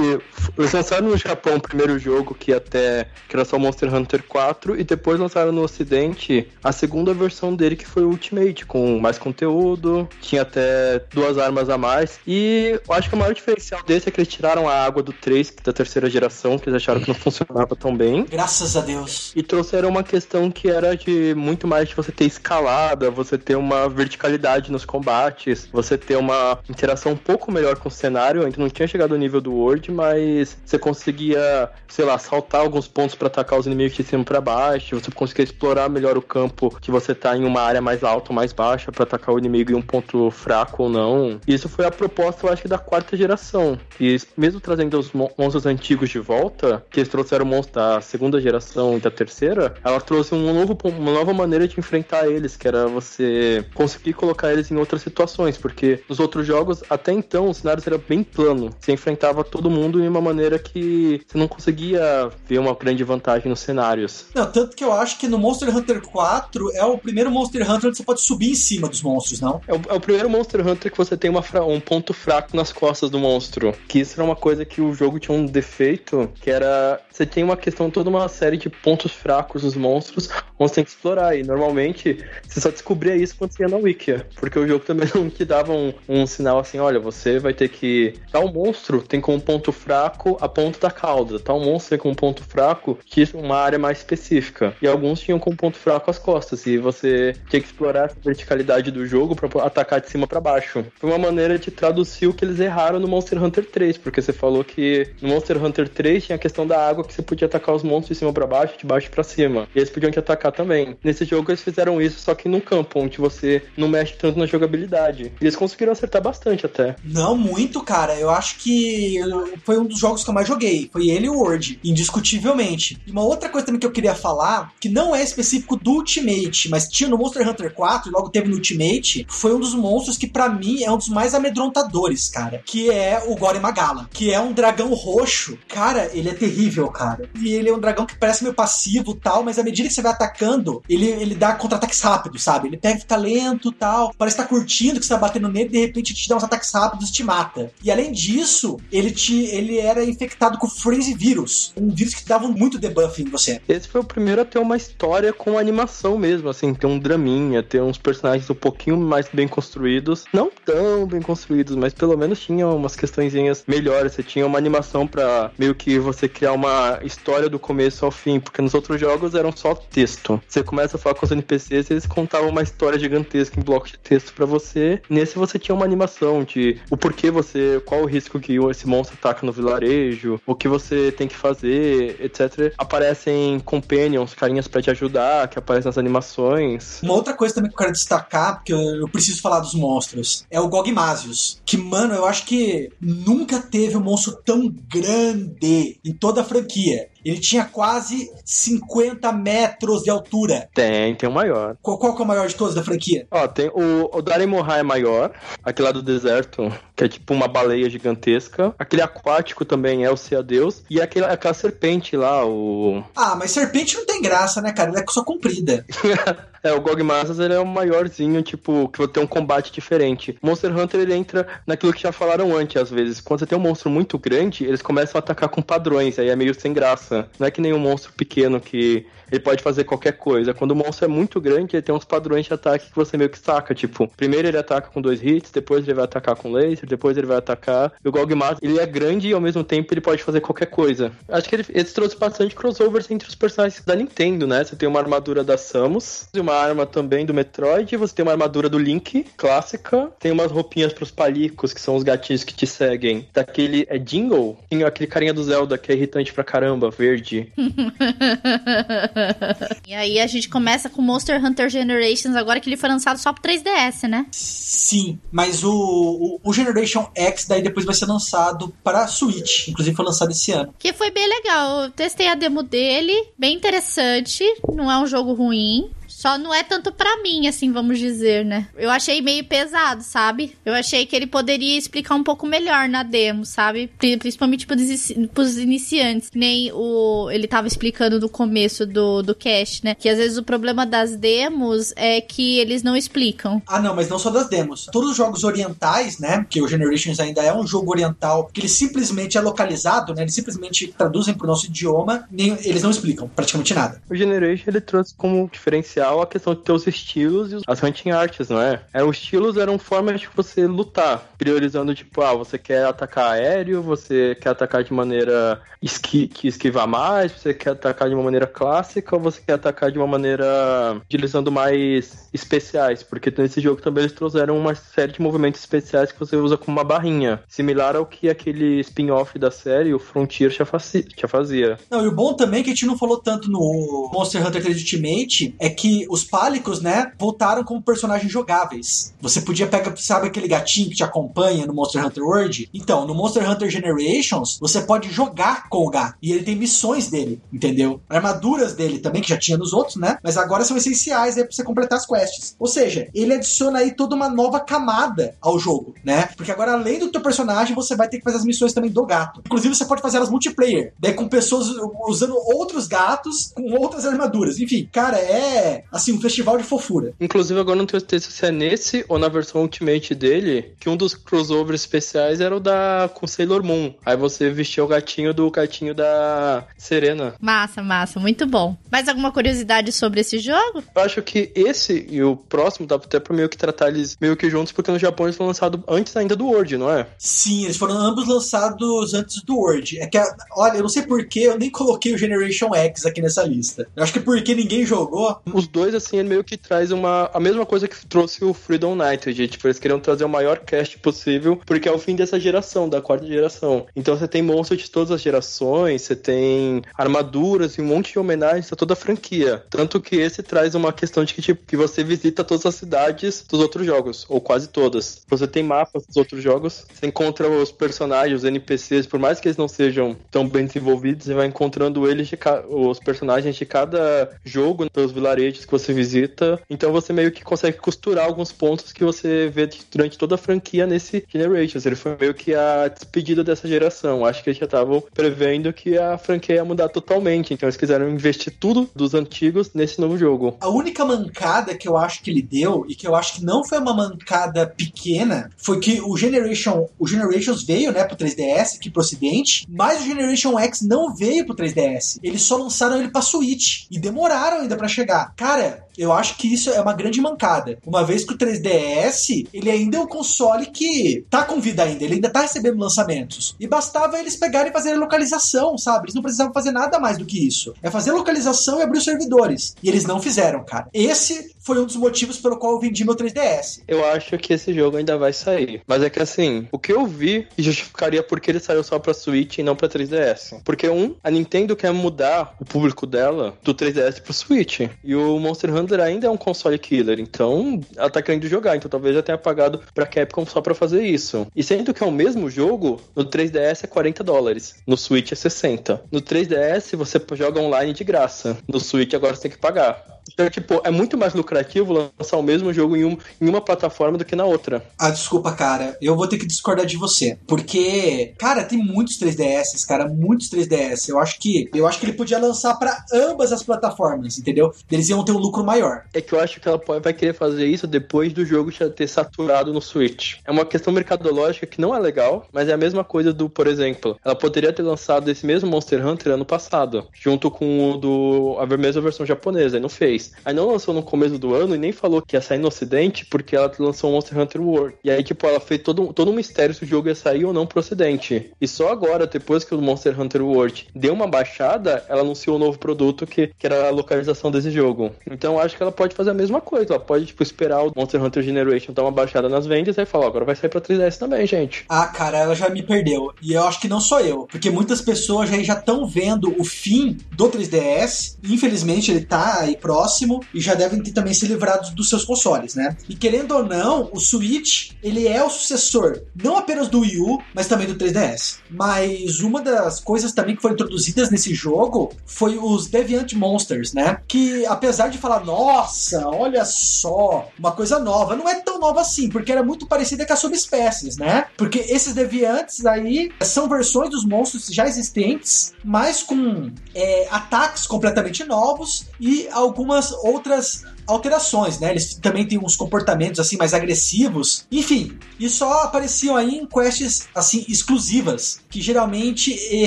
eles 0.56 0.72
lançaram 0.72 1.08
no 1.08 1.16
Japão 1.16 1.56
o 1.56 1.60
primeiro 1.60 1.98
jogo, 1.98 2.34
que 2.34 2.52
até 2.52 3.08
que 3.28 3.36
era 3.36 3.44
só 3.44 3.58
Monster 3.58 3.94
Hunter 3.94 4.22
4, 4.22 4.78
e 4.80 4.84
depois 4.84 5.20
lançaram 5.20 5.52
no 5.52 5.62
Ocidente 5.62 6.48
a 6.62 6.72
segunda 6.72 7.12
versão 7.12 7.54
dele, 7.54 7.76
que 7.76 7.86
foi 7.86 8.04
o 8.04 8.08
Ultimate, 8.08 8.64
com 8.66 8.98
mais 8.98 9.18
conteúdo, 9.18 10.05
tinha 10.20 10.42
até 10.42 11.00
duas 11.12 11.38
armas 11.38 11.68
a 11.68 11.78
mais. 11.78 12.18
E 12.26 12.78
eu 12.86 12.94
acho 12.94 13.09
que 13.09 13.14
o 13.14 13.18
maior 13.18 13.34
diferencial 13.34 13.82
desse 13.84 14.09
é 14.09 14.12
que 14.12 14.20
eles 14.20 14.32
tiraram 14.32 14.68
a 14.68 14.74
água 14.74 15.02
do 15.02 15.12
3, 15.12 15.54
da 15.64 15.72
terceira 15.72 16.09
geração, 16.09 16.59
que 16.59 16.68
eles 16.68 16.82
acharam 16.82 17.00
que 17.00 17.09
não 17.09 17.14
funcionava 17.16 17.74
tão 17.76 17.96
bem. 17.96 18.24
Graças 18.24 18.76
a 18.76 18.80
Deus. 18.80 19.32
E 19.34 19.42
trouxeram 19.42 19.88
uma 19.88 20.02
questão 20.02 20.50
que 20.50 20.68
era 20.68 20.96
de 20.96 21.34
muito 21.34 21.66
mais 21.66 21.88
de 21.88 21.94
você 21.94 22.12
ter 22.12 22.24
escalada, 22.24 23.11
você 23.11 23.36
ter 23.38 23.57
uma 23.57 23.88
verticalidade 23.88 24.70
nos 24.70 24.84
combates, 24.84 25.68
você 25.72 25.96
ter 25.96 26.16
uma 26.16 26.59
interação 26.68 27.12
um 27.12 27.16
pouco 27.16 27.50
melhor 27.50 27.76
com 27.76 27.88
o 27.88 27.92
cenário. 27.92 28.44
Ainda 28.44 28.59
não 28.59 28.68
tinha 28.68 28.86
chegado 28.86 29.12
ao 29.12 29.18
nível 29.18 29.40
do 29.40 29.52
World, 29.52 29.90
mas 29.90 30.57
você 30.64 30.78
conseguia, 30.78 31.70
sei 31.88 32.04
lá, 32.04 32.18
saltar 32.18 32.61
alguns 32.61 32.88
pontos 32.88 33.14
para 33.14 33.28
atacar 33.28 33.59
os 33.59 33.66
inimigos 33.66 33.96
de 33.96 34.04
cima 34.04 34.24
para 34.24 34.40
baixo, 34.40 34.98
você 34.98 35.11
conseguia 35.11 35.44
explorar 35.44 35.88
melhor 35.88 36.16
o 36.16 36.22
campo 36.22 36.70
que 36.80 36.90
você 36.90 37.14
tá 37.14 37.36
em 37.36 37.44
uma 37.44 37.61
área 37.61 37.80
mais 37.80 38.04
alta 38.04 38.30
ou 38.30 38.34
mais 38.34 38.52
baixa 38.52 38.92
para 38.92 39.04
atacar 39.04 39.34
o 39.34 39.38
inimigo 39.38 39.72
em 39.72 39.74
um 39.74 39.82
ponto 39.82 39.95
fraco 40.30 40.84
ou 40.84 40.88
não. 40.88 41.40
Isso 41.47 41.68
foi 41.68 41.84
a 41.86 41.90
proposta, 41.90 42.47
eu 42.47 42.53
acho 42.53 42.62
que 42.62 42.68
da 42.68 42.78
quarta 42.78 43.16
geração. 43.16 43.78
E 44.01 44.16
mesmo 44.36 44.61
trazendo 44.61 44.99
os 44.99 45.12
mon- 45.12 45.30
monstros 45.38 45.66
antigos 45.66 46.11
de 46.11 46.18
volta, 46.18 46.84
que 46.90 47.01
eles 47.01 47.09
trouxeram 47.09 47.44
monstros 47.44 47.74
da 47.74 48.01
segunda 48.01 48.40
geração 48.40 48.97
e 48.97 49.01
da 49.01 49.11
terceira, 49.11 49.74
ela 49.84 50.01
trouxe 50.01 50.34
um 50.34 50.53
novo, 50.53 50.76
uma 50.84 51.12
nova 51.12 51.32
maneira 51.32 51.66
de 51.66 51.78
enfrentar 51.78 52.28
eles, 52.28 52.57
que 52.57 52.66
era 52.68 52.86
você 52.86 53.64
conseguir 53.74 54.12
colocar 54.14 54.53
eles 54.53 54.70
em 54.70 54.76
outras 54.76 55.03
situações, 55.03 55.57
porque 55.57 56.03
nos 56.09 56.20
outros 56.20 56.47
jogos, 56.47 56.82
até 56.88 57.12
então, 57.12 57.51
o 57.51 57.55
cenário 57.55 57.82
era 57.86 57.99
bem 57.99 58.22
plano. 58.22 58.70
Você 58.80 58.92
enfrentava 58.92 59.44
todo 59.44 59.70
mundo 59.70 60.01
de 60.01 60.09
uma 60.09 60.20
maneira 60.20 60.59
que 60.59 61.20
você 61.26 61.36
não 61.38 61.49
conseguia 61.49 62.30
ver 62.49 62.59
uma 62.59 62.74
grande 62.74 63.03
vantagem 63.05 63.49
nos 63.49 63.61
cenários. 63.61 64.26
Não, 64.34 64.51
tanto 64.51 64.76
que 64.76 64.84
eu 64.84 64.92
acho 64.92 65.18
que 65.18 65.28
no 65.28 65.38
Monster 65.38 65.74
Hunter 65.74 66.01
4 66.03 66.72
é 66.74 66.84
o 66.84 66.99
primeiro 66.99 67.30
Monster 67.30 67.62
Hunter 67.70 67.88
onde 67.88 67.97
você 67.99 68.03
pode 68.05 68.20
subir 68.20 68.51
em 68.51 68.55
cima 68.55 68.88
dos 68.88 69.03
monstros, 69.03 69.40
não? 69.40 69.61
É 69.66 69.74
o, 69.74 69.80
é 69.89 69.95
o 69.95 70.01
primeiro 70.01 70.28
Monster 70.28 70.66
Hunter 70.66 70.91
que 70.91 70.99
você 70.99 71.16
tem 71.16 71.30
uma 71.30 71.45
um 71.66 71.80
ponto 71.80 72.12
fraco 72.12 72.57
nas 72.57 72.72
costas 72.72 73.09
do 73.09 73.18
monstro. 73.18 73.74
Que 73.89 74.01
isso 74.01 74.14
era 74.14 74.24
uma 74.24 74.37
coisa 74.37 74.64
que 74.64 74.80
o 74.80 74.93
jogo 74.93 75.18
tinha 75.18 75.37
um 75.37 75.47
defeito, 75.47 76.30
que 76.41 76.51
era. 76.51 77.01
Você 77.11 77.24
tem 77.24 77.43
uma 77.43 77.57
questão, 77.57 77.91
toda 77.91 78.11
uma 78.11 78.28
série 78.28 78.57
de 78.57 78.68
pontos 78.68 79.12
fracos 79.12 79.62
nos 79.62 79.74
monstros, 79.74 80.28
onde 80.59 80.70
você 80.70 80.74
tem 80.76 80.84
que 80.84 80.91
explorar. 80.91 81.37
E 81.37 81.43
normalmente 81.43 82.24
você 82.47 82.61
só 82.61 82.70
descobria 82.70 83.16
isso 83.16 83.37
quando 83.37 83.53
você 83.53 83.62
ia 83.62 83.68
na 83.68 83.76
Wikia. 83.76 84.26
Porque 84.37 84.59
o 84.59 84.66
jogo 84.66 84.84
também 84.84 85.09
não 85.14 85.30
te 85.30 85.45
dava 85.45 85.72
um, 85.72 85.93
um 86.09 86.26
sinal 86.26 86.59
assim: 86.59 86.78
olha, 86.78 87.01
você 87.01 87.39
vai 87.39 87.55
ter 87.55 87.68
que. 87.68 88.14
Tal 88.30 88.53
monstro 88.53 89.03
tem 89.03 89.20
como 89.20 89.41
ponto 89.41 89.72
fraco 89.72 90.37
a 90.41 90.49
ponta 90.49 90.80
da 90.80 90.91
cauda. 90.91 91.39
Tal 91.39 91.61
monstro 91.61 91.91
tem 91.91 91.99
como 91.99 92.14
ponto 92.14 92.43
fraco 92.45 92.99
que 93.05 93.26
uma 93.34 93.57
área 93.57 93.78
mais 93.78 93.99
específica. 93.99 94.74
E 94.80 94.87
alguns 94.87 95.20
tinham 95.20 95.39
como 95.39 95.57
ponto 95.57 95.76
fraco 95.76 96.11
as 96.11 96.18
costas. 96.18 96.66
E 96.66 96.78
você 96.78 97.34
tinha 97.49 97.61
que 97.61 97.66
explorar 97.66 98.07
essa 98.07 98.16
verticalidade 98.22 98.91
do 98.91 99.07
jogo 99.07 99.34
para 99.34 99.49
atacar 99.76 100.00
de 100.00 100.10
cima 100.10 100.26
para 100.26 100.40
baixo. 100.40 100.84
Foi 100.98 101.10
uma 101.10 101.18
maneira 101.18 101.58
de 101.58 101.70
traduzir 101.70 102.26
o 102.26 102.34
que 102.34 102.44
eles 102.44 102.58
erraram 102.60 102.98
no 102.98 103.08
Monster 103.08 103.42
Hunter 103.42 103.64
3, 103.64 103.98
porque 103.98 104.22
você 104.22 104.32
falou 104.32 104.64
que 104.64 105.08
no 105.20 105.28
Monster 105.28 105.62
Hunter 105.62 105.88
3 105.88 106.24
tinha 106.24 106.36
a 106.36 106.38
questão 106.38 106.66
da 106.66 106.86
água 106.86 107.04
que 107.04 107.12
você 107.12 107.22
podia 107.22 107.46
atacar 107.46 107.74
os 107.74 107.82
monstros 107.82 108.16
de 108.16 108.20
cima 108.20 108.32
para 108.32 108.46
baixo, 108.46 108.78
de 108.78 108.86
baixo 108.86 109.10
para 109.10 109.22
cima. 109.22 109.68
E 109.74 109.78
eles 109.78 109.90
podiam 109.90 110.10
te 110.10 110.18
atacar 110.18 110.52
também. 110.52 110.96
Nesse 111.02 111.24
jogo 111.24 111.50
eles 111.50 111.62
fizeram 111.62 112.00
isso, 112.00 112.20
só 112.20 112.34
que 112.34 112.48
num 112.48 112.60
campo 112.60 113.00
onde 113.00 113.18
você 113.18 113.62
não 113.76 113.88
mexe 113.88 114.14
tanto 114.14 114.38
na 114.38 114.46
jogabilidade. 114.46 115.32
E 115.40 115.44
eles 115.44 115.56
conseguiram 115.56 115.92
acertar 115.92 116.22
bastante 116.22 116.64
até. 116.64 116.96
Não 117.04 117.36
muito, 117.36 117.82
cara. 117.82 118.14
Eu 118.18 118.30
acho 118.30 118.58
que 118.58 119.20
foi 119.64 119.78
um 119.78 119.84
dos 119.84 119.98
jogos 119.98 120.24
que 120.24 120.30
eu 120.30 120.34
mais 120.34 120.48
joguei. 120.48 120.88
Foi 120.92 121.08
ele 121.08 121.26
e 121.26 121.30
o 121.30 121.38
Word, 121.38 121.78
indiscutivelmente. 121.84 122.98
E 123.06 123.10
uma 123.10 123.22
outra 123.22 123.48
coisa 123.48 123.66
também 123.66 123.80
que 123.80 123.86
eu 123.86 123.92
queria 123.92 124.14
falar, 124.14 124.72
que 124.80 124.88
não 124.88 125.14
é 125.14 125.22
específico 125.22 125.76
do 125.76 125.92
Ultimate, 125.92 126.68
mas 126.68 126.88
tinha 126.88 127.08
no 127.08 127.18
Monster 127.18 127.48
Hunter 127.48 127.72
4 127.72 128.08
e 128.08 128.12
logo 128.12 128.30
teve 128.30 128.48
no 128.48 128.54
Ultimate, 128.54 129.26
foi 129.28 129.54
um 129.54 129.60
dos 129.60 129.65
monstros 129.74 130.16
que 130.16 130.26
pra 130.26 130.48
mim 130.48 130.82
é 130.82 130.90
um 130.90 130.96
dos 130.96 131.08
mais 131.08 131.34
amedrontadores, 131.34 132.28
cara. 132.28 132.62
Que 132.64 132.90
é 132.90 133.22
o 133.26 133.36
Gore 133.36 133.60
Magala, 133.60 134.08
que 134.12 134.32
é 134.32 134.40
um 134.40 134.52
dragão 134.52 134.94
roxo. 134.94 135.58
Cara, 135.68 136.10
ele 136.12 136.30
é 136.30 136.34
terrível, 136.34 136.88
cara. 136.88 137.28
E 137.38 137.52
ele 137.52 137.68
é 137.68 137.74
um 137.74 137.78
dragão 137.78 138.06
que 138.06 138.18
parece 138.18 138.42
meio 138.42 138.54
passivo 138.54 139.14
tal, 139.14 139.42
mas 139.42 139.58
à 139.58 139.62
medida 139.62 139.88
que 139.88 139.94
você 139.94 140.02
vai 140.02 140.12
atacando, 140.12 140.82
ele, 140.88 141.06
ele 141.06 141.34
dá 141.34 141.52
contra-ataques 141.52 142.00
rápidos, 142.00 142.42
sabe? 142.42 142.68
Ele 142.68 142.78
pega 142.78 143.00
fica 143.00 143.16
lento 143.16 143.70
tal. 143.72 144.12
Parece 144.16 144.36
que 144.36 144.42
tá 144.42 144.48
curtindo 144.48 144.98
que 144.98 145.06
você 145.06 145.12
tá 145.12 145.20
batendo 145.20 145.48
nele, 145.48 145.68
de 145.68 145.80
repente 145.80 146.14
te 146.14 146.28
dá 146.28 146.36
uns 146.36 146.44
ataques 146.44 146.72
rápidos 146.72 147.10
te 147.10 147.22
mata. 147.22 147.70
E 147.82 147.90
além 147.90 148.06
além 148.06 148.12
disso, 148.12 148.78
ele, 148.90 149.10
te, 149.10 149.44
ele 149.46 149.78
era 149.78 150.04
infectado 150.04 150.58
com 150.58 150.68
Freeze 150.68 151.14
Vírus, 151.14 151.72
um 151.76 151.88
vírus 151.88 152.14
que 152.14 152.26
dava 152.26 152.48
muito 152.48 152.78
debuff 152.78 153.20
em 153.20 153.26
você. 153.26 153.60
Esse 153.68 153.88
foi 153.88 154.00
o 154.00 154.04
primeiro 154.04 154.40
a 154.40 154.44
ter 154.44 154.58
uma 154.58 154.76
história 154.76 155.32
com 155.32 155.58
animação 155.58 156.16
mesmo, 156.16 156.48
assim, 156.48 156.72
ter 156.72 156.86
um 156.86 156.98
draminha, 156.98 157.62
ter 157.62 157.82
uns 157.82 157.98
personagens 157.98 158.48
um 158.48 158.54
pouquinho 158.54 158.96
mais 158.96 159.28
bem 159.32 159.45
construídos. 159.49 160.24
Não 160.32 160.51
tão 160.64 161.07
bem 161.07 161.20
construídos, 161.20 161.76
mas 161.76 161.92
pelo 161.92 162.16
menos 162.16 162.40
tinha 162.40 162.66
umas 162.66 162.97
questõezinhas 162.97 163.64
melhores. 163.66 164.12
Você 164.12 164.22
tinha 164.22 164.47
uma 164.47 164.59
animação 164.59 165.07
para 165.07 165.51
meio 165.59 165.74
que 165.74 165.99
você 165.99 166.28
criar 166.28 166.53
uma 166.53 166.99
história 167.03 167.49
do 167.49 167.59
começo 167.59 168.05
ao 168.05 168.11
fim, 168.11 168.40
porque 168.40 168.62
nos 168.62 168.74
outros 168.74 169.01
jogos 169.01 169.34
eram 169.34 169.53
só 169.53 169.74
texto. 169.74 170.40
Você 170.49 170.62
começa 170.62 170.97
a 170.97 171.01
falar 171.01 171.14
com 171.14 171.26
os 171.26 171.32
NPCs 171.32 171.90
e 171.90 171.92
eles 171.92 172.07
contavam 172.07 172.49
uma 172.49 172.62
história 172.62 172.99
gigantesca 172.99 173.59
em 173.59 173.62
bloco 173.62 173.86
de 173.86 173.99
texto 173.99 174.32
para 174.32 174.47
você. 174.47 175.01
Nesse 175.09 175.36
você 175.36 175.59
tinha 175.59 175.74
uma 175.74 175.84
animação 175.84 176.44
de 176.44 176.80
o 176.90 176.97
porquê 176.97 177.30
você, 177.30 177.80
qual 177.84 178.03
o 178.03 178.07
risco 178.07 178.40
que 178.40 178.57
esse 178.70 178.86
monstro 178.86 179.16
ataca 179.18 179.44
no 179.44 179.53
vilarejo, 179.53 180.40
o 180.47 180.55
que 180.55 180.68
você 180.68 181.12
tem 181.12 181.28
que 181.28 181.36
fazer, 181.36 182.16
etc. 182.20 182.72
Aparecem 182.78 183.61
companions, 183.61 184.34
carinhas 184.34 184.68
para 184.68 184.82
te 184.82 184.90
ajudar, 184.90 185.49
que 185.49 185.59
aparecem 185.59 185.88
nas 185.88 185.99
animações. 185.99 187.01
Uma 187.03 187.14
outra 187.14 187.34
coisa 187.34 187.55
também 187.55 187.70
que 187.70 187.74
eu 187.74 187.78
quero 187.78 187.92
destacar, 187.92 188.57
porque 188.57 188.72
eu, 188.72 188.78
eu 188.78 189.09
preciso 189.09 189.36
falar 189.41 189.61
dos 189.61 189.74
monstros, 189.74 190.45
é 190.51 190.61
o 190.61 190.68
Gogmasius. 190.68 191.61
Que, 191.64 191.76
mano, 191.76 192.14
eu 192.14 192.26
acho 192.26 192.47
que 192.47 192.91
nunca 193.01 193.61
teve 193.61 193.97
um 193.97 194.03
monstro 194.03 194.37
tão 194.45 194.68
grande 194.68 195.99
em 196.05 196.12
toda 196.12 196.41
a 196.41 196.45
franquia. 196.45 197.09
Ele 197.26 197.40
tinha 197.40 197.64
quase 197.64 198.30
50 198.44 199.32
metros 199.32 200.04
de 200.04 200.10
altura. 200.10 200.68
Tem, 200.72 201.12
tem 201.16 201.28
o 201.28 201.32
maior. 201.32 201.76
Qual, 201.82 201.98
qual 201.98 202.14
que 202.14 202.22
é 202.22 202.24
o 202.24 202.28
maior 202.28 202.46
de 202.46 202.54
todos 202.54 202.72
da 202.72 202.84
franquia? 202.84 203.26
Ó, 203.32 203.48
tem 203.48 203.68
o, 203.74 204.08
o 204.16 204.22
Daremoha 204.22 204.76
é 204.76 204.82
maior, 204.84 205.32
aquele 205.64 205.88
lá 205.88 205.92
do 205.92 206.02
deserto, 206.02 206.72
que 206.94 207.02
é 207.02 207.08
tipo 207.08 207.34
uma 207.34 207.48
baleia 207.48 207.90
gigantesca. 207.90 208.72
Aquele 208.78 209.02
aquático 209.02 209.64
também 209.64 210.04
é 210.04 210.10
o 210.10 210.16
Sea 210.16 210.40
Deus. 210.40 210.84
E 210.88 211.00
aquele, 211.00 211.26
aquela 211.26 211.52
serpente 211.52 212.16
lá, 212.16 212.46
o. 212.46 213.02
Ah, 213.16 213.34
mas 213.34 213.50
serpente 213.50 213.96
não 213.96 214.06
tem 214.06 214.22
graça, 214.22 214.62
né, 214.62 214.72
cara? 214.72 214.90
Ela 214.90 215.00
é 215.00 215.04
só 215.08 215.24
comprida. 215.24 215.84
É, 216.66 216.72
o 216.72 216.80
Gogmazas 216.80 217.38
ele 217.38 217.54
é 217.54 217.60
o 217.60 217.64
maiorzinho, 217.64 218.42
tipo, 218.42 218.88
que 218.88 218.98
vai 218.98 219.06
ter 219.06 219.20
um 219.20 219.26
combate 219.26 219.70
diferente. 219.70 220.36
Monster 220.42 220.76
Hunter 220.76 221.00
ele 221.00 221.14
entra 221.14 221.46
naquilo 221.64 221.92
que 221.92 222.02
já 222.02 222.10
falaram 222.10 222.56
antes, 222.56 222.82
às 222.82 222.90
vezes. 222.90 223.20
Quando 223.20 223.38
você 223.38 223.46
tem 223.46 223.56
um 223.56 223.60
monstro 223.60 223.88
muito 223.88 224.18
grande, 224.18 224.64
eles 224.64 224.82
começam 224.82 225.16
a 225.16 225.20
atacar 225.20 225.48
com 225.48 225.62
padrões, 225.62 226.18
aí 226.18 226.28
é 226.28 226.34
meio 226.34 226.58
sem 226.58 226.72
graça. 226.72 227.15
Não 227.38 227.46
é 227.46 227.50
que 227.50 227.60
nem 227.60 227.72
um 227.72 227.78
monstro 227.78 228.12
pequeno 228.12 228.60
que 228.60 229.06
ele 229.30 229.40
pode 229.40 229.62
fazer 229.62 229.84
qualquer 229.84 230.12
coisa. 230.12 230.54
Quando 230.54 230.72
o 230.72 230.76
monstro 230.76 231.04
é 231.04 231.08
muito 231.08 231.40
grande, 231.40 231.76
ele 231.76 231.82
tem 231.82 231.94
uns 231.94 232.04
padrões 232.04 232.46
de 232.46 232.54
ataque 232.54 232.90
que 232.90 232.96
você 232.96 233.16
meio 233.16 233.30
que 233.30 233.38
saca. 233.38 233.74
Tipo, 233.74 234.08
primeiro 234.16 234.48
ele 234.48 234.58
ataca 234.58 234.88
com 234.88 235.00
dois 235.00 235.22
hits, 235.22 235.50
depois 235.50 235.84
ele 235.84 235.94
vai 235.94 236.04
atacar 236.04 236.36
com 236.36 236.52
laser, 236.52 236.88
depois 236.88 237.16
ele 237.16 237.26
vai 237.26 237.36
atacar. 237.36 237.92
E 238.04 238.08
o 238.08 238.12
Gogmaz, 238.12 238.58
ele 238.62 238.78
é 238.78 238.86
grande 238.86 239.28
e 239.28 239.32
ao 239.32 239.40
mesmo 239.40 239.64
tempo 239.64 239.92
ele 239.92 240.00
pode 240.00 240.22
fazer 240.22 240.40
qualquer 240.40 240.66
coisa. 240.66 241.12
Acho 241.28 241.48
que 241.48 241.56
ele, 241.56 241.64
eles 241.70 241.92
trouxe 241.92 242.16
bastante 242.18 242.54
crossovers 242.54 243.10
entre 243.10 243.28
os 243.28 243.34
personagens 243.34 243.82
da 243.84 243.94
Nintendo, 243.94 244.46
né? 244.46 244.64
Você 244.64 244.76
tem 244.76 244.88
uma 244.88 245.00
armadura 245.00 245.42
da 245.42 245.58
Samus, 245.58 246.28
uma 246.36 246.54
arma 246.54 246.86
também 246.86 247.26
do 247.26 247.34
Metroid, 247.34 247.96
você 247.96 248.14
tem 248.14 248.22
uma 248.22 248.32
armadura 248.32 248.68
do 248.68 248.78
Link, 248.78 249.26
clássica, 249.36 250.10
tem 250.18 250.32
umas 250.32 250.50
roupinhas 250.50 250.92
pros 250.92 251.10
palicos, 251.10 251.72
que 251.72 251.80
são 251.80 251.96
os 251.96 252.02
gatinhos 252.02 252.44
que 252.44 252.54
te 252.54 252.66
seguem. 252.66 253.26
Daquele, 253.32 253.86
é 253.88 253.98
Jingle? 253.98 254.56
Tem 254.68 254.84
aquele 254.84 255.08
carinha 255.08 255.34
do 255.34 255.42
Zelda 255.42 255.76
que 255.76 255.90
é 255.90 255.94
irritante 255.94 256.32
pra 256.32 256.44
caramba, 256.44 256.90
verde. 257.07 257.52
e 259.86 259.94
aí 259.94 260.18
a 260.18 260.26
gente 260.26 260.48
começa 260.48 260.88
com 260.88 261.00
Monster 261.00 261.44
Hunter 261.44 261.68
Generations, 261.68 262.34
agora 262.34 262.59
que 262.59 262.68
ele 262.68 262.76
foi 262.76 262.88
lançado 262.88 263.18
só 263.18 263.32
pro 263.32 263.42
3DS, 263.42 264.09
né? 264.09 264.26
Sim, 264.32 265.18
mas 265.30 265.62
o, 265.62 265.72
o, 265.72 266.40
o 266.42 266.52
Generation 266.52 267.09
X 267.14 267.46
daí 267.46 267.62
depois 267.62 267.86
vai 267.86 267.94
ser 267.94 268.07
lançado 268.07 268.74
para 268.82 269.07
Switch. 269.07 269.68
Inclusive 269.68 269.94
foi 269.94 270.04
lançado 270.04 270.32
esse 270.32 270.50
ano. 270.52 270.74
Que 270.78 270.92
foi 270.92 271.11
bem 271.11 271.28
legal. 271.28 271.84
Eu 271.84 271.90
testei 271.90 272.28
a 272.28 272.34
demo 272.34 272.62
dele, 272.62 273.12
bem 273.38 273.54
interessante. 273.54 274.44
Não 274.72 274.90
é 274.90 274.98
um 274.98 275.07
jogo 275.07 275.32
ruim. 275.32 275.90
Só 276.16 276.38
não 276.38 276.52
é 276.54 276.62
tanto 276.62 276.90
pra 276.90 277.20
mim, 277.22 277.46
assim, 277.46 277.70
vamos 277.70 277.98
dizer, 277.98 278.42
né? 278.42 278.68
Eu 278.74 278.88
achei 278.90 279.20
meio 279.20 279.44
pesado, 279.44 280.02
sabe? 280.02 280.56
Eu 280.64 280.72
achei 280.72 281.04
que 281.04 281.14
ele 281.14 281.26
poderia 281.26 281.76
explicar 281.76 282.14
um 282.14 282.24
pouco 282.24 282.46
melhor 282.46 282.88
na 282.88 283.02
demo, 283.02 283.44
sabe? 283.44 283.90
Pri- 283.98 284.16
Principalmente 284.16 284.66
pros, 284.66 284.80
inici- 284.80 285.28
pros 285.34 285.58
iniciantes. 285.58 286.30
Nem 286.34 286.72
o. 286.72 287.30
Ele 287.30 287.46
tava 287.46 287.66
explicando 287.68 288.18
no 288.18 288.30
começo 288.30 288.86
do, 288.86 289.20
do 289.20 289.34
cast, 289.34 289.84
né? 289.84 289.94
Que 289.94 290.08
às 290.08 290.16
vezes 290.16 290.38
o 290.38 290.42
problema 290.42 290.86
das 290.86 291.14
demos 291.16 291.92
é 291.96 292.18
que 292.22 292.58
eles 292.60 292.82
não 292.82 292.96
explicam. 292.96 293.60
Ah, 293.66 293.78
não, 293.78 293.94
mas 293.94 294.08
não 294.08 294.18
só 294.18 294.30
das 294.30 294.48
demos. 294.48 294.86
Todos 294.90 295.10
os 295.10 295.16
jogos 295.18 295.44
orientais, 295.44 296.18
né? 296.18 296.46
Que 296.48 296.62
o 296.62 296.66
Generations 296.68 297.20
ainda 297.20 297.42
é 297.42 297.52
um 297.54 297.66
jogo 297.66 297.90
oriental, 297.90 298.48
que 298.50 298.60
ele 298.62 298.68
simplesmente 298.70 299.36
é 299.36 299.40
localizado, 299.42 300.14
né? 300.14 300.22
Eles 300.22 300.34
simplesmente 300.34 300.86
traduzem 300.96 301.34
pro 301.34 301.46
nosso 301.46 301.66
idioma, 301.66 302.26
nem, 302.30 302.56
eles 302.64 302.82
não 302.82 302.90
explicam 302.90 303.28
praticamente 303.28 303.74
nada. 303.74 304.00
O 304.08 304.14
Generation 304.16 304.64
ele 304.68 304.80
trouxe 304.80 305.14
como 305.14 305.46
diferencial 305.52 306.05
a 306.11 306.26
questão 306.26 306.54
de 306.54 306.61
ter 306.61 306.72
os 306.72 306.86
estilos 306.86 307.52
e 307.52 307.59
as 307.66 307.82
hunting 307.82 308.11
arts, 308.11 308.48
não 308.48 308.61
é? 308.61 308.82
é? 308.92 309.02
Os 309.02 309.16
estilos 309.16 309.57
eram 309.57 309.78
formas 309.78 310.20
de 310.20 310.28
você 310.34 310.66
lutar, 310.66 311.32
priorizando 311.38 311.94
tipo, 311.94 312.22
ah, 312.22 312.34
você 312.34 312.59
quer 312.59 312.86
atacar 312.86 313.32
aéreo, 313.32 313.82
você 313.82 314.36
quer 314.40 314.50
atacar 314.50 314.82
de 314.82 314.92
maneira 314.92 315.61
esqui 315.80 316.26
que 316.26 316.48
esquivar 316.48 316.86
mais, 316.86 317.32
você 317.32 317.54
quer 317.54 317.70
atacar 317.70 318.09
de 318.09 318.14
uma 318.14 318.24
maneira 318.24 318.46
clássica 318.46 319.14
ou 319.14 319.20
você 319.20 319.40
quer 319.44 319.54
atacar 319.54 319.90
de 319.90 319.98
uma 319.98 320.07
maneira 320.07 321.00
utilizando 321.04 321.50
mais 321.50 322.28
especiais, 322.32 323.02
porque 323.02 323.32
nesse 323.36 323.61
jogo 323.61 323.80
também 323.80 324.04
eles 324.04 324.16
trouxeram 324.16 324.59
uma 324.59 324.74
série 324.74 325.12
de 325.12 325.20
movimentos 325.20 325.61
especiais 325.61 326.12
que 326.12 326.18
você 326.18 326.36
usa 326.36 326.57
com 326.57 326.70
uma 326.70 326.84
barrinha, 326.84 327.42
similar 327.48 327.96
ao 327.96 328.07
que 328.07 328.28
aquele 328.28 328.80
spin-off 328.80 329.38
da 329.38 329.50
série, 329.50 329.94
o 329.94 329.98
Frontier, 329.98 330.50
já 330.50 330.64
fazia. 330.64 331.78
Não, 331.90 332.04
e 332.04 332.09
o 332.09 332.14
bom 332.14 332.34
também 332.34 332.62
que 332.62 332.70
a 332.70 332.74
gente 332.74 332.86
não 332.86 332.98
falou 332.98 333.18
tanto 333.18 333.50
no 333.50 334.11
Monster 334.12 334.46
Hunter 334.46 334.62
3 334.62 334.78
Ultimate 334.78 335.54
é 335.59 335.68
que 335.68 335.95
os 336.11 336.24
pálicos, 336.24 336.80
né, 336.80 337.12
voltaram 337.18 337.62
como 337.62 337.80
personagens 337.80 338.30
jogáveis. 338.30 339.14
Você 339.20 339.40
podia 339.40 339.66
pegar, 339.66 339.97
sabe 339.97 340.26
aquele 340.26 340.49
gatinho 340.49 340.88
que 340.90 340.97
te 340.97 341.05
acompanha 341.05 341.66
no 341.66 341.74
Monster 341.74 342.05
Hunter 342.05 342.24
World? 342.24 342.68
Então, 342.74 343.07
no 343.07 343.14
Monster 343.14 343.49
Hunter 343.49 343.70
Generations, 343.70 344.59
você 344.61 344.80
pode 344.80 345.11
jogar 345.11 345.68
com 345.68 345.86
o 345.86 345.90
gato. 345.90 346.16
E 346.20 346.32
ele 346.32 346.42
tem 346.42 346.57
missões 346.57 347.09
dele, 347.09 347.40
entendeu? 347.53 348.01
Armaduras 348.09 348.74
dele 348.74 348.99
também, 348.99 349.22
que 349.22 349.28
já 349.28 349.38
tinha 349.38 349.59
nos 349.59 349.72
outros, 349.72 349.97
né? 349.97 350.18
Mas 350.22 350.36
agora 350.36 350.64
são 350.64 350.76
essenciais 350.76 351.36
aí 351.36 351.44
pra 351.44 351.53
você 351.53 351.62
completar 351.62 351.99
as 351.99 352.07
quests. 352.07 352.57
Ou 352.59 352.66
seja, 352.66 353.09
ele 353.14 353.34
adiciona 353.34 353.78
aí 353.78 353.92
toda 353.92 354.14
uma 354.14 354.28
nova 354.28 354.61
camada 354.61 355.36
ao 355.40 355.59
jogo, 355.59 355.94
né? 356.05 356.28
Porque 356.36 356.51
agora, 356.51 356.72
além 356.72 356.99
do 356.99 357.11
teu 357.11 357.20
personagem, 357.20 357.74
você 357.74 357.94
vai 357.94 358.09
ter 358.09 358.18
que 358.18 358.24
fazer 358.24 358.38
as 358.38 358.44
missões 358.44 358.72
também 358.72 358.90
do 358.90 359.07
gato. 359.07 359.40
Inclusive, 359.44 359.74
você 359.74 359.84
pode 359.84 360.03
fazer 360.03 360.16
elas 360.16 360.30
multiplayer. 360.30 360.92
Daí 360.99 361.14
com 361.14 361.28
pessoas 361.28 361.68
usando 362.09 362.36
outros 362.36 362.86
gatos 362.86 363.53
com 363.55 363.72
outras 363.72 364.07
armaduras. 364.07 364.59
Enfim, 364.59 364.88
cara, 364.92 365.18
é 365.18 365.84
assim, 365.91 366.12
um 366.12 366.20
festival 366.20 366.59
de 366.59 366.64
fofura. 366.64 367.12
Inclusive, 367.20 367.59
agora 367.59 367.78
não 367.78 367.87
tenho 367.87 368.01
certeza 368.01 368.30
se 368.30 368.47
é 368.47 368.51
nesse 368.51 369.05
ou 369.09 369.18
na 369.18 369.28
versão 369.28 369.62
Ultimate 369.62 370.14
dele, 370.14 370.74
que 370.78 370.89
um 370.89 370.97
dos 370.97 371.14
crossovers 371.14 371.80
especiais 371.80 372.41
era 372.41 372.57
o 372.57 372.61
da 372.61 373.11
com 373.12 373.26
Sailor 373.26 373.62
Moon. 373.62 373.95
Aí 374.05 374.16
você 374.16 374.51
vestia 374.51 374.84
o 374.84 374.89
gatinho 374.89 375.32
do 375.32 375.51
gatinho 375.51 375.95
da 375.95 376.64
Serena. 376.76 377.34
Massa, 377.41 377.82
massa, 377.82 378.20
muito 378.20 378.47
bom. 378.47 378.76
Mais 378.91 379.09
alguma 379.09 379.32
curiosidade 379.32 379.93
sobre 379.93 380.20
esse 380.20 380.39
jogo? 380.39 380.82
Eu 380.95 381.03
acho 381.03 381.22
que 381.22 381.53
esse 381.55 382.07
e 382.09 382.22
o 382.22 382.37
próximo 382.37 382.87
dá 382.87 382.97
até 382.97 383.18
pra 383.18 383.34
meio 383.34 383.49
que 383.49 383.57
tratar 383.57 383.89
eles 383.89 384.16
meio 384.20 384.37
que 384.37 384.51
juntos, 384.51 384.72
porque 384.72 384.91
no 384.91 384.99
Japão 384.99 385.26
eles 385.26 385.37
foram 385.37 385.49
lançados 385.49 385.80
antes 385.89 386.16
ainda 386.16 386.37
do 386.37 386.47
World, 386.47 386.76
não 386.76 386.91
é? 386.91 387.07
Sim, 387.18 387.64
eles 387.64 387.76
foram 387.76 387.97
ambos 387.97 388.26
lançados 388.26 389.14
antes 389.14 389.43
do 389.43 389.57
World. 389.57 389.99
É 389.99 390.07
que, 390.07 390.18
olha, 390.53 390.76
eu 390.76 390.82
não 390.82 390.89
sei 390.89 391.03
porquê, 391.03 391.41
eu 391.41 391.59
nem 391.59 391.70
coloquei 391.70 392.14
o 392.14 392.18
Generation 392.18 392.74
X 392.74 393.07
aqui 393.07 393.20
nessa 393.20 393.43
lista. 393.43 393.89
Eu 393.95 394.03
acho 394.03 394.12
que 394.12 394.20
porque 394.20 394.55
ninguém 394.55 394.84
jogou. 394.84 395.41
Os 395.53 395.66
dois, 395.76 395.94
assim, 395.94 396.18
ele 396.18 396.28
meio 396.28 396.42
que 396.42 396.56
traz 396.56 396.90
uma. 396.90 397.30
a 397.32 397.38
mesma 397.38 397.66
coisa 397.66 397.86
que 397.86 398.06
trouxe 398.06 398.44
o 398.44 398.54
Freedom 398.54 398.92
United. 398.98 399.48
Tipo, 399.48 399.66
eles 399.66 399.78
queriam 399.78 400.00
trazer 400.00 400.24
o 400.24 400.28
maior 400.28 400.58
cast 400.60 400.98
possível, 400.98 401.60
porque 401.66 401.88
é 401.88 401.92
o 401.92 401.98
fim 401.98 402.16
dessa 402.16 402.40
geração, 402.40 402.88
da 402.88 403.00
quarta 403.02 403.26
geração. 403.26 403.86
Então 403.94 404.16
você 404.16 404.26
tem 404.26 404.40
monstros 404.42 404.80
de 404.82 404.90
todas 404.90 405.10
as 405.10 405.20
gerações, 405.20 406.02
você 406.02 406.16
tem 406.16 406.82
armaduras 406.96 407.74
e 407.74 407.80
um 407.82 407.84
monte 407.84 408.12
de 408.12 408.18
homenagens 408.18 408.72
a 408.72 408.76
toda 408.76 408.94
a 408.94 408.96
franquia. 408.96 409.62
Tanto 409.68 410.00
que 410.00 410.16
esse 410.16 410.42
traz 410.42 410.74
uma 410.74 410.92
questão 410.92 411.24
de 411.24 411.34
que, 411.34 411.42
tipo, 411.42 411.64
que 411.66 411.76
você 411.76 412.02
visita 412.02 412.42
todas 412.42 412.64
as 412.64 412.74
cidades 412.74 413.44
dos 413.48 413.60
outros 413.60 413.84
jogos, 413.86 414.24
ou 414.28 414.40
quase 414.40 414.68
todas. 414.68 415.22
Você 415.28 415.46
tem 415.46 415.62
mapas 415.62 416.06
dos 416.06 416.16
outros 416.16 416.42
jogos, 416.42 416.86
você 416.92 417.06
encontra 417.06 417.48
os 417.48 417.70
personagens, 417.70 418.38
os 418.40 418.44
NPCs, 418.44 419.06
por 419.06 419.20
mais 419.20 419.40
que 419.40 419.48
eles 419.48 419.56
não 419.58 419.68
sejam 419.68 420.16
tão 420.30 420.48
bem 420.48 420.64
desenvolvidos, 420.66 421.26
você 421.26 421.34
vai 421.34 421.46
encontrando 421.46 422.08
eles 422.10 422.28
de 422.28 422.36
ca- 422.36 422.64
os 422.66 422.98
personagens 422.98 423.54
de 423.56 423.66
cada 423.66 424.30
jogo 424.44 424.88
pelos 424.90 425.12
vilarejos 425.12 425.65
que 425.66 425.72
você 425.72 425.92
visita. 425.92 426.60
Então 426.70 426.92
você 426.92 427.12
meio 427.12 427.32
que 427.32 427.44
consegue 427.44 427.78
costurar 427.78 428.26
alguns 428.26 428.52
pontos 428.52 428.92
que 428.92 429.04
você 429.04 429.48
vê 429.48 429.68
durante 429.90 430.16
toda 430.16 430.36
a 430.36 430.38
franquia 430.38 430.86
nesse 430.86 431.24
Generations. 431.28 431.84
Ele 431.84 431.96
foi 431.96 432.16
meio 432.18 432.34
que 432.34 432.54
a 432.54 432.88
despedida 432.88 433.42
dessa 433.42 433.68
geração. 433.68 434.24
Acho 434.24 434.42
que 434.42 434.50
eles 434.50 434.58
já 434.58 434.64
estavam 434.64 435.02
prevendo 435.14 435.72
que 435.72 435.98
a 435.98 436.16
franquia 436.16 436.56
ia 436.56 436.64
mudar 436.64 436.88
totalmente. 436.88 437.52
Então 437.52 437.66
eles 437.66 437.76
quiseram 437.76 438.08
investir 438.08 438.54
tudo 438.58 438.88
dos 438.94 439.14
antigos 439.14 439.70
nesse 439.74 440.00
novo 440.00 440.16
jogo. 440.16 440.56
A 440.60 440.68
única 440.68 441.04
mancada 441.04 441.74
que 441.74 441.88
eu 441.88 441.96
acho 441.96 442.22
que 442.22 442.30
ele 442.30 442.42
deu, 442.42 442.86
e 442.88 442.94
que 442.94 443.06
eu 443.06 443.14
acho 443.14 443.34
que 443.34 443.44
não 443.44 443.64
foi 443.64 443.78
uma 443.78 443.94
mancada 443.94 444.66
pequena, 444.66 445.50
foi 445.56 445.80
que 445.80 446.00
o 446.00 446.16
Generation, 446.16 446.88
o 446.98 447.06
Generations 447.06 447.64
veio, 447.64 447.92
né, 447.92 448.04
pro 448.04 448.16
3DS, 448.16 448.76
aqui 448.76 448.90
pro 448.90 449.00
ocidente, 449.00 449.66
mas 449.68 450.00
o 450.00 450.04
Generation 450.04 450.58
X 450.58 450.82
não 450.82 451.14
veio 451.14 451.44
pro 451.44 451.56
3DS. 451.56 452.18
Eles 452.22 452.42
só 452.42 452.56
lançaram 452.56 452.98
ele 452.98 453.10
pra 453.10 453.22
Switch. 453.22 453.86
E 453.90 453.98
demoraram 453.98 454.60
ainda 454.60 454.76
para 454.76 454.88
chegar. 454.88 455.32
Cara, 455.36 455.55
eu 455.96 456.12
acho 456.12 456.36
que 456.36 456.52
isso 456.52 456.70
é 456.70 456.80
uma 456.80 456.92
grande 456.92 457.20
mancada. 457.20 457.78
Uma 457.86 458.04
vez 458.04 458.24
que 458.24 458.34
o 458.34 458.38
3DS, 458.38 459.48
ele 459.52 459.70
ainda 459.70 459.96
é 459.96 460.00
um 460.00 460.07
console 460.07 460.66
que 460.66 461.24
tá 461.30 461.44
com 461.44 461.61
vida 461.61 461.82
ainda, 461.82 462.04
ele 462.04 462.14
ainda 462.14 462.30
tá 462.30 462.42
recebendo 462.42 462.78
lançamentos. 462.78 463.57
E 463.59 463.66
bastava 463.66 464.18
eles 464.18 464.36
pegarem 464.36 464.70
e 464.70 464.72
fazerem 464.72 464.98
localização, 464.98 465.78
sabe? 465.78 466.04
Eles 466.04 466.14
não 466.14 466.22
precisavam 466.22 466.52
fazer 466.52 466.70
nada 466.70 466.98
mais 466.98 467.16
do 467.16 467.24
que 467.24 467.46
isso. 467.46 467.72
É 467.82 467.90
fazer 467.90 468.12
localização 468.12 468.78
e 468.78 468.82
abrir 468.82 468.98
os 468.98 469.04
servidores. 469.04 469.74
E 469.82 469.88
eles 469.88 470.04
não 470.04 470.20
fizeram, 470.20 470.64
cara. 470.64 470.88
Esse 470.92 471.55
foi 471.66 471.80
um 471.80 471.84
dos 471.84 471.96
motivos 471.96 472.38
pelo 472.38 472.56
qual 472.56 472.74
eu 472.74 472.78
vendi 472.78 473.04
meu 473.04 473.16
3DS. 473.16 473.82
Eu 473.88 474.06
acho 474.06 474.38
que 474.38 474.54
esse 474.54 474.72
jogo 474.72 474.96
ainda 474.96 475.18
vai 475.18 475.32
sair. 475.32 475.82
Mas 475.84 476.00
é 476.00 476.08
que 476.08 476.22
assim, 476.22 476.68
o 476.70 476.78
que 476.78 476.92
eu 476.92 477.04
vi 477.04 477.49
justificaria 477.58 478.22
porque 478.22 478.53
ele 478.53 478.61
saiu 478.61 478.84
só 478.84 479.00
pra 479.00 479.12
Switch 479.12 479.58
e 479.58 479.64
não 479.64 479.74
pra 479.74 479.88
3DS. 479.88 480.61
Porque, 480.64 480.88
um, 480.88 481.16
a 481.24 481.30
Nintendo 481.30 481.74
quer 481.74 481.92
mudar 481.92 482.54
o 482.61 482.64
público 482.64 483.04
dela 483.04 483.58
do 483.64 483.74
3DS 483.74 484.22
pro 484.22 484.32
Switch. 484.32 484.88
E 485.03 485.14
o 485.16 485.41
Monster 485.41 485.74
Hunter 485.74 485.99
ainda 485.99 486.28
é 486.28 486.30
um 486.30 486.36
console 486.36 486.78
killer. 486.78 487.18
Então, 487.18 487.80
ela 487.96 488.11
tá 488.11 488.22
querendo 488.22 488.46
jogar. 488.46 488.76
Então, 488.76 488.88
talvez 488.88 489.16
já 489.16 489.22
tenha 489.22 489.36
pagado 489.36 489.80
pra 489.92 490.07
Capcom 490.07 490.46
só 490.46 490.61
pra 490.61 490.74
fazer 490.74 491.04
isso. 491.04 491.49
E 491.57 491.64
sendo 491.64 491.92
que 491.92 492.04
é 492.04 492.07
o 492.07 492.12
mesmo 492.12 492.49
jogo, 492.49 493.00
no 493.14 493.24
3DS 493.24 493.82
é 493.82 493.86
40 493.88 494.22
dólares. 494.22 494.76
No 494.86 494.96
Switch 494.96 495.32
é 495.32 495.34
60. 495.34 496.04
No 496.12 496.22
3DS 496.22 496.96
você 496.96 497.20
joga 497.32 497.61
online 497.61 497.92
de 497.92 498.04
graça. 498.04 498.57
No 498.68 498.78
Switch 498.78 499.14
agora 499.14 499.34
você 499.34 499.42
tem 499.42 499.50
que 499.50 499.58
pagar. 499.58 500.16
Então, 500.32 500.48
tipo, 500.50 500.80
é 500.84 500.90
muito 500.90 501.16
mais 501.16 501.34
lucrativo 501.34 502.11
lançar 502.18 502.36
o 502.36 502.42
mesmo 502.42 502.72
jogo 502.72 502.96
em, 502.96 503.04
um, 503.04 503.18
em 503.40 503.48
uma 503.48 503.61
plataforma 503.61 504.18
do 504.18 504.24
que 504.24 504.36
na 504.36 504.44
outra. 504.44 504.84
Ah, 504.98 505.11
desculpa, 505.11 505.53
cara. 505.53 505.96
Eu 506.00 506.16
vou 506.16 506.26
ter 506.26 506.38
que 506.38 506.46
discordar 506.46 506.86
de 506.86 506.96
você. 506.96 507.38
Porque, 507.46 508.34
cara, 508.38 508.64
tem 508.64 508.78
muitos 508.78 509.18
3DS, 509.18 509.86
cara, 509.86 510.08
muitos 510.08 510.50
3DS. 510.50 511.08
Eu 511.08 511.18
acho 511.18 511.38
que 511.38 511.68
eu 511.74 511.86
acho 511.86 511.98
que 511.98 512.07
ele 512.07 512.12
podia 512.12 512.38
lançar 512.38 512.74
para 512.74 513.04
ambas 513.12 513.53
as 513.53 513.62
plataformas, 513.62 514.38
entendeu? 514.38 514.72
Eles 514.90 515.08
iam 515.08 515.24
ter 515.24 515.32
um 515.32 515.38
lucro 515.38 515.64
maior. 515.64 516.04
É 516.12 516.20
que 516.20 516.32
eu 516.32 516.40
acho 516.40 516.61
que 516.61 516.68
ela 516.68 516.80
vai 517.03 517.12
querer 517.12 517.34
fazer 517.34 517.66
isso 517.66 517.86
depois 517.86 518.32
do 518.32 518.44
jogo 518.44 518.70
já 518.70 518.88
ter 518.88 519.08
saturado 519.08 519.72
no 519.72 519.80
Switch. 519.80 520.36
É 520.44 520.50
uma 520.50 520.64
questão 520.64 520.92
mercadológica 520.92 521.66
que 521.66 521.80
não 521.80 521.94
é 521.94 521.98
legal, 521.98 522.46
mas 522.53 522.68
é 522.68 522.72
a 522.72 522.76
mesma 522.76 523.04
coisa 523.04 523.32
do, 523.32 523.48
por 523.48 523.66
exemplo, 523.66 524.18
ela 524.24 524.34
poderia 524.34 524.72
ter 524.72 524.82
lançado 524.82 525.30
esse 525.30 525.46
mesmo 525.46 525.70
Monster 525.70 526.07
Hunter 526.07 526.32
ano 526.32 526.44
passado, 526.44 527.07
junto 527.12 527.50
com 527.50 527.90
o 527.90 527.96
do 527.96 528.57
a 528.58 528.66
mesma 528.76 529.03
versão 529.03 529.24
japonesa, 529.26 529.76
e 529.76 529.80
não 529.80 529.88
fez. 529.88 530.16
Aí 530.45 530.55
não 530.55 530.71
lançou 530.71 530.95
no 530.95 531.03
começo 531.03 531.38
do 531.38 531.55
ano 531.55 531.75
e 531.75 531.79
nem 531.79 531.93
falou 531.93 532.22
que 532.22 532.37
ia 532.37 532.41
sair 532.41 532.59
no 532.59 532.68
ocidente, 532.68 533.25
porque 533.26 533.57
ela 533.57 533.71
lançou 533.79 534.11
Monster 534.11 534.38
Hunter 534.38 534.63
World. 534.63 534.97
E 535.05 535.11
aí, 535.11 535.22
tipo, 535.22 535.47
ela 535.47 535.61
fez 535.61 535.83
todo, 535.83 536.13
todo 536.13 536.30
um 536.30 536.34
mistério 536.34 536.75
se 536.75 536.84
o 536.84 536.87
jogo 536.87 537.09
ia 537.09 537.14
sair 537.14 537.45
ou 537.45 537.53
não 537.53 537.67
pro 537.67 537.80
ocidente. 537.80 538.51
E 538.61 538.68
só 538.68 538.91
agora, 538.91 539.26
depois 539.26 539.64
que 539.64 539.75
o 539.75 539.80
Monster 539.80 540.18
Hunter 540.18 540.43
World 540.43 540.88
deu 540.95 541.13
uma 541.13 541.26
baixada, 541.26 542.05
ela 542.09 542.22
anunciou 542.22 542.57
um 542.57 542.59
novo 542.59 542.79
produto 542.79 543.26
que, 543.26 543.49
que 543.59 543.67
era 543.67 543.88
a 543.88 543.91
localização 543.91 544.51
desse 544.51 544.71
jogo. 544.71 545.13
Então 545.30 545.59
acho 545.59 545.76
que 545.76 545.83
ela 545.83 545.93
pode 545.93 546.14
fazer 546.14 546.30
a 546.30 546.34
mesma 546.34 546.61
coisa. 546.61 546.95
Ela 546.95 547.01
pode, 547.01 547.26
tipo, 547.26 547.43
esperar 547.43 547.83
o 547.84 547.93
Monster 547.95 548.22
Hunter 548.22 548.43
Generation 548.43 548.93
dar 548.93 549.03
uma 549.03 549.13
baixada 549.13 549.49
nas 549.49 549.67
vendas 549.67 549.97
e 549.97 550.01
aí 550.01 550.07
falar, 550.07 550.26
agora 550.26 550.45
vai 550.45 550.57
sair 550.57 550.71
pra 550.71 550.80
3DS 550.80 551.18
também, 551.18 551.47
gente. 551.47 551.84
Ah, 551.88 552.07
cara, 552.07 552.38
ela 552.38 552.55
já 552.55 552.68
me 552.68 552.83
perdeu. 552.83 553.33
E 553.43 553.53
eu 553.53 553.67
acho 553.67 553.80
que 553.80 553.88
não 553.88 554.01
sou 554.01 554.21
eu. 554.21 554.47
Porque 554.51 554.71
muitas 554.71 555.01
pessoas 555.01 555.51
já 555.51 555.75
estão 555.75 556.07
vendo 556.07 556.55
o 556.59 556.64
fim 556.64 557.17
do 557.33 557.49
3DS. 557.51 558.37
Infelizmente, 558.45 559.11
ele 559.11 559.25
tá 559.25 559.61
aí 559.61 559.76
próximo 559.76 560.05
próximo 560.07 560.41
e 560.54 560.61
já 560.61 560.74
devem 560.74 561.03
ter 561.03 561.12
também 561.12 561.34
se 561.34 561.46
livrado 561.46 561.91
dos 561.95 562.08
seus 562.08 562.24
consoles, 562.24 562.74
né? 562.74 562.96
E 563.08 563.16
querendo 563.16 563.53
ou 563.53 563.64
não, 563.64 564.08
o 564.12 564.20
Switch, 564.20 564.92
ele 565.03 565.26
é 565.26 565.42
o 565.42 565.50
sucessor 565.50 566.22
não 566.34 566.57
apenas 566.57 566.88
do 566.88 567.00
Wii 567.00 567.20
U, 567.20 567.42
mas 567.53 567.66
também 567.66 567.87
do 567.87 567.96
3DS. 567.96 568.58
Mas 568.70 569.41
uma 569.41 569.61
das 569.61 570.00
coisas 570.00 570.33
também 570.33 570.54
que 570.54 570.62
foram 570.62 570.74
introduzidas 570.74 571.30
nesse 571.30 571.53
jogo 571.54 572.12
foi 572.24 572.57
os 572.57 572.87
Deviant 572.87 573.33
Monsters, 573.33 573.92
né? 573.92 574.18
Que 574.28 574.64
apesar 574.66 575.08
de 575.08 575.18
falar, 575.18 575.45
nossa, 575.45 576.28
olha 576.28 576.64
só, 576.64 577.49
uma 577.58 577.72
coisa 577.72 577.99
nova, 577.99 578.37
não 578.37 578.49
é 578.49 578.61
tão 578.61 578.78
nova 578.78 579.00
assim, 579.00 579.28
porque 579.28 579.50
era 579.50 579.62
muito 579.62 579.87
parecida 579.87 580.24
com 580.24 580.33
as 580.33 580.38
subespécies, 580.38 581.16
né? 581.16 581.46
Porque 581.57 581.78
esses 581.78 582.14
Deviantes 582.14 582.87
aí 582.87 583.33
são 583.42 583.68
versões 583.68 584.11
dos 584.11 584.24
monstros 584.24 584.66
já 584.66 584.87
existentes, 584.87 585.72
mas 585.84 586.22
com 586.22 586.70
é, 586.95 587.26
ataques 587.30 587.87
completamente 587.87 588.45
novos 588.45 589.07
e 589.21 589.49
algumas 589.51 590.13
outras 590.13 590.84
alterações, 591.07 591.78
né? 591.78 591.91
Eles 591.91 592.14
também 592.14 592.46
têm 592.46 592.58
uns 592.58 592.76
comportamentos 592.76 593.41
assim 593.41 593.57
mais 593.57 593.74
agressivos. 593.74 594.66
Enfim, 594.70 595.18
e 595.38 595.49
só 595.49 595.83
apareciam 595.83 596.37
aí 596.37 596.57
em 596.57 596.66
quests 596.66 597.28
assim 597.34 597.64
exclusivas, 597.68 598.61
que 598.68 598.80
geralmente 598.80 599.54
eh, 599.70 599.87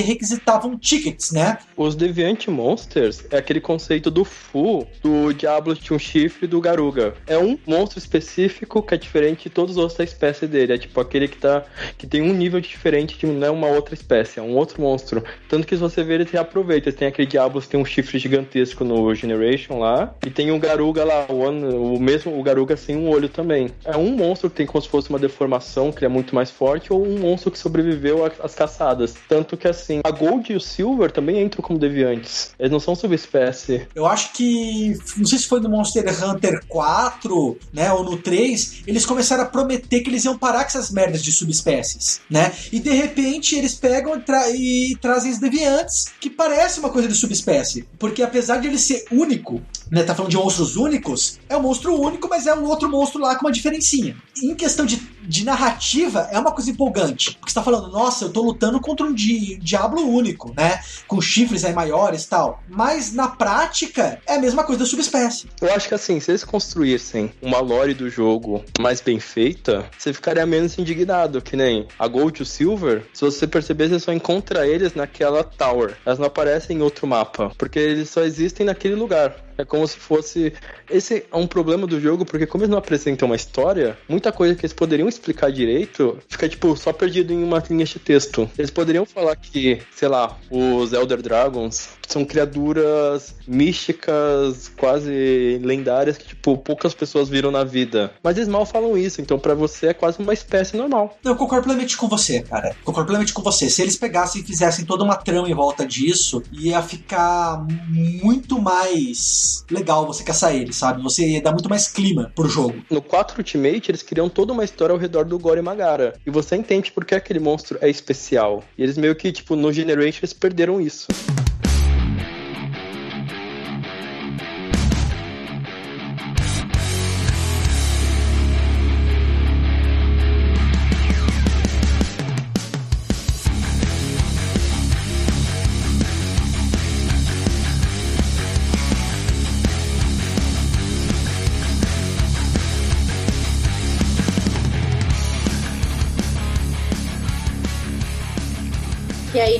requisitavam 0.00 0.78
tickets, 0.78 1.30
né? 1.30 1.58
Os 1.76 1.94
Deviant 1.94 2.48
Monsters 2.48 3.24
é 3.30 3.38
aquele 3.38 3.60
conceito 3.60 4.10
do 4.10 4.24
Fu, 4.24 4.86
do 5.02 5.32
Diablo 5.32 5.74
de 5.74 5.92
um 5.92 5.98
chifre 5.98 6.46
do 6.46 6.60
Garuga. 6.60 7.14
É 7.26 7.38
um 7.38 7.58
monstro 7.66 7.98
específico 7.98 8.82
que 8.82 8.94
é 8.94 8.96
diferente 8.96 9.44
de 9.44 9.50
todos 9.50 9.72
os 9.72 9.76
outros 9.76 9.98
da 9.98 10.04
espécie 10.04 10.46
dele. 10.46 10.72
É 10.72 10.78
tipo 10.78 11.00
aquele 11.00 11.28
que 11.28 11.36
tá 11.36 11.64
que 11.96 12.06
tem 12.06 12.22
um 12.22 12.32
nível 12.32 12.60
diferente 12.60 13.18
de 13.18 13.26
não 13.26 13.46
é 13.46 13.50
uma 13.50 13.68
outra 13.68 13.94
espécie, 13.94 14.38
é 14.38 14.42
um 14.42 14.56
outro 14.56 14.80
monstro. 14.80 15.22
Tanto 15.48 15.66
que 15.66 15.74
se 15.74 15.80
você 15.80 16.02
ver, 16.02 16.20
ele 16.20 16.30
reaproveita. 16.30 16.92
Tem 16.92 17.08
aquele 17.08 17.26
Diablo 17.26 17.60
que 17.60 17.68
tem 17.68 17.80
um 17.80 17.84
chifre 17.84 18.18
gigantesco 18.18 18.84
no 18.84 19.14
Generation 19.14 19.78
lá, 19.78 20.14
e 20.26 20.30
tem 20.30 20.50
um 20.50 20.58
Garuga 20.58 21.04
lá, 21.04 21.09
o, 21.28 21.94
o 21.94 22.00
mesmo, 22.00 22.38
o 22.38 22.42
Garuga 22.42 22.76
sem 22.76 22.96
um 22.96 23.08
olho 23.08 23.28
também. 23.28 23.70
É 23.84 23.96
um 23.96 24.10
monstro 24.10 24.50
que 24.50 24.56
tem 24.56 24.66
como 24.66 24.82
se 24.82 24.88
fosse 24.88 25.10
uma 25.10 25.18
deformação, 25.18 25.92
que 25.92 26.04
é 26.04 26.08
muito 26.08 26.34
mais 26.34 26.50
forte, 26.50 26.92
ou 26.92 27.06
um 27.06 27.18
monstro 27.18 27.50
que 27.50 27.58
sobreviveu 27.58 28.24
às 28.42 28.54
caçadas. 28.54 29.14
Tanto 29.28 29.56
que 29.56 29.68
assim, 29.68 30.00
a 30.04 30.10
Gold 30.10 30.52
e 30.52 30.56
o 30.56 30.60
Silver 30.60 31.10
também 31.10 31.42
entram 31.42 31.62
como 31.62 31.78
deviantes. 31.78 32.52
Eles 32.58 32.72
não 32.72 32.80
são 32.80 32.94
subespécie. 32.94 33.86
Eu 33.94 34.06
acho 34.06 34.32
que, 34.32 34.96
não 35.16 35.26
sei 35.26 35.38
se 35.38 35.46
foi 35.46 35.60
no 35.60 35.68
Monster 35.68 36.04
Hunter 36.24 36.64
4, 36.68 37.58
né, 37.72 37.92
ou 37.92 38.04
no 38.04 38.16
3, 38.16 38.82
eles 38.86 39.06
começaram 39.06 39.44
a 39.44 39.46
prometer 39.46 40.00
que 40.00 40.10
eles 40.10 40.24
iam 40.24 40.38
parar 40.38 40.62
com 40.62 40.68
essas 40.68 40.90
merdas 40.90 41.22
de 41.22 41.32
subespécies, 41.32 42.20
né? 42.30 42.52
E 42.72 42.78
de 42.78 42.90
repente 42.90 43.56
eles 43.56 43.74
pegam 43.74 44.16
e, 44.16 44.20
tra 44.20 44.50
e 44.50 44.96
trazem 45.00 45.32
os 45.32 45.38
deviantes, 45.38 46.06
que 46.20 46.30
parece 46.30 46.80
uma 46.80 46.90
coisa 46.90 47.08
de 47.08 47.14
subespécie. 47.14 47.86
Porque 47.98 48.22
apesar 48.22 48.58
de 48.58 48.68
ele 48.68 48.78
ser 48.78 49.04
único, 49.10 49.60
né, 49.90 50.02
tá 50.02 50.14
falando 50.14 50.30
de 50.30 50.36
monstros 50.36 50.76
únicos, 50.76 50.99
é 51.48 51.56
um 51.56 51.62
monstro 51.62 51.94
único, 51.94 52.28
mas 52.28 52.46
é 52.46 52.54
um 52.54 52.64
outro 52.64 52.88
monstro 52.88 53.20
lá 53.20 53.34
com 53.36 53.46
uma 53.46 53.52
diferencinha. 53.52 54.16
Em 54.42 54.54
questão 54.54 54.86
de, 54.86 54.96
de 55.22 55.44
narrativa, 55.44 56.28
é 56.30 56.38
uma 56.38 56.52
coisa 56.52 56.70
empolgante. 56.70 57.32
Porque 57.34 57.50
você 57.50 57.54
tá 57.54 57.62
falando, 57.62 57.90
nossa, 57.90 58.26
eu 58.26 58.32
tô 58.32 58.42
lutando 58.42 58.80
contra 58.80 59.06
um 59.06 59.12
di 59.12 59.56
diablo 59.56 60.02
único, 60.06 60.54
né? 60.56 60.80
Com 61.06 61.20
chifres 61.20 61.64
aí 61.64 61.72
maiores 61.72 62.24
e 62.24 62.28
tal. 62.28 62.62
Mas 62.68 63.12
na 63.12 63.28
prática, 63.28 64.20
é 64.26 64.36
a 64.36 64.40
mesma 64.40 64.64
coisa 64.64 64.80
da 64.80 64.86
subespécie. 64.86 65.48
Eu 65.60 65.72
acho 65.72 65.88
que 65.88 65.94
assim, 65.94 66.20
se 66.20 66.30
eles 66.30 66.44
construíssem 66.44 67.32
uma 67.42 67.60
lore 67.60 67.94
do 67.94 68.08
jogo 68.08 68.64
mais 68.78 69.00
bem 69.00 69.18
feita, 69.18 69.88
você 69.96 70.12
ficaria 70.12 70.46
menos 70.46 70.78
indignado, 70.78 71.42
que 71.42 71.56
nem 71.56 71.86
a 71.98 72.06
Gold 72.06 72.40
e 72.40 72.42
o 72.42 72.46
Silver. 72.46 73.04
Se 73.12 73.22
você 73.24 73.46
perceber, 73.46 73.88
você 73.88 74.00
só 74.00 74.12
encontra 74.12 74.66
eles 74.66 74.94
naquela 74.94 75.42
tower. 75.42 75.96
Elas 76.04 76.18
não 76.18 76.26
aparecem 76.26 76.78
em 76.78 76.82
outro 76.82 77.06
mapa, 77.06 77.52
porque 77.58 77.78
eles 77.78 78.10
só 78.10 78.22
existem 78.22 78.66
naquele 78.66 78.94
lugar. 78.94 79.49
É 79.60 79.64
como 79.64 79.86
se 79.86 79.96
fosse. 79.96 80.52
Esse 80.88 81.24
é 81.30 81.36
um 81.36 81.46
problema 81.46 81.86
do 81.86 82.00
jogo, 82.00 82.24
porque 82.24 82.46
como 82.46 82.64
eles 82.64 82.70
não 82.70 82.78
apresentam 82.78 83.26
uma 83.26 83.36
história, 83.36 83.96
muita 84.08 84.32
coisa 84.32 84.54
que 84.54 84.62
eles 84.64 84.72
poderiam 84.72 85.08
explicar 85.08 85.52
direito 85.52 86.18
fica, 86.28 86.48
tipo, 86.48 86.74
só 86.76 86.92
perdido 86.92 87.32
em 87.32 87.42
uma 87.42 87.62
linha 87.68 87.84
de 87.84 87.98
texto. 87.98 88.50
Eles 88.58 88.70
poderiam 88.70 89.04
falar 89.04 89.36
que, 89.36 89.80
sei 89.94 90.08
lá, 90.08 90.38
os 90.50 90.92
Elder 90.92 91.20
Dragons 91.20 91.99
são 92.10 92.24
criaturas 92.24 93.34
místicas, 93.46 94.70
quase 94.76 95.60
lendárias, 95.62 96.18
que, 96.18 96.28
tipo, 96.28 96.56
poucas 96.58 96.94
pessoas 96.94 97.28
viram 97.28 97.50
na 97.50 97.64
vida. 97.64 98.12
Mas 98.22 98.36
eles 98.36 98.48
mal 98.48 98.66
falam 98.66 98.96
isso, 98.96 99.20
então 99.20 99.38
para 99.38 99.54
você 99.54 99.88
é 99.88 99.94
quase 99.94 100.18
uma 100.18 100.32
espécie 100.32 100.76
normal. 100.76 101.16
Eu 101.24 101.36
concordo 101.36 101.64
plenamente 101.64 101.96
com 101.96 102.08
você, 102.08 102.42
cara. 102.42 102.74
Concordo 102.84 103.06
plenamente 103.06 103.32
com 103.32 103.42
você. 103.42 103.70
Se 103.70 103.82
eles 103.82 103.96
pegassem 103.96 104.42
e 104.42 104.44
fizessem 104.44 104.84
toda 104.84 105.04
uma 105.04 105.16
trama 105.16 105.48
em 105.48 105.54
volta 105.54 105.86
disso, 105.86 106.42
ia 106.52 106.82
ficar 106.82 107.64
muito 107.88 108.60
mais 108.60 109.64
legal 109.70 110.06
você 110.06 110.24
caçar 110.24 110.54
eles, 110.54 110.76
sabe? 110.76 111.02
Você 111.02 111.26
ia 111.26 111.42
dar 111.42 111.52
muito 111.52 111.68
mais 111.68 111.88
clima 111.88 112.32
pro 112.34 112.48
jogo. 112.48 112.82
No 112.90 113.00
4 113.00 113.38
Ultimate, 113.38 113.90
eles 113.90 114.02
criam 114.02 114.28
toda 114.28 114.52
uma 114.52 114.64
história 114.64 114.92
ao 114.92 114.98
redor 114.98 115.24
do 115.24 115.38
Gore 115.38 115.62
Magara. 115.62 116.14
E 116.26 116.30
você 116.30 116.56
entende 116.56 116.90
por 116.90 117.04
que 117.04 117.14
aquele 117.14 117.38
monstro 117.38 117.78
é 117.80 117.88
especial. 117.88 118.64
E 118.76 118.82
eles 118.82 118.98
meio 118.98 119.14
que, 119.14 119.30
tipo, 119.30 119.54
no 119.54 119.72
Generation, 119.72 120.20
eles 120.20 120.32
perderam 120.32 120.80
isso. 120.80 121.06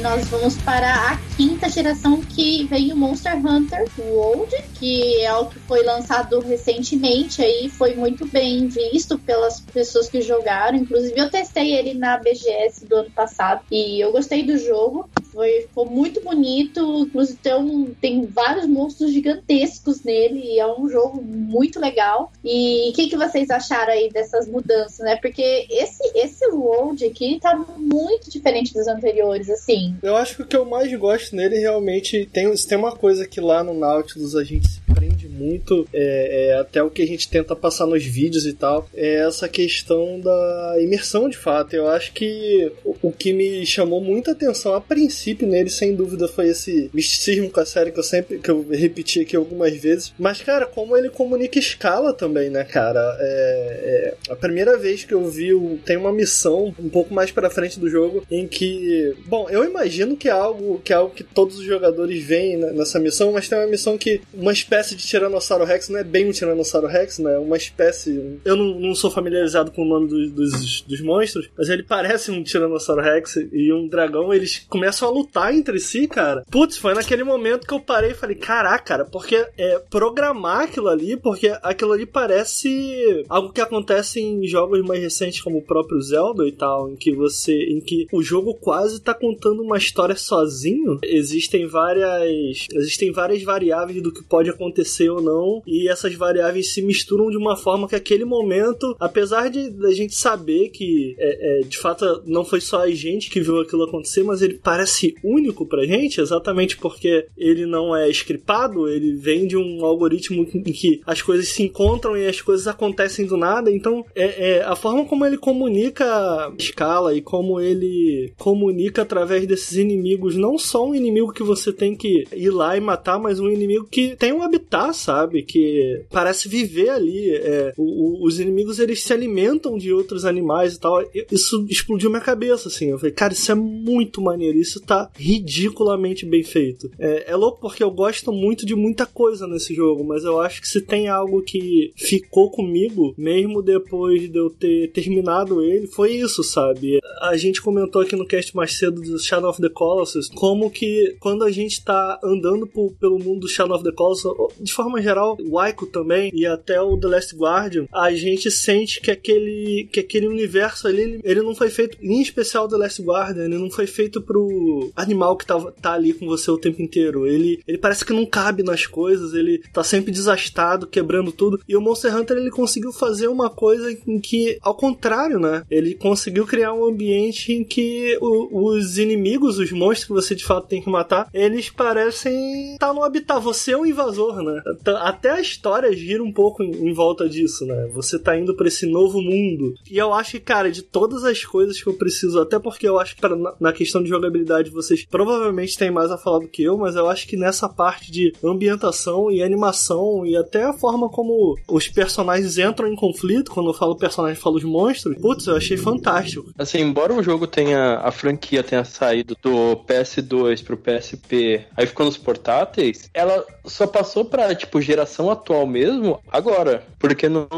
Nós 0.01 0.27
vamos 0.29 0.57
para 0.57 1.11
a 1.11 1.17
quinta 1.37 1.69
geração 1.69 2.21
que 2.21 2.65
vem 2.65 2.93
o 2.93 2.97
Monster 2.97 3.37
Hunter 3.37 3.87
World, 3.99 4.51
que 4.75 5.21
é 5.21 5.33
o 5.35 5.47
que 5.47 5.59
foi 5.61 5.83
lançado 5.85 6.41
recentemente 6.41 7.43
aí, 7.43 7.69
foi 7.69 7.95
muito 7.95 8.27
bem 8.27 8.67
visto 8.69 9.19
pelas 9.19 9.61
pessoas 9.61 10.09
que 10.09 10.23
jogaram. 10.23 10.79
Inclusive 10.79 11.19
eu 11.19 11.31
testei 11.31 11.75
ele 11.75 11.95
na 11.95 12.17
BGS 12.17 12.87
do 12.87 12.97
ano 12.97 13.11
passado 13.11 13.63
e 13.71 14.01
eu 14.01 14.11
gostei 14.11 14.43
do 14.43 14.57
jogo. 14.57 15.09
Foi, 15.33 15.63
ficou 15.63 15.87
muito 15.87 16.21
bonito, 16.21 17.07
inclusive 17.07 17.39
tem, 17.43 17.55
um, 17.55 17.95
tem 18.01 18.27
vários 18.27 18.67
monstros 18.67 19.13
gigantescos 19.13 20.03
nele 20.03 20.41
e 20.41 20.59
é 20.59 20.67
um 20.67 20.89
jogo 20.89 21.23
muito 21.23 21.79
legal. 21.79 22.33
E 22.45 22.91
o 22.91 22.93
que, 22.93 23.09
que 23.09 23.17
vocês 23.17 23.49
acharam 23.51 23.93
aí 23.93 24.11
dessas 24.11 24.49
mudanças, 24.49 24.99
né? 24.99 25.17
Porque 25.17 25.67
esse, 25.71 26.03
esse 26.15 26.47
World 26.47 27.05
aqui 27.05 27.39
tá 27.41 27.57
muito 27.77 28.31
diferente 28.31 28.75
dos 28.75 28.87
anteriores, 28.89 29.49
assim. 29.49 29.95
Eu 30.03 30.17
acho 30.17 30.37
que 30.37 30.43
o 30.43 30.47
que 30.47 30.57
eu 30.57 30.65
mais 30.65 30.93
gosto 30.99 31.37
nele 31.37 31.59
realmente 31.59 32.29
tem, 32.33 32.53
tem 32.55 32.79
uma 32.79 32.97
coisa 32.97 33.27
que 33.27 33.41
lá 33.41 33.63
no 33.63 33.75
Nautilus 33.75 34.35
a 34.35 34.43
gente 34.43 34.69
se 34.69 34.81
prende 34.93 35.29
muito, 35.29 35.87
é, 35.93 36.51
é, 36.51 36.55
até 36.59 36.83
o 36.83 36.91
que 36.91 37.03
a 37.03 37.07
gente 37.07 37.29
tenta 37.29 37.55
passar 37.55 37.87
nos 37.87 38.05
vídeos 38.05 38.47
e 38.47 38.53
tal, 38.53 38.89
é 38.95 39.27
essa 39.27 39.49
questão 39.49 40.21
da 40.21 40.77
imersão 40.81 41.29
de 41.29 41.37
fato. 41.37 41.75
Eu 41.75 41.89
acho 41.89 42.13
que 42.13 42.71
o, 42.85 42.97
o 43.03 43.13
que 43.13 43.33
me 43.33 43.65
chamou 43.65 44.01
muita 44.01 44.33
atenção 44.33 44.75
a 44.75 44.81
princípio 44.81 45.20
nele, 45.47 45.71
sem 45.71 45.95
dúvida, 45.95 46.29
foi 46.29 46.49
esse 46.49 46.91
misticismo 46.93 47.51
com 47.51 47.61
a 47.61 47.67
série 47.67 47.91
que 47.91 47.99
eu 47.99 48.05
sempre 48.05 48.39
que 48.39 48.51
eu 48.51 48.67
repeti 48.71 49.21
aqui 49.21 49.37
algumas 49.37 49.75
vezes. 49.77 50.13
Mas, 50.19 50.43
cara, 50.43 50.67
como 50.67 50.97
ele 50.97 51.11
comunica 51.11 51.59
escala 51.59 52.13
também, 52.13 52.51
né, 52.51 52.65
cara? 52.65 53.17
É, 53.21 54.15
é, 54.29 54.33
a 54.33 54.37
primeira 54.37 54.79
vez 54.79 55.05
que 55.05 55.15
eu 55.15 55.29
vi, 55.29 55.51
tem 55.85 55.97
uma 55.97 56.13
missão 56.13 56.75
um 56.79 56.89
pouco 56.89 57.13
mais 57.13 57.31
pra 57.31 57.51
frente 57.51 57.79
do 57.79 57.89
jogo 57.89 58.25
em 58.31 58.47
que. 58.47 59.15
Bom, 59.27 59.49
eu 59.51 59.65
imagino 59.65 60.17
que 60.17 60.29
é 60.29 60.33
algo 60.33 60.81
que, 60.85 60.93
é 60.93 60.97
algo 60.97 61.15
que 61.15 61.25
todos 61.25 61.59
os 61.59 61.65
jogadores 61.65 62.23
veem 62.23 62.57
nessa 62.57 62.99
missão, 62.99 63.33
mas 63.33 63.49
tem 63.49 63.59
uma 63.59 63.67
missão 63.67 63.97
que 63.99 64.21
uma 64.33 64.53
espécie 64.53 64.95
de 64.95 65.07
Tiranossauro 65.07 65.65
Rex 65.65 65.89
não 65.89 65.99
é 65.99 66.05
bem 66.05 66.29
um 66.29 66.33
Tiranossauro 66.33 66.87
Rex, 66.87 67.19
né? 67.19 67.39
Uma 67.39 67.57
espécie. 67.57 68.39
Eu 68.45 68.57
não, 68.57 68.79
não 68.79 68.95
sou 68.95 69.11
familiarizado 69.11 69.71
com 69.71 69.83
o 69.83 69.89
nome 69.89 70.09
dos, 70.09 70.33
dos, 70.33 70.81
dos 70.83 71.01
monstros, 71.01 71.51
mas 71.57 71.69
ele 71.69 71.83
parece 71.83 72.31
um 72.31 72.43
Tiranossauro 72.43 73.03
Rex 73.03 73.37
e 73.53 73.73
um 73.73 73.89
dragão. 73.89 74.33
Eles 74.33 74.65
começam 74.69 75.09
a 75.09 75.10
lutar 75.11 75.55
entre 75.55 75.79
si, 75.79 76.07
cara. 76.07 76.45
Putz, 76.51 76.77
foi 76.77 76.95
naquele 76.95 77.25
momento 77.25 77.67
que 77.67 77.75
eu 77.75 77.81
parei 77.81 78.13
e 78.13 78.15
falei: 78.15 78.37
caraca, 78.37 78.85
cara, 78.85 79.05
porque 79.05 79.47
é 79.57 79.79
programar 79.91 80.63
aquilo 80.63 80.89
ali, 80.89 81.17
porque 81.17 81.53
aquilo 81.63 81.93
ali 81.93 82.07
parece 82.07 83.25
algo 83.29 83.53
que 83.53 83.61
acontece 83.61 84.21
em 84.21 84.47
jogos 84.47 84.81
mais 84.83 85.01
recentes, 85.01 85.41
como 85.41 85.59
o 85.59 85.65
próprio 85.65 86.01
Zelda 86.01 86.47
e 86.47 86.53
tal, 86.53 86.91
em 86.91 86.97
que 86.97 87.15
você. 87.15 87.53
em 87.53 87.81
que 87.81 88.07
o 88.13 88.23
jogo 88.23 88.55
quase 88.55 89.01
tá 89.01 89.15
contando 89.15 89.63
uma 89.63 89.79
história 89.79 90.17
sozinho. 90.17 90.99
Existem 91.03 91.67
várias. 91.67 92.67
Existem 92.73 93.13
várias 93.13 93.43
variáveis 93.43 94.03
do 94.03 94.13
que 94.13 94.23
pode 94.25 94.51
acontecer 94.51 95.11
ou 95.11 95.21
não, 95.21 95.63
e 95.67 95.89
essas 95.89 96.15
variáveis 96.15 96.73
se 96.73 96.83
misturam 96.83 97.31
de 97.31 97.37
uma 97.37 97.57
forma 97.57 97.89
que 97.89 97.95
aquele 97.97 98.25
momento, 98.25 98.97
apesar 98.99 99.51
de 99.51 99.75
a 99.85 99.93
gente 99.93 100.15
saber 100.15 100.71
que 100.71 101.15
é, 101.19 101.61
é, 101.61 101.63
de 101.63 101.79
fato 101.79 102.23
não 102.27 102.45
foi 102.45 102.61
só 102.61 102.83
a 102.83 102.91
gente 102.91 103.31
que 103.31 103.41
viu 103.41 103.61
aquilo 103.61 103.85
acontecer, 103.85 104.23
mas 104.23 104.43
ele 104.43 104.55
parece 104.55 105.00
único 105.23 105.67
pra 105.67 105.85
gente, 105.85 106.21
exatamente 106.21 106.77
porque 106.77 107.27
ele 107.37 107.67
não 107.67 107.95
é 107.95 108.09
scriptado, 108.11 108.89
ele 108.89 109.15
vem 109.15 109.47
de 109.47 109.57
um 109.57 109.85
algoritmo 109.85 110.47
em 110.55 110.63
que 110.63 111.01
as 111.07 111.23
coisas 111.23 111.49
se 111.49 111.63
encontram 111.63 112.17
e 112.17 112.27
as 112.27 112.41
coisas 112.41 112.67
acontecem 112.67 113.27
do 113.27 113.37
nada, 113.37 113.71
então 113.71 114.05
é, 114.15 114.59
é 114.59 114.63
a 114.63 114.77
forma 114.77 115.05
como 115.05 115.25
ele 115.25 115.37
comunica 115.37 116.53
escala 116.59 117.15
e 117.15 117.21
como 117.21 117.61
ele 117.61 118.33
comunica 118.39 119.03
através 119.03 119.47
desses 119.47 119.77
inimigos, 119.77 120.37
não 120.37 120.59
só 120.59 120.87
um 120.87 120.95
inimigo 120.95 121.33
que 121.33 121.43
você 121.43 121.73
tem 121.73 121.97
que 121.97 122.25
ir 122.33 122.51
lá 122.51 122.77
e 122.77 122.81
matar, 122.81 123.19
mas 123.19 123.41
um 123.41 123.49
inimigo 123.49 123.87
que 123.91 124.17
tem 124.17 124.33
um 124.33 124.43
habitat, 124.43 124.97
sabe? 124.97 125.43
Que 125.43 126.05
parece 126.11 126.49
viver 126.49 126.91
ali. 126.91 127.31
É, 127.31 127.73
o, 127.77 127.83
o, 127.83 128.27
os 128.27 128.39
inimigos 128.41 128.79
eles 128.79 129.03
se 129.03 129.13
alimentam 129.13 129.77
de 129.77 129.93
outros 129.93 130.25
animais 130.25 130.75
e 130.75 130.81
tal. 130.81 131.03
Isso 131.31 131.67
explodiu 131.69 132.11
minha 132.11 132.23
cabeça, 132.23 132.69
assim. 132.69 132.91
Eu 132.91 132.99
falei, 132.99 133.13
cara, 133.13 133.33
isso 133.33 133.51
é 133.51 133.55
muito 133.55 134.21
maneiro. 134.21 134.59
Isso 134.59 134.81
tá 134.91 135.09
ridiculamente 135.15 136.27
bem 136.27 136.43
feito. 136.43 136.91
É, 136.99 137.31
é 137.31 137.37
louco 137.37 137.61
porque 137.61 137.85
eu 137.85 137.93
gosto 137.93 138.33
muito 138.33 138.67
de 138.67 138.75
muita 138.75 139.07
coisa 139.07 139.47
nesse 139.47 139.73
jogo, 139.73 140.03
mas 140.03 140.25
eu 140.25 140.41
acho 140.41 140.61
que 140.61 140.67
se 140.67 140.81
tem 140.81 141.07
algo 141.07 141.43
que 141.43 141.93
ficou 141.97 142.51
comigo, 142.51 143.15
mesmo 143.17 143.63
depois 143.63 144.29
de 144.29 144.37
eu 144.37 144.51
ter 144.51 144.91
terminado 144.91 145.63
ele, 145.63 145.87
foi 145.87 146.15
isso, 146.15 146.43
sabe? 146.43 146.99
A 147.21 147.37
gente 147.37 147.63
comentou 147.63 148.03
aqui 148.03 148.17
no 148.17 148.27
cast 148.27 148.57
mais 148.57 148.77
cedo 148.77 149.01
do 149.01 149.17
Shadow 149.17 149.51
of 149.51 149.61
the 149.61 149.69
Colossus, 149.69 150.29
como 150.35 150.69
que 150.69 151.17
quando 151.21 151.45
a 151.45 151.53
gente 151.53 151.85
tá 151.85 152.19
andando 152.25 152.67
por, 152.67 152.93
pelo 152.95 153.19
mundo 153.21 153.41
do 153.41 153.49
Shadow 153.49 153.77
of 153.77 153.85
the 153.85 153.93
Colossus, 153.93 154.33
de 154.61 154.73
forma 154.73 155.01
geral, 155.01 155.37
o 155.41 155.65
Ico 155.65 155.87
também, 155.87 156.33
e 156.35 156.45
até 156.45 156.81
o 156.81 156.99
The 156.99 157.07
Last 157.07 157.37
Guardian, 157.37 157.87
a 157.93 158.13
gente 158.13 158.51
sente 158.51 159.01
que 159.01 159.13
aquele, 159.13 159.89
que 159.93 160.01
aquele 160.01 160.27
universo 160.27 160.89
ali, 160.89 161.03
ele, 161.03 161.21
ele 161.23 161.43
não 161.43 161.55
foi 161.55 161.71
feito, 161.71 161.97
em 162.03 162.21
especial 162.21 162.67
The 162.67 162.77
Last 162.77 163.01
Guardian, 163.01 163.45
ele 163.45 163.59
não 163.59 163.71
foi 163.71 163.87
feito 163.87 164.21
pro 164.21 164.80
animal 164.97 165.37
que 165.37 165.47
tá, 165.47 165.59
tá 165.81 165.93
ali 165.93 166.13
com 166.13 166.27
você 166.27 166.51
o 166.51 166.59
tempo 166.59 166.81
inteiro. 166.83 167.27
Ele, 167.27 167.61
ele 167.67 167.79
parece 167.79 168.05
que 168.05 168.13
não 168.13 168.27
cabe 168.27 168.63
nas 168.63 168.87
coisas, 168.87 169.35
ele 169.35 169.63
tá 169.73 169.83
sempre 169.83 170.13
desastado, 170.13 170.87
quebrando 170.87 171.33
tudo. 171.33 171.61
E 171.69 171.77
o 171.77 171.81
Monster 171.81 172.17
Hunter, 172.17 172.37
ele 172.37 172.51
conseguiu 172.51 172.93
fazer 172.93 173.29
uma 173.29 173.51
coisa 173.51 173.91
em 174.07 174.21
que, 174.21 174.59
ao 174.63 174.75
contrário, 174.75 175.39
né? 175.39 175.65
Ele 175.71 175.95
conseguiu 175.95 176.47
criar 176.47 176.73
um 176.73 176.85
ambiente 176.85 177.53
em 177.53 177.65
que 177.65 178.19
o, 178.21 178.69
os 178.69 178.99
inimigos, 178.99 179.59
os 179.59 179.73
monstros 179.73 180.07
que 180.07 180.13
você 180.13 180.35
de 180.35 180.45
fato 180.45 180.69
tem 180.69 180.83
que 180.83 180.91
matar, 180.91 181.29
eles 181.33 181.71
parecem 181.71 182.75
estar 182.75 182.89
tá 182.89 182.95
no 182.95 183.03
habitat. 183.03 183.43
Você 183.43 183.73
é 183.73 183.77
um 183.77 183.87
invasor, 183.87 184.43
né? 184.43 184.63
Até 185.01 185.31
a 185.31 185.41
história 185.41 185.93
gira 185.93 186.23
um 186.23 186.33
pouco 186.33 186.63
em, 186.63 186.89
em 186.89 186.93
volta 186.93 187.29
disso, 187.29 187.65
né? 187.67 187.89
Você 187.93 188.19
tá 188.19 188.37
indo 188.39 188.55
para 188.55 188.69
esse 188.69 188.87
novo 188.87 189.21
mundo. 189.21 189.75
E 189.91 189.99
eu 189.99 190.13
acho 190.13 190.33
que, 190.33 190.41
cara, 190.41 190.71
de 190.71 190.83
todas 190.83 191.25
as 191.25 191.45
coisas 191.45 191.81
que 191.83 191.89
eu 191.89 191.95
preciso, 191.95 192.41
até 192.41 192.59
porque 192.59 192.89
eu 192.89 192.99
acho 192.99 193.15
que 193.15 193.21
pra, 193.21 193.37
na 193.61 193.73
questão 193.73 194.03
de 194.03 194.09
jogabilidade 194.09 194.70
vocês 194.73 195.05
provavelmente 195.05 195.77
têm 195.77 195.91
mais 195.91 196.11
a 196.11 196.19
falar 196.19 196.41
do 196.41 196.49
que 196.49 196.63
eu, 196.63 196.77
mas 196.77 196.97
eu 196.97 197.09
acho 197.09 197.27
que 197.27 197.37
nessa 197.37 197.69
parte 197.69 198.11
de 198.11 198.33
ambientação 198.43 199.31
e 199.31 199.43
animação 199.43 200.25
e 200.25 200.37
até 200.37 200.65
a 200.65 200.73
forma 200.73 201.09
como 201.09 201.57
os 201.69 201.89
personagens 201.89 202.59
entram 202.59 202.89
em 202.89 202.97
conflito, 202.97 203.51
quando 203.51 203.71
eu 203.71 203.75
falo 203.75 203.97
personagem, 203.97 204.41
falo 204.41 204.57
os 204.57 204.65
monstros, 204.65 205.17
putz, 205.19 205.47
eu 205.47 205.57
achei 205.57 205.77
fantástico. 205.77 206.53
Assim, 206.59 206.79
embora 206.79 207.13
o 207.13 207.23
jogo 207.23 207.47
tenha, 207.47 207.97
a 207.97 208.11
franquia 208.11 208.63
tenha 208.63 208.85
saído 208.85 209.37
do 209.43 209.77
PS2 209.87 210.65
pro 210.65 210.77
PSP, 210.77 211.65
aí 211.77 211.87
ficou 211.87 212.07
nos 212.07 212.17
portáteis, 212.17 213.11
ela 213.13 213.45
só 213.65 213.87
passou 213.87 214.25
pra, 214.25 214.55
tipo, 214.55 214.81
geração 214.81 215.31
atual 215.31 215.67
mesmo 215.67 216.21
agora. 216.31 216.85
Porque 216.99 217.29
no 217.29 217.49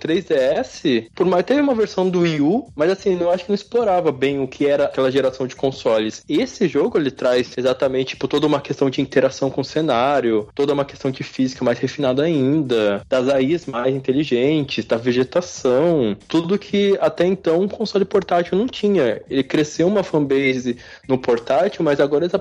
3DS, 0.00 1.08
por 1.14 1.26
mais 1.26 1.44
teve 1.44 1.60
uma 1.60 1.74
versão 1.74 2.08
do 2.08 2.20
Wii 2.20 2.40
U, 2.40 2.70
mas 2.74 2.90
assim, 2.90 3.18
eu 3.18 3.30
acho 3.30 3.44
que 3.44 3.50
não 3.50 3.54
explorava 3.54 4.12
bem 4.12 4.40
o 4.40 4.48
que 4.48 4.66
era 4.66 4.84
aquela 4.84 5.10
geração 5.10 5.46
de 5.46 5.56
consoles. 5.56 6.22
Esse 6.28 6.66
jogo 6.66 6.98
ele 6.98 7.10
traz 7.10 7.56
exatamente 7.56 8.06
tipo, 8.06 8.26
toda 8.26 8.46
uma 8.46 8.60
questão 8.60 8.88
de 8.88 9.00
interação 9.00 9.50
com 9.50 9.60
o 9.60 9.64
cenário, 9.64 10.48
toda 10.54 10.72
uma 10.72 10.84
questão 10.84 11.10
de 11.10 11.22
física 11.22 11.64
mais 11.64 11.78
refinada 11.78 12.22
ainda, 12.22 13.02
das 13.08 13.28
AIs 13.28 13.66
mais 13.66 13.94
inteligentes, 13.94 14.84
da 14.84 14.96
vegetação, 14.96 16.16
tudo 16.28 16.58
que 16.58 16.96
até 17.00 17.26
então 17.26 17.60
um 17.60 17.68
console 17.68 18.04
portátil 18.04 18.56
não 18.56 18.66
tinha. 18.66 19.20
Ele 19.28 19.42
cresceu 19.42 19.86
uma 19.86 20.02
fanbase 20.02 20.76
no 21.08 21.18
portátil, 21.18 21.84
mas 21.84 22.00
agora 22.00 22.24
eles 22.24 22.34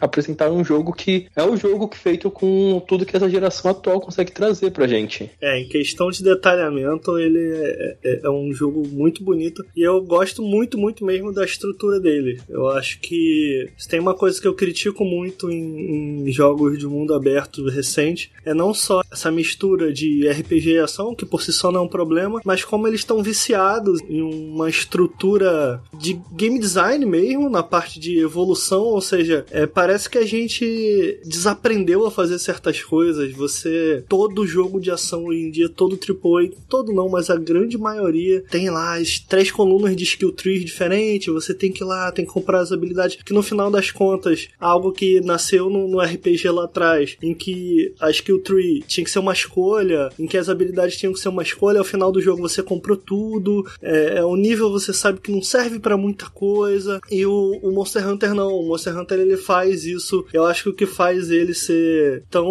apresentaram 0.00 0.56
um 0.56 0.64
jogo 0.64 0.92
que 0.92 1.26
é 1.34 1.42
o 1.42 1.56
jogo 1.56 1.90
feito 1.94 2.30
com 2.30 2.82
tudo 2.86 3.06
que 3.06 3.16
essa 3.16 3.30
geração 3.30 3.70
atual 3.70 4.00
consegue 4.00 4.32
trazer 4.32 4.70
pra 4.70 4.86
gente. 4.86 5.30
É, 5.40 5.60
em 5.60 5.68
questão 5.68 6.10
de 6.10 6.22
detalhamento, 6.22 7.18
ele 7.18 7.40
é, 7.54 7.96
é, 8.04 8.20
é 8.24 8.30
um 8.30 8.52
jogo 8.52 8.86
muito 8.88 9.22
bonito 9.22 9.64
e 9.74 9.82
eu 9.82 10.00
gosto 10.02 10.42
muito, 10.42 10.76
muito 10.76 11.04
mesmo 11.04 11.32
da 11.32 11.44
estrutura 11.44 11.98
dele. 11.98 12.40
Eu 12.48 12.68
acho 12.68 13.00
que 13.00 13.31
se 13.76 13.88
tem 13.88 14.00
uma 14.00 14.14
coisa 14.14 14.40
que 14.40 14.46
eu 14.46 14.54
critico 14.54 15.04
muito 15.04 15.50
em, 15.50 16.28
em 16.28 16.32
jogos 16.32 16.78
de 16.78 16.86
mundo 16.86 17.14
aberto 17.14 17.68
recente, 17.68 18.30
é 18.44 18.54
não 18.54 18.72
só 18.74 19.02
essa 19.10 19.30
mistura 19.30 19.92
de 19.92 20.28
RPG 20.28 20.70
e 20.70 20.78
ação, 20.78 21.14
que 21.14 21.26
por 21.26 21.42
si 21.42 21.52
só 21.52 21.70
não 21.70 21.80
é 21.80 21.84
um 21.84 21.88
problema, 21.88 22.40
mas 22.44 22.64
como 22.64 22.86
eles 22.86 23.00
estão 23.00 23.22
viciados 23.22 24.00
em 24.08 24.22
uma 24.22 24.68
estrutura 24.68 25.80
de 25.98 26.18
game 26.32 26.58
design 26.58 27.04
mesmo, 27.04 27.48
na 27.48 27.62
parte 27.62 27.98
de 27.98 28.18
evolução, 28.18 28.82
ou 28.82 29.00
seja, 29.00 29.44
é, 29.50 29.66
parece 29.66 30.08
que 30.08 30.18
a 30.18 30.26
gente 30.26 31.20
desaprendeu 31.24 32.06
a 32.06 32.10
fazer 32.10 32.38
certas 32.38 32.82
coisas. 32.82 33.32
Você. 33.32 34.04
Todo 34.08 34.46
jogo 34.46 34.80
de 34.80 34.90
ação 34.90 35.24
hoje 35.26 35.40
em 35.40 35.50
dia, 35.50 35.68
todo 35.68 35.98
AAA, 35.98 36.50
todo 36.68 36.92
não, 36.92 37.08
mas 37.08 37.30
a 37.30 37.36
grande 37.36 37.78
maioria 37.78 38.42
tem 38.50 38.70
lá 38.70 38.98
as 38.98 39.18
três 39.18 39.50
colunas 39.50 39.96
de 39.96 40.04
skill 40.04 40.32
trees 40.32 40.64
diferentes. 40.64 41.32
Você 41.32 41.54
tem 41.54 41.72
que 41.72 41.82
ir 41.82 41.86
lá, 41.86 42.10
tem 42.12 42.24
que 42.24 42.32
comprar 42.32 42.60
as 42.60 42.72
habilidades. 42.72 43.18
Que 43.24 43.32
no 43.32 43.42
final 43.42 43.70
das 43.70 43.90
contas, 43.90 44.48
algo 44.58 44.92
que 44.92 45.20
nasceu 45.20 45.68
no, 45.68 45.88
no 45.88 46.00
RPG 46.00 46.48
lá 46.50 46.64
atrás, 46.64 47.16
em 47.22 47.34
que 47.34 47.94
a 48.00 48.10
skill 48.10 48.42
tree 48.42 48.82
tinha 48.86 49.04
que 49.04 49.10
ser 49.10 49.18
uma 49.18 49.32
escolha, 49.32 50.10
em 50.18 50.26
que 50.26 50.36
as 50.36 50.48
habilidades 50.48 50.96
tinham 50.96 51.12
que 51.12 51.20
ser 51.20 51.28
uma 51.28 51.42
escolha, 51.42 51.78
ao 51.78 51.84
final 51.84 52.10
do 52.10 52.20
jogo 52.20 52.42
você 52.42 52.62
comprou 52.62 52.96
tudo. 52.96 53.66
É, 53.80 54.18
é 54.18 54.24
o 54.24 54.36
nível 54.36 54.70
você 54.70 54.92
sabe 54.92 55.20
que 55.20 55.32
não 55.32 55.42
serve 55.42 55.78
para 55.78 55.96
muita 55.96 56.28
coisa. 56.30 57.00
E 57.10 57.24
o, 57.26 57.58
o 57.62 57.72
Monster 57.72 58.08
Hunter 58.08 58.34
não. 58.34 58.52
O 58.52 58.68
Monster 58.68 58.98
Hunter 58.98 59.20
ele 59.20 59.36
faz 59.36 59.84
isso. 59.84 60.24
Eu 60.32 60.44
acho 60.44 60.64
que 60.64 60.68
o 60.70 60.74
que 60.74 60.86
faz 60.86 61.30
ele 61.30 61.54
ser 61.54 62.24
tão. 62.30 62.44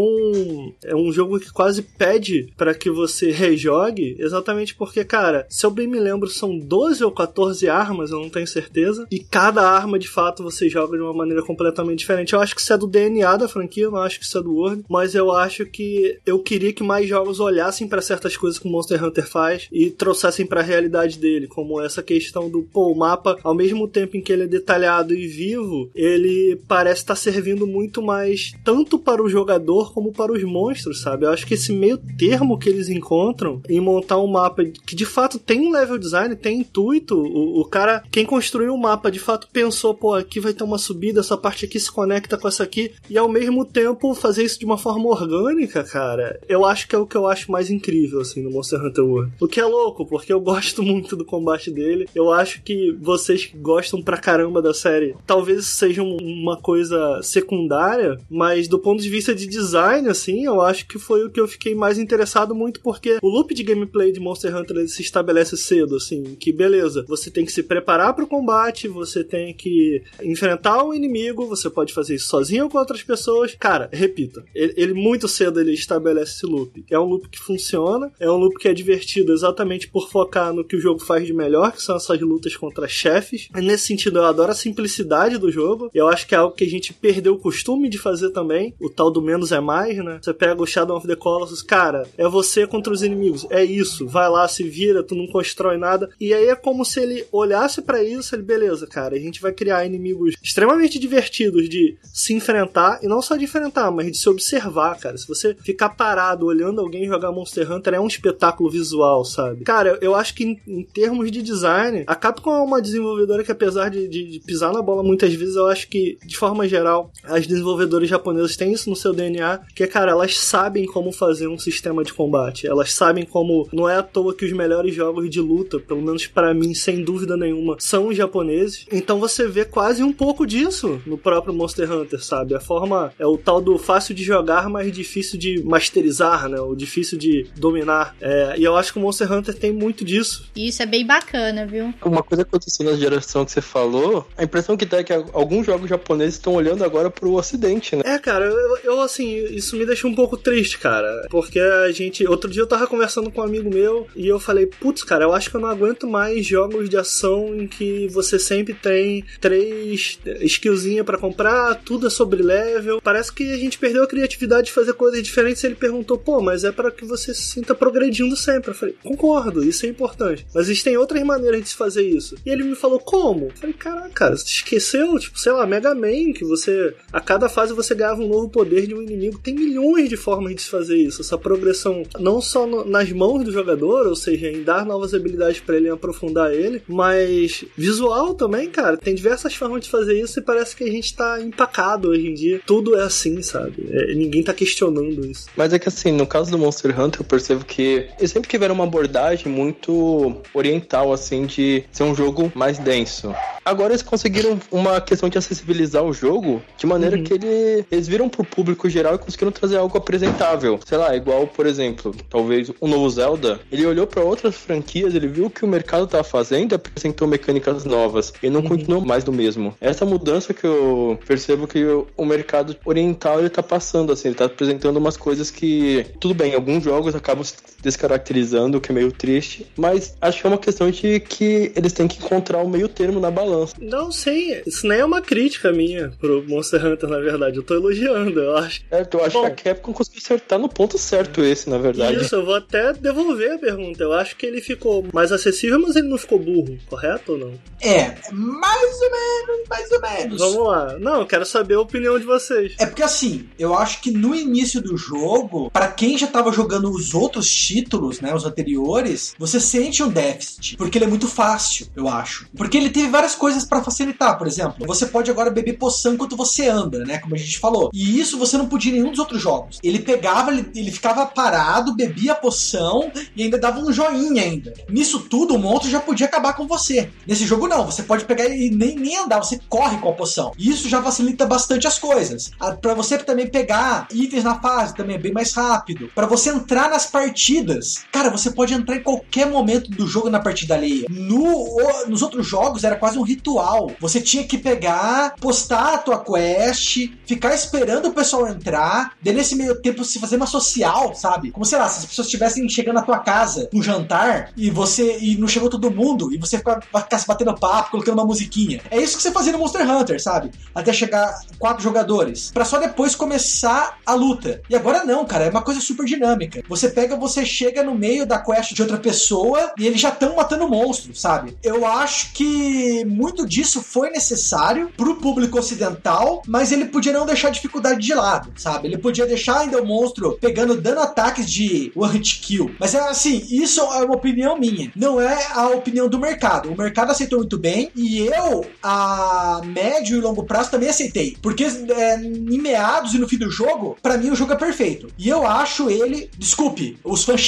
É 0.84 0.96
um 0.96 1.12
jogo 1.12 1.40
que 1.40 1.52
quase 1.52 1.82
pede 1.82 2.52
para 2.58 2.74
que 2.74 2.90
você 2.90 3.32
rejogue, 3.32 4.16
exatamente 4.20 4.76
porque, 4.76 5.04
cara, 5.04 5.46
se 5.50 5.66
eu 5.66 5.72
bem 5.72 5.88
me 5.88 6.00
lembro, 6.00 6.30
são 6.30 6.58
12 6.58 7.04
ou 7.04 7.12
14 7.12 7.68
armas, 7.68 8.12
eu 8.12 8.20
não 8.20 8.30
tenho 8.30 8.48
certeza. 8.48 9.08
E 9.12 9.20
cada 9.20 9.62
arma, 9.68 10.00
de 10.00 10.08
fato, 10.08 10.44
você 10.44 10.61
joga 10.70 10.98
de 10.98 11.04
uma 11.04 11.14
maneira 11.14 11.44
completamente 11.44 12.00
diferente. 12.00 12.34
Eu 12.34 12.42
acho 12.42 12.56
que 12.56 12.62
isso 12.62 12.74
é 12.74 12.78
do 12.78 12.88
DNA 12.88 13.38
da 13.38 13.48
franquia, 13.48 13.86
eu 13.86 13.92
não 13.92 14.00
acho 14.00 14.20
que 14.20 14.26
isso 14.26 14.38
é 14.38 14.44
do 14.44 14.54
Word, 14.54 14.84
mas 14.90 15.16
eu 15.16 15.32
acho 15.32 15.66
que 15.66 16.20
eu 16.26 16.40
queria 16.40 16.74
que 16.74 16.84
mais 16.84 17.08
jogos 17.08 17.40
olhassem 17.40 17.88
para 17.88 18.02
certas 18.02 18.36
coisas 18.38 18.60
que 18.60 18.68
o 18.68 18.72
Monster 18.72 19.04
Hunter 19.04 19.28
faz 19.28 19.68
e 19.72 19.90
trouxessem 19.90 20.46
para 20.46 20.62
a 20.62 20.64
realidade 20.64 21.18
dele, 21.18 21.48
como 21.48 21.82
essa 21.82 22.04
questão 22.04 22.50
do, 22.50 22.64
pô, 22.64 22.92
o 22.92 22.98
mapa, 22.98 23.38
ao 23.44 23.54
mesmo 23.54 23.88
tempo 23.88 24.18
em 24.18 24.22
que 24.22 24.32
ele 24.32 24.44
é 24.44 24.48
detalhado 24.48 25.14
e 25.14 25.28
vivo, 25.28 25.90
ele 25.96 26.60
parece 26.68 27.02
estar 27.02 27.16
tá 27.16 27.20
servindo 27.20 27.68
muito 27.68 28.02
mais 28.02 28.54
tanto 28.64 28.98
para 29.00 29.24
o 29.24 29.30
jogador 29.30 29.94
como 29.94 30.12
para 30.12 30.32
os 30.32 30.44
monstros, 30.44 31.02
sabe? 31.02 31.26
Eu 31.26 31.32
acho 31.32 31.46
que 31.46 31.54
esse 31.54 31.72
meio 31.72 31.98
termo 32.18 32.58
que 32.58 32.70
eles 32.70 32.90
encontram 32.90 33.62
em 33.68 33.80
montar 33.80 34.18
um 34.20 34.28
mapa 34.28 34.64
que 34.66 34.96
de 34.96 35.06
fato 35.06 35.40
tem 35.40 35.60
um 35.60 35.72
level 35.72 35.98
design, 35.98 36.36
tem 36.36 36.60
intuito, 36.60 37.18
o, 37.18 37.62
o 37.62 37.66
cara, 37.66 38.04
quem 38.12 38.26
construiu 38.26 38.74
o 38.74 38.78
mapa 38.78 39.12
de 39.12 39.20
fato 39.20 39.48
pensou, 39.52 39.94
pô, 39.94 40.14
aqui 40.14 40.40
vai 40.40 40.51
ter 40.54 40.64
uma 40.64 40.78
subida, 40.78 41.20
essa 41.20 41.38
parte 41.38 41.66
aqui 41.66 41.80
se 41.80 41.92
conecta 41.92 42.38
com 42.38 42.48
essa 42.48 42.64
aqui, 42.64 42.92
e 43.10 43.18
ao 43.18 43.30
mesmo 43.30 43.66
tempo 43.66 44.14
fazer 44.14 44.44
isso 44.44 44.60
de 44.60 44.66
uma 44.66 44.78
forma 44.78 45.10
orgânica, 45.10 45.84
cara, 45.84 46.40
eu 46.48 46.66
acho 46.66 46.88
que 46.88 46.96
é 46.96 46.98
o 46.98 47.06
que 47.06 47.16
eu 47.16 47.28
acho 47.28 47.52
mais 47.52 47.70
incrível, 47.70 48.22
assim, 48.22 48.42
no 48.42 48.52
Monster 48.52 48.84
Hunter 48.84 49.06
World. 49.06 49.34
O 49.40 49.48
que 49.48 49.60
é 49.60 49.66
louco, 49.66 50.06
porque 50.06 50.32
eu 50.32 50.40
gosto 50.42 50.84
muito 50.84 51.16
do 51.16 51.26
combate 51.26 51.72
dele, 51.72 52.08
eu 52.16 52.32
acho 52.32 52.62
que 52.64 52.92
vocês 53.00 53.46
que 53.46 53.58
gostam 53.58 54.02
pra 54.02 54.18
caramba 54.18 54.62
da 54.62 54.74
série, 54.74 55.16
talvez 55.26 55.66
seja 55.68 56.04
uma 56.04 56.58
coisa 56.58 57.22
secundária, 57.22 58.18
mas 58.30 58.68
do 58.68 58.80
ponto 58.80 59.02
de 59.02 59.10
vista 59.10 59.34
de 59.34 59.48
design, 59.48 60.08
assim, 60.10 60.46
eu 60.46 60.62
acho 60.62 60.88
que 60.88 61.00
foi 61.00 61.26
o 61.26 61.30
que 61.30 61.40
eu 61.40 61.48
fiquei 61.48 61.76
mais 61.76 61.98
interessado 61.98 62.54
muito, 62.56 62.82
porque 62.82 63.18
o 63.22 63.30
loop 63.30 63.54
de 63.54 63.64
gameplay 63.64 64.12
de 64.12 64.20
Monster 64.20 64.56
Hunter 64.56 64.88
se 64.88 65.02
estabelece 65.02 65.58
cedo, 65.58 65.96
assim, 65.96 66.36
que 66.40 66.52
beleza, 66.52 67.06
você 67.08 67.30
tem 67.30 67.46
que 67.46 67.52
se 67.52 67.64
preparar 67.64 68.14
para 68.14 68.24
o 68.24 68.28
combate, 68.28 68.88
você 68.88 69.24
tem 69.24 69.54
que 69.54 70.04
enfrentar 70.42 70.84
o 70.84 70.94
inimigo, 70.94 71.46
você 71.46 71.70
pode 71.70 71.94
fazer 71.94 72.16
isso 72.16 72.28
sozinho 72.28 72.64
ou 72.64 72.70
com 72.70 72.80
outras 72.80 73.04
pessoas. 73.04 73.56
Cara, 73.60 73.88
repita, 73.94 74.44
ele, 74.56 74.74
ele 74.76 74.94
muito 74.94 75.28
cedo 75.28 75.60
ele 75.60 75.74
estabelece 75.74 76.34
esse 76.34 76.46
loop. 76.48 76.84
É 76.90 77.00
um 77.00 77.06
loop 77.06 77.30
que 77.30 77.38
funciona, 77.38 78.12
é 78.20 78.30
um 78.30 78.38
loop 78.38 78.58
que 78.58 78.68
é 78.68 78.74
divertido 78.74 79.32
exatamente 79.32 79.88
por 79.88 80.10
focar 80.10 80.52
no 80.52 80.64
que 80.64 80.76
o 80.76 80.80
jogo 80.80 81.00
faz 81.00 81.28
de 81.28 81.34
melhor, 81.34 81.72
que 81.72 81.82
são 81.82 81.96
essas 81.96 82.20
lutas 82.20 82.56
contra 82.56 82.88
chefes. 82.88 83.50
E 83.56 83.62
nesse 83.62 83.86
sentido, 83.86 84.18
eu 84.18 84.26
adoro 84.26 84.52
a 84.52 84.56
simplicidade 84.56 85.38
do 85.38 85.52
jogo. 85.52 85.92
Eu 85.94 86.08
acho 86.08 86.26
que 86.28 86.34
é 86.34 86.38
algo 86.40 86.56
que 86.56 86.64
a 86.64 86.70
gente 86.70 86.92
perdeu 86.92 87.34
o 87.34 87.40
costume 87.40 87.88
de 87.88 88.00
fazer 88.00 88.32
também. 88.32 88.74
O 88.80 88.90
tal 88.90 89.12
do 89.12 89.22
menos 89.22 89.52
é 89.52 89.60
mais, 89.60 89.98
né? 89.98 90.20
Você 90.22 90.34
pega 90.34 90.62
o 90.62 90.66
Shadow 90.66 90.98
of 90.98 91.08
the 91.08 91.16
Colossus, 91.16 91.62
cara, 91.62 92.08
é 92.18 92.28
você 92.28 92.66
contra 92.66 92.92
os 92.92 93.04
inimigos. 93.04 93.46
É 93.52 93.64
isso. 93.64 94.08
Vai 94.08 94.30
lá, 94.30 94.48
se 94.48 94.64
vira, 94.64 95.04
tu 95.04 95.14
não 95.14 95.28
constrói 95.28 95.78
nada. 95.78 96.10
E 96.20 96.34
aí 96.34 96.48
é 96.48 96.56
como 96.56 96.84
se 96.84 97.00
ele 97.00 97.26
olhasse 97.32 97.82
para 97.82 98.04
isso, 98.04 98.34
ele, 98.34 98.44
beleza, 98.44 98.88
cara, 98.88 99.16
a 99.16 99.20
gente 99.20 99.42
vai 99.42 99.52
criar 99.52 99.86
inimigos 99.86 100.31
extremamente 100.42 101.00
divertidos 101.00 101.70
de 101.70 101.98
se 102.14 102.34
enfrentar, 102.34 103.00
e 103.04 103.08
não 103.08 103.22
só 103.22 103.36
de 103.36 103.46
enfrentar, 103.46 103.92
mas 103.92 104.12
de 104.12 104.18
se 104.18 104.30
observar, 104.30 104.98
cara. 104.98 105.18
Se 105.18 105.28
você 105.28 105.56
ficar 105.56 105.90
parado 105.90 106.46
olhando 106.46 106.82
alguém 106.82 107.08
jogar 107.08 107.32
Monster 107.32 107.72
Hunter, 107.72 107.94
é 107.94 108.00
um 108.00 108.08
espetáculo 108.08 108.70
visual, 108.70 109.24
sabe? 109.24 109.64
Cara, 109.64 109.98
eu 110.02 110.16
acho 110.16 110.34
que 110.34 110.44
em, 110.44 110.62
em 110.68 110.84
termos 110.84 111.32
de 111.32 111.42
design, 111.42 112.04
a 112.08 112.16
Capcom 112.16 112.56
é 112.56 112.62
uma 112.62 112.82
desenvolvedora 112.82 113.44
que, 113.44 113.52
apesar 113.52 113.90
de, 113.90 114.08
de, 114.08 114.32
de, 114.32 114.40
pisar 114.40 114.74
na 114.74 114.82
bola 114.82 115.04
muitas 115.04 115.34
vezes, 115.34 115.56
eu 115.56 115.68
acho 115.68 115.88
que, 115.88 116.18
de 116.26 116.38
forma 116.38 116.68
geral, 116.68 117.12
as 117.24 117.46
desenvolvedoras 117.46 118.10
japonesas 118.10 118.56
têm 118.56 118.74
isso 118.74 118.90
no 118.90 118.96
seu 118.96 119.14
DNA, 119.14 119.62
que 119.76 119.88
cara, 119.88 120.12
elas 120.12 120.38
sabem 120.38 120.86
como 120.86 121.12
fazer 121.12 121.48
um 121.48 121.60
sistema 121.60 122.04
de 122.04 122.14
combate. 122.14 122.68
Elas 122.68 122.94
sabem 122.94 123.26
como. 123.26 123.68
Não 123.72 123.88
é 123.88 123.98
à 123.98 124.04
toa 124.04 124.34
que 124.34 124.46
os 124.46 124.54
melhores 124.54 124.96
jogos 124.96 125.30
de 125.30 125.40
luta, 125.40 125.80
pelo 125.80 126.02
menos 126.02 126.26
para 126.28 126.54
mim, 126.54 126.74
sem 126.74 127.04
dúvida 127.04 127.36
nenhuma, 127.36 127.76
são 127.80 128.08
os 128.08 128.18
japoneses. 128.18 128.86
Então 128.92 129.20
você 129.20 129.48
vê 129.48 129.66
quase 129.66 130.04
um 130.04 130.14
pouco 130.22 130.46
disso 130.46 131.02
no 131.04 131.18
próprio 131.18 131.52
Monster 131.52 131.92
Hunter, 131.92 132.24
sabe? 132.24 132.54
A 132.54 132.60
forma 132.60 133.12
é 133.18 133.26
o 133.26 133.40
tal 133.40 133.60
do 133.60 133.80
fácil 133.80 134.14
de 134.14 134.24
jogar, 134.24 134.70
mas 134.70 134.92
difícil 134.92 135.40
de 135.40 135.64
masterizar, 135.64 136.48
né? 136.48 136.60
O 136.62 136.76
difícil 136.76 137.18
de 137.18 137.48
dominar. 137.56 138.16
É, 138.22 138.54
e 138.56 138.64
eu 138.64 138.78
acho 138.78 138.94
que 138.94 139.00
o 139.00 139.02
Monster 139.02 139.32
Hunter 139.34 139.58
tem 139.58 139.72
muito 139.72 140.06
disso. 140.06 140.46
Isso 140.56 140.84
é 140.84 140.86
bem 140.86 141.04
bacana, 141.04 141.66
viu? 141.66 141.92
Uma 142.06 142.22
coisa 142.22 142.44
que 142.44 142.50
aconteceu 142.50 142.86
na 142.86 142.96
geração 142.96 143.44
que 143.44 143.52
você 143.52 143.62
falou, 143.62 144.28
a 144.38 144.44
impressão 144.44 144.78
que 144.78 144.86
dá 144.86 145.00
é 145.00 145.04
que 145.04 145.12
alguns 145.12 145.66
jogos 145.66 145.90
japoneses 145.90 146.36
estão 146.36 146.54
olhando 146.54 146.84
agora 146.84 147.10
pro 147.10 147.34
ocidente, 147.34 147.96
né? 147.96 148.04
É, 148.06 148.20
cara, 148.20 148.46
eu, 148.46 148.78
eu 148.84 149.02
assim, 149.02 149.44
isso 149.46 149.76
me 149.76 149.88
deixa 149.88 150.08
um 150.08 150.14
pouco 150.14 150.38
triste, 150.38 150.78
cara. 150.78 151.26
Porque 151.32 151.60
a 151.60 151.92
gente. 151.92 152.28
Outro 152.28 152.52
dia 152.52 152.62
eu 152.62 152.68
tava 152.68 152.86
conversando 152.86 153.32
com 153.32 153.42
um 153.42 153.46
amigo 153.46 153.74
meu 153.74 154.08
e 154.16 154.28
eu 154.28 154.40
falei, 154.40 154.68
putz, 154.68 155.04
cara, 155.04 155.24
eu 155.24 155.34
acho 155.34 155.50
que 155.50 155.56
eu 155.56 155.62
não 155.62 155.70
aguento 155.70 156.08
mais 156.08 156.46
jogos 156.46 156.88
de 156.88 156.98
ação 156.98 157.56
em 157.56 157.66
que 157.66 158.08
você 158.10 158.38
sempre 158.38 158.76
tem 158.76 159.26
três 159.40 160.01
skillzinhas 160.42 161.06
para 161.06 161.18
comprar, 161.18 161.76
tudo 161.76 162.08
é 162.08 162.10
sobre 162.10 162.44
level. 162.44 163.02
Parece 163.02 163.32
que 163.32 163.54
a 163.54 163.58
gente 163.58 163.78
perdeu 163.78 164.04
a 164.04 164.08
criatividade 164.08 164.68
de 164.68 164.74
fazer 164.74 164.94
coisas 164.94 165.22
diferentes. 165.22 165.64
Ele 165.64 165.76
perguntou, 165.76 166.18
pô, 166.18 166.42
mas 166.42 166.64
é 166.64 166.72
para 166.72 166.92
que 166.92 167.06
você 167.06 167.34
se 167.34 167.44
sinta 167.44 167.74
progredindo 167.74 168.36
sempre. 168.36 168.72
Eu 168.72 168.76
falei, 168.76 168.96
concordo, 169.04 169.64
isso 169.64 169.86
é 169.86 169.90
importante. 169.90 170.46
Mas 170.54 170.66
existem 170.66 170.98
outras 170.98 171.24
maneiras 171.24 171.62
de 171.62 171.70
se 171.70 171.76
fazer 171.76 172.04
isso. 172.04 172.36
E 172.46 172.50
ele 172.50 172.64
me 172.64 172.76
falou, 172.76 173.00
como? 173.00 173.46
Eu 173.46 173.56
falei, 173.56 173.74
caraca, 173.74 174.36
você 174.36 174.46
esqueceu? 174.46 175.18
Tipo, 175.20 175.40
sei 175.40 175.52
lá, 175.52 175.66
Mega 175.66 175.94
Man, 175.94 176.34
que 176.34 176.44
você. 176.44 176.94
A 177.12 177.20
cada 177.20 177.50
fase 177.50 177.74
você 177.74 177.94
ganhava 177.96 178.22
um 178.22 178.28
novo 178.28 178.50
poder 178.50 178.88
de 178.88 178.96
um 178.96 179.02
inimigo. 179.02 179.40
Tem 179.40 179.54
milhões 179.54 180.10
de 180.10 180.18
formas 180.18 180.56
de 180.56 180.62
se 180.62 180.70
fazer 180.70 180.98
isso. 180.98 181.22
Essa 181.22 181.38
progressão, 181.38 182.04
não 182.20 182.42
só 182.42 182.66
no, 182.66 182.86
nas 182.86 183.12
mãos 183.12 183.44
do 183.44 183.52
jogador, 183.52 184.08
ou 184.08 184.16
seja, 184.16 184.48
em 184.48 184.64
dar 184.64 184.86
novas 184.86 185.14
habilidades 185.14 185.60
para 185.60 185.78
ele 185.78 185.90
aprofundar 185.90 186.54
ele, 186.54 186.82
mas 186.88 187.64
visual 187.76 188.34
também, 188.34 188.70
cara. 188.70 188.98
Tem 188.98 189.14
diversas 189.14 189.54
formas 189.56 189.82
de 189.82 189.90
fazer 189.92 190.20
isso 190.20 190.40
e 190.40 190.44
parece 190.44 190.76
que 190.76 190.84
a 190.84 190.92
gente 190.92 191.16
tá 191.16 191.40
empacado 191.42 192.10
hoje 192.10 192.28
em 192.28 192.34
dia. 192.34 192.62
Tudo 192.66 192.98
é 192.98 193.04
assim, 193.04 193.42
sabe? 193.42 193.88
É, 193.92 194.14
ninguém 194.16 194.44
tá 194.44 194.54
questionando 194.54 195.26
isso. 195.26 195.48
Mas 195.56 195.74
é 195.74 195.80
que 195.80 195.88
assim, 195.88 196.12
no 196.12 196.26
caso 196.26 196.50
do 196.50 196.58
Monster 196.58 197.00
Hunter, 197.00 197.22
eu 197.22 197.26
percebo 197.26 197.66
que 197.66 198.08
eles 198.18 198.32
sempre 198.32 198.50
tiveram 198.50 198.74
uma 198.76 198.86
abordagem 198.86 199.52
muito 199.52 200.42
oriental, 200.54 201.12
assim, 201.12 201.46
de 201.46 201.84
ser 201.92 202.04
um 202.04 202.16
jogo 202.16 202.52
mais 202.56 202.80
denso. 202.80 203.34
Agora 203.64 203.92
eles 203.92 204.02
conseguiram 204.02 204.60
uma 204.72 205.00
questão 205.00 205.30
de 205.30 205.38
acessibilizar 205.38 206.04
o 206.04 206.12
jogo 206.12 206.62
de 206.78 206.88
maneira 206.88 207.18
uhum. 207.18 207.24
que 207.24 207.34
ele, 207.34 207.86
eles 207.92 208.08
viram 208.08 208.28
pro 208.28 208.44
público 208.44 208.90
geral 208.90 209.16
e 209.16 209.18
conseguiram 209.20 209.52
trazer 209.52 209.78
algo 209.78 209.96
apresentável. 209.98 210.80
Sei 210.86 210.98
lá, 210.98 211.16
igual, 211.16 211.46
por 211.46 211.66
exemplo, 211.68 212.16
talvez 212.30 212.72
o 212.80 212.88
novo 212.88 213.10
Zelda, 213.10 213.60
ele 213.72 213.86
olhou 213.86 214.08
para 214.08 214.24
outras 214.24 214.56
franquias, 214.56 215.14
ele 215.14 215.28
viu 215.28 215.46
o 215.46 215.50
que 215.50 215.64
o 215.64 215.68
mercado 215.68 216.08
tava 216.08 216.24
fazendo 216.24 216.72
e 216.72 216.76
apresentou 216.76 217.28
mecânicas 217.28 217.86
novas. 217.86 218.34
E 218.42 218.50
não 218.50 218.62
uhum. 218.62 218.68
continuou 218.70 219.06
mais 219.06 219.24
do 219.24 219.32
mesmo. 219.32 219.76
Essa 219.82 220.06
mudança 220.06 220.54
que 220.54 220.64
eu 220.64 221.20
percebo 221.26 221.68
que 221.68 221.84
o 222.16 222.24
mercado 222.24 222.78
oriental 222.86 223.40
ele 223.40 223.50
tá 223.50 223.64
passando, 223.64 224.14
assim, 224.14 224.28
ele 224.28 224.38
tá 224.38 224.46
apresentando 224.46 224.98
umas 224.98 225.18
coisas 225.18 225.50
que, 225.50 226.06
tudo 226.20 226.36
bem, 226.36 226.54
alguns 226.54 226.84
jogos 226.84 227.16
acabam 227.16 227.44
se 227.44 227.56
descaracterizando, 227.82 228.78
o 228.78 228.82
que 228.82 228.92
é 228.92 228.96
meio 228.96 229.12
triste, 229.12 229.66
mas 229.76 230.16
acho 230.22 230.40
que 230.40 230.46
é 230.46 230.50
uma 230.52 230.58
questão 230.60 230.92
de 230.92 231.20
que 231.20 231.72
eles 231.76 231.94
têm 231.94 232.08
que 232.08 232.24
encontrar 232.24 232.60
o 232.60 232.70
meio 232.70 232.88
termo 232.88 233.20
na 233.20 233.32
balança. 233.32 233.74
Não, 233.82 234.12
sim, 234.12 234.62
isso 234.68 234.88
nem 234.88 235.00
é 235.00 235.06
uma 235.06 235.20
crítica 235.20 235.72
minha 235.72 236.14
pro 236.20 236.48
Monster 236.48 236.86
Hunter, 236.86 237.10
na 237.10 237.18
verdade, 237.18 237.58
eu 237.58 237.64
tô 237.64 237.74
elogiando, 237.74 238.40
eu 238.40 238.58
acho. 238.58 238.84
É, 238.92 239.02
eu 239.12 239.24
acho 239.26 239.34
Bom, 239.34 239.42
que 239.56 239.70
a 239.70 239.74
Capcom 239.74 239.94
conseguiu 239.94 240.22
acertar 240.24 240.60
no 240.60 240.70
ponto 240.70 241.00
certo 241.00 241.44
esse, 241.44 241.68
na 241.68 241.80
verdade. 241.80 242.18
Isso, 242.18 242.36
eu 242.36 242.46
vou 242.46 242.54
até 242.54 242.94
devolver 242.94 243.54
a 243.54 243.58
pergunta, 243.58 244.04
eu 244.04 244.14
acho 244.14 244.36
que 244.36 244.46
ele 244.46 244.62
ficou 244.62 245.04
mais 245.12 245.32
acessível, 245.32 245.80
mas 245.80 245.96
ele 245.96 246.08
não 246.08 246.20
ficou 246.20 246.38
burro, 246.38 246.78
correto 246.88 247.32
ou 247.32 247.38
não? 247.40 247.54
É, 247.82 248.14
mais 248.32 249.02
ou 249.02 249.12
menos, 249.12 249.71
mais 249.72 249.90
ou 249.90 250.02
menos. 250.02 250.38
Vamos 250.38 250.68
lá. 250.68 251.00
Não, 251.00 251.22
eu 251.22 251.26
quero 251.26 251.46
saber 251.46 251.76
a 251.76 251.82
opinião 251.82 252.20
de 252.20 252.26
vocês. 252.26 252.76
É 252.78 252.86
porque 252.86 253.02
assim, 253.02 253.48
eu 253.58 253.74
acho 253.74 254.02
que 254.02 254.12
no 254.12 254.36
início 254.36 254.82
do 254.82 254.98
jogo, 254.98 255.72
para 255.72 255.88
quem 255.88 256.18
já 256.18 256.28
tava 256.28 256.52
jogando 256.52 256.92
os 256.92 257.14
outros 257.14 257.50
títulos, 257.50 258.20
né, 258.20 258.36
os 258.36 258.46
anteriores, 258.46 259.34
você 259.40 259.62
sente 259.62 260.04
um 260.04 260.10
déficit, 260.10 260.76
porque 260.76 260.98
ele 260.98 261.06
é 261.06 261.08
muito 261.08 261.28
fácil, 261.28 261.88
eu 261.96 262.10
acho. 262.10 262.48
Porque 262.56 262.78
ele 262.78 262.90
teve 262.90 263.08
várias 263.08 263.34
coisas 263.34 263.64
para 263.64 263.82
facilitar, 263.82 264.38
por 264.38 264.46
exemplo. 264.46 264.86
Você 264.86 265.06
pode 265.06 265.32
agora 265.32 265.50
beber 265.50 265.78
poção 265.78 266.16
enquanto 266.16 266.36
você 266.36 266.68
anda, 266.68 267.06
né? 267.06 267.20
Como 267.20 267.34
a 267.34 267.38
gente 267.38 267.58
falou. 267.58 267.90
E 267.94 268.20
isso 268.20 268.38
você 268.38 268.58
não 268.58 268.68
podia 268.68 268.92
em 268.92 268.96
nenhum 268.96 269.12
dos 269.12 269.20
outros 269.20 269.42
jogos. 269.42 269.80
Ele 269.82 270.00
pegava, 270.00 270.52
ele, 270.52 270.70
ele 270.76 270.92
ficava 270.92 271.26
parado, 271.26 271.96
bebia 271.96 272.34
a 272.34 272.36
poção 272.36 273.10
e 273.36 273.44
ainda 273.44 273.58
dava 273.58 273.80
um 273.80 273.94
joinha 273.94 274.44
ainda. 274.44 274.74
Nisso 274.90 275.22
tudo, 275.22 275.56
o 275.56 275.60
monstro 275.60 275.90
já 275.90 276.02
podia 276.02 276.26
acabar 276.26 276.54
com 276.54 276.68
você. 276.68 277.10
Nesse 277.26 277.46
jogo, 277.46 277.70
não. 277.70 277.86
Você 277.86 278.04
pode 278.04 278.26
pegar 278.26 278.50
e 278.50 278.70
nem, 278.70 278.96
nem 278.96 279.18
andar, 279.18 279.40
você 279.40 279.61
corre 279.70 279.98
com 279.98 280.10
a 280.10 280.14
poção. 280.14 280.52
E 280.58 280.70
isso 280.70 280.90
já 280.90 281.02
facilita 281.02 281.46
bastante 281.46 281.88
as 281.88 281.98
coisas. 281.98 282.52
Para 282.82 282.94
você 282.94 283.18
também 283.18 283.48
pegar 283.48 284.08
itens 284.12 284.44
na 284.44 284.60
fase 284.60 284.96
também 284.96 285.16
é 285.16 285.20
bem 285.20 285.32
mais 285.32 285.54
rápido. 285.54 286.10
Para 286.14 286.28
você 286.28 286.50
entrar 286.50 286.90
nas 286.90 287.06
partidas, 287.06 288.04
cara, 288.12 288.30
você 288.30 288.52
pode 288.52 288.74
entrar 288.74 288.96
em 288.96 289.04
qualquer 289.04 289.48
momento 289.48 289.90
do 289.92 290.08
jogo 290.08 290.30
na 290.30 290.40
partida 290.40 290.76
alheia. 290.76 291.08
No, 291.10 291.68
nos 292.08 292.22
outros 292.22 292.46
jogos 292.46 292.84
era 292.84 292.96
quase 292.96 293.18
um 293.18 293.24
ritual. 293.24 293.92
Você 294.00 294.20
tinha 294.22 294.44
que 294.44 294.58
pegar, 294.58 295.36
postar 295.40 295.94
a 295.94 295.98
tua 295.98 296.24
quest, 296.24 297.10
ficar 297.26 297.54
esperando 297.54 298.10
o 298.10 298.14
pessoal 298.14 298.48
entrar, 298.48 299.14
daí 299.22 299.34
nesse 299.34 299.56
meio 299.56 299.82
tempo 299.82 300.04
se 300.04 300.20
fazer 300.20 300.36
uma 300.36 300.48
social, 300.48 301.16
sabe? 301.16 301.52
Como 301.52 301.66
sei 301.66 301.78
lá, 301.78 301.88
se 301.88 302.00
as 302.00 302.06
pessoas 302.06 302.28
estivessem 302.28 302.68
chegando 302.70 302.96
na 302.96 303.02
tua 303.02 303.20
casa 303.20 303.70
um 303.74 303.82
jantar 303.82 304.52
e 304.56 304.70
você 304.70 305.18
e 305.20 305.38
não 305.38 305.48
chegou 305.48 305.70
todo 305.70 305.92
mundo 305.92 306.34
e 306.34 306.38
você 306.38 306.58
ficar, 306.58 306.82
se 307.18 307.28
batendo 307.28 307.54
papo, 307.56 307.92
colocando 307.92 308.16
uma 308.16 308.26
musiquinha. 308.26 308.82
É 308.90 309.00
isso 309.00 309.18
que 309.18 309.24
você 309.24 309.32
fazia 309.32 309.51
no 309.52 309.60
Monster 309.60 309.90
Hunter, 309.90 310.22
sabe? 310.22 310.52
Até 310.74 310.94
chegar 310.94 311.42
quatro 311.60 311.84
jogadores, 311.84 312.52
para 312.52 312.66
só 312.66 312.80
depois 312.80 313.16
começar 313.16 313.98
a 314.06 314.14
luta. 314.14 314.62
E 314.70 314.76
agora 314.76 315.04
não, 315.04 315.26
cara, 315.26 315.46
é 315.46 315.50
uma 315.50 315.62
coisa 315.62 315.80
super 315.80 316.06
dinâmica. 316.06 316.64
Você 316.68 316.90
pega, 316.90 317.16
você 317.16 317.46
chega 317.46 317.84
no 317.84 317.96
meio 317.96 318.26
da 318.26 318.40
quest 318.40 318.74
de 318.74 318.82
outra 318.82 318.98
pessoa 318.98 319.74
e 319.78 319.86
eles 319.86 320.00
já 320.00 320.10
estão 320.10 320.36
matando 320.36 320.68
monstros, 320.68 321.20
sabe? 321.20 321.58
Eu 321.64 321.86
acho 321.86 322.34
que 322.34 323.06
muito 323.06 323.46
disso 323.46 323.82
foi 323.82 324.10
necessário 324.10 324.92
pro 324.96 325.16
público 325.16 325.60
ocidental, 325.60 326.42
mas 326.48 326.72
ele 326.72 326.86
podia 326.86 327.14
não 327.14 327.26
deixar 327.26 327.50
a 327.50 327.52
dificuldade 327.52 328.00
de 328.00 328.14
lado, 328.14 328.52
sabe? 328.56 328.88
Ele 328.88 328.98
podia 328.98 329.26
deixar 329.26 329.60
ainda 329.60 329.82
o 329.82 329.86
monstro 329.86 330.38
pegando, 330.40 330.80
dando 330.80 331.02
ataques 331.02 331.50
de 331.50 331.92
one 331.96 332.14
hit 332.14 332.40
kill. 332.40 332.76
Mas 332.80 332.94
é 332.94 333.00
assim, 333.00 333.46
isso 333.50 333.82
é 333.82 334.04
uma 334.04 334.16
opinião 334.16 334.58
minha. 334.58 334.92
Não 334.96 335.20
é 335.20 335.48
a 335.54 335.68
opinião 335.68 336.08
do 336.08 336.20
mercado. 336.20 336.72
O 336.72 336.78
mercado 336.78 337.12
aceitou 337.12 337.40
muito 337.40 337.58
bem 337.58 337.92
e 337.96 338.20
eu, 338.20 338.66
a 338.82 339.41
médio 339.66 340.18
e 340.18 340.22
longo 340.22 340.44
prazo, 340.44 340.72
também 340.72 340.90
aceitei. 340.90 341.38
Porque 341.42 341.64
é, 341.64 342.16
em 342.22 342.60
meados 342.60 343.14
e 343.14 343.18
no 343.18 343.28
fim 343.28 343.38
do 343.38 343.50
jogo, 343.50 343.98
para 344.02 344.18
mim 344.18 344.30
o 344.30 344.36
jogo 344.36 344.54
é 344.54 344.58
perfeito. 344.58 345.08
E 345.18 345.30
eu 345.30 345.46
acho 345.46 345.90
ele, 345.90 346.30
desculpe, 346.38 346.98
os 347.04 347.24
fãs 347.24 347.42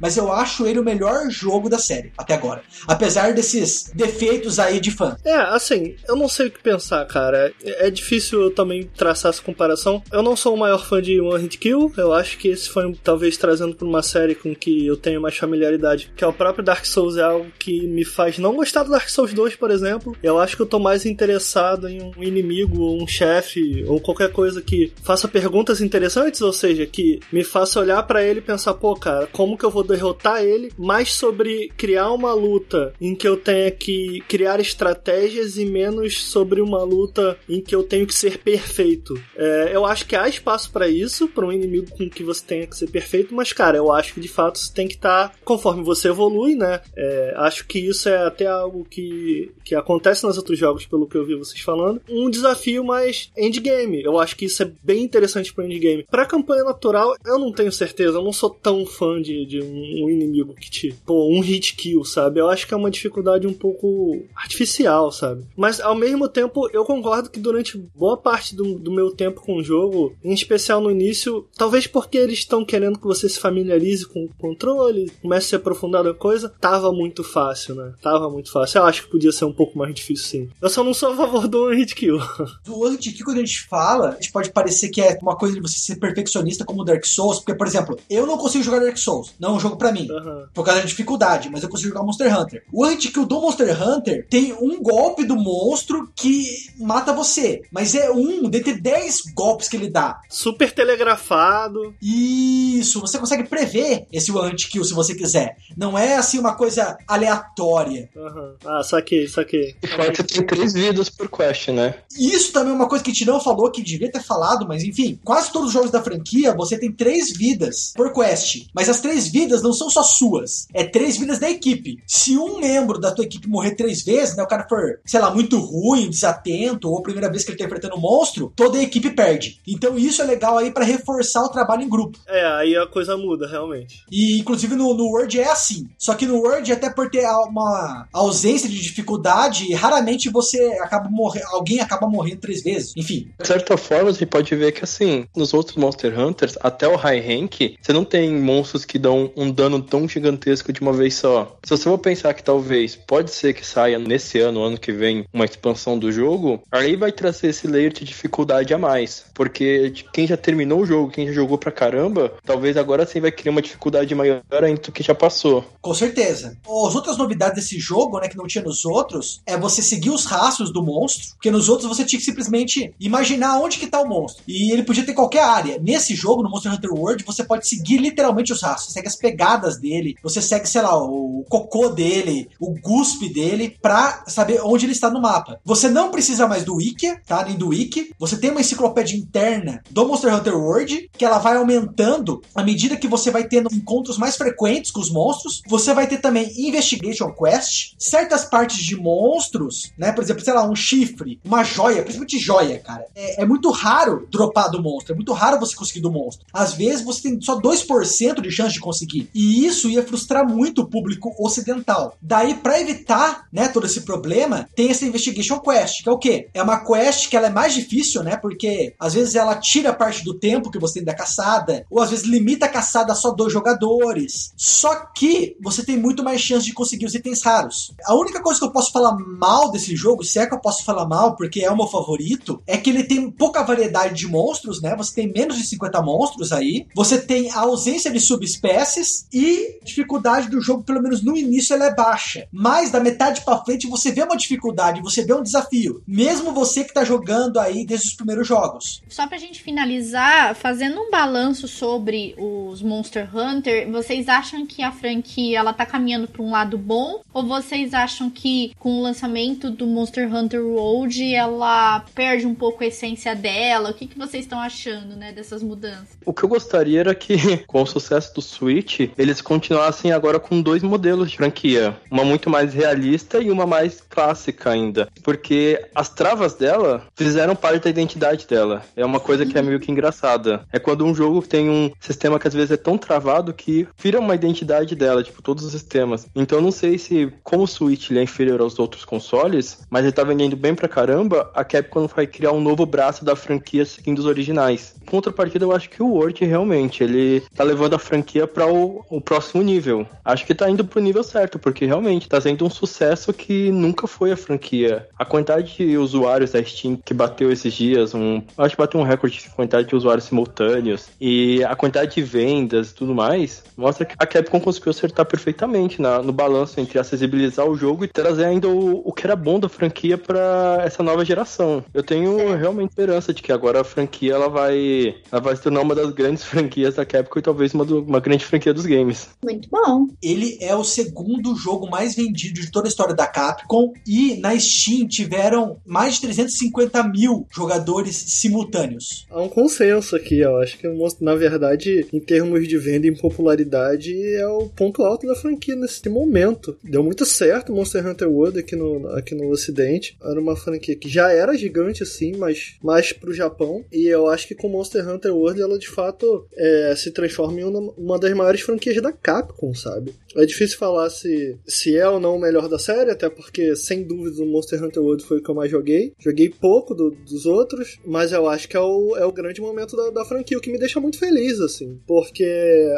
mas 0.00 0.16
eu 0.16 0.32
acho 0.32 0.66
ele 0.66 0.80
o 0.80 0.84
melhor 0.84 1.30
jogo 1.30 1.68
da 1.68 1.78
série 1.78 2.12
até 2.18 2.34
agora. 2.34 2.62
Apesar 2.88 3.32
desses 3.32 3.90
defeitos 3.94 4.58
aí 4.58 4.80
de 4.80 4.90
fã. 4.90 5.16
É, 5.24 5.34
assim, 5.34 5.94
eu 6.08 6.16
não 6.16 6.28
sei 6.28 6.48
o 6.48 6.50
que 6.50 6.60
pensar, 6.60 7.06
cara. 7.06 7.52
É 7.64 7.88
difícil 7.88 8.42
eu 8.42 8.50
também 8.50 8.90
traçar 8.96 9.30
essa 9.30 9.40
comparação. 9.40 10.02
Eu 10.10 10.22
não 10.22 10.34
sou 10.34 10.54
o 10.54 10.58
maior 10.58 10.84
fã 10.84 11.00
de 11.00 11.20
One 11.20 11.42
Hit 11.42 11.56
Kill. 11.56 11.92
Eu 11.96 12.12
acho 12.12 12.36
que 12.36 12.48
esse 12.48 12.68
foi 12.68 12.92
talvez 13.02 13.36
trazendo 13.36 13.76
para 13.76 13.86
uma 13.86 14.02
série 14.02 14.34
com 14.34 14.52
que 14.54 14.86
eu 14.86 14.96
tenho 14.96 15.20
mais 15.20 15.36
familiaridade, 15.36 16.12
que 16.16 16.24
é 16.24 16.26
o 16.26 16.32
próprio 16.32 16.64
Dark 16.64 16.84
Souls, 16.84 17.16
é 17.16 17.22
algo 17.22 17.46
que 17.58 17.86
me 17.86 18.04
faz 18.04 18.38
não 18.38 18.56
gostar 18.56 18.82
do 18.82 18.90
Dark 18.90 19.08
Souls 19.08 19.32
2, 19.32 19.54
por 19.54 19.70
exemplo. 19.70 20.16
Eu 20.20 20.38
acho 20.38 20.56
que 20.56 20.62
eu 20.62 20.66
tô 20.66 20.80
mais 20.80 21.04
interessado 21.12 21.88
em 21.88 22.02
um 22.02 22.22
inimigo, 22.22 22.80
ou 22.80 23.02
um 23.02 23.06
chefe, 23.06 23.84
ou 23.86 24.00
qualquer 24.00 24.32
coisa 24.32 24.62
que 24.62 24.92
faça 25.02 25.28
perguntas 25.28 25.80
interessantes, 25.80 26.40
ou 26.40 26.52
seja, 26.52 26.86
que 26.86 27.20
me 27.30 27.44
faça 27.44 27.80
olhar 27.80 28.02
para 28.02 28.24
ele 28.24 28.40
e 28.40 28.42
pensar, 28.42 28.74
pô, 28.74 28.94
cara, 28.94 29.26
como 29.26 29.56
que 29.56 29.64
eu 29.64 29.70
vou 29.70 29.84
derrotar 29.84 30.42
ele, 30.42 30.72
mais 30.76 31.12
sobre 31.12 31.70
criar 31.76 32.10
uma 32.10 32.32
luta 32.32 32.92
em 33.00 33.14
que 33.14 33.26
eu 33.26 33.36
tenha 33.36 33.70
que 33.70 34.22
criar 34.28 34.60
estratégias 34.60 35.56
e 35.56 35.64
menos 35.64 36.24
sobre 36.24 36.60
uma 36.60 36.82
luta 36.82 37.36
em 37.48 37.60
que 37.60 37.74
eu 37.74 37.82
tenho 37.82 38.06
que 38.06 38.14
ser 38.14 38.38
perfeito. 38.38 39.14
É, 39.36 39.70
eu 39.72 39.84
acho 39.84 40.06
que 40.06 40.16
há 40.16 40.28
espaço 40.28 40.70
para 40.70 40.88
isso, 40.88 41.28
para 41.28 41.46
um 41.46 41.52
inimigo 41.52 41.90
com 41.90 42.08
que 42.08 42.22
você 42.22 42.44
tenha 42.44 42.66
que 42.66 42.76
ser 42.76 42.88
perfeito, 42.90 43.34
mas 43.34 43.52
cara, 43.52 43.76
eu 43.76 43.92
acho 43.92 44.14
que 44.14 44.20
de 44.20 44.28
fato 44.28 44.58
você 44.58 44.72
tem 44.72 44.88
que 44.88 44.94
estar 44.94 45.28
tá, 45.28 45.34
conforme 45.44 45.82
você 45.82 46.08
evolui, 46.08 46.54
né? 46.54 46.80
É, 46.96 47.34
acho 47.36 47.66
que 47.66 47.78
isso 47.78 48.08
é 48.08 48.26
até 48.26 48.46
algo 48.46 48.86
que, 48.88 49.50
que 49.64 49.74
acontece 49.74 50.24
nos 50.24 50.36
outros 50.36 50.58
jogos, 50.58 50.86
pelo 50.86 51.01
que 51.06 51.16
eu 51.16 51.24
vi 51.24 51.34
vocês 51.34 51.60
falando. 51.60 52.00
Um 52.08 52.30
desafio 52.30 52.84
mais 52.84 53.30
endgame. 53.36 54.02
Eu 54.02 54.18
acho 54.18 54.36
que 54.36 54.46
isso 54.46 54.62
é 54.62 54.72
bem 54.82 55.02
interessante 55.02 55.52
para 55.52 55.66
endgame. 55.66 56.06
Para 56.10 56.26
campanha 56.26 56.64
natural, 56.64 57.14
eu 57.24 57.38
não 57.38 57.52
tenho 57.52 57.72
certeza, 57.72 58.18
eu 58.18 58.24
não 58.24 58.32
sou 58.32 58.50
tão 58.50 58.84
fã 58.86 59.20
de, 59.20 59.44
de 59.46 59.60
um 59.60 60.02
um 60.02 60.10
inimigo 60.10 60.54
que 60.54 60.70
te. 60.70 60.94
Pô, 61.04 61.28
um 61.28 61.40
hit 61.40 61.74
kill, 61.74 62.04
sabe? 62.04 62.40
Eu 62.40 62.48
acho 62.48 62.66
que 62.66 62.74
é 62.74 62.76
uma 62.76 62.90
dificuldade 62.90 63.46
um 63.46 63.52
pouco 63.52 64.22
artificial, 64.34 65.10
sabe? 65.10 65.44
Mas 65.56 65.80
ao 65.80 65.94
mesmo 65.94 66.28
tempo, 66.28 66.68
eu 66.72 66.84
concordo 66.84 67.30
que 67.30 67.40
durante 67.40 67.78
boa 67.94 68.16
parte 68.16 68.54
do, 68.54 68.78
do 68.78 68.92
meu 68.92 69.10
tempo 69.10 69.40
com 69.40 69.56
o 69.56 69.62
jogo, 69.62 70.14
em 70.24 70.32
especial 70.32 70.80
no 70.80 70.90
início, 70.90 71.46
talvez 71.56 71.86
porque 71.86 72.18
eles 72.18 72.38
estão 72.38 72.64
querendo 72.64 72.98
que 72.98 73.06
você 73.06 73.28
se 73.28 73.38
familiarize 73.38 74.06
com 74.06 74.24
o 74.24 74.34
controle, 74.38 75.10
comece 75.20 75.46
a 75.46 75.48
se 75.50 75.56
aprofundar 75.56 76.04
na 76.04 76.14
coisa, 76.14 76.48
tava 76.60 76.92
muito 76.92 77.22
fácil, 77.22 77.74
né? 77.74 77.94
Tava 78.00 78.30
muito 78.30 78.50
fácil. 78.50 78.78
Eu 78.78 78.84
acho 78.84 79.04
que 79.04 79.10
podia 79.10 79.32
ser 79.32 79.44
um 79.44 79.52
pouco 79.52 79.78
mais 79.78 79.94
difícil, 79.94 80.26
sim. 80.26 80.48
Eu 80.60 80.68
só 80.68 80.81
não 80.84 80.94
sou 80.94 81.12
a 81.12 81.16
favor 81.16 81.48
do 81.48 81.66
one 81.66 81.76
hit 81.76 81.94
kill. 81.94 82.18
Do 82.64 82.80
one 82.80 82.96
hit 82.96 83.12
kill, 83.12 83.24
quando 83.24 83.38
a 83.38 83.44
gente 83.44 83.66
fala, 83.66 84.10
a 84.10 84.12
gente 84.14 84.32
pode 84.32 84.50
parecer 84.50 84.88
que 84.88 85.00
é 85.00 85.18
uma 85.20 85.36
coisa 85.36 85.54
de 85.54 85.60
você 85.60 85.78
ser 85.78 85.96
perfeccionista 85.96 86.64
como 86.64 86.84
Dark 86.84 87.04
Souls, 87.04 87.38
porque, 87.38 87.54
por 87.54 87.66
exemplo, 87.66 87.98
eu 88.08 88.26
não 88.26 88.38
consigo 88.38 88.64
jogar 88.64 88.80
Dark 88.80 88.96
Souls. 88.96 89.34
Não 89.38 89.50
é 89.50 89.52
um 89.52 89.60
jogo 89.60 89.76
para 89.76 89.92
mim. 89.92 90.08
Uhum. 90.10 90.46
Por 90.54 90.64
causa 90.64 90.80
da 90.80 90.86
dificuldade, 90.86 91.50
mas 91.50 91.62
eu 91.62 91.68
consigo 91.68 91.90
jogar 91.90 92.04
Monster 92.04 92.38
Hunter. 92.38 92.64
O 92.72 92.84
anti-kill 92.84 93.26
do 93.26 93.40
Monster 93.40 93.82
Hunter 93.82 94.26
tem 94.28 94.52
um 94.52 94.80
golpe 94.82 95.24
do 95.24 95.36
monstro 95.36 96.10
que 96.14 96.44
mata 96.78 97.12
você. 97.12 97.62
Mas 97.70 97.94
é 97.94 98.10
um 98.10 98.48
dentre 98.48 98.74
10 98.74 99.32
golpes 99.34 99.68
que 99.68 99.76
ele 99.76 99.90
dá. 99.90 100.20
Super 100.28 100.72
telegrafado. 100.72 101.94
Isso, 102.00 103.00
você 103.00 103.18
consegue 103.18 103.44
prever 103.44 104.06
esse 104.12 104.32
anti-kill 104.36 104.84
se 104.84 104.94
você 104.94 105.14
quiser. 105.14 105.56
Não 105.76 105.98
é 105.98 106.16
assim 106.16 106.38
uma 106.38 106.54
coisa 106.54 106.96
aleatória. 107.06 108.08
Uhum. 108.14 108.54
Ah, 108.64 108.82
saquei, 108.82 109.28
saquei. 109.28 109.76
E 109.82 109.86
fora 109.86 110.12
que 110.12 110.22
tem 110.22 110.46
três 110.46 110.71
vidas 110.72 111.08
por 111.08 111.28
quest, 111.28 111.68
né? 111.68 111.94
Isso 112.18 112.52
também 112.52 112.72
é 112.72 112.76
uma 112.76 112.88
coisa 112.88 113.04
que 113.04 113.10
a 113.10 113.14
gente 113.14 113.26
não 113.26 113.40
falou, 113.40 113.70
que 113.70 113.82
devia 113.82 114.10
ter 114.10 114.22
falado, 114.22 114.66
mas 114.66 114.82
enfim. 114.82 115.18
Quase 115.24 115.52
todos 115.52 115.68
os 115.68 115.74
jogos 115.74 115.90
da 115.90 116.02
franquia 116.02 116.54
você 116.54 116.78
tem 116.78 116.92
três 116.92 117.32
vidas 117.32 117.92
por 117.96 118.12
quest. 118.12 118.66
Mas 118.74 118.88
as 118.88 119.00
três 119.00 119.28
vidas 119.28 119.62
não 119.62 119.72
são 119.72 119.88
só 119.90 120.02
suas. 120.02 120.66
É 120.72 120.84
três 120.84 121.16
vidas 121.16 121.38
da 121.38 121.50
equipe. 121.50 121.98
Se 122.06 122.36
um 122.36 122.60
membro 122.60 122.98
da 122.98 123.10
tua 123.10 123.24
equipe 123.24 123.48
morrer 123.48 123.74
três 123.74 124.02
vezes, 124.02 124.36
né? 124.36 124.42
O 124.42 124.48
cara 124.48 124.66
for, 124.68 125.00
sei 125.04 125.20
lá, 125.20 125.30
muito 125.30 125.58
ruim, 125.58 126.10
desatento, 126.10 126.88
ou 126.88 126.98
a 126.98 127.02
primeira 127.02 127.30
vez 127.30 127.44
que 127.44 127.50
ele 127.50 127.58
tá 127.58 127.64
enfrentando 127.64 127.96
um 127.96 128.00
monstro, 128.00 128.52
toda 128.54 128.78
a 128.78 128.82
equipe 128.82 129.10
perde. 129.10 129.60
Então 129.66 129.98
isso 129.98 130.22
é 130.22 130.24
legal 130.24 130.58
aí 130.58 130.70
para 130.70 130.84
reforçar 130.84 131.42
o 131.42 131.48
trabalho 131.48 131.82
em 131.82 131.88
grupo. 131.88 132.18
É, 132.26 132.44
aí 132.56 132.76
a 132.76 132.86
coisa 132.86 133.16
muda, 133.16 133.46
realmente. 133.46 134.04
E 134.10 134.38
inclusive 134.38 134.74
no, 134.74 134.94
no 134.94 135.06
Word 135.06 135.40
é 135.40 135.50
assim. 135.50 135.88
Só 135.98 136.14
que 136.14 136.26
no 136.26 136.40
Word, 136.40 136.70
até 136.72 136.90
por 136.90 137.10
ter 137.10 137.26
uma 137.26 138.06
ausência 138.12 138.68
de 138.68 138.80
dificuldade, 138.80 139.72
raramente 139.74 140.28
você 140.28 140.61
acaba 140.80 141.08
morrendo. 141.10 141.46
Alguém 141.48 141.80
acaba 141.80 142.06
morrendo 142.06 142.40
três 142.40 142.62
vezes. 142.62 142.92
Enfim. 142.96 143.30
De 143.40 143.46
certa 143.46 143.76
forma, 143.76 144.12
você 144.12 144.26
pode 144.26 144.54
ver 144.54 144.72
que 144.72 144.84
assim, 144.84 145.26
nos 145.34 145.54
outros 145.54 145.76
Monster 145.76 146.18
Hunters, 146.18 146.56
até 146.60 146.86
o 146.86 146.96
High 146.96 147.20
Rank, 147.20 147.76
você 147.80 147.92
não 147.92 148.04
tem 148.04 148.32
monstros 148.32 148.84
que 148.84 148.98
dão 148.98 149.30
um 149.36 149.50
dano 149.50 149.80
tão 149.80 150.08
gigantesco 150.08 150.72
de 150.72 150.80
uma 150.80 150.92
vez 150.92 151.14
só. 151.14 151.56
Se 151.64 151.70
você 151.70 151.84
for 151.84 151.98
pensar 151.98 152.34
que 152.34 152.42
talvez 152.42 152.96
pode 152.96 153.30
ser 153.30 153.52
que 153.52 153.66
saia 153.66 153.98
nesse 153.98 154.38
ano, 154.38 154.62
ano 154.62 154.78
que 154.78 154.92
vem, 154.92 155.24
uma 155.32 155.44
expansão 155.44 155.98
do 155.98 156.10
jogo, 156.10 156.62
aí 156.70 156.96
vai 156.96 157.12
trazer 157.12 157.48
esse 157.48 157.66
layer 157.66 157.92
de 157.92 158.04
dificuldade 158.04 158.72
a 158.74 158.78
mais. 158.78 159.24
Porque 159.34 159.92
quem 160.12 160.26
já 160.26 160.36
terminou 160.36 160.80
o 160.80 160.86
jogo, 160.86 161.10
quem 161.10 161.26
já 161.26 161.32
jogou 161.32 161.58
pra 161.58 161.72
caramba, 161.72 162.32
talvez 162.44 162.76
agora 162.76 163.06
sim 163.06 163.20
vai 163.20 163.32
criar 163.32 163.52
uma 163.52 163.62
dificuldade 163.62 164.14
maior 164.14 164.42
ainda 164.62 164.80
do 164.80 164.92
que 164.92 165.02
já 165.02 165.14
passou. 165.14 165.64
Com 165.80 165.94
certeza. 165.94 166.56
As 166.86 166.94
outras 166.94 167.16
novidades 167.16 167.56
desse 167.56 167.78
jogo, 167.78 168.18
né, 168.18 168.28
que 168.28 168.36
não 168.36 168.46
tinha 168.46 168.64
nos 168.64 168.84
outros, 168.84 169.40
é 169.46 169.56
você 169.56 169.82
seguir 169.82 170.10
os 170.10 170.24
rastros 170.24 170.51
do 170.58 170.82
monstro, 170.82 171.34
porque 171.34 171.50
nos 171.50 171.68
outros 171.68 171.88
você 171.88 172.04
tinha 172.04 172.18
que 172.18 172.24
simplesmente 172.24 172.94
imaginar 172.98 173.58
onde 173.58 173.78
que 173.78 173.86
tá 173.86 174.00
o 174.00 174.08
monstro. 174.08 174.42
E 174.46 174.72
ele 174.72 174.82
podia 174.82 175.04
ter 175.04 175.14
qualquer 175.14 175.44
área. 175.44 175.78
Nesse 175.80 176.14
jogo, 176.14 176.42
no 176.42 176.50
Monster 176.50 176.72
Hunter 176.72 176.92
World, 176.92 177.24
você 177.24 177.44
pode 177.44 177.66
seguir 177.66 177.98
literalmente 177.98 178.52
os 178.52 178.62
rastros. 178.62 178.88
Você 178.88 178.92
segue 178.92 179.08
as 179.08 179.16
pegadas 179.16 179.78
dele, 179.78 180.16
você 180.22 180.40
segue, 180.40 180.68
sei 180.68 180.82
lá, 180.82 180.96
o 180.96 181.44
cocô 181.48 181.88
dele, 181.88 182.48
o 182.60 182.74
guspe 182.80 183.28
dele, 183.32 183.76
pra 183.80 184.24
saber 184.26 184.60
onde 184.62 184.86
ele 184.86 184.92
está 184.92 185.10
no 185.10 185.20
mapa. 185.20 185.60
Você 185.64 185.88
não 185.88 186.10
precisa 186.10 186.46
mais 186.46 186.64
do 186.64 186.76
Wiki, 186.76 187.16
tá? 187.26 187.44
Nem 187.44 187.56
do 187.56 187.68
Wiki. 187.68 188.10
Você 188.18 188.36
tem 188.36 188.50
uma 188.50 188.60
enciclopédia 188.60 189.16
interna 189.16 189.82
do 189.90 190.06
Monster 190.06 190.34
Hunter 190.34 190.56
World, 190.56 191.10
que 191.16 191.24
ela 191.24 191.38
vai 191.38 191.56
aumentando 191.56 192.42
à 192.54 192.62
medida 192.62 192.96
que 192.96 193.08
você 193.08 193.30
vai 193.30 193.44
tendo 193.44 193.72
encontros 193.72 194.18
mais 194.18 194.36
frequentes 194.36 194.90
com 194.90 195.00
os 195.00 195.10
monstros. 195.10 195.62
Você 195.66 195.94
vai 195.94 196.06
ter 196.06 196.18
também 196.18 196.52
Investigation 196.56 197.32
Quest, 197.32 197.94
certas 197.98 198.44
partes 198.44 198.78
de 198.78 198.96
monstros, 198.96 199.92
né? 199.98 200.12
Por 200.12 200.22
exemplo, 200.22 200.41
sei 200.42 200.52
lá, 200.52 200.68
um 200.68 200.74
chifre, 200.74 201.40
uma 201.44 201.64
joia, 201.64 202.02
principalmente 202.02 202.38
joia, 202.38 202.78
cara. 202.78 203.06
É, 203.14 203.42
é 203.42 203.46
muito 203.46 203.70
raro 203.70 204.26
dropar 204.30 204.70
do 204.70 204.82
monstro, 204.82 205.12
é 205.12 205.16
muito 205.16 205.32
raro 205.32 205.60
você 205.60 205.74
conseguir 205.74 206.00
do 206.00 206.10
monstro. 206.10 206.46
Às 206.52 206.74
vezes 206.74 207.04
você 207.04 207.22
tem 207.22 207.40
só 207.40 207.60
2% 207.60 208.40
de 208.40 208.50
chance 208.50 208.72
de 208.72 208.80
conseguir. 208.80 209.30
E 209.34 209.64
isso 209.66 209.88
ia 209.88 210.02
frustrar 210.02 210.46
muito 210.46 210.82
o 210.82 210.86
público 210.86 211.34
ocidental. 211.38 212.16
Daí, 212.20 212.54
para 212.54 212.80
evitar, 212.80 213.46
né, 213.52 213.68
todo 213.68 213.86
esse 213.86 214.02
problema, 214.02 214.68
tem 214.74 214.90
essa 214.90 215.04
Investigation 215.04 215.58
Quest, 215.60 216.02
que 216.02 216.08
é 216.08 216.12
o 216.12 216.18
quê? 216.18 216.48
É 216.54 216.62
uma 216.62 216.84
quest 216.84 217.28
que 217.28 217.36
ela 217.36 217.46
é 217.46 217.50
mais 217.50 217.74
difícil, 217.74 218.22
né? 218.22 218.36
Porque 218.36 218.94
às 218.98 219.14
vezes 219.14 219.34
ela 219.34 219.56
tira 219.56 219.92
parte 219.92 220.24
do 220.24 220.34
tempo 220.34 220.70
que 220.70 220.78
você 220.78 220.94
tem 220.94 221.04
da 221.04 221.14
caçada, 221.14 221.86
ou 221.90 222.00
às 222.00 222.10
vezes 222.10 222.24
limita 222.24 222.66
a 222.66 222.68
caçada 222.68 223.12
a 223.12 223.16
só 223.16 223.30
dois 223.30 223.52
jogadores. 223.52 224.52
Só 224.56 224.94
que 225.14 225.56
você 225.60 225.84
tem 225.84 225.96
muito 225.96 226.22
mais 226.22 226.40
chance 226.40 226.66
de 226.66 226.72
conseguir 226.72 227.06
os 227.06 227.14
itens 227.14 227.42
raros. 227.42 227.92
A 228.04 228.14
única 228.14 228.42
coisa 228.42 228.58
que 228.58 228.66
eu 228.66 228.72
posso 228.72 228.92
falar 228.92 229.16
mal 229.16 229.70
desse 229.70 229.94
jogo, 229.94 230.24
se 230.32 230.38
é 230.38 230.46
que 230.46 230.54
eu 230.54 230.60
posso 230.60 230.84
falar 230.84 231.06
mal, 231.06 231.36
porque 231.36 231.60
é 231.60 231.70
o 231.70 231.76
meu 231.76 231.86
favorito, 231.86 232.62
é 232.66 232.78
que 232.78 232.88
ele 232.88 233.04
tem 233.04 233.30
pouca 233.30 233.62
variedade 233.62 234.14
de 234.14 234.26
monstros, 234.26 234.80
né? 234.80 234.96
Você 234.96 235.14
tem 235.14 235.32
menos 235.32 235.58
de 235.58 235.64
50 235.64 236.00
monstros 236.00 236.52
aí. 236.52 236.86
Você 236.94 237.20
tem 237.20 237.50
a 237.50 237.60
ausência 237.60 238.10
de 238.10 238.18
subespécies 238.18 239.26
e 239.32 239.78
dificuldade 239.84 240.48
do 240.48 240.60
jogo, 240.60 240.82
pelo 240.82 241.02
menos 241.02 241.22
no 241.22 241.36
início, 241.36 241.74
ela 241.74 241.86
é 241.86 241.94
baixa. 241.94 242.46
Mas 242.50 242.90
da 242.90 243.00
metade 243.00 243.42
para 243.42 243.62
frente 243.62 243.86
você 243.86 244.10
vê 244.10 244.22
uma 244.22 244.36
dificuldade, 244.36 245.02
você 245.02 245.22
vê 245.22 245.34
um 245.34 245.42
desafio. 245.42 246.02
Mesmo 246.06 246.52
você 246.52 246.84
que 246.84 246.94
tá 246.94 247.04
jogando 247.04 247.58
aí 247.58 247.84
desde 247.84 248.08
os 248.08 248.14
primeiros 248.14 248.46
jogos. 248.46 249.02
Só 249.08 249.26
pra 249.26 249.36
gente 249.36 249.62
finalizar, 249.62 250.54
fazendo 250.54 250.98
um 250.98 251.10
balanço 251.10 251.68
sobre 251.68 252.34
os 252.38 252.80
Monster 252.82 253.28
Hunter, 253.36 253.90
vocês 253.90 254.28
acham 254.28 254.66
que 254.66 254.82
a 254.82 254.92
franquia 254.92 255.58
ela 255.58 255.74
tá 255.74 255.84
caminhando 255.84 256.28
para 256.28 256.42
um 256.42 256.50
lado 256.50 256.78
bom 256.78 257.20
ou 257.32 257.46
vocês 257.46 257.92
acham 257.92 258.30
que 258.30 258.72
com 258.78 258.98
o 258.98 259.02
lançamento 259.02 259.70
do 259.70 259.86
Monster 259.86 260.21
Hunter 260.26 260.64
World 260.64 261.34
ela 261.34 262.04
perde 262.14 262.46
um 262.46 262.54
pouco 262.54 262.82
a 262.82 262.86
essência 262.86 263.34
dela? 263.34 263.90
O 263.90 263.94
que, 263.94 264.06
que 264.06 264.18
vocês 264.18 264.44
estão 264.44 264.60
achando, 264.60 265.16
né, 265.16 265.32
dessas 265.32 265.62
mudanças? 265.62 266.16
O 266.24 266.32
que 266.32 266.44
eu 266.44 266.48
gostaria 266.48 267.00
era 267.00 267.14
que, 267.14 267.58
com 267.66 267.82
o 267.82 267.86
sucesso 267.86 268.34
do 268.34 268.42
Switch, 268.42 269.10
eles 269.16 269.40
continuassem 269.40 270.12
agora 270.12 270.38
com 270.38 270.60
dois 270.60 270.82
modelos 270.82 271.30
de 271.30 271.36
franquia. 271.36 271.96
Uma 272.10 272.24
muito 272.24 272.48
mais 272.50 272.74
realista 272.74 273.38
e 273.38 273.50
uma 273.50 273.66
mais 273.66 274.00
clássica 274.00 274.70
ainda. 274.70 275.08
Porque 275.22 275.84
as 275.94 276.08
travas 276.08 276.54
dela 276.54 277.06
fizeram 277.14 277.54
parte 277.54 277.84
da 277.84 277.90
identidade 277.90 278.46
dela. 278.46 278.82
É 278.96 279.04
uma 279.04 279.20
coisa 279.20 279.46
que 279.46 279.56
é 279.56 279.62
meio 279.62 279.80
que 279.80 279.90
engraçada. 279.90 280.64
É 280.72 280.78
quando 280.78 281.04
um 281.04 281.14
jogo 281.14 281.42
tem 281.42 281.68
um 281.68 281.90
sistema 282.00 282.38
que 282.38 282.48
às 282.48 282.54
vezes 282.54 282.70
é 282.70 282.76
tão 282.76 282.98
travado 282.98 283.52
que 283.52 283.86
vira 283.96 284.18
uma 284.18 284.34
identidade 284.34 284.94
dela, 284.94 285.22
tipo, 285.22 285.42
todos 285.42 285.64
os 285.64 285.72
sistemas. 285.72 286.26
Então 286.34 286.58
eu 286.58 286.62
não 286.62 286.70
sei 286.70 286.98
se, 286.98 287.32
como 287.42 287.64
o 287.64 287.68
Switch 287.68 288.10
ele 288.10 288.20
é 288.20 288.22
inferior 288.22 288.60
aos 288.60 288.78
outros 288.78 289.04
consoles, 289.04 289.78
mas 289.90 290.04
ele 290.12 290.16
tá 290.16 290.24
vendendo 290.24 290.56
bem 290.56 290.74
pra 290.74 290.86
caramba, 290.86 291.50
a 291.54 291.64
Capcom 291.64 292.06
vai 292.06 292.26
criar 292.26 292.52
um 292.52 292.60
novo 292.60 292.84
braço 292.84 293.24
da 293.24 293.34
franquia 293.34 293.84
seguindo 293.84 294.18
os 294.18 294.26
originais. 294.26 294.94
Contrapartida, 295.06 295.64
eu 295.64 295.72
acho 295.72 295.88
que 295.88 296.02
o 296.02 296.12
Word 296.12 296.44
realmente, 296.44 297.02
ele 297.02 297.42
tá 297.56 297.64
levando 297.64 297.94
a 297.94 297.98
franquia 297.98 298.46
para 298.46 298.66
o, 298.66 299.04
o 299.08 299.20
próximo 299.20 299.62
nível. 299.62 300.06
Acho 300.24 300.44
que 300.44 300.54
tá 300.54 300.68
indo 300.68 300.84
pro 300.84 301.00
nível 301.00 301.24
certo, 301.24 301.58
porque 301.58 301.86
realmente 301.86 302.28
tá 302.28 302.40
sendo 302.40 302.66
um 302.66 302.70
sucesso 302.70 303.32
que 303.32 303.72
nunca 303.72 304.06
foi 304.06 304.32
a 304.32 304.36
franquia. 304.36 305.08
A 305.18 305.24
quantidade 305.24 305.76
de 305.76 305.96
usuários 305.96 306.52
da 306.52 306.62
Steam 306.62 306.96
que 307.02 307.14
bateu 307.14 307.50
esses 307.50 307.72
dias, 307.72 308.14
um, 308.14 308.42
acho 308.58 308.76
que 308.76 308.82
bateu 308.82 309.00
um 309.00 309.04
recorde 309.04 309.38
de 309.38 309.50
quantidade 309.50 309.88
de 309.88 309.96
usuários 309.96 310.26
simultâneos, 310.26 311.08
e 311.20 311.64
a 311.64 311.74
quantidade 311.74 312.14
de 312.14 312.22
vendas 312.22 312.90
e 312.90 312.94
tudo 312.94 313.14
mais, 313.14 313.64
mostra 313.76 314.04
que 314.04 314.14
a 314.18 314.26
Capcom 314.26 314.60
conseguiu 314.60 314.90
acertar 314.90 315.24
perfeitamente 315.24 316.00
na, 316.02 316.22
no 316.22 316.32
balanço 316.32 316.78
entre 316.78 316.98
acessibilizar 316.98 317.66
o 317.66 317.76
jogo 317.76 318.04
e 318.04 318.08
trazer 318.08 318.44
ainda 318.44 318.68
o, 318.68 319.08
o 319.08 319.12
que 319.12 319.26
era 319.26 319.34
bom 319.34 319.58
da 319.58 319.68
franquia 319.68 319.91
para 320.18 320.82
essa 320.84 321.02
nova 321.02 321.24
geração. 321.24 321.84
Eu 321.92 322.02
tenho 322.02 322.56
realmente 322.56 322.90
esperança 322.90 323.32
de 323.32 323.42
que 323.42 323.52
agora 323.52 323.80
a 323.80 323.84
franquia 323.84 324.34
ela 324.34 324.48
vai, 324.48 325.14
ela 325.30 325.40
vai 325.40 325.56
se 325.56 325.62
tornar 325.62 325.80
uma 325.80 325.94
das 325.94 326.10
grandes 326.10 326.44
franquias 326.44 326.94
da 326.94 327.04
Capcom 327.04 327.38
e 327.38 327.42
talvez 327.42 327.74
uma, 327.74 327.84
do, 327.84 328.00
uma 328.02 328.20
grande 328.20 328.44
franquia 328.44 328.74
dos 328.74 328.86
games. 328.86 329.28
Muito 329.44 329.68
bom. 329.70 330.08
Ele 330.22 330.58
é 330.60 330.74
o 330.74 330.84
segundo 330.84 331.54
jogo 331.56 331.88
mais 331.88 332.14
vendido 332.14 332.60
de 332.60 332.70
toda 332.70 332.88
a 332.88 332.90
história 332.90 333.14
da 333.14 333.26
Capcom 333.26 333.92
e 334.06 334.36
na 334.40 334.58
Steam 334.58 335.06
tiveram 335.06 335.76
mais 335.84 336.14
de 336.14 336.22
350 336.22 337.02
mil 337.04 337.46
jogadores 337.50 338.16
simultâneos. 338.16 339.26
Há 339.30 339.40
um 339.40 339.48
consenso 339.48 340.16
aqui, 340.16 340.40
eu 340.40 340.56
acho 340.58 340.78
que 340.78 340.88
na 341.20 341.34
verdade, 341.34 342.06
em 342.12 342.20
termos 342.20 342.66
de 342.66 342.78
venda 342.78 343.06
e 343.06 343.16
popularidade, 343.16 344.14
é 344.34 344.46
o 344.46 344.68
ponto 344.68 345.02
alto 345.02 345.26
da 345.26 345.34
franquia 345.34 345.76
nesse 345.76 346.08
momento. 346.08 346.76
Deu 346.82 347.02
muito 347.02 347.24
certo 347.24 347.72
Monster 347.72 348.06
Hunter 348.06 348.28
World 348.28 348.58
aqui 348.58 348.76
no, 348.76 349.08
aqui 349.10 349.34
no 349.34 349.48
Ocidente. 349.50 349.81
Era 350.22 350.40
uma 350.40 350.56
franquia 350.56 350.96
que 350.96 351.08
já 351.08 351.32
era 351.32 351.56
gigante 351.56 352.02
assim, 352.02 352.32
mas 352.36 352.76
mais 352.82 353.12
pro 353.12 353.34
Japão. 353.34 353.84
E 353.92 354.06
eu 354.06 354.26
acho 354.28 354.46
que 354.46 354.54
com 354.54 354.68
Monster 354.68 355.08
Hunter 355.08 355.34
World 355.34 355.60
ela 355.60 355.78
de 355.78 355.88
fato 355.88 356.46
é, 356.54 356.94
se 356.96 357.10
transforma 357.10 357.60
em 357.60 357.64
uma, 357.64 357.92
uma 357.96 358.18
das 358.18 358.32
maiores 358.34 358.60
franquias 358.60 359.00
da 359.02 359.12
Capcom, 359.12 359.74
sabe? 359.74 360.14
É 360.34 360.46
difícil 360.46 360.78
falar 360.78 361.10
se, 361.10 361.56
se 361.66 361.96
é 361.96 362.08
ou 362.08 362.18
não 362.18 362.36
o 362.36 362.40
melhor 362.40 362.68
da 362.68 362.78
série, 362.78 363.10
até 363.10 363.28
porque, 363.28 363.76
sem 363.76 364.02
dúvida, 364.02 364.42
o 364.42 364.46
Monster 364.46 364.82
Hunter 364.82 365.02
World 365.02 365.24
foi 365.24 365.38
o 365.38 365.42
que 365.42 365.50
eu 365.50 365.54
mais 365.54 365.70
joguei. 365.70 366.12
Joguei 366.18 366.48
pouco 366.48 366.94
do, 366.94 367.10
dos 367.10 367.46
outros, 367.46 367.98
mas 368.04 368.32
eu 368.32 368.48
acho 368.48 368.68
que 368.68 368.76
é 368.76 368.80
o, 368.80 369.16
é 369.16 369.24
o 369.24 369.32
grande 369.32 369.60
momento 369.60 369.96
da, 369.96 370.10
da 370.10 370.24
franquia, 370.24 370.56
o 370.56 370.60
que 370.60 370.70
me 370.70 370.78
deixa 370.78 371.00
muito 371.00 371.18
feliz, 371.18 371.60
assim, 371.60 372.00
porque 372.06 372.44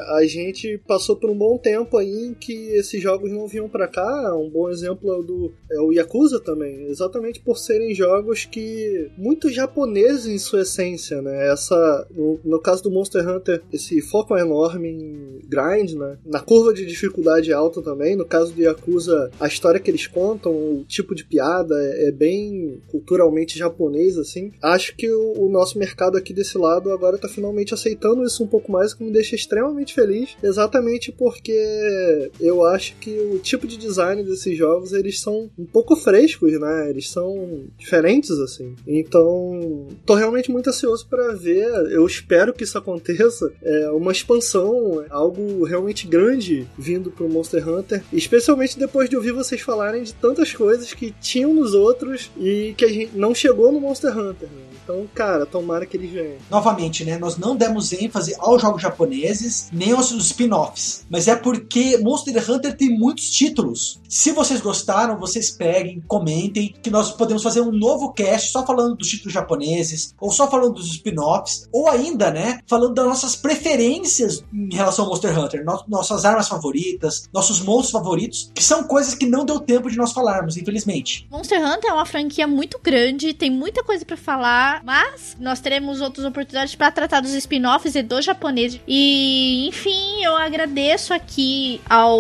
a 0.08 0.24
gente 0.26 0.78
passou 0.86 1.16
por 1.16 1.30
um 1.30 1.36
bom 1.36 1.58
tempo 1.58 1.96
aí 1.96 2.26
em 2.26 2.34
que 2.34 2.52
esses 2.70 3.02
jogos 3.02 3.30
não 3.30 3.46
vinham 3.46 3.68
para 3.68 3.88
cá. 3.88 4.36
Um 4.36 4.50
bom 4.50 4.70
exemplo 4.70 5.12
é 5.12 5.16
o 5.16 5.22
do 5.22 5.52
é 5.70 5.80
o 5.80 5.92
Yakuza 5.92 6.40
também, 6.40 6.73
exatamente 6.88 7.40
por 7.40 7.58
serem 7.58 7.94
jogos 7.94 8.44
que 8.44 9.10
muito 9.16 9.50
japoneses 9.50 10.26
em 10.26 10.38
sua 10.38 10.62
essência, 10.62 11.20
né? 11.22 11.48
Essa 11.52 12.06
no, 12.10 12.40
no 12.44 12.60
caso 12.60 12.82
do 12.82 12.90
Monster 12.90 13.28
Hunter, 13.28 13.62
esse 13.72 14.00
foco 14.00 14.36
enorme 14.36 14.88
em 14.88 15.40
grind, 15.48 15.92
né? 15.94 16.18
Na 16.24 16.40
curva 16.40 16.72
de 16.72 16.86
dificuldade 16.86 17.52
alta 17.52 17.82
também. 17.82 18.16
No 18.16 18.24
caso 18.24 18.52
do 18.52 18.62
Yakuza, 18.62 19.30
a 19.38 19.46
história 19.46 19.80
que 19.80 19.90
eles 19.90 20.06
contam, 20.06 20.52
o 20.52 20.84
tipo 20.86 21.14
de 21.14 21.24
piada 21.24 21.74
é, 21.76 22.08
é 22.08 22.12
bem 22.12 22.80
culturalmente 22.88 23.58
japonês, 23.58 24.18
assim. 24.18 24.52
Acho 24.62 24.96
que 24.96 25.10
o, 25.10 25.44
o 25.44 25.48
nosso 25.48 25.78
mercado 25.78 26.16
aqui 26.16 26.32
desse 26.32 26.56
lado 26.58 26.90
agora 26.90 27.18
tá 27.18 27.28
finalmente 27.28 27.74
aceitando 27.74 28.24
isso 28.24 28.42
um 28.42 28.46
pouco 28.46 28.70
mais, 28.70 28.92
o 28.92 28.98
que 28.98 29.04
me 29.04 29.12
deixa 29.12 29.34
extremamente 29.34 29.94
feliz, 29.94 30.36
exatamente 30.42 31.12
porque 31.12 32.30
eu 32.40 32.64
acho 32.64 32.96
que 32.96 33.10
o 33.10 33.38
tipo 33.38 33.66
de 33.66 33.76
design 33.76 34.22
desses 34.22 34.56
jogos, 34.56 34.92
eles 34.92 35.20
são 35.20 35.50
um 35.58 35.64
pouco 35.64 35.96
frescos, 35.96 36.58
né? 36.58 36.63
Eles 36.88 37.10
são 37.10 37.64
diferentes, 37.78 38.30
assim. 38.30 38.74
Então, 38.86 39.88
tô 40.04 40.14
realmente 40.14 40.50
muito 40.50 40.68
ansioso 40.68 41.06
para 41.08 41.34
ver, 41.34 41.66
eu 41.90 42.06
espero 42.06 42.52
que 42.52 42.64
isso 42.64 42.78
aconteça, 42.78 43.52
é, 43.62 43.90
uma 43.90 44.12
expansão, 44.12 45.04
algo 45.10 45.64
realmente 45.64 46.06
grande 46.06 46.66
vindo 46.78 47.10
pro 47.10 47.28
Monster 47.28 47.68
Hunter, 47.68 48.02
especialmente 48.12 48.78
depois 48.78 49.08
de 49.08 49.16
ouvir 49.16 49.32
vocês 49.32 49.60
falarem 49.60 50.02
de 50.02 50.14
tantas 50.14 50.52
coisas 50.52 50.92
que 50.92 51.14
tinham 51.20 51.54
nos 51.54 51.74
outros 51.74 52.30
e 52.36 52.74
que 52.76 52.84
a 52.84 52.88
gente 52.88 53.16
não 53.16 53.34
chegou 53.34 53.72
no 53.72 53.80
Monster 53.80 54.16
Hunter, 54.16 54.48
né? 54.48 54.73
Então, 54.84 55.08
cara, 55.14 55.46
tomara 55.46 55.86
que 55.86 55.96
eles 55.96 56.12
venham. 56.12 56.36
Novamente, 56.50 57.04
né? 57.04 57.18
Nós 57.18 57.38
não 57.38 57.56
demos 57.56 57.92
ênfase 57.92 58.34
aos 58.38 58.60
jogos 58.60 58.82
japoneses, 58.82 59.70
nem 59.72 59.92
aos 59.92 60.10
spin-offs. 60.10 61.06
Mas 61.08 61.26
é 61.26 61.34
porque 61.34 61.96
Monster 61.98 62.50
Hunter 62.50 62.76
tem 62.76 62.90
muitos 62.90 63.30
títulos. 63.30 63.98
Se 64.08 64.30
vocês 64.32 64.60
gostaram, 64.60 65.18
vocês 65.18 65.50
peguem, 65.50 66.02
comentem, 66.06 66.74
que 66.82 66.90
nós 66.90 67.12
podemos 67.12 67.42
fazer 67.42 67.60
um 67.60 67.72
novo 67.72 68.12
cast 68.12 68.52
só 68.52 68.64
falando 68.64 68.96
dos 68.96 69.08
títulos 69.08 69.32
japoneses, 69.32 70.14
ou 70.20 70.30
só 70.30 70.50
falando 70.50 70.74
dos 70.74 70.88
spin-offs, 70.88 71.66
ou 71.72 71.88
ainda, 71.88 72.30
né, 72.30 72.60
falando 72.66 72.94
das 72.94 73.06
nossas 73.06 73.34
preferências 73.34 74.44
em 74.52 74.74
relação 74.74 75.04
ao 75.04 75.10
Monster 75.10 75.38
Hunter, 75.38 75.64
no 75.64 75.74
nossas 75.88 76.24
armas 76.24 76.48
favoritas, 76.48 77.28
nossos 77.32 77.60
monstros 77.60 77.90
favoritos, 77.90 78.50
que 78.54 78.62
são 78.62 78.84
coisas 78.84 79.14
que 79.14 79.26
não 79.26 79.44
deu 79.44 79.58
tempo 79.60 79.90
de 79.90 79.96
nós 79.96 80.12
falarmos, 80.12 80.56
infelizmente. 80.56 81.26
Monster 81.30 81.60
Hunter 81.60 81.90
é 81.90 81.94
uma 81.94 82.06
franquia 82.06 82.46
muito 82.46 82.78
grande, 82.82 83.34
tem 83.34 83.50
muita 83.50 83.82
coisa 83.82 84.04
para 84.04 84.16
falar 84.16 84.73
mas 84.82 85.36
nós 85.38 85.60
teremos 85.60 86.00
outras 86.00 86.24
oportunidades 86.24 86.74
para 86.74 86.90
tratar 86.90 87.20
dos 87.20 87.32
spin-offs 87.34 87.94
e 87.94 88.02
do 88.02 88.20
japonês. 88.20 88.80
E, 88.86 89.68
enfim, 89.68 90.24
eu 90.24 90.36
agradeço 90.36 91.12
aqui 91.12 91.80
ao 91.88 92.18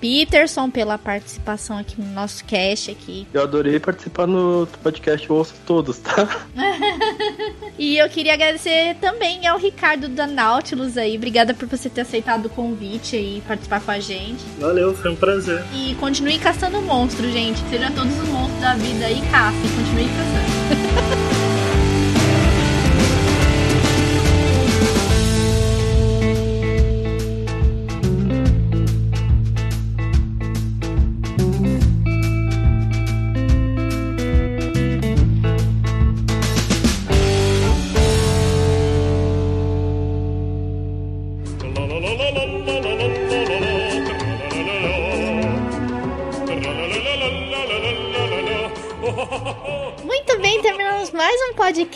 Peterson 0.00 0.70
pela 0.70 0.96
participação 0.98 1.78
aqui 1.78 2.00
no 2.00 2.12
nosso 2.12 2.44
cast 2.44 2.90
aqui. 2.90 3.26
Eu 3.32 3.42
adorei 3.42 3.78
participar 3.78 4.26
no 4.26 4.68
podcast, 4.82 5.28
eu 5.28 5.36
ouço 5.36 5.54
todos, 5.66 5.98
tá? 5.98 6.46
e 7.78 7.98
eu 7.98 8.08
queria 8.08 8.34
agradecer 8.34 8.96
também 9.00 9.46
ao 9.46 9.58
Ricardo 9.58 10.08
da 10.08 10.26
Nautilus 10.26 10.96
aí. 10.96 11.16
Obrigada 11.16 11.54
por 11.54 11.66
você 11.68 11.88
ter 11.88 12.02
aceitado 12.02 12.46
o 12.46 12.50
convite 12.50 13.16
e 13.16 13.42
participar 13.46 13.80
com 13.80 13.90
a 13.90 14.00
gente. 14.00 14.44
Valeu, 14.58 14.94
foi 14.94 15.10
um 15.10 15.16
prazer. 15.16 15.64
E 15.74 15.94
continue 15.96 16.38
caçando 16.38 16.80
monstros, 16.82 17.32
gente. 17.32 17.58
Seja 17.68 17.90
todos 17.90 18.16
os 18.18 18.28
monstros 18.28 18.60
da 18.60 18.74
vida 18.74 19.06
aí, 19.06 19.20
caça 19.30 19.58
e 19.58 19.68
continue 19.68 20.08
caçando. 20.08 21.36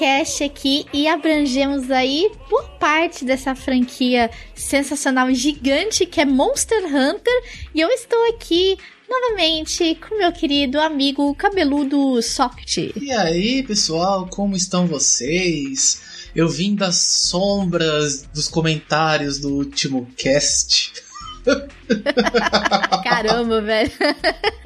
podcast 0.00 0.44
aqui 0.44 0.86
e 0.94 1.06
abrangemos 1.06 1.90
aí 1.90 2.32
por 2.48 2.66
parte 2.78 3.22
dessa 3.22 3.54
franquia 3.54 4.30
sensacional 4.54 5.30
gigante 5.34 6.06
que 6.06 6.22
é 6.22 6.24
Monster 6.24 6.86
Hunter. 6.86 7.42
E 7.74 7.80
eu 7.82 7.88
estou 7.90 8.18
aqui 8.30 8.78
novamente 9.06 9.94
com 9.96 10.16
meu 10.16 10.32
querido 10.32 10.80
amigo 10.80 11.34
cabeludo 11.34 12.22
Soft. 12.22 12.78
E 12.96 13.12
aí, 13.12 13.62
pessoal, 13.62 14.26
como 14.26 14.56
estão 14.56 14.86
vocês? 14.86 16.00
Eu 16.34 16.48
vim 16.48 16.74
das 16.74 16.96
sombras 16.96 18.22
dos 18.32 18.48
comentários 18.48 19.38
do 19.38 19.50
último 19.50 20.08
cast. 20.16 20.94
Caramba, 23.04 23.60
velho. 23.60 23.90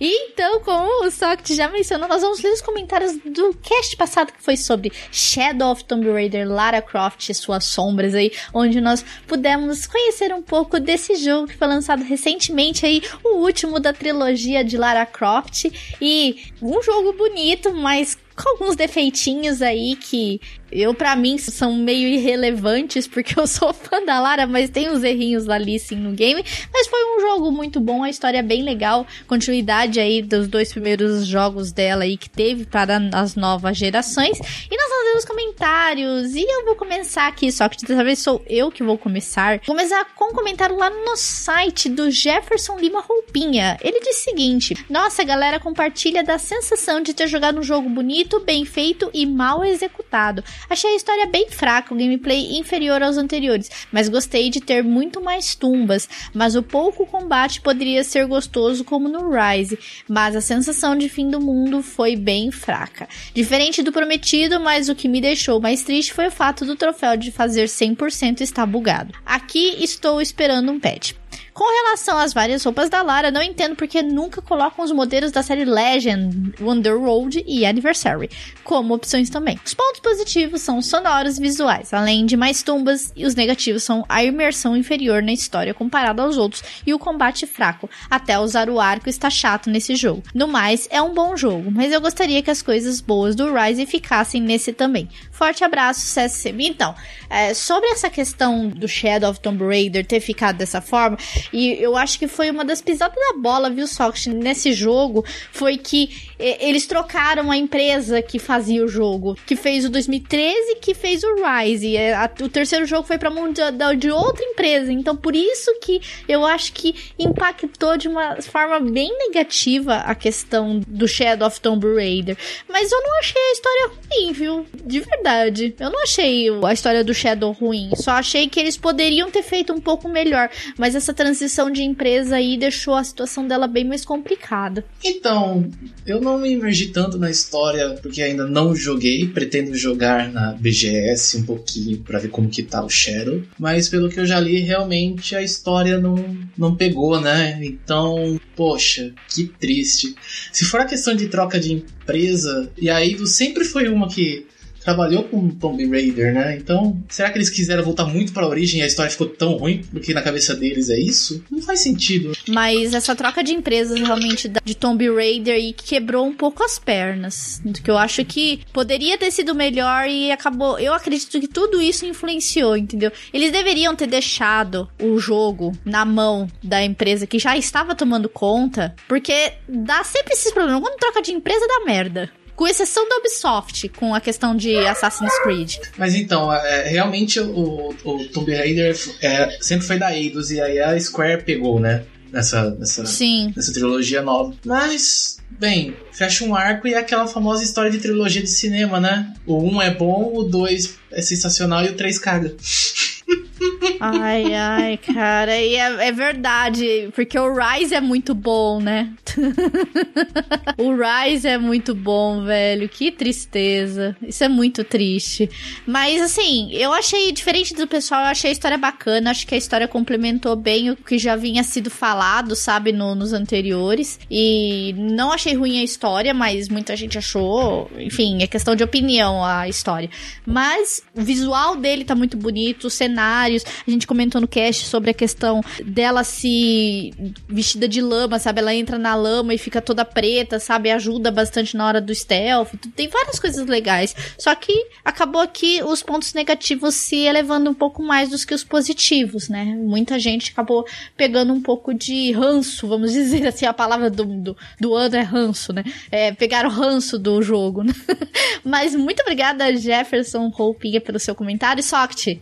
E 0.01 0.29
então, 0.29 0.61
como 0.61 1.07
o 1.07 1.11
Socket 1.11 1.57
já 1.57 1.69
mencionou, 1.69 2.09
nós 2.09 2.23
vamos 2.23 2.43
ler 2.43 2.53
os 2.53 2.61
comentários 2.61 3.17
do 3.25 3.55
cast 3.63 3.97
passado 3.97 4.33
que 4.33 4.43
foi 4.43 4.57
sobre 4.57 4.93
Shadow 5.11 5.73
of 5.73 5.85
Tomb 5.85 6.11
Raider, 6.11 6.49
Lara 6.49 6.83
Croft 6.83 7.29
e 7.29 7.35
suas 7.35 7.65
sombras 7.65 8.15
aí, 8.15 8.33
onde 8.53 8.81
nós 8.81 9.05
pudemos 9.27 9.87
conhecer 9.87 10.33
um 10.33 10.43
pouco 10.43 10.79
desse 10.79 11.17
jogo 11.17 11.49
que 11.49 11.57
foi 11.57 11.69
lançado 11.69 12.03
recentemente 12.03 12.85
aí, 12.85 13.03
o 13.25 13.37
último 13.39 13.81
da 13.81 13.93
trilogia 13.93 14.65
de 14.65 14.77
Lara 14.77 15.07
Croft 15.07 15.67
e 16.01 16.53
um 16.61 16.83
jogo 16.83 17.13
bonito, 17.13 17.73
mas 17.73 18.17
com 18.37 18.49
alguns 18.51 18.77
defeitinhos 18.77 19.63
aí 19.63 19.97
que 19.97 20.41
eu, 20.75 20.93
para 20.93 21.15
mim, 21.15 21.39
são 21.39 21.73
meio 21.75 22.09
irrelevantes, 22.09 23.07
porque 23.07 23.39
eu 23.39 23.47
sou 23.47 23.73
fã 23.73 24.05
da 24.05 24.19
Lara, 24.19 24.47
mas 24.47 24.69
tem 24.69 24.91
uns 24.91 25.05
errinhos 25.05 25.49
ali 25.49 25.79
sim 25.79 25.95
no 25.95 26.11
game. 26.13 26.45
Mas 26.73 26.89
foi 26.89 27.01
um 27.17 27.21
jogo 27.21 27.53
muito 27.53 27.79
bom, 27.79 28.03
a 28.03 28.11
história 28.11 28.39
é 28.39 28.43
bem 28.43 28.63
legal. 28.63 29.07
Continuidade 29.29 30.01
aí 30.01 30.21
dos 30.21 30.49
dois 30.49 30.73
primeiros 30.73 31.27
jogos 31.27 31.71
dela 31.71 32.03
aí 32.03 32.17
que 32.17 32.29
teve 32.29 32.67
para 32.67 33.01
as 33.13 33.37
novas 33.37 33.77
gerações. 33.77 34.39
E 34.39 34.77
nós 34.77 34.89
vamos 34.89 35.13
ver 35.13 35.19
os 35.19 35.25
comentários. 35.25 36.35
E 36.35 36.43
eu 36.43 36.65
vou 36.65 36.75
começar 36.75 37.29
aqui, 37.29 37.53
só 37.53 37.69
que 37.69 37.85
dessa 37.85 38.03
vez 38.03 38.19
sou 38.19 38.43
eu 38.47 38.71
que 38.71 38.83
vou 38.83 38.99
começar. 38.99 39.61
Vou 39.65 39.77
começar 39.77 40.05
com 40.17 40.33
um 40.33 40.35
comentário 40.35 40.77
lá 40.77 40.91
no 40.91 41.17
site 41.17 41.89
do 41.89 42.11
Jefferson 42.11 42.79
Lima 42.79 43.01
Roupinha. 43.01 43.79
Ele 43.81 44.01
diz 44.01 44.19
o 44.19 44.25
seguinte: 44.25 44.85
Nossa, 44.91 45.23
galera 45.23 45.61
compartilha 45.61 46.25
da 46.25 46.39
sensação 46.39 47.01
de 47.01 47.15
ter 47.15 47.29
jogado 47.29 47.61
um 47.61 47.63
jogo 47.63 47.89
bonito, 47.89 48.41
bem 48.41 48.65
feito 48.65 49.09
e 49.15 49.25
mal 49.25 49.65
executado. 49.65 50.43
Achei 50.69 50.91
a 50.91 50.97
história 50.97 51.27
bem 51.27 51.51
fraca, 51.51 51.93
o 51.93 51.97
gameplay 51.97 52.59
inferior 52.59 53.03
aos 53.03 53.17
anteriores, 53.17 53.71
mas 53.93 54.09
gostei 54.09 54.51
de 54.51 54.61
ter 54.61 54.83
muito 54.83 55.21
mais 55.21 55.55
tumbas. 55.55 56.09
Mas 56.33 56.57
o 56.57 56.63
pouco 56.63 57.07
combate 57.07 57.61
poderia 57.61 58.05
ser 58.05 58.27
gostoso 58.27 58.85
como 58.85 59.09
no 59.09 59.31
Rise, 59.31 59.79
mas 60.09 60.37
a 60.37 60.41
sensação 60.41 60.97
de 60.97 61.09
fim 61.09 61.31
do 61.31 61.41
mundo 61.41 61.83
foi 61.83 62.17
bem 62.17 62.51
fraca. 62.51 63.09
Diferente 63.35 63.83
do 63.83 63.93
prometido, 63.93 64.61
mas 64.61 64.89
o 64.89 64.95
que 64.95 65.09
me 65.09 65.21
deixou 65.21 65.61
mais 65.61 65.83
triste 65.83 66.13
foi 66.13 66.29
o 66.29 66.33
fato 66.33 66.65
do 66.65 66.77
troféu 66.77 67.17
de 67.17 67.31
fazer 67.31 67.67
100% 67.67 68.41
estar 68.41 68.67
bugado. 68.67 69.15
Aqui 69.25 69.77
estou 69.83 70.21
esperando 70.21 70.73
um 70.73 70.81
patch. 70.81 71.13
Com 71.55 71.73
relação 71.85 72.19
às 72.19 72.35
várias 72.35 72.65
roupas 72.65 72.91
da 72.91 73.01
Lara, 73.01 73.31
não 73.31 73.41
entendo 73.41 73.77
porque 73.77 74.03
nunca 74.03 74.43
colocam 74.43 74.85
os 74.85 74.91
modelos 74.91 75.31
da 75.31 75.41
série 75.41 75.65
Legend, 75.65 76.53
Wonder 76.61 76.99
Road 76.99 77.45
e 77.47 77.65
Anniversary 77.65 78.29
como 78.65 78.95
opções 78.95 79.31
também. 79.31 79.61
Os 79.65 79.73
pontos 79.73 80.01
positivos 80.01 80.63
são 80.63 80.83
sonoros 80.83 81.39
e 81.39 81.41
visuais, 81.41 81.93
além 81.93 82.27
de 82.27 82.37
mais 82.37 82.63
tumbas, 82.63 83.13
e 83.15 83.25
os 83.25 83.37
negativos 83.37 83.85
são 83.85 84.05
a 84.09 84.25
imersão 84.25 84.77
inferior 84.77 85.23
na 85.23 85.33
história 85.33 85.73
comparada 85.73 86.23
aos 86.23 86.37
outros 86.39 86.65
e 86.85 86.93
o 86.93 86.99
combate 86.99 87.47
fraco. 87.47 87.89
Até 88.11 88.37
usar 88.37 88.69
o 88.69 88.81
arco 88.81 89.09
está 89.09 89.31
chato 89.31 89.71
nesse 89.71 89.95
jogo. 89.95 90.25
No 90.35 90.49
mais, 90.49 90.89
é 90.91 91.01
um 91.01 91.15
bom 91.15 91.37
jogo, 91.37 91.71
mas 91.71 91.93
eu 91.93 92.01
gostaria 92.01 92.43
que 92.43 92.51
as 92.51 92.63
coisas 92.63 93.01
boas 93.01 93.37
do 93.37 93.55
Rise 93.55 93.87
ficassem 93.87 94.41
nesse 94.41 94.73
também. 94.73 95.09
Forte 95.35 95.65
abraço, 95.65 96.15
CSCB. 96.15 96.65
Então, 96.69 96.95
é, 97.29 97.53
sobre 97.55 97.89
essa 97.91 98.09
questão 98.09 98.69
do 98.69 98.87
Shadow 98.87 99.31
of 99.31 99.41
Tomb 99.41 99.65
Raider 99.67 100.07
ter 100.07 100.21
ficado 100.21 100.57
dessa 100.57 100.81
forma, 100.81 101.19
e 101.53 101.73
eu 101.83 101.97
acho 101.97 102.21
que 102.21 102.29
foi 102.29 102.49
uma 102.51 102.65
das 102.65 102.81
pisadas 102.81 103.17
da 103.17 103.37
bola, 103.41 103.69
viu, 103.69 103.89
Sox, 103.89 104.27
nesse 104.27 104.73
jogo, 104.73 105.25
foi 105.51 105.77
que 105.77 106.33
eles 106.61 106.87
trocaram 106.87 107.51
a 107.51 107.57
empresa 107.57 108.21
que 108.21 108.39
fazia 108.39 108.85
o 108.85 108.89
jogo, 108.89 109.37
que 109.47 109.57
fez 109.57 109.85
o 109.85 109.91
2013, 109.91 110.77
que 110.77 110.95
fez 110.95 111.23
o 111.23 111.35
Rise. 111.35 111.95
O 112.43 112.49
terceiro 112.49 112.85
jogo 112.87 113.07
foi 113.07 113.19
pra 113.19 113.31
mão 113.31 113.53
de, 113.53 113.63
de 113.99 114.11
outra 114.11 114.45
empresa. 114.45 114.93
Então, 114.93 115.17
por 115.17 115.35
isso 115.35 115.73
que 115.81 116.01
eu 116.29 116.45
acho 116.45 116.73
que 116.73 116.95
impactou 117.19 117.97
de 117.97 118.09
uma 118.09 118.41
forma 118.43 118.81
bem 118.81 119.17
negativa 119.19 119.97
a 119.97 120.15
questão 120.15 120.81
do 120.87 121.09
Shadow 121.09 121.49
of 121.49 121.61
Tomb 121.61 121.87
Raider. 121.95 122.37
Mas 122.69 122.93
eu 122.93 123.01
não 123.03 123.19
achei 123.19 123.41
a 123.41 123.53
história 123.53 123.91
ruim, 124.11 124.33
viu? 124.33 124.67
De 124.85 125.01
verdade. 125.01 125.75
Eu 125.79 125.91
não 125.91 126.03
achei 126.03 126.49
a 126.63 126.73
história 126.73 127.03
do 127.03 127.15
Shadow 127.15 127.53
ruim. 127.53 127.91
Só 127.97 128.13
achei 128.13 128.49
que 128.49 128.61
eles 128.61 128.77
poderiam 128.77 129.31
ter 129.31 129.43
feito 129.43 129.73
um 129.73 129.81
pouco 129.81 130.09
melhor. 130.09 130.51
Mas 130.77 130.95
essa 130.95 131.15
transição 131.15 131.71
de 131.71 131.83
empresa 131.83 132.37
aí 132.37 132.57
deixou 132.57 132.95
a 132.95 133.05
situação 133.05 133.47
dela 133.47 133.67
bem 133.67 133.85
mais 133.85 134.05
complicada. 134.05 134.85
Então, 135.03 135.71
eu 136.07 136.21
não 136.21 136.34
me 136.39 136.51
imergi 136.53 136.89
tanto 136.89 137.19
na 137.19 137.31
história 137.31 137.91
porque 138.03 138.23
ainda 138.23 138.47
não 138.47 138.75
joguei. 138.75 139.27
Pretendo 139.29 139.77
jogar 139.77 140.31
na 140.33 140.53
BGS 140.53 141.39
um 141.39 141.45
pouquinho 141.45 141.99
para 141.99 142.19
ver 142.19 142.29
como 142.29 142.49
que 142.49 142.63
tá 142.63 142.85
o 142.85 142.91
Shadow. 142.91 143.43
Mas 143.59 143.89
pelo 143.89 144.09
que 144.09 144.21
eu 144.21 144.27
já 144.27 144.39
li, 144.41 144.61
realmente 144.61 145.35
a 145.35 145.43
história 145.43 145.99
não, 145.99 146.17
não 146.57 146.75
pegou, 146.75 147.21
né? 147.21 147.59
Então, 147.63 148.41
poxa, 148.57 149.13
que 149.29 149.45
triste. 149.47 150.15
Se 150.53 150.65
for 150.65 150.81
a 150.81 150.87
questão 150.87 151.15
de 151.15 151.29
troca 151.29 151.59
de 151.59 151.73
empresa, 151.73 152.71
e 152.77 152.89
a 152.91 153.05
Eidos 153.05 153.33
sempre 153.33 153.65
foi 153.65 153.89
uma 153.89 154.09
que 154.09 154.47
trabalhou 154.85 155.25
com 155.25 155.49
Tomb 155.49 155.89
Raider, 155.89 156.35
né? 156.35 156.57
Então, 156.57 157.03
será 157.09 157.31
que 157.31 157.39
eles 157.39 157.49
quiseram 157.49 157.83
voltar 157.83 158.05
muito 158.05 158.33
para 158.33 158.45
a 158.45 158.49
origem 158.49 158.81
e 158.81 158.83
a 158.83 158.87
história 158.87 159.11
ficou 159.11 159.27
tão 159.29 159.57
ruim 159.57 159.83
porque 159.91 160.13
na 160.13 160.23
cabeça 160.23 160.55
deles 160.55 160.91
é 160.91 160.99
isso? 160.99 161.43
Não 161.51 161.63
faz 161.63 161.81
sentido. 161.81 162.33
Mas 162.49 162.93
essa 162.93 163.17
troca 163.17 163.43
de 163.43 163.53
empresas 163.53 163.99
realmente 163.99 164.51
de 164.63 164.75
Tomb 164.75 165.09
Raider 165.11 165.57
e 165.57 165.73
quebrou 165.73 166.27
um 166.27 166.35
pouco 166.35 166.63
as 166.63 166.79
pernas, 166.79 167.63
que 167.83 167.91
eu 167.91 167.97
acho 167.97 168.25
que 168.25 168.61
poderia 168.73 169.17
ter 169.17 169.31
sido 169.31 169.55
melhor 169.55 170.07
e 170.09 170.31
acabou. 170.31 170.79
Eu 170.79 170.93
acredito 170.93 171.41
que 171.41 171.49
tudo 171.49 171.81
isso 171.81 172.05
influenciou, 172.05 172.77
entendeu? 172.77 173.11
Eles 173.33 173.51
deveriam 173.51 173.97
ter 173.97 174.07
deixado 174.07 174.89
o 175.01 175.19
jogo 175.19 175.73
na 175.85 176.05
mão 176.05 176.47
da 176.63 176.83
empresa 176.85 177.27
que 177.27 177.39
já 177.39 177.57
estava 177.57 177.95
tomando 177.95 178.29
conta, 178.29 178.95
porque 179.09 179.53
dá 179.69 180.05
sempre 180.05 180.35
esses 180.35 180.53
problemas. 180.53 180.83
Quando 180.83 180.99
troca 180.99 181.23
de 181.23 181.33
empresa 181.33 181.67
dá 181.67 181.85
merda. 181.87 182.31
Com 182.57 182.69
exceção 182.69 183.09
da 183.09 183.17
Ubisoft, 183.17 183.89
com 183.91 184.15
a 184.15 184.21
questão 184.21 184.57
de 184.57 184.77
Assassin's 184.77 185.37
Creed. 185.43 185.77
Mas 185.99 186.15
então, 186.15 186.53
é, 186.53 186.89
realmente 186.89 187.41
o, 187.41 187.95
o 188.05 188.25
Tomb 188.29 188.55
Raider 188.55 188.97
é, 189.21 189.59
sempre 189.61 189.87
foi 189.87 189.99
da 189.99 190.17
Eidos 190.17 190.51
e 190.51 190.61
aí 190.61 190.79
a 190.79 190.99
Square 190.99 191.43
pegou, 191.43 191.81
né? 191.81 192.05
Nessa, 192.31 192.71
nessa, 192.71 193.07
Sim. 193.07 193.53
nessa 193.55 193.73
trilogia 193.73 194.21
nova. 194.21 194.53
Mas, 194.65 195.39
bem, 195.51 195.97
fecha 196.13 196.45
um 196.45 196.55
arco 196.55 196.89
e 196.89 196.95
é 196.95 196.99
aquela 196.99 197.29
famosa 197.29 197.63
história 197.63 197.91
de 197.91 197.99
trilogia 197.99 198.43
de 198.43 198.51
cinema, 198.51 198.99
né? 198.99 199.33
O 199.47 199.57
1 199.63 199.75
um 199.75 199.83
é 199.83 199.95
bom, 199.95 200.33
o 200.35 200.43
2 200.43 200.95
é 201.13 201.23
sensacional 201.23 201.85
e 201.85 201.91
o 201.91 201.95
3 201.95 202.19
caga. 202.19 202.55
Ai, 204.01 204.55
ai, 204.55 204.97
cara, 204.99 205.57
e 205.61 205.75
é, 205.75 206.09
é, 206.09 206.13
verdade, 206.13 207.09
porque 207.15 207.39
o 207.39 207.55
Rise 207.55 207.95
é 207.95 208.01
muito 208.01 208.35
bom, 208.35 208.81
né? 208.81 209.13
o 210.79 210.93
Rise 210.95 211.49
é 211.49 211.59
muito 211.59 211.95
bom, 211.95 212.45
velho. 212.45 212.89
Que 212.89 213.11
tristeza. 213.11 214.17
Isso 214.23 214.45
é 214.45 214.49
muito 214.49 214.85
triste. 214.85 215.49
Mas, 215.87 216.21
assim, 216.21 216.71
eu 216.73 216.93
achei, 216.93 217.33
diferente 217.33 217.75
do 217.75 217.87
pessoal, 217.87 218.23
eu 218.23 218.29
achei 218.29 218.51
a 218.51 218.53
história 218.53 218.79
bacana. 218.79 219.31
Acho 219.31 219.47
que 219.47 219.55
a 219.55 219.59
história 219.59 219.89
complementou 219.89 220.57
bem 220.57 220.91
o 220.91 220.97
que 220.97 221.19
já 221.19 221.37
vinha 221.37 221.63
sido 221.63 221.91
falado, 221.91 222.55
sabe, 222.55 222.93
no, 222.93 223.15
nos 223.15 223.33
anteriores. 223.33 224.19
E 224.31 224.95
não 224.97 225.33
achei 225.33 225.55
ruim 225.55 225.79
a 225.79 225.85
história, 225.85 226.33
mas 226.33 226.69
muita 226.69 226.97
gente 226.97 227.19
achou. 227.19 227.91
Enfim, 227.99 228.43
é 228.43 228.47
questão 228.47 228.75
de 228.75 228.85
opinião 228.85 229.45
a 229.45 229.69
história. 229.69 230.11
Mas 230.47 231.03
o 231.15 231.23
visual 231.23 231.77
dele 231.77 232.05
tá 232.05 232.15
muito 232.15 232.37
bonito, 232.37 232.87
os 232.87 232.95
cenários. 232.95 233.65
A 233.87 233.91
gente 233.91 234.07
comentou 234.07 234.41
no 234.41 234.49
cast 234.49 234.87
sobre 234.87 235.11
a 235.11 235.15
questão 235.15 235.63
dela 235.85 236.25
se 236.25 237.13
vestida 237.49 237.89
de 237.89 238.01
lama, 238.01 238.39
sabe? 238.39 238.61
Ela 238.61 238.75
entra 238.75 238.99
na 238.99 239.15
lama 239.15 239.55
e 239.55 239.59
fica 239.59 239.81
toda 239.81 240.05
preta, 240.05 240.59
sabe? 240.59 240.91
Ajuda 240.91 241.31
bastante 241.31 241.77
na 241.77 241.87
hora 241.87 242.01
do 242.01 242.15
stealth. 242.15 242.71
Tem 242.95 243.09
várias 243.09 243.39
coisas 243.39 243.67
legais. 243.67 244.15
Só 244.39 244.55
que 244.55 244.87
acabou 245.05 245.41
aqui 245.41 245.83
os 245.83 246.03
pontos 246.03 246.33
negativos 246.35 246.95
se 246.95 247.17
elevando 247.17 247.71
um 247.71 247.75
pouco 247.75 248.03
mais 248.03 248.31
dos 248.31 248.45
que 248.45 248.55
os 248.55 248.65
positivos, 248.65 249.49
né? 249.49 249.65
Muita 249.65 250.19
gente 250.19 250.53
acabou 250.53 250.87
pegando 251.17 251.53
um 251.53 251.61
pouco 251.61 251.93
de 251.93 252.33
ranço, 252.33 252.87
vamos 252.87 253.13
dizer 253.15 253.47
assim, 253.47 253.67
a 253.67 253.73
palavra 253.73 254.11
do, 254.11 254.25
do, 254.25 254.57
do 254.81 254.95
ano 254.95 255.17
é 255.17 255.23
ranço, 255.23 255.73
né? 255.73 255.85
É, 256.11 256.33
pegaram 256.33 256.71
ranço 256.71 257.19
do 257.19 257.43
jogo, 257.43 257.83
né? 257.83 257.93
Mas 258.65 258.95
muito 258.95 259.21
obrigada, 259.21 259.75
Jefferson 259.77 260.49
Roupinha, 260.49 261.01
pelo 261.01 261.19
seu 261.19 261.35
comentário. 261.35 261.83
Socket, 261.83 262.39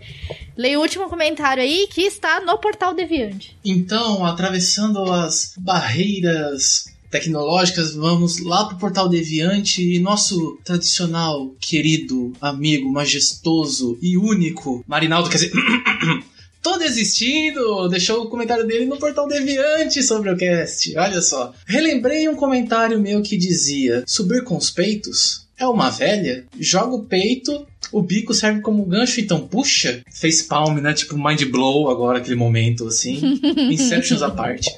leia 0.56 0.78
o 0.78 0.82
último 0.82 1.08
comentário 1.08 1.21
aí 1.58 1.86
que 1.88 2.02
está 2.02 2.40
no 2.40 2.58
portal 2.58 2.94
Deviante. 2.94 3.56
Então, 3.64 4.24
atravessando 4.24 5.10
as 5.12 5.54
barreiras 5.56 6.86
tecnológicas, 7.10 7.94
vamos 7.94 8.40
lá 8.40 8.64
pro 8.64 8.78
Portal 8.78 9.08
Deviante 9.08 9.82
e 9.82 9.98
nosso 9.98 10.58
tradicional, 10.64 11.54
querido, 11.60 12.32
amigo, 12.40 12.90
majestoso 12.90 13.98
e 14.00 14.16
único 14.16 14.82
Marinaldo, 14.88 15.28
quer 15.28 15.36
dizer. 15.36 15.52
Tô 16.62 16.78
desistindo! 16.78 17.88
Deixou 17.88 18.22
o 18.22 18.30
comentário 18.30 18.64
dele 18.64 18.86
no 18.86 18.96
Portal 18.96 19.26
Deviante 19.26 20.00
sobre 20.02 20.30
o 20.30 20.36
cast. 20.36 20.96
Olha 20.96 21.20
só. 21.20 21.52
Relembrei 21.66 22.28
um 22.28 22.36
comentário 22.36 23.00
meu 23.00 23.20
que 23.20 23.36
dizia: 23.36 24.04
subir 24.06 24.44
com 24.44 24.56
os 24.56 24.70
peitos 24.70 25.41
é 25.62 25.66
uma 25.66 25.90
velha, 25.90 26.44
joga 26.58 26.94
o 26.94 27.04
peito, 27.04 27.66
o 27.92 28.02
bico 28.02 28.34
serve 28.34 28.60
como 28.60 28.84
gancho, 28.84 29.20
então 29.20 29.46
puxa. 29.46 30.02
Face 30.10 30.44
palm, 30.44 30.78
né? 30.78 30.92
Tipo 30.92 31.16
mind 31.16 31.44
blow 31.44 31.90
agora, 31.90 32.18
aquele 32.18 32.36
momento 32.36 32.86
assim. 32.86 33.40
Inceptions 33.70 34.22
à 34.22 34.30
parte. 34.30 34.70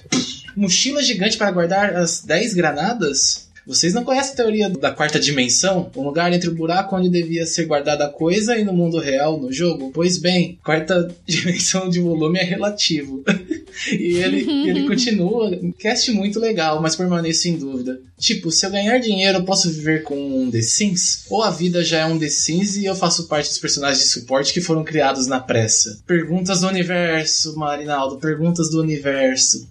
Mochila 0.56 1.02
gigante 1.02 1.36
para 1.36 1.50
guardar 1.50 1.96
as 1.96 2.22
10 2.22 2.54
granadas? 2.54 3.48
Vocês 3.66 3.94
não 3.94 4.04
conhecem 4.04 4.32
a 4.32 4.36
teoria 4.36 4.68
da 4.68 4.90
quarta 4.90 5.18
dimensão? 5.18 5.90
Um 5.96 6.02
lugar 6.02 6.32
entre 6.32 6.48
o 6.48 6.54
buraco 6.54 6.96
onde 6.96 7.08
devia 7.08 7.46
ser 7.46 7.64
guardada 7.64 8.04
a 8.04 8.10
coisa 8.10 8.56
e 8.58 8.64
no 8.64 8.72
mundo 8.72 8.98
real, 8.98 9.40
no 9.40 9.52
jogo? 9.52 9.90
Pois 9.92 10.18
bem, 10.18 10.58
quarta 10.62 11.08
dimensão 11.26 11.88
de 11.88 12.00
volume 12.00 12.38
é 12.38 12.44
relativo. 12.44 13.24
e 13.90 14.16
ele, 14.16 14.44
ele 14.68 14.86
continua, 14.86 15.50
cast 15.78 16.10
muito 16.12 16.38
legal, 16.38 16.80
mas 16.80 16.94
permaneço 16.94 17.48
em 17.48 17.56
dúvida. 17.56 18.00
Tipo, 18.18 18.50
se 18.50 18.64
eu 18.64 18.70
ganhar 18.70 18.98
dinheiro, 18.98 19.38
eu 19.38 19.44
posso 19.44 19.70
viver 19.70 20.02
com 20.02 20.14
um 20.14 20.50
The 20.50 20.60
Sims? 20.60 21.24
Ou 21.30 21.42
a 21.42 21.50
vida 21.50 21.82
já 21.82 22.00
é 22.00 22.06
um 22.06 22.18
The 22.18 22.28
Sims 22.28 22.76
e 22.76 22.84
eu 22.84 22.94
faço 22.94 23.26
parte 23.26 23.48
dos 23.48 23.58
personagens 23.58 24.02
de 24.02 24.10
suporte 24.10 24.52
que 24.52 24.60
foram 24.60 24.84
criados 24.84 25.26
na 25.26 25.40
pressa? 25.40 26.00
Perguntas 26.06 26.60
do 26.60 26.68
universo, 26.68 27.56
Marinaldo, 27.56 28.18
perguntas 28.18 28.70
do 28.70 28.80
universo. 28.80 29.68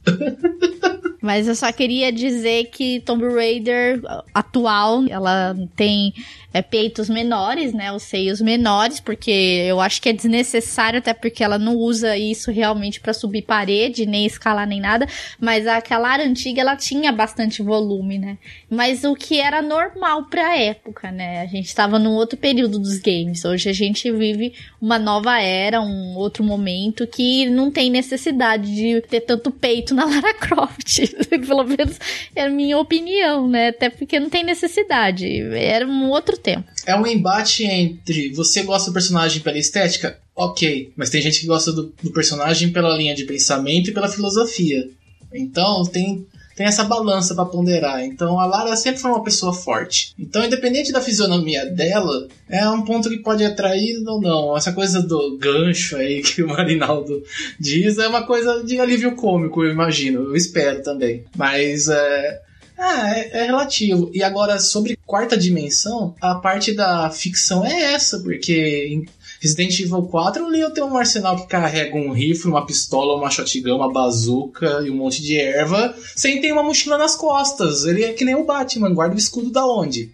Mas 1.23 1.47
eu 1.47 1.55
só 1.55 1.71
queria 1.71 2.11
dizer 2.11 2.65
que 2.65 2.99
Tomb 2.99 3.23
Raider 3.33 4.01
atual, 4.33 5.05
ela 5.09 5.55
tem 5.73 6.13
é, 6.53 6.61
peitos 6.61 7.09
menores, 7.09 7.73
né? 7.73 7.91
Os 7.91 8.03
seios 8.03 8.39
menores, 8.39 8.99
porque 8.99 9.31
eu 9.67 9.81
acho 9.81 10.01
que 10.01 10.09
é 10.09 10.13
desnecessário, 10.13 10.99
até 10.99 11.13
porque 11.13 11.43
ela 11.43 11.57
não 11.57 11.75
usa 11.75 12.15
isso 12.15 12.51
realmente 12.51 12.99
para 12.99 13.13
subir 13.13 13.41
parede, 13.41 14.05
nem 14.05 14.25
escalar, 14.25 14.67
nem 14.67 14.79
nada. 14.79 15.07
Mas 15.39 15.65
aquela 15.65 16.09
área 16.09 16.25
antiga, 16.25 16.61
ela 16.61 16.75
tinha 16.75 17.11
bastante 17.11 17.63
volume, 17.63 18.19
né? 18.19 18.37
Mas 18.69 19.03
o 19.03 19.15
que 19.15 19.39
era 19.39 19.61
normal 19.61 20.25
pra 20.25 20.57
época, 20.57 21.11
né? 21.11 21.41
A 21.41 21.47
gente 21.47 21.73
tava 21.73 21.97
num 21.97 22.13
outro 22.13 22.37
período 22.37 22.77
dos 22.77 22.99
games. 22.99 23.43
Hoje 23.43 23.69
a 23.69 23.73
gente 23.73 24.11
vive 24.11 24.53
uma 24.79 24.99
nova 24.99 25.39
era, 25.41 25.81
um 25.81 26.15
outro 26.15 26.43
momento 26.43 27.07
que 27.07 27.49
não 27.49 27.71
tem 27.71 27.89
necessidade 27.89 28.73
de 28.73 29.01
ter 29.01 29.21
tanto 29.21 29.49
peito 29.49 29.95
na 29.95 30.05
Lara 30.05 30.33
Croft. 30.35 30.99
Pelo 31.29 31.63
menos 31.63 31.99
é 32.35 32.43
a 32.43 32.49
minha 32.49 32.77
opinião, 32.77 33.47
né? 33.47 33.69
Até 33.69 33.89
porque 33.89 34.19
não 34.19 34.29
tem 34.29 34.43
necessidade. 34.43 35.25
Era 35.55 35.87
um 35.87 36.09
outro 36.09 36.37
tempo. 36.43 36.65
É 36.85 36.95
um 36.95 37.07
embate 37.07 37.63
entre 37.63 38.31
você 38.33 38.63
gosta 38.63 38.91
do 38.91 38.93
personagem 38.93 39.41
pela 39.41 39.57
estética? 39.57 40.19
Ok, 40.35 40.91
mas 40.95 41.09
tem 41.09 41.21
gente 41.21 41.39
que 41.39 41.47
gosta 41.47 41.71
do, 41.71 41.93
do 42.01 42.11
personagem 42.11 42.71
pela 42.71 42.95
linha 42.95 43.15
de 43.15 43.23
pensamento 43.23 43.89
e 43.89 43.93
pela 43.93 44.09
filosofia. 44.09 44.89
Então 45.33 45.83
tem 45.83 46.25
tem 46.55 46.67
essa 46.67 46.83
balança 46.83 47.33
para 47.33 47.45
ponderar. 47.45 48.03
Então 48.03 48.39
a 48.39 48.45
Lara 48.45 48.75
sempre 48.75 49.01
foi 49.01 49.11
uma 49.11 49.23
pessoa 49.23 49.53
forte. 49.53 50.13
Então, 50.17 50.43
independente 50.45 50.91
da 50.91 51.01
fisionomia 51.01 51.65
dela, 51.65 52.27
é 52.49 52.67
um 52.69 52.83
ponto 52.83 53.09
que 53.09 53.17
pode 53.17 53.43
atrair 53.43 54.01
ou 54.07 54.21
não. 54.21 54.55
Essa 54.55 54.71
coisa 54.71 55.01
do 55.01 55.37
gancho 55.37 55.95
aí 55.95 56.21
que 56.21 56.43
o 56.43 56.47
Marinaldo 56.47 57.23
diz 57.59 57.97
é 57.97 58.07
uma 58.07 58.23
coisa 58.23 58.63
de 58.63 58.79
alívio 58.79 59.15
cômico, 59.15 59.63
eu 59.63 59.71
imagino. 59.71 60.23
Eu 60.23 60.35
espero 60.35 60.81
também. 60.83 61.23
Mas 61.35 61.87
é. 61.87 62.41
Ah, 62.77 63.17
é, 63.17 63.29
é, 63.39 63.45
relativo. 63.45 64.09
E 64.13 64.23
agora, 64.23 64.59
sobre 64.59 64.97
quarta 65.05 65.37
dimensão, 65.37 66.15
a 66.21 66.35
parte 66.35 66.73
da 66.73 67.09
ficção 67.09 67.65
é 67.65 67.93
essa, 67.93 68.19
porque 68.19 68.87
em 68.89 69.05
Resident 69.41 69.79
Evil 69.79 70.03
4 70.03 70.43
o 70.43 70.47
Leon 70.47 70.71
tem 70.71 70.83
um 70.83 70.97
arsenal 70.97 71.35
que 71.35 71.47
carrega 71.47 71.95
um 71.95 72.11
rifle, 72.11 72.49
uma 72.49 72.65
pistola, 72.65 73.15
uma 73.15 73.29
shotgun, 73.29 73.75
uma 73.75 73.91
bazuca 73.91 74.81
e 74.85 74.89
um 74.89 74.95
monte 74.95 75.21
de 75.21 75.37
erva, 75.37 75.93
sem 76.15 76.39
ter 76.39 76.51
uma 76.51 76.63
mochila 76.63 76.97
nas 76.97 77.15
costas. 77.15 77.83
Ele 77.83 78.03
é 78.03 78.13
que 78.13 78.25
nem 78.25 78.35
o 78.35 78.45
Batman, 78.45 78.93
guarda 78.93 79.15
o 79.15 79.19
escudo 79.19 79.51
da 79.51 79.65
onde? 79.65 80.11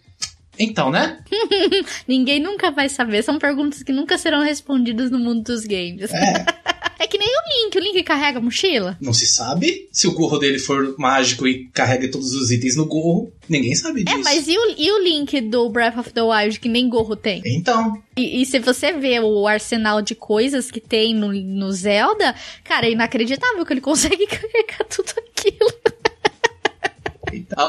Então, 0.57 0.91
né? 0.91 1.19
Ninguém 2.06 2.41
nunca 2.41 2.69
vai 2.69 2.90
saber. 2.90 3.23
São 3.23 3.40
perguntas 3.40 3.81
que 3.81 3.94
nunca 3.94 4.18
serão 4.18 4.41
respondidas 4.41 5.10
no 5.10 5.18
mundo 5.18 5.44
dos 5.44 5.64
games. 5.65 6.11
É. 6.11 6.45
É 7.00 7.08
que 7.08 7.18
nem 7.18 7.30
o 7.30 7.66
Link. 7.66 7.78
O 7.78 7.82
Link 7.82 8.04
carrega 8.04 8.40
a 8.40 8.42
mochila? 8.42 8.98
Não 9.00 9.14
se 9.14 9.26
sabe. 9.26 9.88
Se 9.90 10.06
o 10.06 10.12
gorro 10.12 10.38
dele 10.38 10.60
for 10.60 10.96
mágico 10.98 11.48
e 11.48 11.70
carrega 11.70 12.12
todos 12.12 12.34
os 12.34 12.52
itens 12.52 12.76
no 12.76 12.86
gorro, 12.86 13.32
ninguém 13.48 13.74
sabe 13.74 14.04
disso. 14.04 14.18
É, 14.18 14.22
mas 14.22 14.50
e 14.50 14.58
o, 14.58 14.76
e 14.78 14.92
o 14.92 15.02
Link 15.02 15.40
do 15.40 15.70
Breath 15.70 15.98
of 15.98 16.12
the 16.12 16.22
Wild, 16.22 16.60
que 16.60 16.68
nem 16.68 16.90
gorro 16.90 17.16
tem? 17.16 17.42
Então. 17.46 18.04
E, 18.18 18.42
e 18.42 18.46
se 18.46 18.60
você 18.60 18.92
vê 18.92 19.18
o 19.22 19.48
arsenal 19.48 20.02
de 20.02 20.14
coisas 20.14 20.70
que 20.70 20.82
tem 20.82 21.16
no, 21.16 21.32
no 21.32 21.72
Zelda, 21.72 22.36
cara, 22.66 22.86
é 22.86 22.92
inacreditável 22.92 23.66
que 23.66 23.72
ele 23.72 23.80
consegue 23.82 24.28
carregar 24.28 24.86
tudo 24.90 25.14
aquilo. 25.18 25.72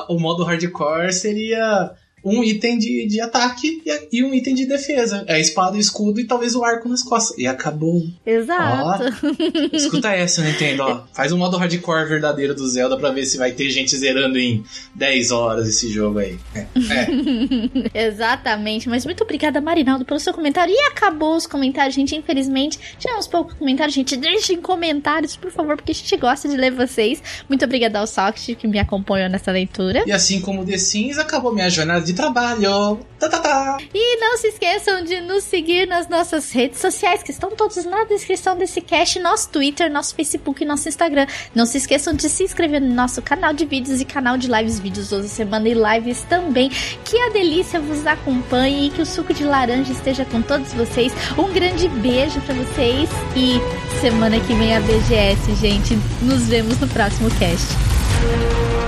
o 0.08 0.18
modo 0.18 0.42
hardcore 0.42 1.12
seria 1.12 1.94
um 2.24 2.44
item 2.44 2.78
de, 2.78 3.06
de 3.06 3.20
ataque 3.20 3.82
e, 3.84 4.18
e, 4.18 4.24
um 4.24 4.34
item 4.34 4.54
de 4.54 4.66
defesa. 4.66 5.24
É 5.26 5.34
a 5.34 5.38
espada, 5.38 5.76
o 5.76 5.80
escudo 5.80 6.20
e 6.20 6.24
talvez 6.24 6.54
o 6.54 6.64
arco 6.64 6.88
nas 6.88 7.02
costas. 7.02 7.36
E 7.38 7.46
acabou. 7.46 8.06
Exato. 8.24 9.04
Ó, 9.04 9.76
escuta 9.76 10.10
essa, 10.12 10.42
Nintendo. 10.42 10.82
Ó. 10.82 11.02
Faz 11.12 11.32
um 11.32 11.38
modo 11.38 11.56
hardcore 11.56 12.08
verdadeiro 12.08 12.54
do 12.54 12.68
Zelda 12.68 12.96
pra 12.96 13.10
ver 13.10 13.24
se 13.24 13.38
vai 13.38 13.52
ter 13.52 13.70
gente 13.70 13.96
zerando 13.96 14.38
em 14.38 14.62
10 14.94 15.30
horas 15.30 15.68
esse 15.68 15.88
jogo 15.88 16.18
aí. 16.18 16.38
É. 16.54 16.66
é. 17.94 18.06
Exatamente. 18.08 18.88
Mas 18.88 19.04
muito 19.04 19.24
obrigada, 19.24 19.60
Marinaldo, 19.60 20.04
pelo 20.04 20.20
seu 20.20 20.34
comentário. 20.34 20.74
E 20.74 20.78
acabou 20.88 21.36
os 21.36 21.46
comentários, 21.46 21.94
gente. 21.94 22.14
Infelizmente, 22.14 22.78
tivemos 22.98 23.26
poucos 23.26 23.54
comentários. 23.54 23.94
Gente, 23.94 24.16
deixem 24.16 24.60
comentários, 24.60 25.36
por 25.36 25.50
favor, 25.50 25.76
porque 25.76 25.92
a 25.92 25.94
gente 25.94 26.16
gosta 26.16 26.48
de 26.48 26.56
ler 26.56 26.72
vocês. 26.72 27.22
Muito 27.48 27.64
obrigada 27.64 27.98
ao 27.98 28.06
Socket 28.06 28.56
que 28.58 28.68
me 28.68 28.78
acompanhou 28.78 29.28
nessa 29.28 29.50
leitura. 29.50 30.04
E 30.06 30.12
assim 30.12 30.40
como 30.40 30.64
The 30.64 30.76
Sims, 30.76 31.18
acabou 31.18 31.54
minha 31.54 31.70
jornada 31.70 32.09
de 32.10 32.14
trabalho. 32.14 33.00
Tá, 33.18 33.28
tá, 33.28 33.38
tá. 33.38 33.78
E 33.94 34.16
não 34.16 34.36
se 34.36 34.48
esqueçam 34.48 35.04
de 35.04 35.20
nos 35.20 35.44
seguir 35.44 35.86
nas 35.86 36.08
nossas 36.08 36.50
redes 36.50 36.80
sociais, 36.80 37.22
que 37.22 37.30
estão 37.30 37.50
todas 37.50 37.84
na 37.84 38.04
descrição 38.04 38.56
desse 38.56 38.80
cast, 38.80 39.18
nosso 39.20 39.48
Twitter, 39.50 39.90
nosso 39.90 40.14
Facebook 40.14 40.62
e 40.62 40.66
nosso 40.66 40.88
Instagram. 40.88 41.26
Não 41.54 41.66
se 41.66 41.78
esqueçam 41.78 42.14
de 42.14 42.28
se 42.28 42.44
inscrever 42.44 42.80
no 42.80 42.92
nosso 42.94 43.20
canal 43.22 43.52
de 43.52 43.64
vídeos 43.64 44.00
e 44.00 44.04
canal 44.04 44.36
de 44.36 44.48
lives, 44.50 44.78
vídeos 44.78 45.08
toda 45.08 45.28
semana 45.28 45.68
e 45.68 45.74
lives 45.74 46.22
também. 46.22 46.70
Que 47.04 47.18
a 47.18 47.30
delícia 47.30 47.80
vos 47.80 48.06
acompanhe 48.06 48.88
e 48.88 48.90
que 48.90 49.02
o 49.02 49.06
suco 49.06 49.32
de 49.32 49.44
laranja 49.44 49.92
esteja 49.92 50.24
com 50.24 50.42
todos 50.42 50.72
vocês. 50.72 51.12
Um 51.38 51.52
grande 51.52 51.88
beijo 51.88 52.40
para 52.40 52.54
vocês 52.54 53.08
e 53.36 53.60
semana 54.00 54.40
que 54.40 54.54
vem 54.54 54.74
a 54.74 54.80
BGS, 54.80 55.54
gente. 55.56 55.98
Nos 56.22 56.48
vemos 56.48 56.78
no 56.80 56.88
próximo 56.88 57.28
cast. 57.38 58.79